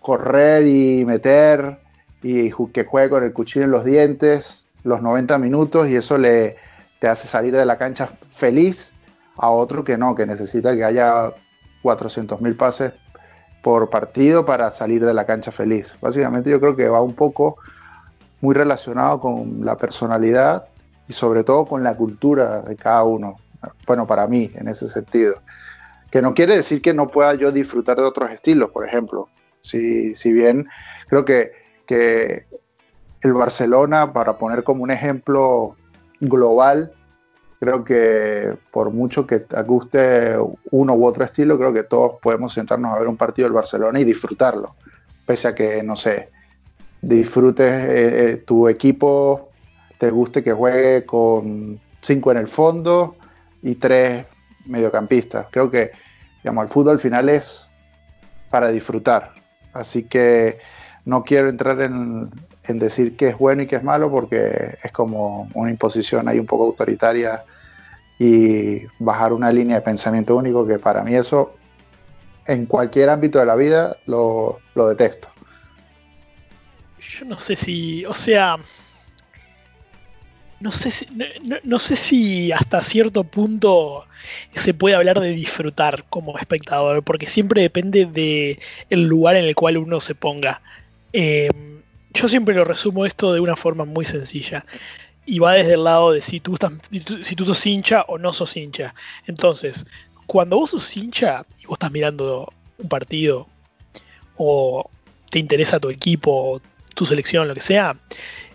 correr 0.00 0.66
y 0.66 1.04
meter 1.04 1.78
y 2.22 2.50
que 2.72 2.84
juegue 2.84 3.10
con 3.10 3.24
el 3.24 3.32
cuchillo 3.32 3.64
en 3.64 3.70
los 3.70 3.84
dientes 3.84 4.68
los 4.82 5.02
90 5.02 5.38
minutos 5.38 5.88
y 5.88 5.96
eso 5.96 6.18
le 6.18 6.56
te 7.00 7.08
hace 7.08 7.26
salir 7.26 7.54
de 7.54 7.64
la 7.64 7.78
cancha 7.78 8.10
feliz 8.30 8.92
a 9.36 9.48
otro 9.50 9.84
que 9.84 9.96
no, 9.96 10.14
que 10.14 10.26
necesita 10.26 10.76
que 10.76 10.84
haya 10.84 11.32
400.000 11.82 12.56
pases 12.56 12.92
por 13.62 13.88
partido 13.88 14.44
para 14.44 14.70
salir 14.70 15.04
de 15.04 15.14
la 15.14 15.24
cancha 15.24 15.50
feliz. 15.50 15.96
Básicamente 16.00 16.50
yo 16.50 16.60
creo 16.60 16.76
que 16.76 16.88
va 16.88 17.00
un 17.00 17.14
poco 17.14 17.56
muy 18.42 18.54
relacionado 18.54 19.20
con 19.20 19.64
la 19.64 19.76
personalidad 19.76 20.66
y 21.08 21.12
sobre 21.14 21.42
todo 21.42 21.64
con 21.64 21.82
la 21.82 21.96
cultura 21.96 22.62
de 22.62 22.76
cada 22.76 23.04
uno. 23.04 23.36
Bueno, 23.86 24.06
para 24.06 24.26
mí, 24.26 24.50
en 24.54 24.68
ese 24.68 24.86
sentido. 24.86 25.34
Que 26.10 26.22
no 26.22 26.34
quiere 26.34 26.56
decir 26.56 26.82
que 26.82 26.94
no 26.94 27.08
pueda 27.08 27.34
yo 27.34 27.52
disfrutar 27.52 27.96
de 27.96 28.04
otros 28.04 28.30
estilos, 28.30 28.70
por 28.70 28.86
ejemplo. 28.86 29.28
Si, 29.60 30.14
si 30.14 30.32
bien 30.32 30.68
creo 31.08 31.24
que 31.24 31.52
que 31.90 32.44
el 33.20 33.32
Barcelona, 33.32 34.12
para 34.12 34.38
poner 34.38 34.62
como 34.62 34.84
un 34.84 34.92
ejemplo 34.92 35.74
global, 36.20 36.92
creo 37.58 37.82
que 37.82 38.54
por 38.70 38.92
mucho 38.92 39.26
que 39.26 39.40
te 39.40 39.60
guste 39.64 40.36
uno 40.70 40.94
u 40.94 41.04
otro 41.04 41.24
estilo, 41.24 41.58
creo 41.58 41.72
que 41.72 41.82
todos 41.82 42.20
podemos 42.22 42.54
sentarnos 42.54 42.94
a 42.94 42.98
ver 43.00 43.08
un 43.08 43.16
partido 43.16 43.46
del 43.46 43.54
Barcelona 43.54 43.98
y 43.98 44.04
disfrutarlo. 44.04 44.76
Pese 45.26 45.48
a 45.48 45.54
que, 45.56 45.82
no 45.82 45.96
sé, 45.96 46.28
disfrutes 47.02 47.72
eh, 47.72 48.30
eh, 48.30 48.36
tu 48.46 48.68
equipo, 48.68 49.50
te 49.98 50.12
guste 50.12 50.44
que 50.44 50.52
juegue 50.52 51.04
con 51.04 51.80
cinco 52.00 52.30
en 52.30 52.38
el 52.38 52.46
fondo 52.46 53.16
y 53.62 53.74
tres 53.74 54.26
mediocampistas. 54.66 55.48
Creo 55.50 55.68
que, 55.68 55.90
digamos, 56.44 56.62
el 56.62 56.68
fútbol 56.68 56.92
al 56.92 56.98
final 57.00 57.28
es 57.28 57.68
para 58.48 58.68
disfrutar. 58.68 59.32
Así 59.72 60.04
que 60.04 60.58
no 61.04 61.24
quiero 61.24 61.48
entrar 61.48 61.80
en, 61.80 62.30
decir 62.68 63.16
qué 63.16 63.30
es 63.30 63.38
bueno 63.38 63.62
y 63.62 63.66
qué 63.66 63.74
es 63.76 63.82
malo 63.82 64.08
porque 64.10 64.78
es 64.80 64.92
como 64.92 65.48
una 65.54 65.70
imposición 65.70 66.28
ahí 66.28 66.38
un 66.38 66.46
poco 66.46 66.66
autoritaria 66.66 67.42
y 68.16 68.82
bajar 69.00 69.32
una 69.32 69.50
línea 69.50 69.76
de 69.76 69.82
pensamiento 69.82 70.36
único 70.36 70.64
que 70.64 70.78
para 70.78 71.02
mí 71.02 71.16
eso 71.16 71.54
en 72.46 72.66
cualquier 72.66 73.08
ámbito 73.08 73.40
de 73.40 73.46
la 73.46 73.56
vida 73.56 73.96
lo, 74.06 74.60
detesto. 74.74 75.28
yo 77.00 77.26
no 77.26 77.38
sé 77.40 77.56
si, 77.56 78.04
o 78.04 78.14
sea, 78.14 78.56
no 80.60 80.72
sé 80.72 80.90
si, 80.90 81.08
no, 81.64 81.78
sé 81.78 81.96
si 81.96 82.52
hasta 82.52 82.82
cierto 82.82 83.24
punto 83.24 84.06
se 84.54 84.74
puede 84.74 84.94
hablar 84.94 85.18
de 85.18 85.30
disfrutar 85.30 86.04
como 86.10 86.38
espectador, 86.38 87.02
porque 87.02 87.26
siempre 87.26 87.62
depende 87.62 88.04
del 88.04 88.58
el 88.90 89.04
lugar 89.04 89.36
en 89.36 89.46
el 89.46 89.54
cual 89.54 89.78
uno 89.78 90.00
se 90.00 90.14
ponga. 90.14 90.60
Em, 91.12 91.82
yo 92.12 92.28
siempre 92.28 92.54
lo 92.54 92.64
resumo 92.64 93.06
esto 93.06 93.32
de 93.32 93.40
una 93.40 93.56
forma 93.56 93.84
muy 93.84 94.04
sencilla. 94.04 94.64
Y 95.26 95.38
va 95.38 95.52
desde 95.52 95.74
el 95.74 95.84
lado 95.84 96.12
de 96.12 96.20
si 96.20 96.40
tú, 96.40 96.56
si 97.20 97.36
tú 97.36 97.44
sos 97.44 97.66
hincha 97.66 98.02
o 98.08 98.18
no 98.18 98.32
sos 98.32 98.56
hincha. 98.56 98.94
Entonces, 99.26 99.86
cuando 100.26 100.56
vos 100.56 100.70
sos 100.70 100.96
hincha 100.96 101.44
y 101.58 101.66
vos 101.66 101.74
estás 101.74 101.92
mirando 101.92 102.52
un 102.78 102.88
partido 102.88 103.46
o 104.36 104.88
te 105.30 105.38
interesa 105.38 105.78
tu 105.78 105.90
equipo, 105.90 106.60
tu 106.94 107.06
selección, 107.06 107.46
lo 107.46 107.54
que 107.54 107.60
sea, 107.60 107.96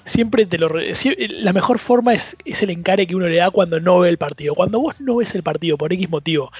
siempre 0.04 0.46
te 0.46 0.58
lo 0.58 0.70
la 0.70 1.54
mejor 1.54 1.80
forma 1.80 2.14
es, 2.14 2.38
es, 2.46 2.62
el 2.64 2.70
encare 2.70 3.08
que 3.08 3.16
uno 3.16 3.28
le 3.28 3.38
da 3.38 3.52
cuando 3.52 3.80
no 3.80 4.00
ve 4.00 4.10
el 4.10 4.18
partido. 4.18 4.56
Cuando 4.56 4.80
vos 4.80 5.00
no 5.00 5.18
ves 5.18 5.36
el 5.36 5.44
partido 5.44 5.78
por 5.78 5.92
X 5.94 6.10
motivo 6.10 6.52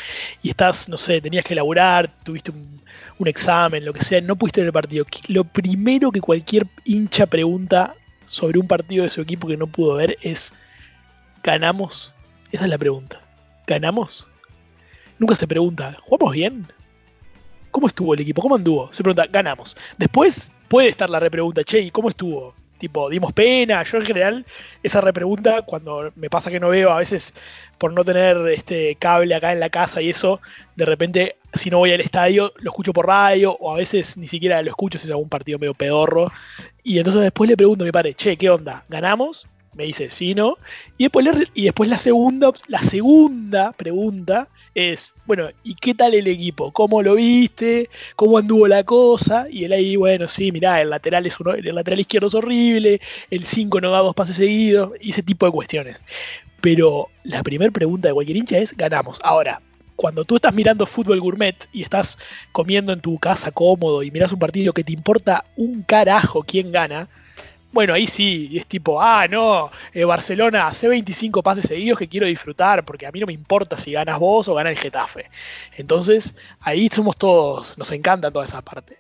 y 0.42 0.50
estás, 0.50 0.90
no 0.90 0.98
sé, 0.98 1.22
tenías 1.22 1.46
que 1.46 1.56
laburar, 1.56 2.12
tuviste 2.24 2.52
un, 2.52 2.75
un 3.18 3.28
examen, 3.28 3.86
lo 3.86 3.94
que 3.94 4.04
sea, 4.04 4.22
no 4.22 4.36
pudiste 4.36 4.62
ver 4.62 4.68
el 4.68 4.74
partido. 4.74 5.06
Lo 5.28 5.44
primero 5.44 6.12
que 6.12 6.22
cualquier 6.22 6.68
hincha 6.84 7.26
pregunta 7.26 7.96
sobre 8.26 8.60
un 8.60 8.68
partido 8.68 9.04
de 9.04 9.10
su 9.10 9.22
equipo 9.22 9.48
que 9.48 9.58
no 9.58 9.68
pudo 9.68 9.96
ver 9.96 10.18
es 10.22 10.54
¿ganamos? 11.44 12.14
Esa 12.52 12.64
es 12.66 12.70
la 12.70 12.78
pregunta. 12.78 13.22
¿Ganamos? 13.68 14.28
Nunca 15.18 15.36
se 15.36 15.48
pregunta, 15.48 15.98
¿jugamos 16.02 16.34
bien? 16.34 16.68
¿Cómo 17.72 17.88
estuvo 17.88 18.14
el 18.14 18.22
equipo? 18.22 18.42
¿Cómo 18.42 18.56
anduvo? 18.56 18.92
Se 18.92 19.04
pregunta, 19.04 19.28
ganamos. 19.32 19.76
Después 19.98 20.52
puede 20.68 20.90
estar 20.90 21.10
la 21.10 21.20
repregunta, 21.20 21.64
che, 21.64 21.80
¿y 21.80 21.92
cómo 21.92 22.10
estuvo? 22.10 22.54
Tipo, 22.78 23.10
dimos 23.10 23.34
pena. 23.34 23.84
Yo 23.84 23.98
en 23.98 24.06
general, 24.06 24.46
esa 24.84 25.02
repregunta, 25.02 25.62
cuando 25.62 26.12
me 26.16 26.30
pasa 26.30 26.52
que 26.52 26.60
no 26.60 26.70
veo, 26.70 26.92
a 26.92 27.00
veces 27.00 27.34
por 27.78 27.94
no 27.94 28.04
tener 28.04 28.38
este 28.50 28.96
cable 28.96 29.34
acá 29.36 29.52
en 29.52 29.60
la 29.60 29.70
casa 29.70 30.02
y 30.02 30.10
eso, 30.10 30.42
de 30.76 30.86
repente, 30.86 31.38
si 31.54 31.70
no 31.70 31.80
voy 31.80 31.92
al 31.92 32.02
estadio, 32.02 32.54
lo 32.58 32.72
escucho 32.72 32.94
por 32.94 33.08
radio, 33.08 33.56
o 33.60 33.74
a 33.74 33.78
veces 33.78 34.18
ni 34.18 34.28
siquiera 34.28 34.62
lo 34.62 34.70
escucho 34.70 34.98
si 34.98 35.06
es 35.06 35.12
algún 35.12 35.30
partido 35.30 35.60
medio 35.60 35.74
pedorro. 35.74 36.32
Y 36.84 36.98
entonces 36.98 37.22
después 37.22 37.50
le 37.50 37.58
pregunto 37.58 37.84
a 37.84 37.88
mi 37.88 37.92
padre, 37.92 38.14
che, 38.14 38.38
¿qué 38.38 38.50
onda? 38.50 38.84
¿Ganamos? 38.90 39.48
Me 39.76 39.84
dice, 39.84 40.10
sí, 40.10 40.34
no. 40.34 40.58
Y 40.98 41.04
después, 41.04 41.90
la 41.90 41.98
segunda, 41.98 42.52
la 42.68 42.82
segunda 42.82 43.74
pregunta 43.74 44.48
es, 44.74 45.14
bueno, 45.26 45.50
¿y 45.64 45.76
qué 45.76 45.94
tal 45.94 46.14
el 46.14 46.28
equipo? 46.28 46.72
¿Cómo 46.72 47.02
lo 47.02 47.16
viste? 47.16 47.90
¿Cómo 48.16 48.38
anduvo 48.38 48.68
la 48.68 48.84
cosa? 48.84 49.48
Y 49.50 49.66
él 49.66 49.74
ahí, 49.74 49.96
bueno, 49.96 50.28
sí, 50.28 50.52
mirá, 50.52 50.82
el 50.82 50.90
lateral, 50.90 51.26
es 51.26 51.40
uno, 51.40 51.54
el 51.54 51.76
lateral 51.76 52.00
izquierdo 52.00 52.28
es 52.28 52.34
horrible, 52.34 53.02
el 53.30 53.46
5 53.46 53.82
no 53.82 53.92
da 53.92 54.00
dos 54.00 54.16
pases 54.16 54.38
seguidos, 54.38 54.94
y 55.02 55.12
ese 55.12 55.24
tipo 55.24 55.46
de 55.46 55.52
cuestiones. 55.52 56.00
Pero 56.62 57.10
la 57.24 57.44
primera 57.44 57.72
pregunta 57.72 58.08
de 58.08 58.14
cualquier 58.14 58.38
hincha 58.38 58.58
es, 58.58 58.76
ganamos. 58.76 59.20
Ahora, 59.24 59.62
cuando 59.96 60.26
tú 60.26 60.36
estás 60.36 60.54
mirando 60.54 60.86
fútbol 60.86 61.20
gourmet 61.20 61.56
y 61.72 61.84
estás 61.84 62.18
comiendo 62.52 62.92
en 62.92 63.02
tu 63.02 63.18
casa 63.18 63.52
cómodo 63.52 64.04
y 64.04 64.12
miras 64.12 64.32
un 64.32 64.40
partido 64.40 64.74
que 64.74 64.84
te 64.84 64.94
importa 64.94 65.46
un 65.56 65.84
carajo 65.84 66.44
quién 66.44 66.72
gana, 66.72 67.08
bueno, 67.76 67.94
ahí 67.94 68.08
sí, 68.08 68.52
es 68.56 68.68
tipo, 68.68 69.02
ah, 69.02 69.28
no, 69.28 69.70
eh, 69.94 70.06
Barcelona 70.06 70.66
hace 70.66 70.88
25 70.88 71.44
pases 71.44 71.66
seguidos 71.66 72.00
que 72.00 72.08
quiero 72.08 72.26
disfrutar, 72.26 72.86
porque 72.86 73.06
a 73.06 73.12
mí 73.12 73.20
no 73.20 73.26
me 73.26 73.34
importa 73.34 73.76
si 73.76 73.92
ganas 73.92 74.18
vos 74.18 74.48
o 74.48 74.56
gana 74.56 74.70
el 74.70 74.78
Getafe. 74.78 75.30
Entonces, 75.76 76.38
ahí 76.62 76.88
somos 76.90 77.18
todos, 77.18 77.78
nos 77.78 77.92
encanta 77.92 78.32
toda 78.32 78.46
esa 78.46 78.62
parte. 78.62 79.00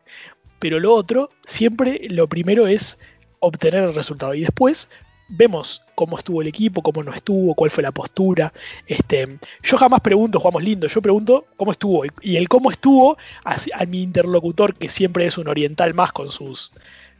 Pero 0.59 0.81
lo 0.81 0.93
otro, 0.93 1.29
siempre 1.45 2.01
lo 2.09 2.27
primero 2.27 2.67
es 2.67 2.99
obtener 3.39 3.85
el 3.85 3.95
resultado. 3.95 4.33
Y 4.33 4.41
después 4.41 4.89
vemos 5.29 5.83
cómo 5.95 6.17
estuvo 6.17 6.41
el 6.41 6.49
equipo, 6.49 6.81
cómo 6.81 7.01
no 7.01 7.13
estuvo, 7.13 7.55
cuál 7.55 7.71
fue 7.71 7.81
la 7.81 7.93
postura. 7.93 8.51
Este, 8.87 9.39
yo 9.63 9.77
jamás 9.77 10.01
pregunto, 10.01 10.37
jugamos 10.37 10.63
lindo, 10.63 10.87
yo 10.87 11.01
pregunto 11.01 11.45
cómo 11.55 11.71
estuvo. 11.71 12.03
Y 12.21 12.35
el 12.35 12.49
cómo 12.49 12.71
estuvo 12.71 13.17
a, 13.45 13.55
a 13.73 13.85
mi 13.85 14.01
interlocutor, 14.01 14.75
que 14.75 14.89
siempre 14.89 15.27
es 15.27 15.37
un 15.37 15.47
oriental 15.47 15.93
más 15.93 16.11
con 16.11 16.29
sus 16.29 16.73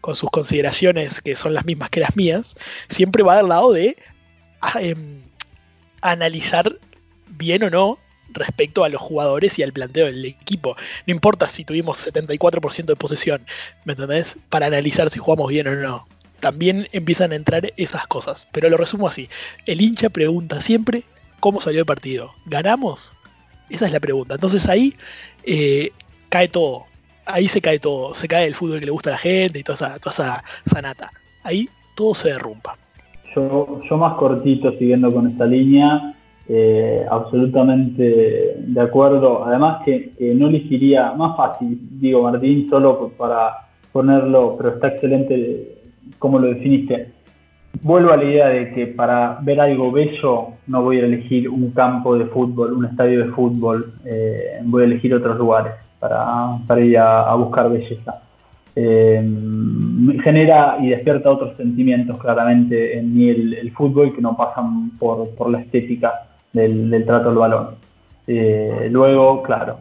con 0.06 0.16
sus 0.16 0.30
consideraciones 0.30 1.20
que 1.20 1.34
son 1.34 1.56
las 1.56 1.66
mismas 1.66 1.90
que 1.90 2.00
las 2.00 2.16
mías, 2.16 2.56
siempre 2.88 3.24
va 3.24 3.38
del 3.38 3.48
lado 3.48 3.74
de 3.74 3.98
ah, 4.62 4.80
em, 4.80 5.24
analizar 6.00 6.78
bien 7.28 7.64
o 7.64 7.72
no 7.72 7.98
respecto 8.30 8.84
a 8.84 8.90
los 8.90 9.02
jugadores 9.02 9.58
y 9.58 9.64
al 9.64 9.74
planteo 9.74 10.06
del 10.06 10.24
equipo. 10.24 10.76
No 11.08 11.12
importa 11.12 11.50
si 11.50 11.66
tuvimos 11.66 12.06
74% 12.06 12.86
de 12.86 12.96
posesión, 12.96 13.48
¿me 13.84 13.94
entendés? 13.94 14.38
Para 14.50 14.68
analizar 14.68 15.10
si 15.10 15.18
jugamos 15.18 15.50
bien 15.50 15.68
o 15.70 15.74
no. 15.74 16.08
También 16.40 16.88
empiezan 16.92 17.32
a 17.32 17.36
entrar 17.36 17.74
esas 17.76 18.06
cosas. 18.06 18.48
Pero 18.52 18.70
lo 18.70 18.78
resumo 18.78 19.08
así. 19.08 19.28
El 19.66 19.82
hincha 19.82 20.12
pregunta 20.12 20.62
siempre 20.62 21.04
cómo 21.40 21.62
salió 21.62 21.80
el 21.80 21.88
partido. 21.88 22.36
¿Ganamos? 22.46 23.14
Esa 23.72 23.88
es 23.88 23.92
la 23.92 24.00
pregunta. 24.00 24.36
Entonces 24.36 24.70
ahí 24.70 24.96
eh, 25.46 25.94
cae 26.30 26.48
todo 26.48 26.86
ahí 27.26 27.48
se 27.48 27.62
cae 27.62 27.80
todo, 27.80 28.14
se 28.16 28.28
cae 28.28 28.48
el 28.48 28.56
fútbol 28.56 28.80
que 28.80 28.86
le 28.86 28.92
gusta 28.92 29.10
a 29.10 29.14
la 29.14 29.20
gente 29.20 29.60
y 29.60 29.64
toda 29.64 29.76
esa, 29.76 30.00
toda 30.00 30.12
esa 30.12 30.44
sanata. 30.66 31.12
Ahí 31.44 31.70
todo 31.96 32.14
se 32.16 32.30
derrumba. 32.30 32.78
Yo, 33.36 33.82
yo 33.90 33.98
más 33.98 34.16
cortito, 34.16 34.72
siguiendo 34.72 35.14
con 35.14 35.28
esta 35.28 35.46
línea, 35.46 36.16
eh, 36.48 37.06
absolutamente 37.10 38.56
de 38.58 38.82
acuerdo. 38.82 39.46
Además 39.46 39.84
que, 39.84 40.14
no 40.36 40.48
elegiría, 40.48 41.12
más 41.14 41.36
fácil, 41.36 41.78
digo 42.00 42.24
Martín, 42.24 42.70
solo 42.70 43.12
para 43.18 43.68
ponerlo, 43.92 44.56
pero 44.58 44.70
está 44.70 44.90
excelente 44.90 45.78
como 46.20 46.40
lo 46.40 46.48
definiste. 46.48 47.12
Vuelvo 47.82 48.14
a 48.14 48.18
la 48.18 48.24
idea 48.24 48.48
de 48.48 48.74
que 48.74 48.88
para 48.88 49.38
ver 49.42 49.60
algo 49.60 49.92
bello 49.92 50.54
no 50.68 50.82
voy 50.82 51.00
a 51.00 51.06
elegir 51.06 51.50
un 51.50 51.72
campo 51.72 52.18
de 52.18 52.26
fútbol, 52.26 52.74
un 52.74 52.86
estadio 52.86 53.26
de 53.26 53.32
fútbol, 53.32 53.94
eh, 54.06 54.60
voy 54.64 54.84
a 54.84 54.86
elegir 54.86 55.14
otros 55.14 55.38
lugares 55.38 55.74
para, 56.00 56.80
ir 56.82 56.98
a, 56.98 57.34
buscar 57.36 57.70
belleza. 57.70 58.22
Eh, 58.76 59.24
genera 60.22 60.78
y 60.82 60.90
despierta 60.90 61.32
otros 61.32 61.56
sentimientos 61.56 62.18
claramente 62.18 62.98
en 62.98 63.16
mí 63.16 63.30
el, 63.30 63.72
fútbol 63.72 64.14
que 64.14 64.22
no 64.22 64.36
pasan 64.36 64.92
por, 65.00 65.50
la 65.50 65.60
estética 65.62 66.28
del, 66.52 67.04
trato 67.06 67.30
al 67.30 67.36
balón. 67.36 67.68
Eh, 68.28 68.88
luego, 68.92 69.42
claro, 69.42 69.78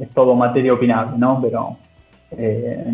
es 0.00 0.08
todo 0.10 0.34
materia 0.34 0.72
opinable, 0.72 1.18
¿no? 1.18 1.40
Pero 1.42 1.76
eh, 2.30 2.84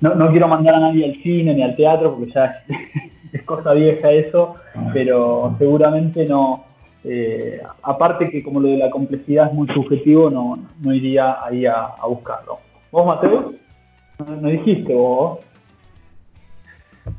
no, 0.00 0.30
quiero 0.30 0.48
mandar 0.48 0.76
a 0.76 0.80
nadie 0.80 1.06
al 1.06 1.22
cine 1.22 1.54
ni 1.54 1.62
al 1.62 1.76
teatro 1.76 2.14
porque 2.14 2.32
ya 2.32 2.44
es, 2.68 3.32
es 3.32 3.42
cosa 3.42 3.72
vieja 3.72 4.10
eso, 4.10 4.56
pero 4.92 5.54
seguramente 5.58 6.26
no, 6.26 6.64
eh, 7.04 7.60
aparte 7.82 8.30
que 8.30 8.42
como 8.42 8.60
lo 8.60 8.68
de 8.68 8.76
la 8.76 8.90
complejidad 8.90 9.48
es 9.48 9.54
muy 9.54 9.68
subjetivo, 9.68 10.30
no, 10.30 10.58
no 10.80 10.94
iría 10.94 11.44
ahí 11.44 11.66
a, 11.66 11.94
buscarlo. 12.06 12.58
¿Vos, 12.90 13.06
Mateo? 13.06 13.54
¿No, 14.18 14.48
dijiste 14.48 14.94
vos? 14.94 15.40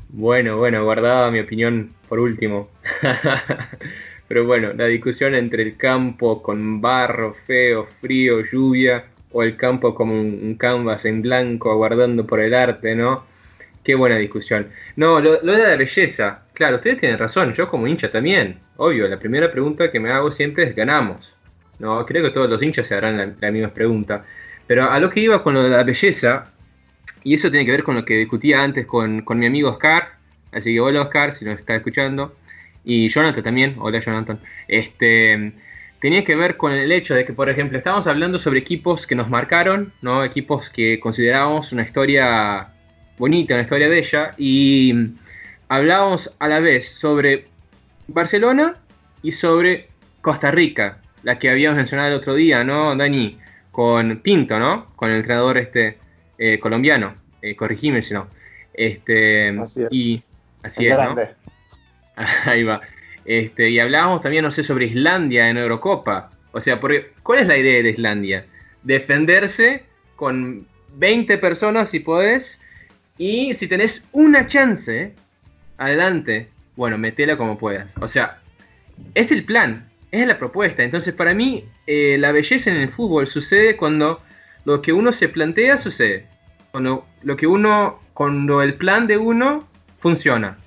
Bueno, 0.08 0.56
bueno, 0.56 0.84
guardaba 0.84 1.30
mi 1.30 1.40
opinión 1.40 1.90
por 2.08 2.18
último. 2.18 2.68
Pero 4.28 4.46
bueno, 4.46 4.72
la 4.72 4.86
discusión 4.86 5.34
entre 5.34 5.62
el 5.62 5.76
campo 5.76 6.42
con 6.42 6.80
barro, 6.80 7.34
feo, 7.46 7.86
frío, 8.00 8.40
lluvia, 8.40 9.04
o 9.32 9.42
el 9.42 9.56
campo 9.56 9.94
como 9.94 10.14
un 10.14 10.54
canvas 10.58 11.04
en 11.04 11.20
blanco 11.20 11.70
aguardando 11.70 12.24
por 12.24 12.40
el 12.40 12.54
arte, 12.54 12.94
¿no? 12.94 13.24
Qué 13.84 13.94
buena 13.94 14.16
discusión. 14.16 14.70
No, 14.96 15.20
lo, 15.20 15.36
de 15.40 15.58
la 15.58 15.76
belleza. 15.76 16.42
Claro, 16.54 16.76
ustedes 16.76 17.00
tienen 17.00 17.18
razón. 17.18 17.52
Yo 17.52 17.68
como 17.68 17.86
hincha 17.86 18.10
también. 18.10 18.58
Obvio, 18.76 19.06
la 19.06 19.18
primera 19.18 19.52
pregunta 19.52 19.92
que 19.92 20.00
me 20.00 20.10
hago 20.10 20.32
siempre 20.32 20.64
es 20.64 20.74
¿ganamos? 20.74 21.34
No, 21.78 22.04
creo 22.06 22.24
que 22.24 22.30
todos 22.30 22.48
los 22.48 22.62
hinchas 22.62 22.86
se 22.86 22.94
harán 22.94 23.36
la, 23.38 23.50
misma 23.50 23.68
pregunta. 23.68 24.24
Pero 24.66 24.90
a 24.90 24.98
lo 24.98 25.10
que 25.10 25.20
iba 25.20 25.42
con 25.42 25.52
lo 25.52 25.62
de 25.62 25.68
la 25.68 25.82
belleza, 25.82 26.50
y 27.22 27.34
eso 27.34 27.50
tiene 27.50 27.66
que 27.66 27.72
ver 27.72 27.84
con 27.84 27.96
lo 27.96 28.04
que 28.06 28.16
discutía 28.16 28.62
antes 28.62 28.86
con, 28.86 29.22
mi 29.28 29.46
amigo 29.46 29.68
Oscar. 29.68 30.14
Así 30.52 30.72
que 30.72 30.80
hola 30.80 31.02
Oscar, 31.02 31.34
si 31.34 31.44
nos 31.44 31.58
está 31.58 31.76
escuchando. 31.76 32.34
Y 32.84 33.10
Jonathan 33.10 33.44
también. 33.44 33.76
Hola 33.78 34.00
Jonathan. 34.00 34.40
Este 34.66 35.52
tenía 36.00 36.24
que 36.24 36.36
ver 36.36 36.56
con 36.56 36.72
el 36.72 36.90
hecho 36.92 37.14
de 37.14 37.24
que, 37.24 37.32
por 37.32 37.48
ejemplo, 37.48 37.78
estamos 37.78 38.06
hablando 38.06 38.38
sobre 38.38 38.60
equipos 38.60 39.06
que 39.06 39.14
nos 39.14 39.30
marcaron, 39.30 39.92
¿no? 40.02 40.22
Equipos 40.24 40.70
que 40.70 41.00
considerábamos 41.00 41.72
una 41.72 41.82
historia 41.82 42.73
bonita, 43.18 43.54
una 43.54 43.62
historia 43.62 43.88
bella, 43.88 44.34
y 44.38 44.94
hablábamos 45.68 46.30
a 46.38 46.48
la 46.48 46.60
vez 46.60 46.90
sobre 46.90 47.44
Barcelona 48.08 48.76
y 49.22 49.32
sobre 49.32 49.88
Costa 50.20 50.50
Rica, 50.50 50.98
la 51.22 51.38
que 51.38 51.50
habíamos 51.50 51.76
mencionado 51.76 52.10
el 52.10 52.16
otro 52.16 52.34
día, 52.34 52.64
¿no, 52.64 52.94
Dani? 52.96 53.38
Con 53.70 54.18
Pinto, 54.20 54.58
¿no? 54.58 54.86
Con 54.96 55.10
el 55.10 55.24
creador 55.24 55.58
este 55.58 55.98
eh, 56.38 56.58
colombiano, 56.58 57.14
eh, 57.42 57.56
corregime 57.56 58.02
si 58.02 58.14
no. 58.14 58.28
Este, 58.72 59.50
así 59.58 59.82
es. 59.82 59.88
Y 59.90 60.22
así 60.62 60.86
es, 60.86 60.96
¿no? 60.96 61.14
Ahí 62.44 62.62
va. 62.62 62.80
Este, 63.24 63.70
y 63.70 63.78
hablábamos 63.78 64.20
también, 64.20 64.44
no 64.44 64.50
sé, 64.50 64.62
sobre 64.62 64.86
Islandia 64.86 65.48
en 65.48 65.56
Eurocopa. 65.56 66.30
O 66.52 66.60
sea, 66.60 66.80
porque, 66.80 67.12
¿cuál 67.22 67.40
es 67.40 67.48
la 67.48 67.56
idea 67.56 67.82
de 67.82 67.90
Islandia? 67.90 68.46
Defenderse 68.82 69.84
con 70.16 70.66
20 70.96 71.38
personas, 71.38 71.90
si 71.90 72.00
podés, 72.00 72.60
Y 73.18 73.54
si 73.54 73.68
tenés 73.68 74.02
una 74.12 74.46
chance, 74.46 75.12
adelante, 75.78 76.48
bueno, 76.76 76.98
metela 76.98 77.36
como 77.36 77.58
puedas. 77.58 77.92
O 78.00 78.08
sea, 78.08 78.38
es 79.14 79.30
el 79.30 79.44
plan, 79.44 79.88
es 80.10 80.26
la 80.26 80.38
propuesta. 80.38 80.82
Entonces, 80.82 81.14
para 81.14 81.34
mí, 81.34 81.64
eh, 81.86 82.16
la 82.18 82.32
belleza 82.32 82.70
en 82.70 82.76
el 82.76 82.90
fútbol 82.90 83.26
sucede 83.26 83.76
cuando 83.76 84.20
lo 84.64 84.82
que 84.82 84.92
uno 84.92 85.12
se 85.12 85.28
plantea 85.28 85.76
sucede. 85.76 86.26
Cuando 86.72 87.06
lo 87.22 87.36
que 87.36 87.46
uno, 87.46 88.00
cuando 88.14 88.62
el 88.62 88.74
plan 88.74 89.06
de 89.06 89.16
uno 89.16 89.68
funciona. 90.00 90.58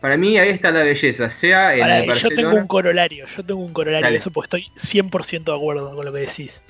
Para 0.00 0.16
mí 0.16 0.38
ahí 0.38 0.50
está 0.50 0.70
la 0.70 0.82
belleza, 0.82 1.30
sea 1.30 1.74
en 1.74 1.84
el 1.84 2.14
Yo 2.14 2.30
tengo 2.30 2.54
un 2.54 2.66
corolario, 2.66 3.26
yo 3.26 3.44
tengo 3.44 3.60
un 3.60 3.72
corolario 3.72 4.08
de 4.08 4.16
eso, 4.16 4.30
porque 4.30 4.64
estoy 4.64 5.02
100% 5.02 5.44
de 5.44 5.54
acuerdo 5.54 5.94
con 5.94 6.06
lo 6.06 6.12
que 6.12 6.20
decís. 6.20 6.62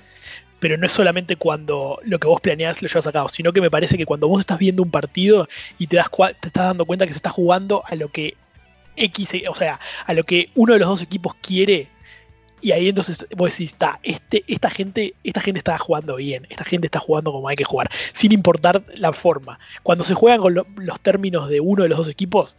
Pero 0.60 0.76
no 0.76 0.86
es 0.86 0.92
solamente 0.92 1.36
cuando 1.36 1.98
lo 2.04 2.18
que 2.18 2.28
vos 2.28 2.40
planeás 2.40 2.82
lo 2.82 2.88
llevas 2.88 3.06
a 3.06 3.12
cabo, 3.12 3.28
sino 3.28 3.52
que 3.52 3.60
me 3.60 3.70
parece 3.70 3.96
que 3.96 4.06
cuando 4.06 4.28
vos 4.28 4.40
estás 4.40 4.58
viendo 4.58 4.82
un 4.82 4.90
partido 4.90 5.48
y 5.78 5.86
te, 5.86 5.96
das 5.96 6.10
te 6.40 6.48
estás 6.48 6.66
dando 6.66 6.86
cuenta 6.86 7.06
que 7.06 7.12
se 7.12 7.18
está 7.18 7.30
jugando 7.30 7.82
a 7.86 7.94
lo 7.96 8.08
que 8.08 8.36
X, 8.96 9.30
o 9.48 9.54
sea, 9.54 9.80
a 10.06 10.14
lo 10.14 10.24
que 10.24 10.50
uno 10.54 10.74
de 10.74 10.78
los 10.78 10.88
dos 10.88 11.02
equipos 11.02 11.34
quiere, 11.40 11.88
y 12.62 12.72
ahí 12.72 12.88
entonces 12.88 13.26
vos 13.36 13.50
decís, 13.50 13.72
está, 13.72 14.00
este, 14.02 14.44
esta 14.46 14.70
gente, 14.70 15.14
esta 15.24 15.40
gente 15.40 15.58
está 15.58 15.78
jugando 15.78 16.16
bien, 16.16 16.46
esta 16.50 16.64
gente 16.64 16.86
está 16.86 16.98
jugando 16.98 17.32
como 17.32 17.48
hay 17.48 17.56
que 17.56 17.64
jugar, 17.64 17.90
sin 18.12 18.32
importar 18.32 18.84
la 18.96 19.12
forma. 19.12 19.58
Cuando 19.82 20.04
se 20.04 20.14
juegan 20.14 20.40
con 20.40 20.54
los 20.54 21.00
términos 21.00 21.48
de 21.48 21.60
uno 21.60 21.82
de 21.82 21.88
los 21.88 21.98
dos 21.98 22.08
equipos, 22.08 22.56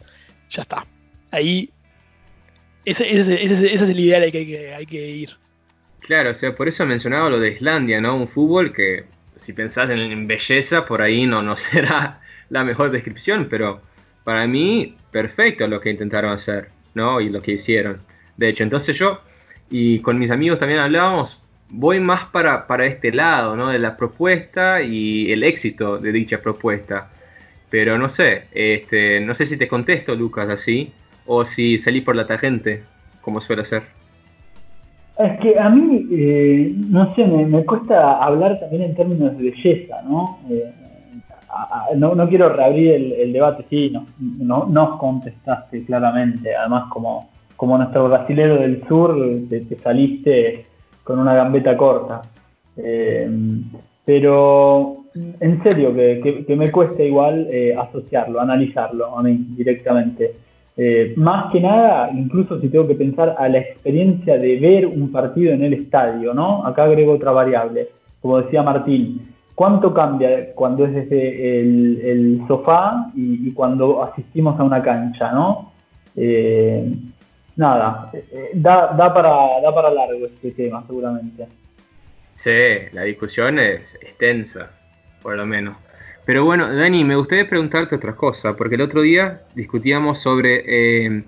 ya 0.50 0.62
está. 0.62 0.86
Ahí. 1.30 1.70
Ese, 2.84 3.08
ese, 3.10 3.42
ese, 3.42 3.72
es 3.72 3.82
el 3.82 4.00
ideal 4.00 4.24
al 4.24 4.32
que 4.32 4.74
hay, 4.74 4.86
que 4.86 5.08
ir. 5.08 5.36
Claro, 6.02 6.30
o 6.30 6.34
sea, 6.34 6.54
por 6.54 6.68
eso 6.68 6.82
he 6.82 6.86
mencionado 6.86 7.30
lo 7.30 7.38
de 7.38 7.52
Islandia, 7.52 8.00
¿no? 8.00 8.16
Un 8.16 8.28
fútbol 8.28 8.72
que, 8.72 9.04
si 9.36 9.52
pensás 9.52 9.88
en, 9.90 10.26
belleza, 10.26 10.84
por 10.84 11.00
ahí 11.00 11.26
no, 11.26 11.42
no 11.42 11.56
será 11.56 12.20
la 12.50 12.64
mejor 12.64 12.90
descripción, 12.90 13.46
pero 13.48 13.80
para 14.24 14.46
mí, 14.46 14.96
perfecto 15.10 15.66
lo 15.66 15.80
que 15.80 15.90
intentaron 15.90 16.32
hacer, 16.32 16.68
¿no? 16.94 17.20
Y 17.20 17.28
lo 17.30 17.40
que 17.40 17.52
hicieron. 17.52 18.00
De 18.36 18.48
hecho, 18.48 18.64
entonces 18.64 18.96
yo, 18.98 19.20
y 19.70 20.00
con 20.00 20.18
mis 20.18 20.30
amigos 20.30 20.58
también 20.58 20.80
hablábamos, 20.80 21.40
voy 21.68 22.00
más 22.00 22.28
para, 22.30 22.66
para 22.66 22.86
este 22.86 23.12
lado, 23.12 23.56
¿no? 23.56 23.68
De 23.68 23.78
la 23.78 23.96
propuesta 23.96 24.82
y 24.82 25.32
el 25.32 25.44
éxito 25.44 25.98
de 25.98 26.12
dicha 26.12 26.40
propuesta. 26.40 27.10
Pero 27.70 27.96
no 27.96 28.08
sé, 28.10 28.44
este, 28.52 29.20
no 29.20 29.34
sé 29.34 29.46
si 29.46 29.56
te 29.56 29.68
contesto, 29.68 30.14
Lucas, 30.14 30.48
así, 30.50 30.92
o 31.26 31.44
si 31.44 31.78
salí 31.78 32.00
por 32.02 32.16
la 32.16 32.26
tangente, 32.26 32.82
como 33.22 33.40
suele 33.40 33.64
ser. 33.64 34.01
Es 35.18 35.38
que 35.40 35.58
a 35.58 35.68
mí, 35.68 36.06
eh, 36.10 36.74
no 36.88 37.14
sé, 37.14 37.26
me, 37.26 37.64
cuesta 37.64 38.22
hablar 38.22 38.58
también 38.60 38.82
en 38.82 38.94
términos 38.94 39.36
de 39.36 39.50
belleza, 39.50 40.02
¿no? 40.02 40.38
Eh, 40.50 40.72
no, 41.96 42.28
quiero 42.28 42.48
reabrir 42.48 43.14
el, 43.18 43.32
debate, 43.32 43.64
sí, 43.68 43.90
no, 43.90 44.06
no, 44.18 44.66
nos 44.66 44.96
contestaste 44.96 45.84
claramente, 45.84 46.56
además 46.56 46.84
como, 46.88 47.28
como 47.56 47.76
nuestro 47.76 48.08
brasilero 48.08 48.56
del 48.56 48.82
sur, 48.88 49.14
te, 49.50 49.76
saliste 49.76 50.64
con 51.04 51.18
una 51.18 51.34
gambeta 51.34 51.76
corta. 51.76 52.22
Eh, 52.76 53.28
pero 54.04 55.04
en 55.14 55.62
serio 55.62 55.94
que, 55.94 56.44
me 56.56 56.70
cuesta 56.70 57.02
igual 57.02 57.46
eh, 57.50 57.74
asociarlo, 57.76 58.40
analizarlo 58.40 59.18
a 59.18 59.22
mí 59.22 59.46
directamente. 59.56 60.34
Eh, 60.76 61.12
más 61.16 61.52
que 61.52 61.60
nada, 61.60 62.10
incluso 62.12 62.60
si 62.60 62.68
tengo 62.68 62.88
que 62.88 62.94
pensar 62.94 63.36
a 63.38 63.48
la 63.48 63.58
experiencia 63.58 64.38
de 64.38 64.58
ver 64.58 64.86
un 64.86 65.12
partido 65.12 65.52
en 65.52 65.62
el 65.62 65.74
estadio, 65.74 66.32
¿no? 66.32 66.66
Acá 66.66 66.84
agrego 66.84 67.12
otra 67.12 67.30
variable, 67.30 67.88
como 68.20 68.40
decía 68.40 68.62
Martín, 68.62 69.34
¿cuánto 69.54 69.92
cambia 69.92 70.52
cuando 70.54 70.86
es 70.86 70.94
desde 70.94 71.60
el, 71.60 72.42
sofá 72.48 73.10
y, 73.14 73.52
cuando 73.52 74.02
asistimos 74.02 74.58
a 74.58 74.64
una 74.64 74.82
cancha, 74.82 75.30
¿no? 75.32 75.72
Eh, 76.16 76.90
nada, 77.56 78.10
da, 78.54 78.94
da, 78.96 79.12
para, 79.12 79.60
da 79.60 79.74
para 79.74 79.90
largo 79.90 80.26
este 80.26 80.52
tema 80.52 80.82
seguramente. 80.86 81.46
Sí, 82.34 82.88
la 82.92 83.02
discusión 83.02 83.58
es 83.58 83.94
extensa 83.96 84.70
por 85.22 85.36
lo 85.36 85.46
menos. 85.46 85.76
Pero 86.24 86.44
bueno, 86.44 86.72
Dani, 86.72 87.04
me 87.04 87.16
gustaría 87.16 87.48
preguntarte 87.48 87.96
otra 87.96 88.14
cosa, 88.14 88.56
porque 88.56 88.76
el 88.76 88.82
otro 88.82 89.02
día 89.02 89.40
discutíamos 89.54 90.20
sobre 90.20 90.62
eh, 90.66 91.24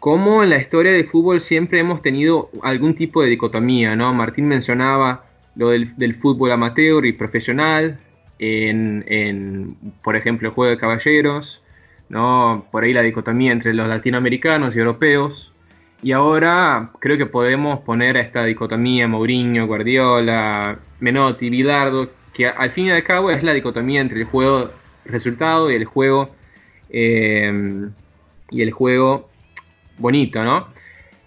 cómo 0.00 0.42
en 0.42 0.50
la 0.50 0.58
historia 0.58 0.92
del 0.92 1.06
fútbol 1.08 1.40
siempre 1.40 1.78
hemos 1.78 2.02
tenido 2.02 2.50
algún 2.62 2.94
tipo 2.94 3.22
de 3.22 3.28
dicotomía, 3.28 3.94
¿no? 3.94 4.12
Martín 4.12 4.48
mencionaba 4.48 5.24
lo 5.54 5.70
del, 5.70 6.14
fútbol 6.16 6.50
amateur 6.50 7.06
y 7.06 7.12
profesional, 7.12 8.00
en, 8.38 9.76
por 10.02 10.16
ejemplo, 10.16 10.48
el 10.48 10.54
juego 10.54 10.70
de 10.70 10.78
caballeros, 10.78 11.62
¿no? 12.08 12.66
Por 12.72 12.82
ahí 12.82 12.92
la 12.92 13.02
dicotomía 13.02 13.52
entre 13.52 13.74
los 13.74 13.86
latinoamericanos 13.88 14.74
y 14.74 14.80
europeos. 14.80 15.52
Y 16.02 16.10
ahora 16.10 16.90
creo 16.98 17.16
que 17.16 17.26
podemos 17.26 17.80
poner 17.80 18.16
a 18.16 18.20
esta 18.22 18.44
dicotomía 18.44 19.06
Mourinho, 19.06 19.68
Guardiola, 19.68 20.80
Menotti, 21.02 21.50
Bilardo, 21.50 22.10
que 22.32 22.46
al 22.46 22.70
fin 22.70 22.86
y 22.86 22.90
al 22.92 23.02
cabo 23.02 23.30
es 23.30 23.42
la 23.42 23.52
dicotomía 23.52 24.00
entre 24.00 24.20
el 24.20 24.24
juego 24.24 24.72
resultado 25.04 25.70
y 25.70 25.74
el 25.74 25.84
juego 25.84 26.34
eh, 26.90 27.90
y 28.50 28.62
el 28.62 28.70
juego 28.70 29.28
bonito, 29.98 30.42
¿no? 30.44 30.68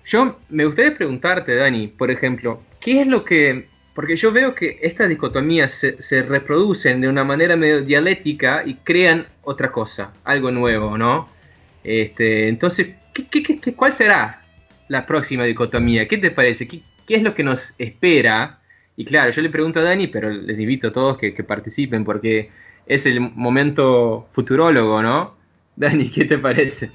Yo 0.05 0.39
me 0.49 0.65
gustaría 0.65 0.95
preguntarte, 0.95 1.55
Dani, 1.55 1.87
por 1.87 2.09
ejemplo, 2.09 2.61
¿qué 2.79 3.01
es 3.01 3.07
lo 3.07 3.25
que... 3.25 3.67
Porque 3.93 4.15
yo 4.15 4.31
veo 4.31 4.53
que 4.55 4.79
estas 4.81 5.09
dicotomías 5.09 5.73
se, 5.73 6.21
reproducen 6.23 6.99
de 7.01 7.07
una 7.07 7.23
manera 7.23 7.55
medio 7.55 7.81
dialéctica 7.81 8.63
y 8.65 8.75
crean 8.75 9.25
otra 9.41 9.71
cosa, 9.71 10.13
algo 10.25 10.51
nuevo, 10.51 10.97
¿no? 10.97 11.29
Este, 11.83 12.49
entonces, 12.49 12.95
¿qué, 13.13 13.73
cuál 13.75 13.93
será 13.93 14.41
la 14.89 15.05
próxima 15.05 15.45
dicotomía? 15.45 16.07
¿Qué 16.07 16.17
te 16.17 16.29
parece? 16.29 16.67
¿Qué, 16.67 16.81
¿Qué, 17.07 17.15
es 17.15 17.23
lo 17.23 17.33
que 17.33 17.43
nos 17.43 17.73
espera 17.77 18.59
y 18.97 19.05
claro, 19.05 19.31
yo 19.31 19.41
le 19.41 19.49
pregunto 19.49 19.79
a 19.79 19.83
Dani, 19.83 20.07
pero 20.07 20.29
les 20.29 20.59
invito 20.59 20.87
a 20.87 20.93
todos 20.93 21.17
que, 21.17 21.31
participen 21.43 22.05
porque 22.05 22.49
es 22.85 23.05
el 23.05 23.19
momento 23.19 24.27
futurólogo, 24.31 25.01
¿no? 25.01 25.35
Dani, 25.75 26.09
¿qué 26.09 26.25
te 26.25 26.37
parece? 26.37 26.91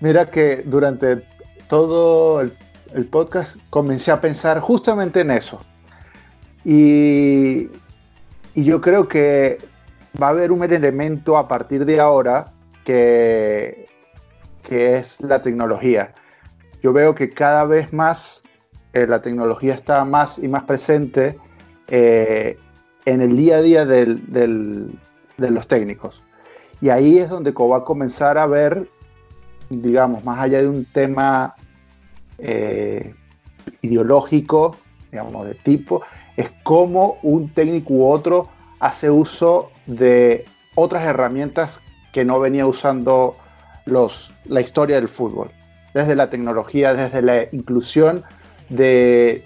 Mira 0.00 0.30
que 0.30 0.62
durante 0.64 1.24
todo 1.68 2.40
el, 2.40 2.52
podcast 3.10 3.58
comencé 3.70 4.12
a 4.12 4.20
pensar 4.20 4.60
justamente 4.60 5.20
en 5.20 5.30
eso. 5.32 5.64
Y, 6.64 7.68
y, 8.54 8.64
yo 8.64 8.80
creo 8.80 9.08
que 9.08 9.58
va 10.20 10.28
a 10.28 10.30
haber 10.30 10.52
un 10.52 10.62
elemento 10.62 11.36
a 11.36 11.48
partir 11.48 11.84
de 11.84 11.98
ahora 11.98 12.52
que, 12.84 13.86
que 14.62 14.96
es 14.96 15.20
la 15.20 15.42
tecnología. 15.42 16.14
Yo 16.82 16.92
veo 16.92 17.14
que 17.14 17.30
cada 17.30 17.64
vez 17.64 17.92
más 17.92 18.41
eh, 18.92 19.06
la 19.06 19.22
tecnología 19.22 19.74
está 19.74 20.04
más 20.04 20.38
y 20.38 20.48
más 20.48 20.64
presente 20.64 21.38
eh, 21.88 22.58
en 23.04 23.22
el 23.22 23.36
día 23.36 23.56
a 23.56 23.62
día 23.62 23.86
de 23.86 24.88
los 25.38 25.66
técnicos. 25.66 26.22
Y 26.82 26.90
ahí 26.90 27.18
es 27.18 27.30
donde 27.30 27.52
va 27.52 27.78
a 27.78 27.84
comenzar 27.84 28.38
a 28.38 28.46
ver, 28.46 28.88
digamos, 29.70 30.24
más 30.24 30.40
allá 30.40 30.60
de 30.60 30.68
un 30.68 30.84
tema 30.84 31.54
eh, 32.38 33.14
ideológico, 33.82 34.76
digamos, 35.12 35.46
de 35.46 35.54
tipo, 35.54 36.02
es 36.36 36.50
cómo 36.64 37.18
un 37.22 37.50
técnico 37.50 37.94
u 37.94 38.10
otro 38.10 38.48
hace 38.80 39.10
uso 39.10 39.70
de 39.86 40.44
otras 40.74 41.04
herramientas 41.04 41.80
que 42.12 42.24
no 42.24 42.40
venía 42.40 42.66
usando 42.66 43.36
la 43.86 44.60
historia 44.60 44.96
del 44.96 45.08
fútbol. 45.08 45.52
Desde 45.94 46.16
la 46.16 46.30
tecnología, 46.30 46.94
desde 46.94 47.22
la 47.22 47.44
inclusión 47.52 48.24
de, 48.72 49.44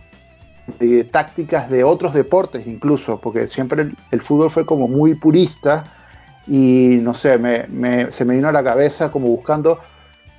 tácticas 1.10 1.70
de 1.70 1.84
otros 1.84 2.14
deportes 2.14 2.66
incluso, 2.66 3.20
porque 3.20 3.48
siempre 3.48 3.92
el, 4.10 4.20
fútbol 4.20 4.50
fue 4.50 4.66
como 4.66 4.88
muy 4.88 5.14
purista 5.14 5.84
y 6.46 6.98
no 7.00 7.14
sé, 7.14 7.38
se 8.10 8.24
me 8.24 8.34
vino 8.34 8.48
a 8.48 8.52
la 8.52 8.64
cabeza 8.64 9.10
como 9.10 9.28
buscando 9.28 9.80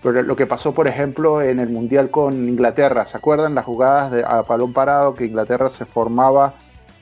lo 0.04 0.36
que 0.36 0.46
pasó 0.46 0.74
por 0.74 0.88
ejemplo 0.88 1.42
en 1.42 1.60
el 1.60 1.70
Mundial 1.70 2.10
con 2.10 2.48
Inglaterra, 2.48 3.06
¿se 3.06 3.18
acuerdan 3.18 3.56
las 3.56 3.66
jugadas 3.66 4.12
de, 4.12 4.24
a 4.24 4.42
balón 4.44 4.72
parado 4.72 5.16
que 5.16 5.26
Inglaterra 5.26 5.70
se 5.70 5.86
formaba 5.86 6.54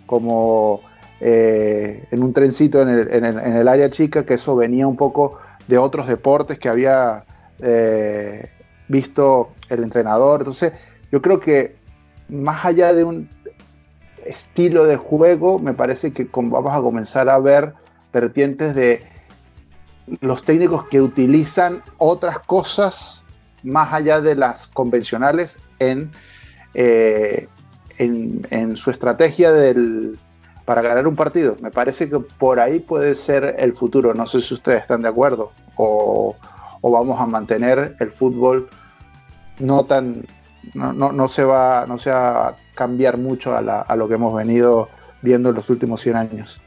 como 0.05 0.81
eh, 1.19 2.05
en 2.11 2.23
un 2.23 2.33
trencito 2.33 2.81
en 2.81 2.89
el, 3.25 3.67
área 3.67 3.89
chica, 3.89 4.25
que 4.25 4.35
eso 4.35 4.55
venía 4.55 4.87
un 4.87 4.95
poco 4.95 5.39
de 5.67 5.77
otros 5.77 6.07
deportes 6.07 6.59
que 6.59 6.69
había 6.69 7.25
eh, 7.59 8.49
visto 8.87 9.49
el 9.69 9.83
entrenador, 9.83 10.41
entonces 10.41 10.73
yo 11.15 11.21
creo 11.21 11.39
que 11.39 11.77
más 12.27 12.65
allá 12.65 12.93
de 12.93 13.05
un 13.05 13.29
estilo 14.25 14.83
de 14.83 14.97
juego, 14.97 15.59
me 15.59 15.73
parece 15.73 16.11
que 16.11 16.27
vamos 16.33 16.73
a 16.73 16.81
comenzar 16.81 17.29
a 17.29 17.39
ver 17.39 17.71
vertientes 18.11 18.75
de 18.75 19.01
los 20.19 20.43
técnicos 20.43 20.89
que 20.89 21.01
utilizan 21.01 21.81
otras 21.99 22.39
cosas 22.39 23.23
más 23.63 23.93
allá 23.93 24.19
de 24.19 24.35
las 24.35 24.67
convencionales 24.67 25.57
en, 25.79 26.11
eh, 26.73 27.47
en, 27.97 28.75
su 28.75 28.91
estrategia 28.91 29.53
del, 29.53 30.19
para 30.65 30.81
ganar 30.81 31.07
un 31.07 31.15
partido. 31.15 31.55
Me 31.61 31.71
parece 31.71 32.09
que 32.09 32.19
por 32.19 32.59
ahí 32.59 32.81
puede 32.81 33.15
ser 33.15 33.55
el 33.57 33.71
futuro. 33.71 34.13
No 34.13 34.25
sé 34.25 34.41
si 34.41 34.53
ustedes 34.53 34.81
están 34.81 35.01
de 35.01 35.07
acuerdo 35.07 35.53
o, 35.77 36.35
vamos 36.81 37.21
a 37.21 37.25
mantener 37.25 37.95
el 38.01 38.11
fútbol 38.11 38.67
no 39.59 39.85
tan 39.85 40.25
no, 40.73 40.93
no, 40.93 41.27
se 41.27 41.43
va 41.43 41.85
no 41.87 41.97
se 41.97 42.11
va 42.11 42.49
a 42.49 42.55
cambiar 42.73 43.17
mucho 43.17 43.53
a, 43.53 43.59
a, 43.59 43.95
lo 43.95 44.07
que 44.07 44.15
hemos 44.15 44.33
venido 44.33 44.89
viendo 45.21 45.49
en 45.49 45.55
los 45.55 45.69
últimos 45.69 46.01
100 46.01 46.15
años. 46.15 46.61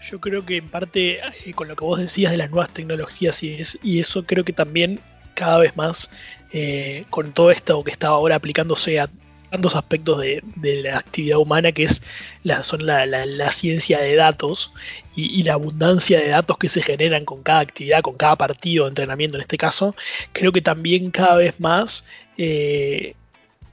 Yo 0.00 0.20
creo 0.20 0.44
que 0.44 0.56
en 0.56 0.68
parte 0.68 1.18
eh, 1.18 1.52
con 1.54 1.68
lo 1.68 1.76
que 1.76 1.84
vos 1.84 1.98
decías 1.98 2.30
de 2.30 2.38
las 2.38 2.50
nuevas 2.50 2.70
tecnologías 2.70 3.42
y, 3.42 3.54
es, 3.54 3.78
y 3.82 4.00
eso 4.00 4.24
creo 4.24 4.44
que 4.44 4.52
también 4.52 5.00
cada 5.34 5.58
vez 5.58 5.76
más 5.76 6.10
eh, 6.52 7.04
con 7.10 7.32
todo 7.32 7.50
esto 7.50 7.82
que 7.84 7.90
está 7.90 8.08
ahora 8.08 8.36
aplicándose 8.36 9.00
a 9.00 9.08
tantos 9.50 9.76
aspectos 9.76 10.20
de, 10.20 10.42
la 10.82 10.98
actividad 10.98 11.38
humana 11.38 11.72
que 11.72 11.84
es 11.84 12.02
la, 12.42 12.62
son 12.62 12.86
la, 12.86 13.52
ciencia 13.52 13.98
de 13.98 14.14
datos 14.14 14.72
y, 15.16 15.42
la 15.42 15.54
abundancia 15.54 16.20
de 16.20 16.28
datos 16.28 16.58
que 16.58 16.68
se 16.68 16.82
generan 16.82 17.24
con 17.24 17.42
cada 17.42 17.60
actividad, 17.60 18.02
con 18.02 18.14
cada 18.16 18.36
partido 18.36 18.84
de 18.84 18.90
entrenamiento 18.90 19.36
en 19.36 19.42
este 19.42 19.56
caso, 19.56 19.96
creo 20.32 20.52
que 20.52 20.60
también 20.60 21.10
cada 21.10 21.36
vez 21.36 21.58
más 21.60 22.06
eh, 22.38 23.14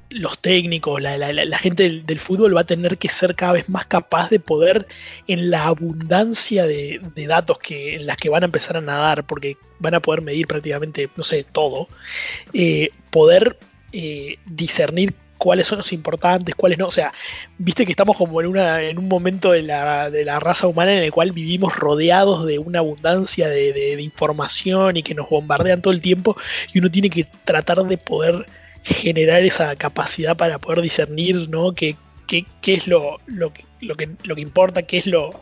los 0.10 0.40
técnicos, 0.40 1.02
la, 1.02 1.58
gente 1.58 2.02
del, 2.02 2.20
fútbol 2.20 2.56
va 2.56 2.62
a 2.62 2.66
tener 2.66 2.98
que 2.98 3.10
ser 3.10 3.36
cada 3.36 3.54
vez 3.54 3.70
más 3.70 3.86
capaz 3.86 4.30
de 4.30 4.40
poder, 4.40 4.88
en 5.28 5.50
la 5.50 5.66
abundancia 5.66 6.66
de, 6.66 7.02
datos 7.28 7.58
que, 7.60 7.96
en 7.96 8.06
las 8.06 8.18
que 8.18 8.30
van 8.30 8.44
a 8.44 8.46
empezar 8.46 8.78
a 8.78 8.82
nadar, 8.82 9.26
porque 9.26 9.58
van 9.80 9.96
a 9.96 10.00
poder 10.00 10.22
medir 10.22 10.48
prácticamente, 10.48 11.10
no 11.16 11.24
sé, 11.24 11.44
todo, 11.44 11.88
eh, 12.54 12.92
poder 13.10 13.58
eh, 13.92 14.38
discernir 14.46 15.14
cuáles 15.38 15.68
son 15.68 15.80
los 15.80 15.94
importantes, 15.94 16.56
cuáles 16.56 16.78
no. 16.78 16.88
O 16.88 16.92
sea, 16.92 17.14
viste 17.58 17.86
que 17.86 17.92
estamos 17.92 18.18
como 18.18 18.42
en, 18.42 18.48
una, 18.48 18.82
en 18.82 18.98
un 18.98 19.08
momento 19.08 19.52
de 19.52 19.64
la, 19.64 20.10
de 20.10 20.26
la 20.26 20.40
raza 20.40 20.68
humana 20.68 20.94
en 20.94 21.04
el 21.04 21.12
cual 21.12 21.32
vivimos 21.32 21.76
rodeados 21.76 22.46
de 22.46 22.60
una 22.60 22.80
abundancia 22.80 23.50
de, 23.50 23.74
de, 23.74 24.02
información 24.02 24.98
y 24.98 25.04
que 25.04 25.16
nos 25.16 25.30
bombardean 25.30 25.82
todo 25.82 25.94
el 25.94 26.02
tiempo 26.02 26.38
y 26.74 26.80
uno 26.80 26.92
tiene 26.92 27.10
que 27.10 27.26
tratar 27.44 27.84
de 27.84 27.98
poder 27.98 28.46
generar 28.84 29.44
esa 29.44 29.76
capacidad 29.76 30.38
para 30.38 30.60
poder 30.60 30.82
discernir, 30.82 31.50
¿no? 31.50 31.74
¿Qué, 31.74 31.96
qué, 32.28 32.46
qué 32.62 32.76
es 32.76 32.88
lo, 32.88 33.18
lo, 33.26 33.52
lo, 33.82 33.96
que, 33.96 34.10
lo 34.24 34.36
que 34.36 34.42
importa, 34.42 34.84
qué 34.84 34.98
es 34.98 35.08
lo... 35.08 35.42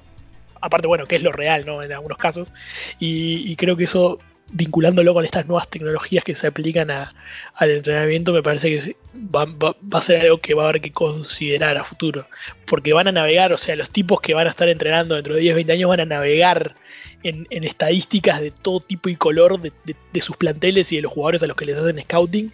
Aparte, 0.61 0.87
bueno, 0.87 1.05
qué 1.07 1.17
es 1.17 1.23
lo 1.23 1.33
real, 1.33 1.65
¿no? 1.65 1.83
En 1.83 1.91
algunos 1.91 2.17
casos. 2.17 2.53
Y 2.97 3.53
creo 3.57 3.75
que 3.75 3.83
eso 3.83 4.19
vinculándolo 4.53 5.15
con 5.15 5.25
estas 5.25 5.47
nuevas 5.47 5.67
tecnologías 5.67 6.23
que 6.23 6.35
se 6.35 6.47
aplican 6.47 6.91
al 6.91 7.71
entrenamiento, 7.71 8.31
me 8.31 8.43
parece 8.43 8.69
que 8.69 8.95
va, 9.15 9.47
a 9.91 10.01
ser 10.01 10.21
algo 10.21 10.37
que 10.37 10.53
va 10.53 10.63
a 10.63 10.69
haber 10.69 10.81
que 10.81 10.91
considerar 10.91 11.77
a 11.77 11.83
futuro. 11.83 12.27
Porque 12.65 12.93
van 12.93 13.07
a 13.07 13.11
navegar, 13.11 13.51
o 13.51 13.57
sea, 13.57 13.75
los 13.75 13.89
tipos 13.89 14.21
que 14.21 14.35
van 14.35 14.45
a 14.45 14.51
estar 14.51 14.69
entrenando 14.69 15.15
dentro 15.15 15.33
de 15.33 15.41
10, 15.41 15.55
20 15.55 15.73
años 15.73 15.89
van 15.89 16.01
a 16.01 16.05
navegar 16.05 16.75
en, 17.23 17.47
estadísticas 17.49 18.41
de 18.41 18.51
todo 18.51 18.79
tipo 18.79 19.09
y 19.09 19.15
color 19.15 19.59
de, 19.59 20.21
sus 20.21 20.37
planteles 20.37 20.91
y 20.91 20.97
de 20.97 21.01
los 21.01 21.11
jugadores 21.11 21.41
a 21.41 21.47
los 21.47 21.57
que 21.57 21.65
les 21.65 21.77
hacen 21.77 21.99
scouting. 21.99 22.53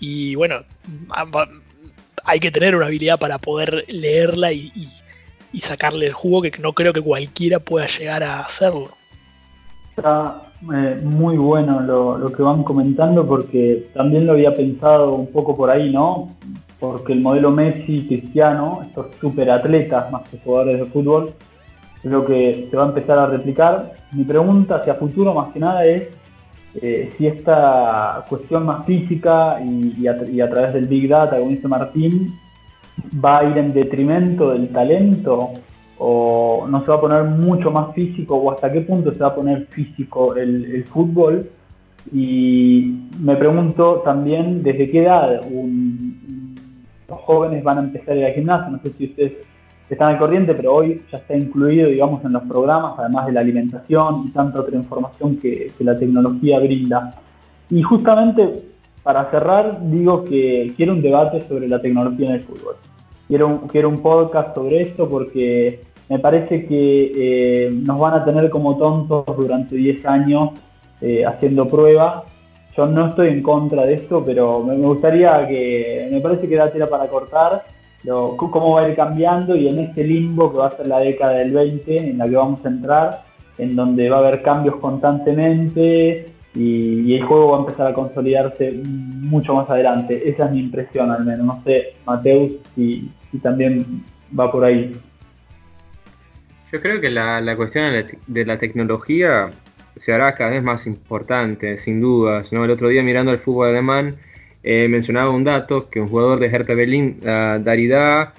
Y 0.00 0.34
bueno, 0.34 0.64
hay 2.24 2.40
que 2.40 2.50
tener 2.50 2.74
una 2.74 2.86
habilidad 2.86 3.20
para 3.20 3.38
poder 3.38 3.84
leerla 3.88 4.52
y, 4.52 4.72
y 5.52 5.60
sacarle 5.60 6.06
el 6.06 6.12
jugo 6.12 6.42
que 6.42 6.52
no 6.58 6.72
creo 6.72 6.92
que 6.92 7.00
cualquiera 7.00 7.60
pueda 7.60 7.86
llegar 7.86 8.24
a 8.24 8.40
hacerlo. 8.40 8.96
Está 9.96 10.45
eh, 10.62 11.00
muy 11.02 11.36
bueno 11.36 11.80
lo, 11.80 12.32
que 12.32 12.42
van 12.42 12.62
comentando 12.62 13.26
porque 13.26 13.90
también 13.94 14.26
lo 14.26 14.32
había 14.32 14.54
pensado 14.54 15.14
un 15.14 15.26
poco 15.26 15.54
por 15.54 15.70
ahí, 15.70 15.92
¿no? 15.92 16.28
Porque 16.80 17.12
el 17.12 17.20
modelo 17.20 17.50
Messi, 17.50 18.06
Cristiano, 18.06 18.80
estos 18.82 19.14
superatletas 19.20 20.10
más 20.10 20.28
que 20.28 20.38
jugadores 20.38 20.78
de 20.78 20.86
fútbol, 20.86 21.34
creo 22.02 22.24
que 22.24 22.68
se 22.70 22.76
va 22.76 22.84
a 22.84 22.88
empezar 22.88 23.18
a 23.18 23.26
replicar. 23.26 23.94
Mi 24.12 24.24
pregunta 24.24 24.76
hacia 24.76 24.94
futuro 24.94 25.34
más 25.34 25.52
que 25.52 25.60
nada 25.60 25.84
es 25.84 26.08
eh, 26.80 27.10
si 27.16 27.26
esta 27.26 28.24
cuestión 28.28 28.64
más 28.64 28.84
física 28.86 29.60
y, 29.62 30.06
a, 30.06 30.16
y 30.30 30.40
a 30.40 30.48
través 30.48 30.74
del 30.74 30.86
Big 30.86 31.08
Data, 31.08 31.38
como 31.38 31.50
dice 31.50 31.68
Martín, 31.68 32.38
va 33.24 33.38
a 33.38 33.44
ir 33.44 33.58
en 33.58 33.72
detrimento 33.72 34.50
del 34.50 34.68
talento 34.68 35.52
o 35.98 36.66
no 36.68 36.84
se 36.84 36.90
va 36.90 36.96
a 36.96 37.00
poner 37.00 37.24
mucho 37.24 37.70
más 37.70 37.94
físico 37.94 38.36
o 38.36 38.50
hasta 38.50 38.70
qué 38.70 38.82
punto 38.82 39.12
se 39.12 39.18
va 39.18 39.28
a 39.28 39.34
poner 39.34 39.66
físico 39.66 40.34
el, 40.34 40.84
fútbol. 40.84 41.48
Y 42.12 43.08
me 43.18 43.36
pregunto 43.36 44.02
también 44.04 44.62
desde 44.62 44.90
qué 44.90 45.02
edad 45.02 45.40
los 47.08 47.18
jóvenes 47.20 47.64
van 47.64 47.78
a 47.78 47.80
empezar 47.82 48.14
a 48.14 48.16
ir 48.18 48.24
al 48.26 48.32
gimnasio. 48.32 48.70
No 48.70 48.80
sé 48.82 48.92
si 48.92 49.06
ustedes 49.06 49.32
están 49.88 50.10
al 50.14 50.18
corriente, 50.18 50.54
pero 50.54 50.74
hoy 50.74 51.02
ya 51.10 51.18
está 51.18 51.36
incluido, 51.36 51.88
digamos, 51.88 52.24
en 52.24 52.32
los 52.32 52.42
programas, 52.42 52.94
además 52.98 53.26
de 53.26 53.32
la 53.32 53.40
alimentación 53.40 54.24
y 54.26 54.30
tanta 54.30 54.60
otra 54.60 54.76
información 54.76 55.36
que, 55.36 55.72
que 55.76 55.84
la 55.84 55.98
tecnología 55.98 56.58
brinda. 56.60 57.14
Y 57.70 57.82
justamente 57.82 58.62
para 59.02 59.24
cerrar, 59.30 59.80
digo 59.88 60.24
que 60.24 60.72
quiero 60.76 60.92
un 60.92 61.00
debate 61.00 61.40
sobre 61.42 61.68
la 61.68 61.80
tecnología 61.80 62.28
en 62.28 62.34
el 62.34 62.40
fútbol 62.42 62.76
quiero 63.28 63.62
quiero 63.70 63.88
un 63.88 63.98
podcast 63.98 64.54
sobre 64.54 64.82
esto 64.82 65.08
porque 65.08 65.80
me 66.08 66.18
parece 66.18 66.66
que 66.66 67.12
eh, 67.66 67.70
nos 67.72 67.98
van 67.98 68.14
a 68.14 68.24
tener 68.24 68.48
como 68.50 68.76
tontos 68.76 69.24
durante 69.36 69.74
10 69.74 70.06
años 70.06 70.50
eh, 71.00 71.24
haciendo 71.26 71.66
pruebas. 71.66 72.22
Yo 72.76 72.86
no 72.86 73.08
estoy 73.08 73.28
en 73.28 73.42
contra 73.42 73.86
de 73.86 73.94
esto, 73.94 74.22
pero 74.24 74.62
me, 74.62 74.76
gustaría 74.76 75.46
que, 75.48 76.08
me 76.12 76.20
parece 76.20 76.46
que 76.46 76.56
da 76.56 76.70
tela 76.70 76.86
para 76.88 77.08
cortar, 77.08 77.64
cómo 78.36 78.74
va 78.74 78.82
a 78.82 78.88
ir 78.88 78.94
cambiando 78.94 79.56
y 79.56 79.66
en 79.66 79.78
este 79.78 80.04
limbo 80.04 80.52
que 80.52 80.58
va 80.58 80.66
a 80.66 80.76
ser 80.76 80.86
la 80.86 81.00
década 81.00 81.32
del 81.32 81.52
20 81.52 82.10
en 82.10 82.18
la 82.18 82.28
que 82.28 82.36
vamos 82.36 82.64
a 82.64 82.68
entrar, 82.68 83.22
en 83.58 83.74
donde 83.74 84.10
va 84.10 84.16
a 84.16 84.18
haber 84.20 84.42
cambios 84.42 84.76
constantemente 84.76 86.35
y, 86.56 87.14
el 87.14 87.22
juego 87.24 87.50
va 87.50 87.56
a 87.58 87.60
empezar 87.60 87.88
a 87.88 87.94
consolidarse 87.94 88.72
mucho 88.82 89.54
más 89.54 89.68
adelante. 89.68 90.28
Esa 90.28 90.46
es 90.46 90.52
mi 90.52 90.60
impresión 90.60 91.10
al 91.10 91.24
menos. 91.24 91.46
No 91.46 91.62
sé, 91.64 91.94
Mateus, 92.06 92.52
si, 92.74 93.10
también 93.42 93.84
va 94.38 94.50
por 94.50 94.64
ahí. 94.64 94.96
Yo 96.72 96.80
creo 96.80 97.00
que 97.00 97.10
la, 97.10 97.54
cuestión 97.56 97.92
de 98.26 98.46
la, 98.46 98.58
tecnología 98.58 99.50
se 99.96 100.12
hará 100.12 100.34
cada 100.34 100.50
vez 100.50 100.62
más 100.62 100.86
importante, 100.86 101.78
sin 101.78 102.00
dudas. 102.00 102.52
¿no? 102.52 102.64
El 102.64 102.70
otro 102.70 102.88
día 102.88 103.02
mirando 103.02 103.32
el 103.32 103.38
fútbol 103.38 103.68
alemán 103.68 104.16
eh, 104.62 104.88
mencionaba 104.88 105.30
un 105.30 105.44
dato 105.44 105.90
que 105.90 106.00
un 106.00 106.08
jugador 106.08 106.40
de 106.40 106.46
Hertha 106.46 106.74
Berlin, 106.74 107.18
Darida, 107.20 108.32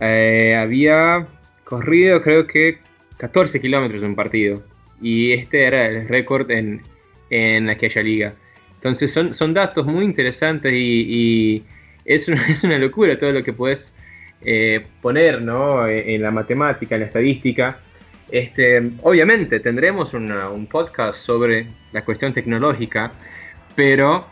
eh, 0.00 0.56
había 0.60 1.26
corrido 1.64 2.20
creo 2.22 2.46
que 2.46 2.78
14 3.18 3.60
kilómetros 3.60 4.02
en 4.02 4.10
un 4.10 4.16
partido. 4.16 4.62
Y 5.00 5.32
este 5.32 5.64
era 5.64 5.86
el 5.86 6.08
récord 6.08 6.50
en, 6.50 6.82
en 7.32 7.70
aquella 7.70 8.02
liga. 8.02 8.32
Entonces 8.74 9.12
son, 9.12 9.34
son 9.34 9.54
datos 9.54 9.86
muy 9.86 10.04
interesantes 10.04 10.72
y, 10.74 11.64
una, 12.28 12.46
es, 12.48 12.64
una, 12.64 12.78
locura 12.78 13.18
todo 13.18 13.32
lo 13.32 13.42
que 13.42 13.52
puedes 13.52 13.94
eh, 14.42 14.84
poner 15.00 15.42
¿no? 15.42 15.86
en, 15.88 16.22
la 16.22 16.30
matemática, 16.30 16.94
en 16.94 17.00
la 17.02 17.06
estadística. 17.06 17.78
Este, 18.30 18.90
obviamente 19.02 19.60
tendremos 19.60 20.14
un 20.14 20.66
podcast 20.70 21.18
sobre 21.18 21.66
la 21.92 22.02
cuestión 22.02 22.32
tecnológica, 22.32 23.12
pero 23.74 24.26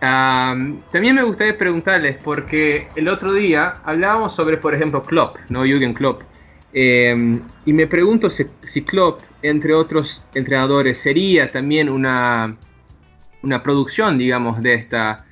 también 0.00 1.14
me 1.14 1.22
gustaría 1.22 1.56
preguntarles, 1.56 2.16
porque 2.24 2.88
el 2.96 3.08
otro 3.08 3.32
día 3.34 3.74
hablábamos 3.84 4.34
sobre, 4.34 4.56
por 4.56 4.74
ejemplo, 4.74 5.02
Klopp, 5.02 5.36
¿no? 5.48 5.64
Jürgen 5.64 5.94
Klopp. 5.94 6.22
Em, 6.72 7.40
y 7.66 7.72
me 7.72 7.86
pregunto 7.86 8.30
si, 8.30 8.44
si, 8.66 8.82
Klopp, 8.82 9.20
entre 9.42 9.74
otros 9.74 10.22
entrenadores, 10.34 10.98
sería 10.98 11.50
también 11.50 11.88
una, 11.90 12.56
una 13.42 13.62
producción, 13.62 14.16
digamos, 14.16 14.62
de 14.62 14.74
esta, 14.74 15.26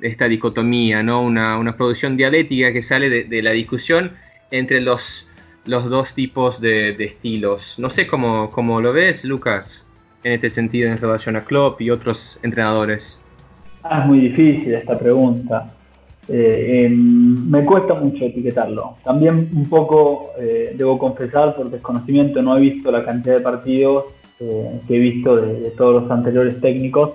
esta 0.00 0.26
dicotomía, 0.28 1.02
¿no? 1.02 1.22
Una, 1.22 1.58
una, 1.58 1.76
producción 1.76 2.16
dialéctica 2.16 2.72
que 2.72 2.82
sale 2.82 3.24
de, 3.24 3.42
la 3.42 3.52
discusión 3.52 4.12
entre 4.50 4.80
los, 4.80 5.28
los 5.64 5.88
dos 5.88 6.14
tipos 6.14 6.60
de, 6.60 6.90
estilos. 6.98 7.78
No 7.78 7.88
sé 7.90 8.06
cómo, 8.06 8.50
cómo, 8.50 8.80
lo 8.80 8.92
ves, 8.92 9.24
Lucas, 9.24 9.84
en 10.24 10.32
este 10.32 10.50
sentido 10.50 10.90
en 10.90 10.98
relación 10.98 11.36
a 11.36 11.44
Klopp 11.44 11.80
y 11.80 11.90
otros 11.90 12.38
entrenadores. 12.42 13.18
Ah, 13.84 14.00
es 14.00 14.06
muy 14.06 14.20
difícil 14.20 14.74
esta 14.74 14.98
pregunta. 14.98 15.72
Eh, 16.32 16.84
em, 16.84 17.50
me 17.50 17.64
cuesta 17.64 17.94
mucho 17.94 18.24
etiquetarlo. 18.24 18.96
También 19.02 19.50
un 19.52 19.68
poco, 19.68 20.30
eh, 20.38 20.74
debo 20.76 20.96
confesar, 20.96 21.56
por 21.56 21.70
desconocimiento 21.70 22.40
no 22.40 22.56
he 22.56 22.60
visto 22.60 22.92
la 22.92 23.04
cantidad 23.04 23.34
de 23.36 23.40
partidos 23.40 24.04
eh, 24.38 24.78
que 24.86 24.94
he 24.94 24.98
visto 25.00 25.34
de, 25.34 25.70
todos 25.70 26.02
los 26.02 26.10
anteriores 26.10 26.60
técnicos. 26.60 27.14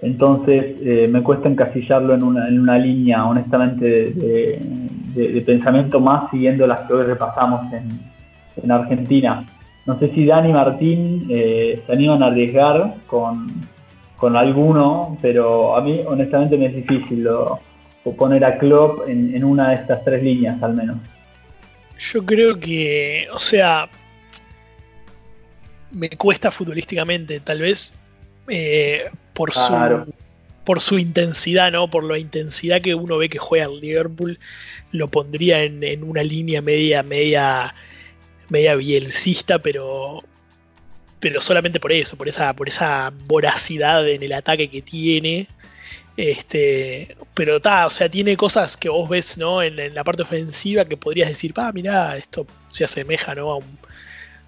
Entonces 0.00 0.78
me 1.10 1.22
cuesta 1.22 1.48
encasillarlo 1.48 2.14
en 2.14 2.22
una, 2.22 2.48
en 2.48 2.60
una 2.60 2.76
línea, 2.76 3.24
honestamente, 3.24 4.12
de, 4.12 5.42
pensamiento 5.46 6.00
más 6.00 6.30
siguiendo 6.30 6.66
las 6.66 6.82
que 6.82 6.92
hoy 6.92 7.04
repasamos 7.04 7.72
en, 7.72 7.98
en 8.62 8.70
Argentina. 8.70 9.46
No 9.86 9.98
sé 9.98 10.08
si 10.08 10.26
Dani 10.26 10.50
y 10.50 10.52
Martín 10.52 11.26
se 11.28 11.82
animan 11.88 12.22
a 12.22 12.26
arriesgar 12.26 12.94
con, 13.06 13.46
con 14.18 14.36
alguno, 14.36 15.16
pero 15.22 15.74
a 15.74 15.80
mí 15.80 16.02
honestamente 16.06 16.58
me 16.58 16.66
es 16.66 16.74
difícil. 16.74 17.26
O 18.06 18.14
poner 18.14 18.44
a 18.44 18.56
Klopp 18.56 19.08
en, 19.08 19.44
una 19.44 19.70
de 19.70 19.74
estas 19.74 20.04
tres 20.04 20.22
líneas 20.22 20.62
al 20.62 20.74
menos. 20.74 20.96
Yo 21.98 22.24
creo 22.24 22.58
que, 22.58 23.26
o 23.32 23.40
sea, 23.40 23.88
me 25.90 26.08
cuesta 26.10 26.52
futbolísticamente, 26.52 27.40
tal 27.40 27.60
vez 27.60 27.94
eh, 28.48 29.10
por 29.32 29.52
su 29.52 29.74
por 30.66 30.80
su 30.80 30.98
intensidad, 30.98 31.70
¿no? 31.70 31.88
Por 31.88 32.02
la 32.02 32.18
intensidad 32.18 32.82
que 32.82 32.96
uno 32.96 33.18
ve 33.18 33.28
que 33.28 33.38
juega 33.38 33.66
el 33.66 33.78
Liverpool, 33.80 34.40
lo 34.90 35.08
pondría 35.08 35.62
en, 35.62 36.02
una 36.02 36.24
línea 36.24 36.60
media, 36.60 37.04
media, 37.04 37.72
media 38.48 38.74
bielcista, 38.74 39.60
pero, 39.60 40.24
pero 41.20 41.40
solamente 41.40 41.78
por 41.78 41.92
eso, 41.92 42.16
por 42.16 42.28
esa, 42.28 42.56
por 42.56 42.68
esa 42.68 43.12
voracidad 43.26 44.08
en 44.08 44.24
el 44.24 44.32
ataque 44.32 44.68
que 44.68 44.82
tiene. 44.82 45.46
Este, 46.16 47.16
pero 47.34 47.56
está, 47.56 47.86
o 47.86 47.90
sea, 47.90 48.08
tiene 48.08 48.36
cosas 48.36 48.76
que 48.76 48.88
vos 48.88 49.08
ves, 49.08 49.36
¿no? 49.38 49.62
En, 49.62 49.94
la 49.94 50.04
parte 50.04 50.22
ofensiva 50.22 50.84
que 50.84 50.96
podrías 50.96 51.28
decir, 51.28 51.52
ah, 51.56 51.70
mira, 51.74 52.16
esto 52.16 52.46
se 52.72 52.84
asemeja, 52.84 53.34
¿no? 53.34 53.60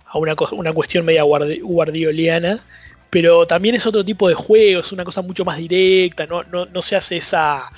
A, 0.07 0.19
una, 0.19 0.35
una, 0.53 0.73
cuestión 0.73 1.05
media 1.05 1.23
guardioliana 1.23 2.65
pero 3.11 3.47
también 3.47 3.75
es 3.75 3.87
otro 3.87 4.05
tipo 4.05 4.29
de 4.29 4.35
juego, 4.35 4.81
es 4.81 4.93
una 4.93 5.05
cosa 5.05 5.23
mucho 5.23 5.45
más 5.45 5.59
directa, 5.59 6.27
no, 6.27 6.45
no, 6.45 6.83
se 6.83 6.97
hace 6.97 7.17
esa 7.17 7.71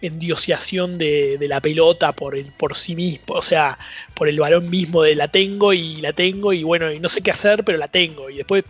endiosiación 0.00 0.96
de, 0.96 1.38
la 1.42 1.60
pelota 1.60 2.12
por, 2.12 2.36
el, 2.36 2.50
por 2.52 2.74
sí 2.74 2.94
mismo, 2.94 3.34
o 3.34 3.42
sea, 3.42 3.78
por 4.14 4.28
el 4.28 4.38
balón 4.38 4.70
mismo 4.70 5.02
de 5.02 5.14
la 5.14 5.28
tengo 5.28 5.72
y 5.72 6.00
la 6.00 6.12
tengo 6.12 6.52
y 6.52 6.62
bueno, 6.62 6.90
y 6.90 7.00
no 7.00 7.08
sé 7.08 7.20
qué 7.20 7.30
hacer, 7.30 7.64
pero 7.64 7.78
la 7.78 7.88
tengo 7.88 8.30
y 8.30 8.36
después 8.36 8.64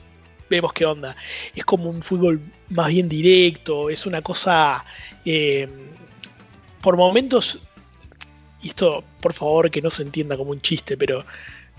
vemos 0.48 0.72
qué 0.72 0.86
onda. 0.86 1.16
Es 1.54 1.64
como 1.64 1.90
un 1.90 2.02
fútbol 2.02 2.40
más 2.70 2.88
bien 2.88 3.08
directo, 3.08 3.90
es 3.90 4.06
una 4.06 4.22
cosa, 4.22 4.84
eh, 5.24 5.68
por 6.80 6.96
momentos, 6.96 7.60
y 8.62 8.68
esto 8.68 9.04
por 9.20 9.32
favor 9.32 9.70
que 9.70 9.82
no 9.82 9.90
se 9.90 10.02
entienda 10.02 10.36
como 10.36 10.50
un 10.50 10.60
chiste, 10.60 10.96
pero 10.96 11.24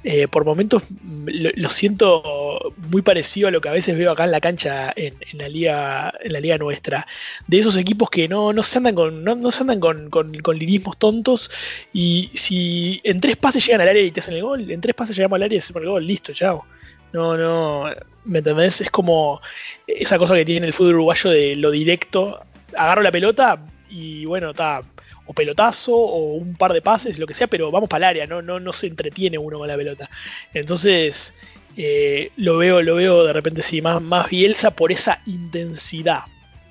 eh, 0.03 0.29
por 0.29 0.45
momentos 0.45 0.83
lo, 1.25 1.69
siento 1.69 2.73
muy 2.89 3.01
parecido 3.01 3.49
a 3.49 3.51
lo 3.51 3.59
que 3.59 3.67
a 3.67 3.73
veces 3.73 3.97
veo 3.97 4.13
acá 4.13 4.23
en 4.23 4.31
la 4.31 4.39
cancha 4.39 4.93
en, 4.95 5.13
la 5.33 5.49
liga 5.49 6.13
en 6.21 6.31
la 6.31 6.39
liga 6.39 6.57
nuestra 6.57 7.05
de 7.47 7.59
esos 7.59 7.75
equipos 7.75 8.09
que 8.09 8.29
no, 8.29 8.53
no 8.53 8.63
se 8.63 8.77
andan 8.77 8.95
con 8.95 9.25
no, 9.25 9.51
se 9.51 9.61
andan 9.61 9.81
con, 9.81 10.09
con, 10.09 10.31
lirismos 10.31 10.97
tontos 10.97 11.51
y 11.91 12.31
si 12.33 13.01
en 13.03 13.19
tres 13.19 13.35
pases 13.35 13.65
llegan 13.65 13.81
al 13.81 13.89
área 13.89 14.01
y 14.01 14.11
te 14.11 14.21
hacen 14.21 14.35
el 14.35 14.43
gol 14.43 14.71
en 14.71 14.79
tres 14.79 14.95
pases 14.95 15.17
llegamos 15.17 15.35
al 15.35 15.43
área 15.43 15.57
y 15.57 15.59
hacemos 15.59 15.83
el 15.83 15.89
gol 15.89 16.07
listo 16.07 16.31
chao 16.31 16.65
no 17.13 17.37
no 17.37 17.89
me 18.25 18.39
entendés 18.39 18.81
es 18.81 18.91
como 18.91 19.41
esa 19.87 20.17
cosa 20.17 20.35
que 20.35 20.45
tiene 20.45 20.67
el 20.67 20.73
fútbol 20.73 20.95
uruguayo 20.95 21.29
de 21.29 21.55
lo 21.55 21.71
directo 21.71 22.41
agarro 22.75 23.01
la 23.01 23.11
pelota 23.11 23.63
y 23.89 24.25
bueno 24.25 24.51
está 24.51 24.83
o 25.29 25.33
pelotazo 25.33 25.95
o 25.95 26.33
un 26.33 26.55
par 26.55 26.73
de 26.73 26.81
pases, 26.81 27.19
lo 27.19 27.27
que 27.27 27.35
sea, 27.35 27.45
pero 27.45 27.69
vamos 27.69 27.87
para 27.87 28.09
el 28.09 28.17
área, 28.17 28.25
no, 28.25 28.41
no, 28.41 28.59
no 28.59 28.73
se 28.73 28.87
entretiene 28.87 29.37
uno 29.37 29.59
con 29.59 29.67
la 29.67 29.77
pelota. 29.77 30.09
Entonces, 30.55 31.35
eh, 31.77 32.31
lo 32.35 32.57
veo, 32.57 32.81
lo 32.81 32.95
veo 32.95 33.23
de 33.23 33.31
repente 33.31 33.61
sí, 33.61 33.79
más, 33.79 34.01
más 34.01 34.27
Bielsa 34.27 34.71
por 34.71 34.91
esa 34.91 35.21
intensidad. 35.27 36.21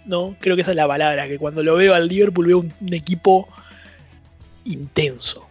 ¿no? 0.06 0.36
Creo 0.40 0.56
que 0.56 0.62
esa 0.62 0.72
es 0.72 0.76
la 0.76 0.88
palabra, 0.88 1.28
que 1.28 1.38
cuando 1.38 1.62
lo 1.62 1.76
veo 1.76 1.94
al 1.94 2.08
Liverpool 2.08 2.46
veo 2.48 2.58
un, 2.58 2.72
equipo 2.92 3.48
intenso. 4.64 5.46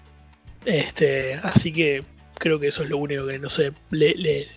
Este, 0.66 1.36
así 1.44 1.72
que 1.72 2.04
creo 2.38 2.60
que 2.60 2.68
eso 2.68 2.84
es 2.84 2.90
lo 2.90 2.98
único 2.98 3.26
que 3.26 3.40
no 3.40 3.50
sé, 3.50 3.72
le, 3.90 4.50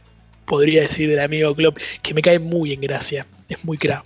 podría 0.51 0.83
decir 0.83 1.09
del 1.09 1.21
amigo 1.21 1.55
Klopp, 1.55 1.79
que 2.03 2.13
me 2.13 2.23
cae 2.23 2.41
muy 2.41 2.73
en 2.73 2.81
gracia, 2.81 3.25
es 3.49 3.65
muy 3.65 3.79
crack. 3.79 4.05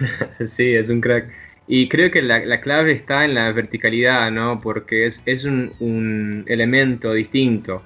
sí, 0.48 0.74
es 0.74 0.90
un 0.90 1.00
crack. 1.00 1.32
Y 1.68 1.88
creo 1.88 2.10
que 2.10 2.22
la, 2.22 2.60
clave 2.60 2.92
está 2.92 3.24
en 3.24 3.34
la 3.34 3.52
verticalidad, 3.52 4.32
¿no? 4.32 4.58
Porque 4.60 5.06
es, 5.06 5.22
es 5.24 5.44
un, 5.44 6.44
elemento 6.48 7.12
distinto, 7.12 7.84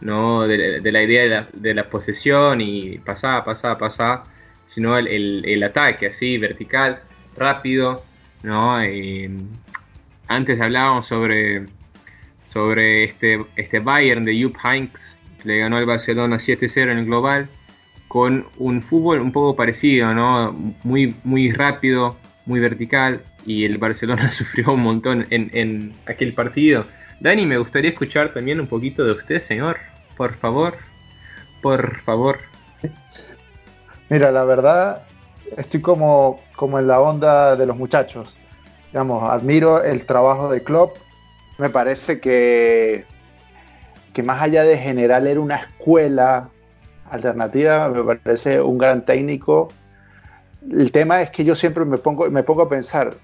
¿no? 0.00 0.46
De, 0.46 0.80
la 0.80 1.02
idea 1.02 1.48
de 1.52 1.74
la, 1.74 1.90
posesión 1.90 2.60
y 2.60 2.98
pasar, 2.98 3.44
pasar, 3.44 3.76
pasar, 3.76 4.22
sino 4.66 4.96
el, 4.96 5.62
ataque 5.64 6.06
así, 6.06 6.38
vertical, 6.38 7.00
rápido, 7.36 8.02
¿no? 8.44 8.78
antes 10.28 10.60
hablábamos 10.60 11.08
sobre, 11.08 11.66
sobre 12.44 13.04
este, 13.04 13.44
este 13.56 13.80
Bayern 13.80 14.24
de 14.24 14.40
Jupp 14.40 14.56
que 14.56 15.09
le 15.44 15.58
ganó 15.58 15.76
al 15.76 15.86
Barcelona 15.86 16.36
7-0 16.36 16.90
en 16.90 16.98
el 16.98 17.06
global, 17.06 17.48
con 18.08 18.46
un 18.58 18.82
fútbol 18.82 19.20
un 19.20 19.32
poco 19.32 19.54
parecido, 19.54 20.12
¿no? 20.14 20.52
Muy, 20.82 21.14
muy 21.24 21.52
rápido, 21.52 22.16
muy 22.46 22.60
vertical 22.60 23.22
y 23.46 23.64
el 23.64 23.78
Barcelona 23.78 24.30
sufrió 24.32 24.72
un 24.72 24.82
montón 24.82 25.26
en, 25.30 25.94
aquel 26.06 26.32
partido. 26.34 26.84
Dani, 27.20 27.46
me 27.46 27.58
gustaría 27.58 27.90
escuchar 27.90 28.32
también 28.32 28.60
un 28.60 28.66
poquito 28.66 29.04
de 29.04 29.12
usted, 29.12 29.42
señor. 29.42 29.78
Por 30.16 30.34
favor, 30.34 30.76
por 31.62 32.00
favor. 32.00 32.38
Mira, 34.08 34.30
la 34.30 34.44
verdad, 34.44 35.06
estoy 35.56 35.80
como, 35.80 36.40
como 36.56 36.78
en 36.78 36.88
la 36.88 37.00
onda 37.00 37.56
de 37.56 37.66
los 37.66 37.76
muchachos. 37.76 38.36
Digamos, 38.92 39.30
admiro 39.30 39.82
el 39.82 40.04
trabajo 40.04 40.50
de 40.50 40.62
Klopp. 40.62 40.96
Me 41.58 41.68
parece 41.68 42.20
que, 42.20 43.04
que 44.12 44.22
más 44.22 44.42
allá 44.42 44.64
de 44.64 44.78
general 44.78 45.26
era 45.26 45.40
una 45.40 45.56
escuela 45.56 46.48
alternativa, 47.10 47.88
me 47.88 48.16
parece 48.16 48.60
un 48.60 48.78
gran 48.78 49.04
técnico 49.04 49.68
el 50.68 50.92
tema 50.92 51.22
es 51.22 51.30
que 51.30 51.44
yo 51.44 51.54
siempre 51.54 51.84
me 51.84 51.98
pongo, 51.98 52.30
me 52.30 52.42
pongo 52.42 52.62
a 52.62 52.68
pensar, 52.68 53.16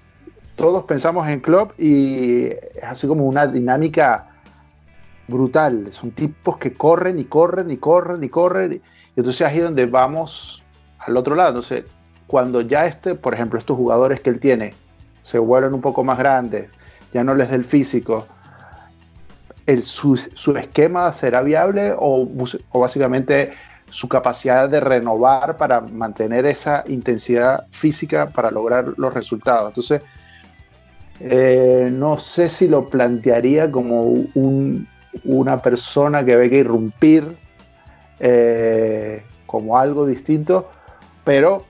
todos 0.55 0.83
pensamos 0.83 1.27
en 1.27 1.39
Klopp 1.39 1.79
y 1.79 2.47
es 2.47 2.83
así 2.83 3.07
como 3.07 3.25
una 3.25 3.45
dinámica 3.45 4.29
brutal. 5.27 5.91
Son 5.91 6.11
tipos 6.11 6.57
que 6.57 6.73
corren 6.73 7.19
y 7.19 7.25
corren 7.25 7.69
y 7.69 7.77
corren 7.77 8.23
y 8.23 8.29
corren. 8.29 8.73
Y 8.73 9.19
entonces 9.19 9.45
ahí 9.45 9.57
es 9.57 9.63
donde 9.63 9.85
vamos 9.85 10.63
al 10.99 11.15
otro 11.15 11.35
lado. 11.35 11.49
Entonces, 11.49 11.85
cuando 12.25 12.61
ya 12.61 12.85
este, 12.85 13.13
por 13.13 13.33
ejemplo, 13.33 13.59
estos 13.59 13.77
jugadores 13.77 14.19
que 14.21 14.31
él 14.31 14.39
tiene 14.39 14.73
se 15.21 15.37
vuelven 15.37 15.73
un 15.73 15.81
poco 15.81 16.03
más 16.03 16.17
grandes, 16.17 16.71
ya 17.13 17.23
no 17.23 17.35
les 17.35 17.49
da 17.49 17.55
el 17.55 17.65
físico, 17.65 18.25
el, 19.67 19.83
su, 19.83 20.15
esquema 20.57 21.11
será 21.11 21.41
viable 21.43 21.93
o, 21.95 22.27
o 22.71 22.79
básicamente 22.79 23.53
su 23.89 24.09
capacidad 24.09 24.69
de 24.69 24.79
renovar 24.79 25.57
para 25.57 25.81
mantener 25.81 26.45
esa 26.45 26.83
intensidad 26.87 27.65
física 27.71 28.29
para 28.29 28.51
lograr 28.51 28.93
los 28.97 29.13
resultados. 29.13 29.69
Entonces, 29.69 30.01
eh, 31.19 31.89
no 31.91 32.17
sé 32.17 32.49
si 32.49 32.67
lo 32.67 32.87
plantearía 32.89 33.71
como 33.71 34.25
una 35.23 35.61
persona 35.61 36.23
que 36.23 36.35
ve 36.35 36.49
que 36.49 36.57
irrumpir 36.57 37.35
eh, 38.19 39.23
como 39.45 39.77
algo 39.77 40.05
distinto, 40.05 40.69
pero 41.23 41.65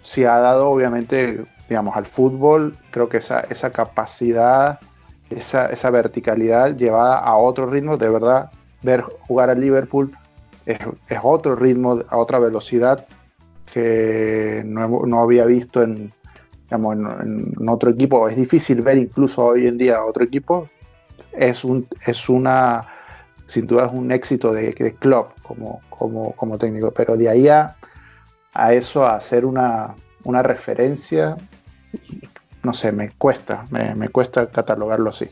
si 0.00 0.24
ha 0.24 0.38
dado 0.38 0.70
obviamente, 0.70 1.44
digamos, 1.68 1.96
al 1.96 2.06
fútbol, 2.06 2.76
creo 2.90 3.08
que 3.08 3.18
esa, 3.18 3.40
esa 3.40 3.70
capacidad, 3.70 4.78
esa, 5.30 5.90
verticalidad 5.90 6.76
llevada 6.76 7.18
a 7.18 7.36
otro 7.36 7.66
ritmo, 7.66 7.96
de 7.96 8.08
verdad, 8.08 8.50
ver 8.82 9.02
jugar 9.02 9.50
al 9.50 9.60
Liverpool 9.60 10.16
es, 10.66 10.78
otro 11.22 11.56
ritmo, 11.56 12.00
a 12.08 12.16
otra 12.16 12.38
velocidad 12.38 13.06
que 13.72 14.62
no, 14.64 15.20
había 15.20 15.44
visto 15.46 15.82
en, 15.82 16.12
otro 17.66 17.90
equipo. 17.90 18.28
Es 18.28 18.36
difícil 18.36 18.82
ver 18.82 18.98
incluso 18.98 19.46
hoy 19.46 19.66
en 19.66 19.78
día 19.78 20.04
otro 20.04 20.24
equipo. 20.24 20.68
Es, 21.32 21.64
un, 21.64 21.86
es 22.06 22.28
una, 22.28 22.86
sin 23.46 23.66
duda 23.66 23.86
es 23.86 23.92
un 23.92 24.12
éxito 24.12 24.52
de, 24.52 24.72
de 24.72 24.94
club 24.94 25.28
como, 25.42 25.80
como, 25.88 26.32
como, 26.32 26.58
técnico, 26.58 26.90
pero 26.92 27.16
de 27.16 27.28
ahí 27.28 27.48
a, 27.48 27.76
eso, 28.72 29.06
a 29.06 29.16
hacer 29.16 29.44
una, 29.44 29.94
una 30.24 30.42
referencia, 30.42 31.36
no 32.62 32.74
sé, 32.74 32.92
me 32.92 33.10
cuesta, 33.10 33.66
me, 33.70 34.08
cuesta 34.08 34.50
catalogarlo 34.50 35.10
así. 35.10 35.28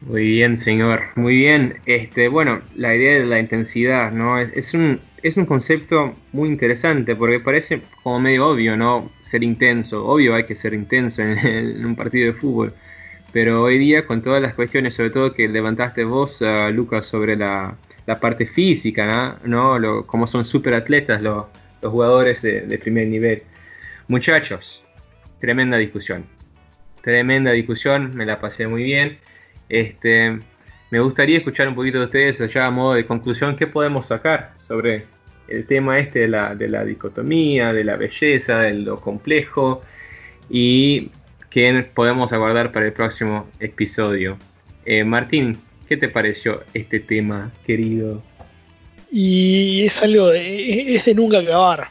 Muy 0.00 0.24
bien, 0.24 0.58
señor. 0.58 1.02
Muy 1.14 1.36
bien. 1.36 1.78
Este, 1.86 2.28
bueno, 2.28 2.60
la 2.76 2.94
idea 2.94 3.20
de 3.20 3.26
la 3.26 3.38
intensidad, 3.38 4.12
¿no? 4.12 4.38
Es, 4.38 4.74
un, 4.74 5.00
es 5.22 5.36
un 5.36 5.46
concepto 5.46 6.12
muy 6.32 6.48
interesante 6.48 7.16
porque 7.16 7.40
parece 7.40 7.80
como 8.02 8.20
medio 8.20 8.48
obvio, 8.48 8.76
¿no? 8.76 9.10
Ser 9.24 9.42
intenso. 9.42 10.06
Obvio 10.06 10.34
hay 10.34 10.44
que 10.44 10.56
ser 10.56 10.74
intenso 10.74 11.22
en, 11.22 11.84
un 11.86 11.96
partido 11.96 12.32
de 12.32 12.38
fútbol. 12.38 12.74
Pero 13.32 13.62
hoy 13.62 13.78
día, 13.78 14.06
con 14.06 14.22
todas 14.22 14.42
las 14.42 14.54
cuestiones, 14.54 14.94
sobre 14.94 15.10
todo 15.10 15.32
que 15.32 15.48
levantaste 15.48 16.04
vos, 16.04 16.40
uh, 16.40 16.70
Lucas, 16.72 17.08
sobre 17.08 17.36
la, 17.36 17.76
parte 18.20 18.46
física, 18.46 19.38
¿no? 19.44 20.06
Como 20.06 20.26
son 20.26 20.44
super 20.44 20.74
atletas 20.74 21.22
los, 21.22 21.46
los 21.82 21.92
jugadores 21.92 22.42
de, 22.42 22.60
de 22.62 22.78
primer 22.78 23.08
nivel. 23.08 23.42
Muchachos, 24.08 24.82
tremenda 25.40 25.78
discusión. 25.78 26.33
Tremenda 27.04 27.52
discusión, 27.52 28.12
me 28.14 28.24
la 28.24 28.38
pasé 28.38 28.66
muy 28.66 28.82
bien. 28.82 29.18
Este, 29.68 30.38
me 30.90 31.00
gustaría 31.00 31.36
escuchar 31.36 31.68
un 31.68 31.74
poquito 31.74 31.98
de 31.98 32.06
ustedes 32.06 32.40
allá 32.40 32.64
a 32.64 32.70
modo 32.70 32.94
de 32.94 33.04
conclusión, 33.04 33.56
¿qué 33.56 33.66
podemos 33.66 34.06
sacar 34.06 34.54
sobre 34.66 35.04
el 35.48 35.66
tema 35.66 35.98
este 35.98 36.20
de 36.20 36.28
la, 36.28 36.54
de 36.54 36.68
la 36.68 36.82
dicotomía, 36.82 37.74
de 37.74 37.84
la 37.84 37.96
belleza, 37.96 38.60
de 38.60 38.72
lo 38.72 39.00
complejo 39.00 39.82
y 40.48 41.10
qué 41.50 41.86
podemos 41.94 42.32
aguardar 42.32 42.72
para 42.72 42.86
el 42.86 42.94
próximo 42.94 43.50
episodio? 43.60 44.38
Eh, 44.86 45.04
Martín, 45.04 45.58
¿qué 45.86 45.98
te 45.98 46.08
pareció 46.08 46.62
este 46.72 47.00
tema, 47.00 47.52
querido? 47.66 48.22
Y 49.12 49.84
es 49.84 50.02
algo, 50.02 50.28
de, 50.28 50.94
es 50.94 51.04
de 51.04 51.14
nunca 51.14 51.40
acabar. 51.40 51.88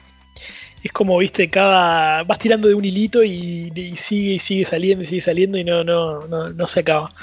Es 0.84 0.92
como, 0.92 1.18
viste, 1.18 1.50
cada. 1.50 2.24
vas 2.24 2.40
tirando 2.40 2.68
de 2.68 2.74
un 2.76 2.84
hilito 2.84 3.24
y, 3.24 3.72
sigue 3.96 4.34
y 4.34 4.40
sigue 4.40 4.66
saliendo 4.66 5.04
y 5.04 5.08
sigue 5.08 5.22
saliendo 5.22 5.58
y 5.58 5.64
no, 5.64 5.84
no, 5.84 6.28
no, 6.28 6.50
no 6.50 6.68
se 6.68 6.82
acaba. 6.82 7.14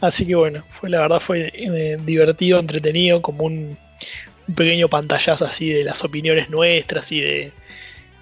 Así 0.00 0.24
que 0.26 0.36
bueno, 0.36 0.64
fue 0.70 0.88
la 0.88 1.00
verdad 1.00 1.20
fue 1.20 1.52
eh, 1.52 1.98
divertido, 2.04 2.60
entretenido, 2.60 3.20
como 3.20 3.44
un, 3.44 3.76
pequeño 4.54 4.88
pantallazo 4.88 5.44
así 5.44 5.70
de 5.70 5.84
las 5.84 6.04
opiniones 6.04 6.48
nuestras 6.48 7.12
y 7.12 7.20
de, 7.20 7.52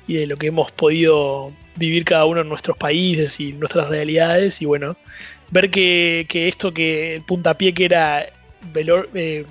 y 0.09 0.15
de 0.15 0.27
lo 0.27 0.37
que 0.37 0.49
hemos 0.49 0.73
podido 0.73 1.53
vivir 1.77 2.05
cada 2.05 2.25
uno 2.25 2.41
en 2.41 2.49
nuestros 2.49 2.77
países 2.77 3.39
y 3.41 3.53
nuestras 3.53 3.89
realidades. 3.89 4.63
Y 4.63 4.65
bueno, 4.65 4.97
ver 5.51 5.71
que, 5.71 6.27
esto 6.33 6.73
que 6.73 7.13
el 7.13 7.23
puntapié 7.23 7.75
que 7.75 7.85
era 7.85 8.27
eh, 8.75 9.45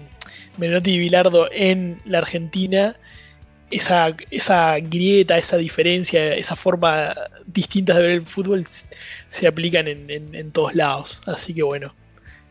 Menotti 0.58 0.92
y 0.92 1.00
Bilardo 1.00 1.50
en 1.52 2.02
la 2.06 2.20
Argentina, 2.20 2.96
esa, 3.76 4.16
esa 4.32 4.80
grieta, 4.80 5.38
esa 5.38 5.58
diferencia, 5.58 6.34
esa 6.36 6.56
forma 6.56 7.14
distinta 7.46 7.94
de 7.96 8.02
ver 8.02 8.12
el 8.12 8.22
fútbol 8.22 8.66
se 9.30 9.48
aplican 9.48 9.88
en, 9.88 10.10
en, 10.10 10.52
todos 10.52 10.76
lados. 10.76 11.22
Así 11.26 11.54
que 11.54 11.64
bueno, 11.64 11.94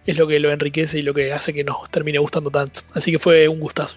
es 0.07 0.19
lo 0.19 0.27
que 0.27 0.39
lo 0.39 0.51
enriquece 0.51 0.99
y 0.99 1.03
lo 1.03 1.15
que 1.15 1.33
hace 1.33 1.55
que 1.55 1.65
nos 1.65 1.91
termine 1.91 2.19
gustando 2.19 2.51
tanto. 2.51 2.83
Así 2.93 3.11
que 3.11 3.19
fue 3.19 3.49
un 3.49 3.59
gustazo. 3.59 3.97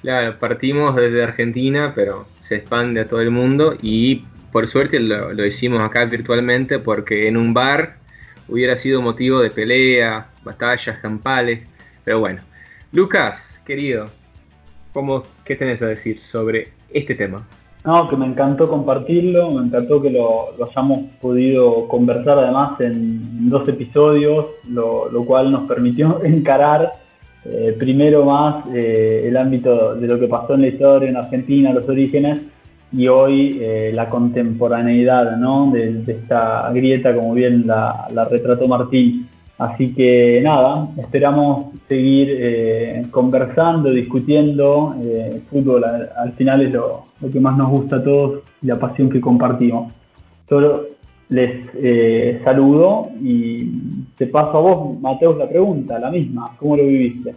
Claro, 0.00 0.38
partimos 0.38 0.96
desde 0.96 1.22
Argentina, 1.22 1.92
pero 1.94 2.26
se 2.48 2.56
expande 2.56 3.02
a 3.02 3.06
todo 3.06 3.20
el 3.20 3.30
mundo 3.30 3.76
y 3.82 4.24
por 4.50 4.66
suerte 4.66 4.98
lo, 4.98 5.32
lo 5.32 5.46
hicimos 5.46 5.82
acá 5.82 6.06
virtualmente 6.06 6.78
porque 6.78 7.28
en 7.28 7.36
un 7.36 7.52
bar 7.52 7.96
hubiera 8.48 8.76
sido 8.76 9.02
motivo 9.02 9.40
de 9.40 9.50
pelea, 9.50 10.30
batallas 10.42 10.98
campales, 10.98 11.68
pero 12.02 12.20
bueno. 12.20 12.40
Lucas, 12.92 13.60
querido, 13.64 14.10
¿cómo, 14.92 15.24
¿qué 15.52 15.56
tenés 15.56 15.82
a 15.82 15.86
decir 15.86 16.18
sobre 16.22 16.68
este 16.90 17.14
tema? 17.14 17.46
No, 17.84 18.08
que 18.08 18.16
me 18.16 18.24
encantó 18.24 18.66
compartirlo, 18.66 19.50
me 19.50 19.66
encantó 19.66 20.00
que 20.00 20.08
lo, 20.08 20.50
hayamos 20.64 21.10
podido 21.20 21.86
conversar 21.88 22.38
además 22.38 22.80
en 22.80 23.50
dos 23.50 23.68
episodios, 23.68 24.46
lo, 24.68 25.10
cual 25.26 25.50
nos 25.50 25.68
permitió 25.68 26.20
encarar 26.24 26.92
eh, 27.44 27.76
primero 27.78 28.24
más 28.24 28.64
eh, 28.72 29.24
el 29.24 29.36
ámbito 29.36 29.94
de 29.96 30.06
lo 30.06 30.18
que 30.18 30.26
pasó 30.26 30.54
en 30.54 30.62
la 30.62 30.68
historia 30.68 31.10
en 31.10 31.16
Argentina, 31.16 31.72
los 31.72 31.86
orígenes, 31.86 32.40
y 32.90 33.08
hoy 33.08 33.58
eh, 33.60 33.90
la 33.92 34.08
contemporaneidad 34.08 35.36
¿no? 35.36 35.70
de, 35.70 36.02
esta 36.06 36.70
grieta, 36.72 37.14
como 37.14 37.34
bien 37.34 37.66
la, 37.66 38.08
retrató 38.30 38.66
Martín. 38.68 39.28
Así 39.62 39.94
que 39.94 40.40
nada, 40.42 40.88
esperamos 40.98 41.66
seguir 41.88 42.28
eh, 42.32 43.06
conversando, 43.12 43.92
discutiendo. 43.92 44.96
Eh, 45.04 45.40
fútbol 45.48 45.84
al, 45.84 46.32
final 46.32 46.62
es 46.62 46.72
lo, 46.72 47.04
que 47.32 47.38
más 47.38 47.56
nos 47.56 47.70
gusta 47.70 47.96
a 47.96 48.02
todos 48.02 48.40
y 48.60 48.66
la 48.66 48.76
pasión 48.76 49.08
que 49.08 49.20
compartimos. 49.20 49.92
Solo 50.48 50.88
les 51.28 51.64
eh, 51.76 52.40
saludo 52.44 53.10
y 53.22 53.70
te 54.18 54.26
paso 54.26 54.58
a 54.58 54.60
vos, 54.60 55.00
Mateus, 55.00 55.36
la 55.36 55.48
pregunta, 55.48 55.96
la 56.00 56.10
misma. 56.10 56.56
¿Cómo 56.58 56.76
lo 56.76 56.84
viviste? 56.84 57.32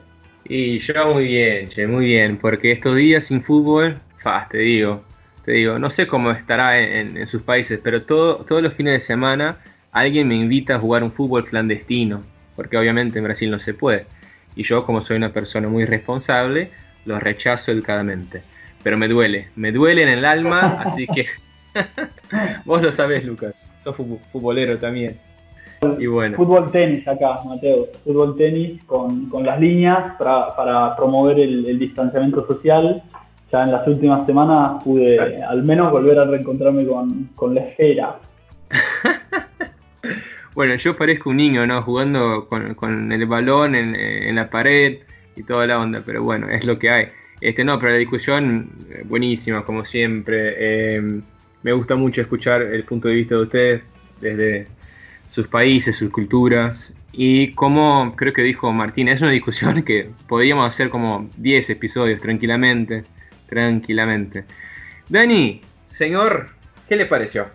Y 0.50 0.80
yo 0.80 1.14
muy 1.14 1.26
bien, 1.26 1.70
che, 1.70 1.86
muy 1.86 2.06
bien, 2.06 2.38
porque 2.38 2.72
estos 2.72 2.96
días 2.96 3.26
sin 3.26 3.42
fútbol, 3.42 3.98
fa, 4.24 4.48
te 4.50 4.58
digo, 4.58 5.02
te 5.44 5.52
digo, 5.52 5.78
no 5.78 5.92
sé 5.92 6.08
cómo 6.08 6.32
estará 6.32 6.82
en, 6.82 7.28
sus 7.28 7.44
países, 7.44 7.80
pero 7.84 8.02
todo, 8.02 8.38
todos 8.38 8.64
los 8.64 8.74
fines 8.74 8.94
de 8.94 9.00
semana 9.02 9.58
alguien 9.96 10.28
me 10.28 10.36
invita 10.36 10.76
a 10.76 10.80
jugar 10.80 11.04
un 11.04 11.12
fútbol 11.12 11.46
clandestino, 11.46 12.22
porque 12.56 12.78
obviamente 12.78 13.20
en 13.20 13.26
Brasil 13.26 13.50
no 13.50 13.60
se 13.60 13.74
puede. 13.74 14.06
Y 14.56 14.64
yo, 14.64 14.86
como 14.86 15.02
soy 15.02 15.18
una 15.18 15.34
persona 15.34 15.68
muy 15.68 15.86
responsable, 15.86 16.70
lo 17.06 17.20
rechazo 17.20 17.72
educadamente. 17.72 18.42
Pero 18.84 18.98
me 18.98 19.08
duele, 19.08 19.50
me 19.56 19.72
duele 19.72 20.04
en 20.04 20.10
el 20.10 20.26
alma, 20.26 20.82
así 20.86 21.08
que 21.08 21.26
vos 22.66 22.82
lo 22.82 22.94
sabés, 22.94 23.26
Lucas, 23.26 23.72
sos 23.84 23.96
futbolero 24.32 24.78
también. 24.78 25.18
Y 26.00 26.08
bueno. 26.08 26.38
Fútbol 26.38 26.72
tenis 26.72 27.08
acá, 27.08 27.42
Mateo. 27.46 27.88
Fútbol 28.04 28.36
tenis 28.36 28.84
con, 28.86 29.30
las 29.44 29.60
líneas 29.60 30.14
para, 30.18 30.96
promover 30.96 31.40
el 31.40 31.78
distanciamiento 31.78 32.46
social 32.48 33.04
ya 33.52 33.64
en 33.64 33.72
las 33.72 33.88
últimas 33.88 34.26
semanas 34.26 34.84
pude 34.84 35.44
al 35.44 35.64
menos 35.64 35.92
volver 35.92 36.20
a 36.20 36.26
reencontrarme 36.26 36.86
con, 37.36 37.56
la 37.56 37.62
esfera. 37.62 38.16
bueno, 40.54 40.76
yo 40.76 40.96
parezco 40.96 41.30
un 41.30 41.38
niño, 41.38 41.66
¿no? 41.66 41.82
Jugando 41.82 42.48
con, 42.48 43.12
el 43.12 43.26
balón 43.26 43.76
en, 43.76 44.36
la 44.36 44.50
pared 44.50 45.00
y 45.36 45.44
toda 45.44 45.68
la 45.68 45.80
onda, 45.80 46.02
pero 46.06 46.24
bueno, 46.24 46.50
es 46.50 46.66
lo 46.66 46.80
que 46.80 46.90
hay. 46.90 47.08
Este, 47.42 47.64
no, 47.64 47.80
pero 47.80 47.92
la 47.92 47.98
discusión 47.98 48.70
eh, 48.90 49.04
buenísima, 49.06 49.64
como 49.66 49.84
siempre. 49.84 50.54
Eh, 50.58 51.22
me 51.64 51.72
gusta 51.74 51.96
mucho 51.96 52.22
escuchar 52.22 52.62
el 52.62 52.84
punto 52.84 53.08
de 53.08 53.16
vista 53.16 53.36
de 53.36 53.42
ustedes 53.42 53.82
desde 54.22 54.68
sus 55.30 55.48
países, 55.48 55.98
sus 55.98 56.12
culturas. 56.12 56.94
Y 57.12 57.52
como 57.54 58.16
creo 58.16 58.34
que 58.34 58.42
dijo 58.42 58.72
Martín, 58.72 59.10
es 59.10 59.22
una 59.22 59.32
discusión 59.32 59.84
que 59.84 60.10
podríamos 60.28 60.68
hacer 60.68 60.90
como 60.90 61.30
10 61.38 61.70
episodios 61.72 62.22
tranquilamente 62.22 63.04
tranquilamente. 63.46 64.46
Dani, 65.10 65.62
señor, 65.90 66.50
¿qué 66.88 66.96
le 66.96 67.06
pareció? 67.06 67.48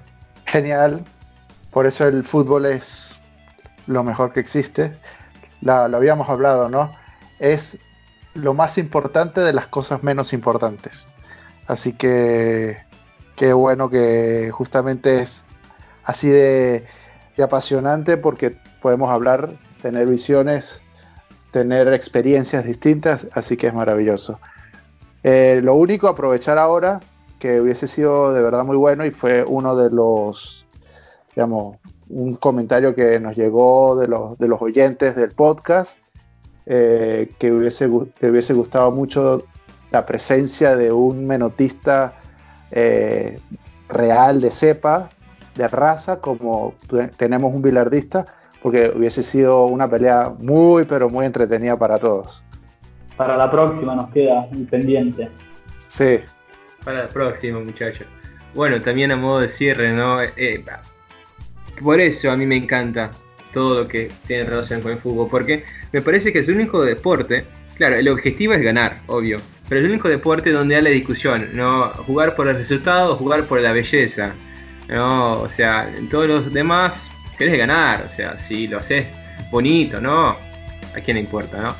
Genial, 0.46 1.04
por 1.70 1.86
eso 1.86 2.06
el 2.06 2.24
fútbol 2.24 2.66
es 2.66 3.20
lo 3.86 4.02
mejor 4.04 4.32
que 4.32 4.40
existe. 4.40 4.92
lo 5.60 5.72
habíamos 5.72 6.28
hablado, 6.28 6.68
¿no? 6.68 6.90
Es 7.38 7.78
lo 8.34 8.54
más 8.54 8.78
importante 8.78 9.40
de 9.40 9.52
las 9.52 9.68
cosas 9.68 10.02
menos 10.02 10.32
importantes. 10.32 11.08
Así 11.66 11.92
que 11.92 12.78
qué 13.36 13.52
bueno 13.52 13.90
que 13.90 14.50
justamente 14.52 15.20
es 15.20 15.44
así 16.04 16.28
de, 16.28 16.86
apasionante 17.42 18.18
porque 18.18 18.54
podemos 18.82 19.08
hablar, 19.08 19.54
tener 19.80 20.06
visiones, 20.06 20.82
tener 21.50 21.88
experiencias 21.88 22.66
distintas, 22.66 23.26
así 23.32 23.56
que 23.56 23.68
es 23.68 23.74
maravilloso. 23.74 24.38
Eh, 25.22 25.60
lo 25.62 25.74
único, 25.74 26.08
aprovechar 26.08 26.58
ahora, 26.58 27.00
que 27.38 27.58
hubiese 27.62 27.86
sido 27.86 28.34
de 28.34 28.42
verdad 28.42 28.64
muy 28.64 28.76
bueno 28.76 29.06
y 29.06 29.10
fue 29.10 29.42
uno 29.42 29.74
de 29.74 29.90
los, 29.90 30.66
digamos, 31.40 31.78
un 32.10 32.34
comentario 32.34 32.94
que 32.94 33.18
nos 33.18 33.34
llegó 33.34 33.96
de 33.96 34.08
los, 34.08 34.36
de 34.38 34.46
los 34.46 34.60
oyentes 34.60 35.16
del 35.16 35.30
podcast, 35.30 35.98
eh, 36.66 37.30
que, 37.38 37.50
hubiese, 37.50 37.86
hubiese 37.86 38.52
gustado 38.52 38.90
mucho 38.90 39.44
la 39.90 40.04
presencia 40.04 40.76
de 40.76 40.92
un 40.92 41.26
menotista 41.26 42.12
eh, 42.70 43.40
real 43.88 44.42
de 44.42 44.50
cepa, 44.50 45.08
de 45.54 45.66
raza, 45.66 46.20
como 46.20 46.74
tenemos 47.16 47.54
un 47.54 47.62
bilardista, 47.62 48.26
porque 48.62 48.92
hubiese 48.94 49.22
sido 49.22 49.64
una 49.64 49.88
pelea 49.88 50.32
muy, 50.38 50.84
pero 50.84 51.08
muy 51.08 51.24
entretenida 51.24 51.78
para 51.78 51.98
todos 51.98 52.44
para 53.20 53.36
la 53.36 53.50
próxima 53.50 53.94
nos 53.94 54.08
queda 54.12 54.48
pendiente. 54.70 55.28
Sí. 55.88 56.20
Para 56.82 57.02
la 57.02 57.08
próxima, 57.08 57.60
muchachos. 57.60 58.06
Bueno, 58.54 58.80
también 58.80 59.12
a 59.12 59.16
modo 59.16 59.40
de 59.40 59.50
cierre, 59.50 59.92
¿no? 59.92 60.22
Eh, 60.22 60.64
por 61.82 62.00
eso 62.00 62.30
a 62.30 62.36
mí 62.36 62.46
me 62.46 62.56
encanta 62.56 63.10
todo 63.52 63.82
lo 63.82 63.88
que 63.88 64.10
tiene 64.26 64.44
relación 64.44 64.80
con 64.80 64.92
el 64.92 64.98
fútbol, 64.98 65.28
porque 65.30 65.64
me 65.92 66.02
parece 66.02 66.32
que 66.32 66.40
es 66.40 66.48
el 66.48 66.56
único 66.56 66.82
deporte, 66.84 67.44
claro, 67.76 67.96
el 67.96 68.08
objetivo 68.08 68.52
es 68.52 68.62
ganar, 68.62 69.00
obvio, 69.06 69.38
pero 69.68 69.80
es 69.80 69.84
el 69.84 69.92
único 69.92 70.08
deporte 70.08 70.50
donde 70.50 70.76
hay 70.76 70.82
la 70.82 70.90
discusión, 70.90 71.50
¿no? 71.52 71.88
Jugar 71.88 72.36
por 72.36 72.48
el 72.48 72.56
resultado, 72.56 73.16
jugar 73.16 73.44
por 73.44 73.60
la 73.60 73.72
belleza, 73.72 74.34
¿no? 74.88 75.42
O 75.42 75.50
sea, 75.50 75.92
en 75.96 76.08
todos 76.08 76.28
los 76.28 76.52
demás 76.52 77.10
querés 77.38 77.58
ganar, 77.58 78.06
o 78.10 78.14
sea, 78.14 78.38
si 78.38 78.68
lo 78.68 78.78
haces 78.78 79.06
bonito, 79.50 80.00
¿no? 80.00 80.28
A 80.28 81.00
quién 81.04 81.16
le 81.16 81.22
importa, 81.22 81.60
¿no? 81.60 81.74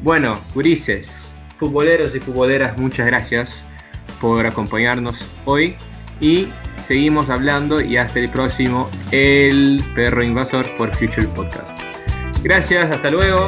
Bueno, 0.00 0.40
Gurises, 0.54 1.28
futboleros 1.58 2.14
y 2.14 2.20
futboleras, 2.20 2.78
muchas 2.78 3.06
gracias 3.06 3.64
por 4.20 4.46
acompañarnos 4.46 5.24
hoy 5.44 5.76
y 6.20 6.48
seguimos 6.86 7.30
hablando 7.30 7.80
y 7.80 7.96
hasta 7.96 8.18
el 8.18 8.28
próximo 8.28 8.88
El 9.10 9.82
Perro 9.94 10.24
Invasor 10.24 10.76
por 10.76 10.94
Future 10.94 11.26
Podcast. 11.28 11.82
Gracias, 12.42 12.94
hasta 12.94 13.10
luego. 13.10 13.46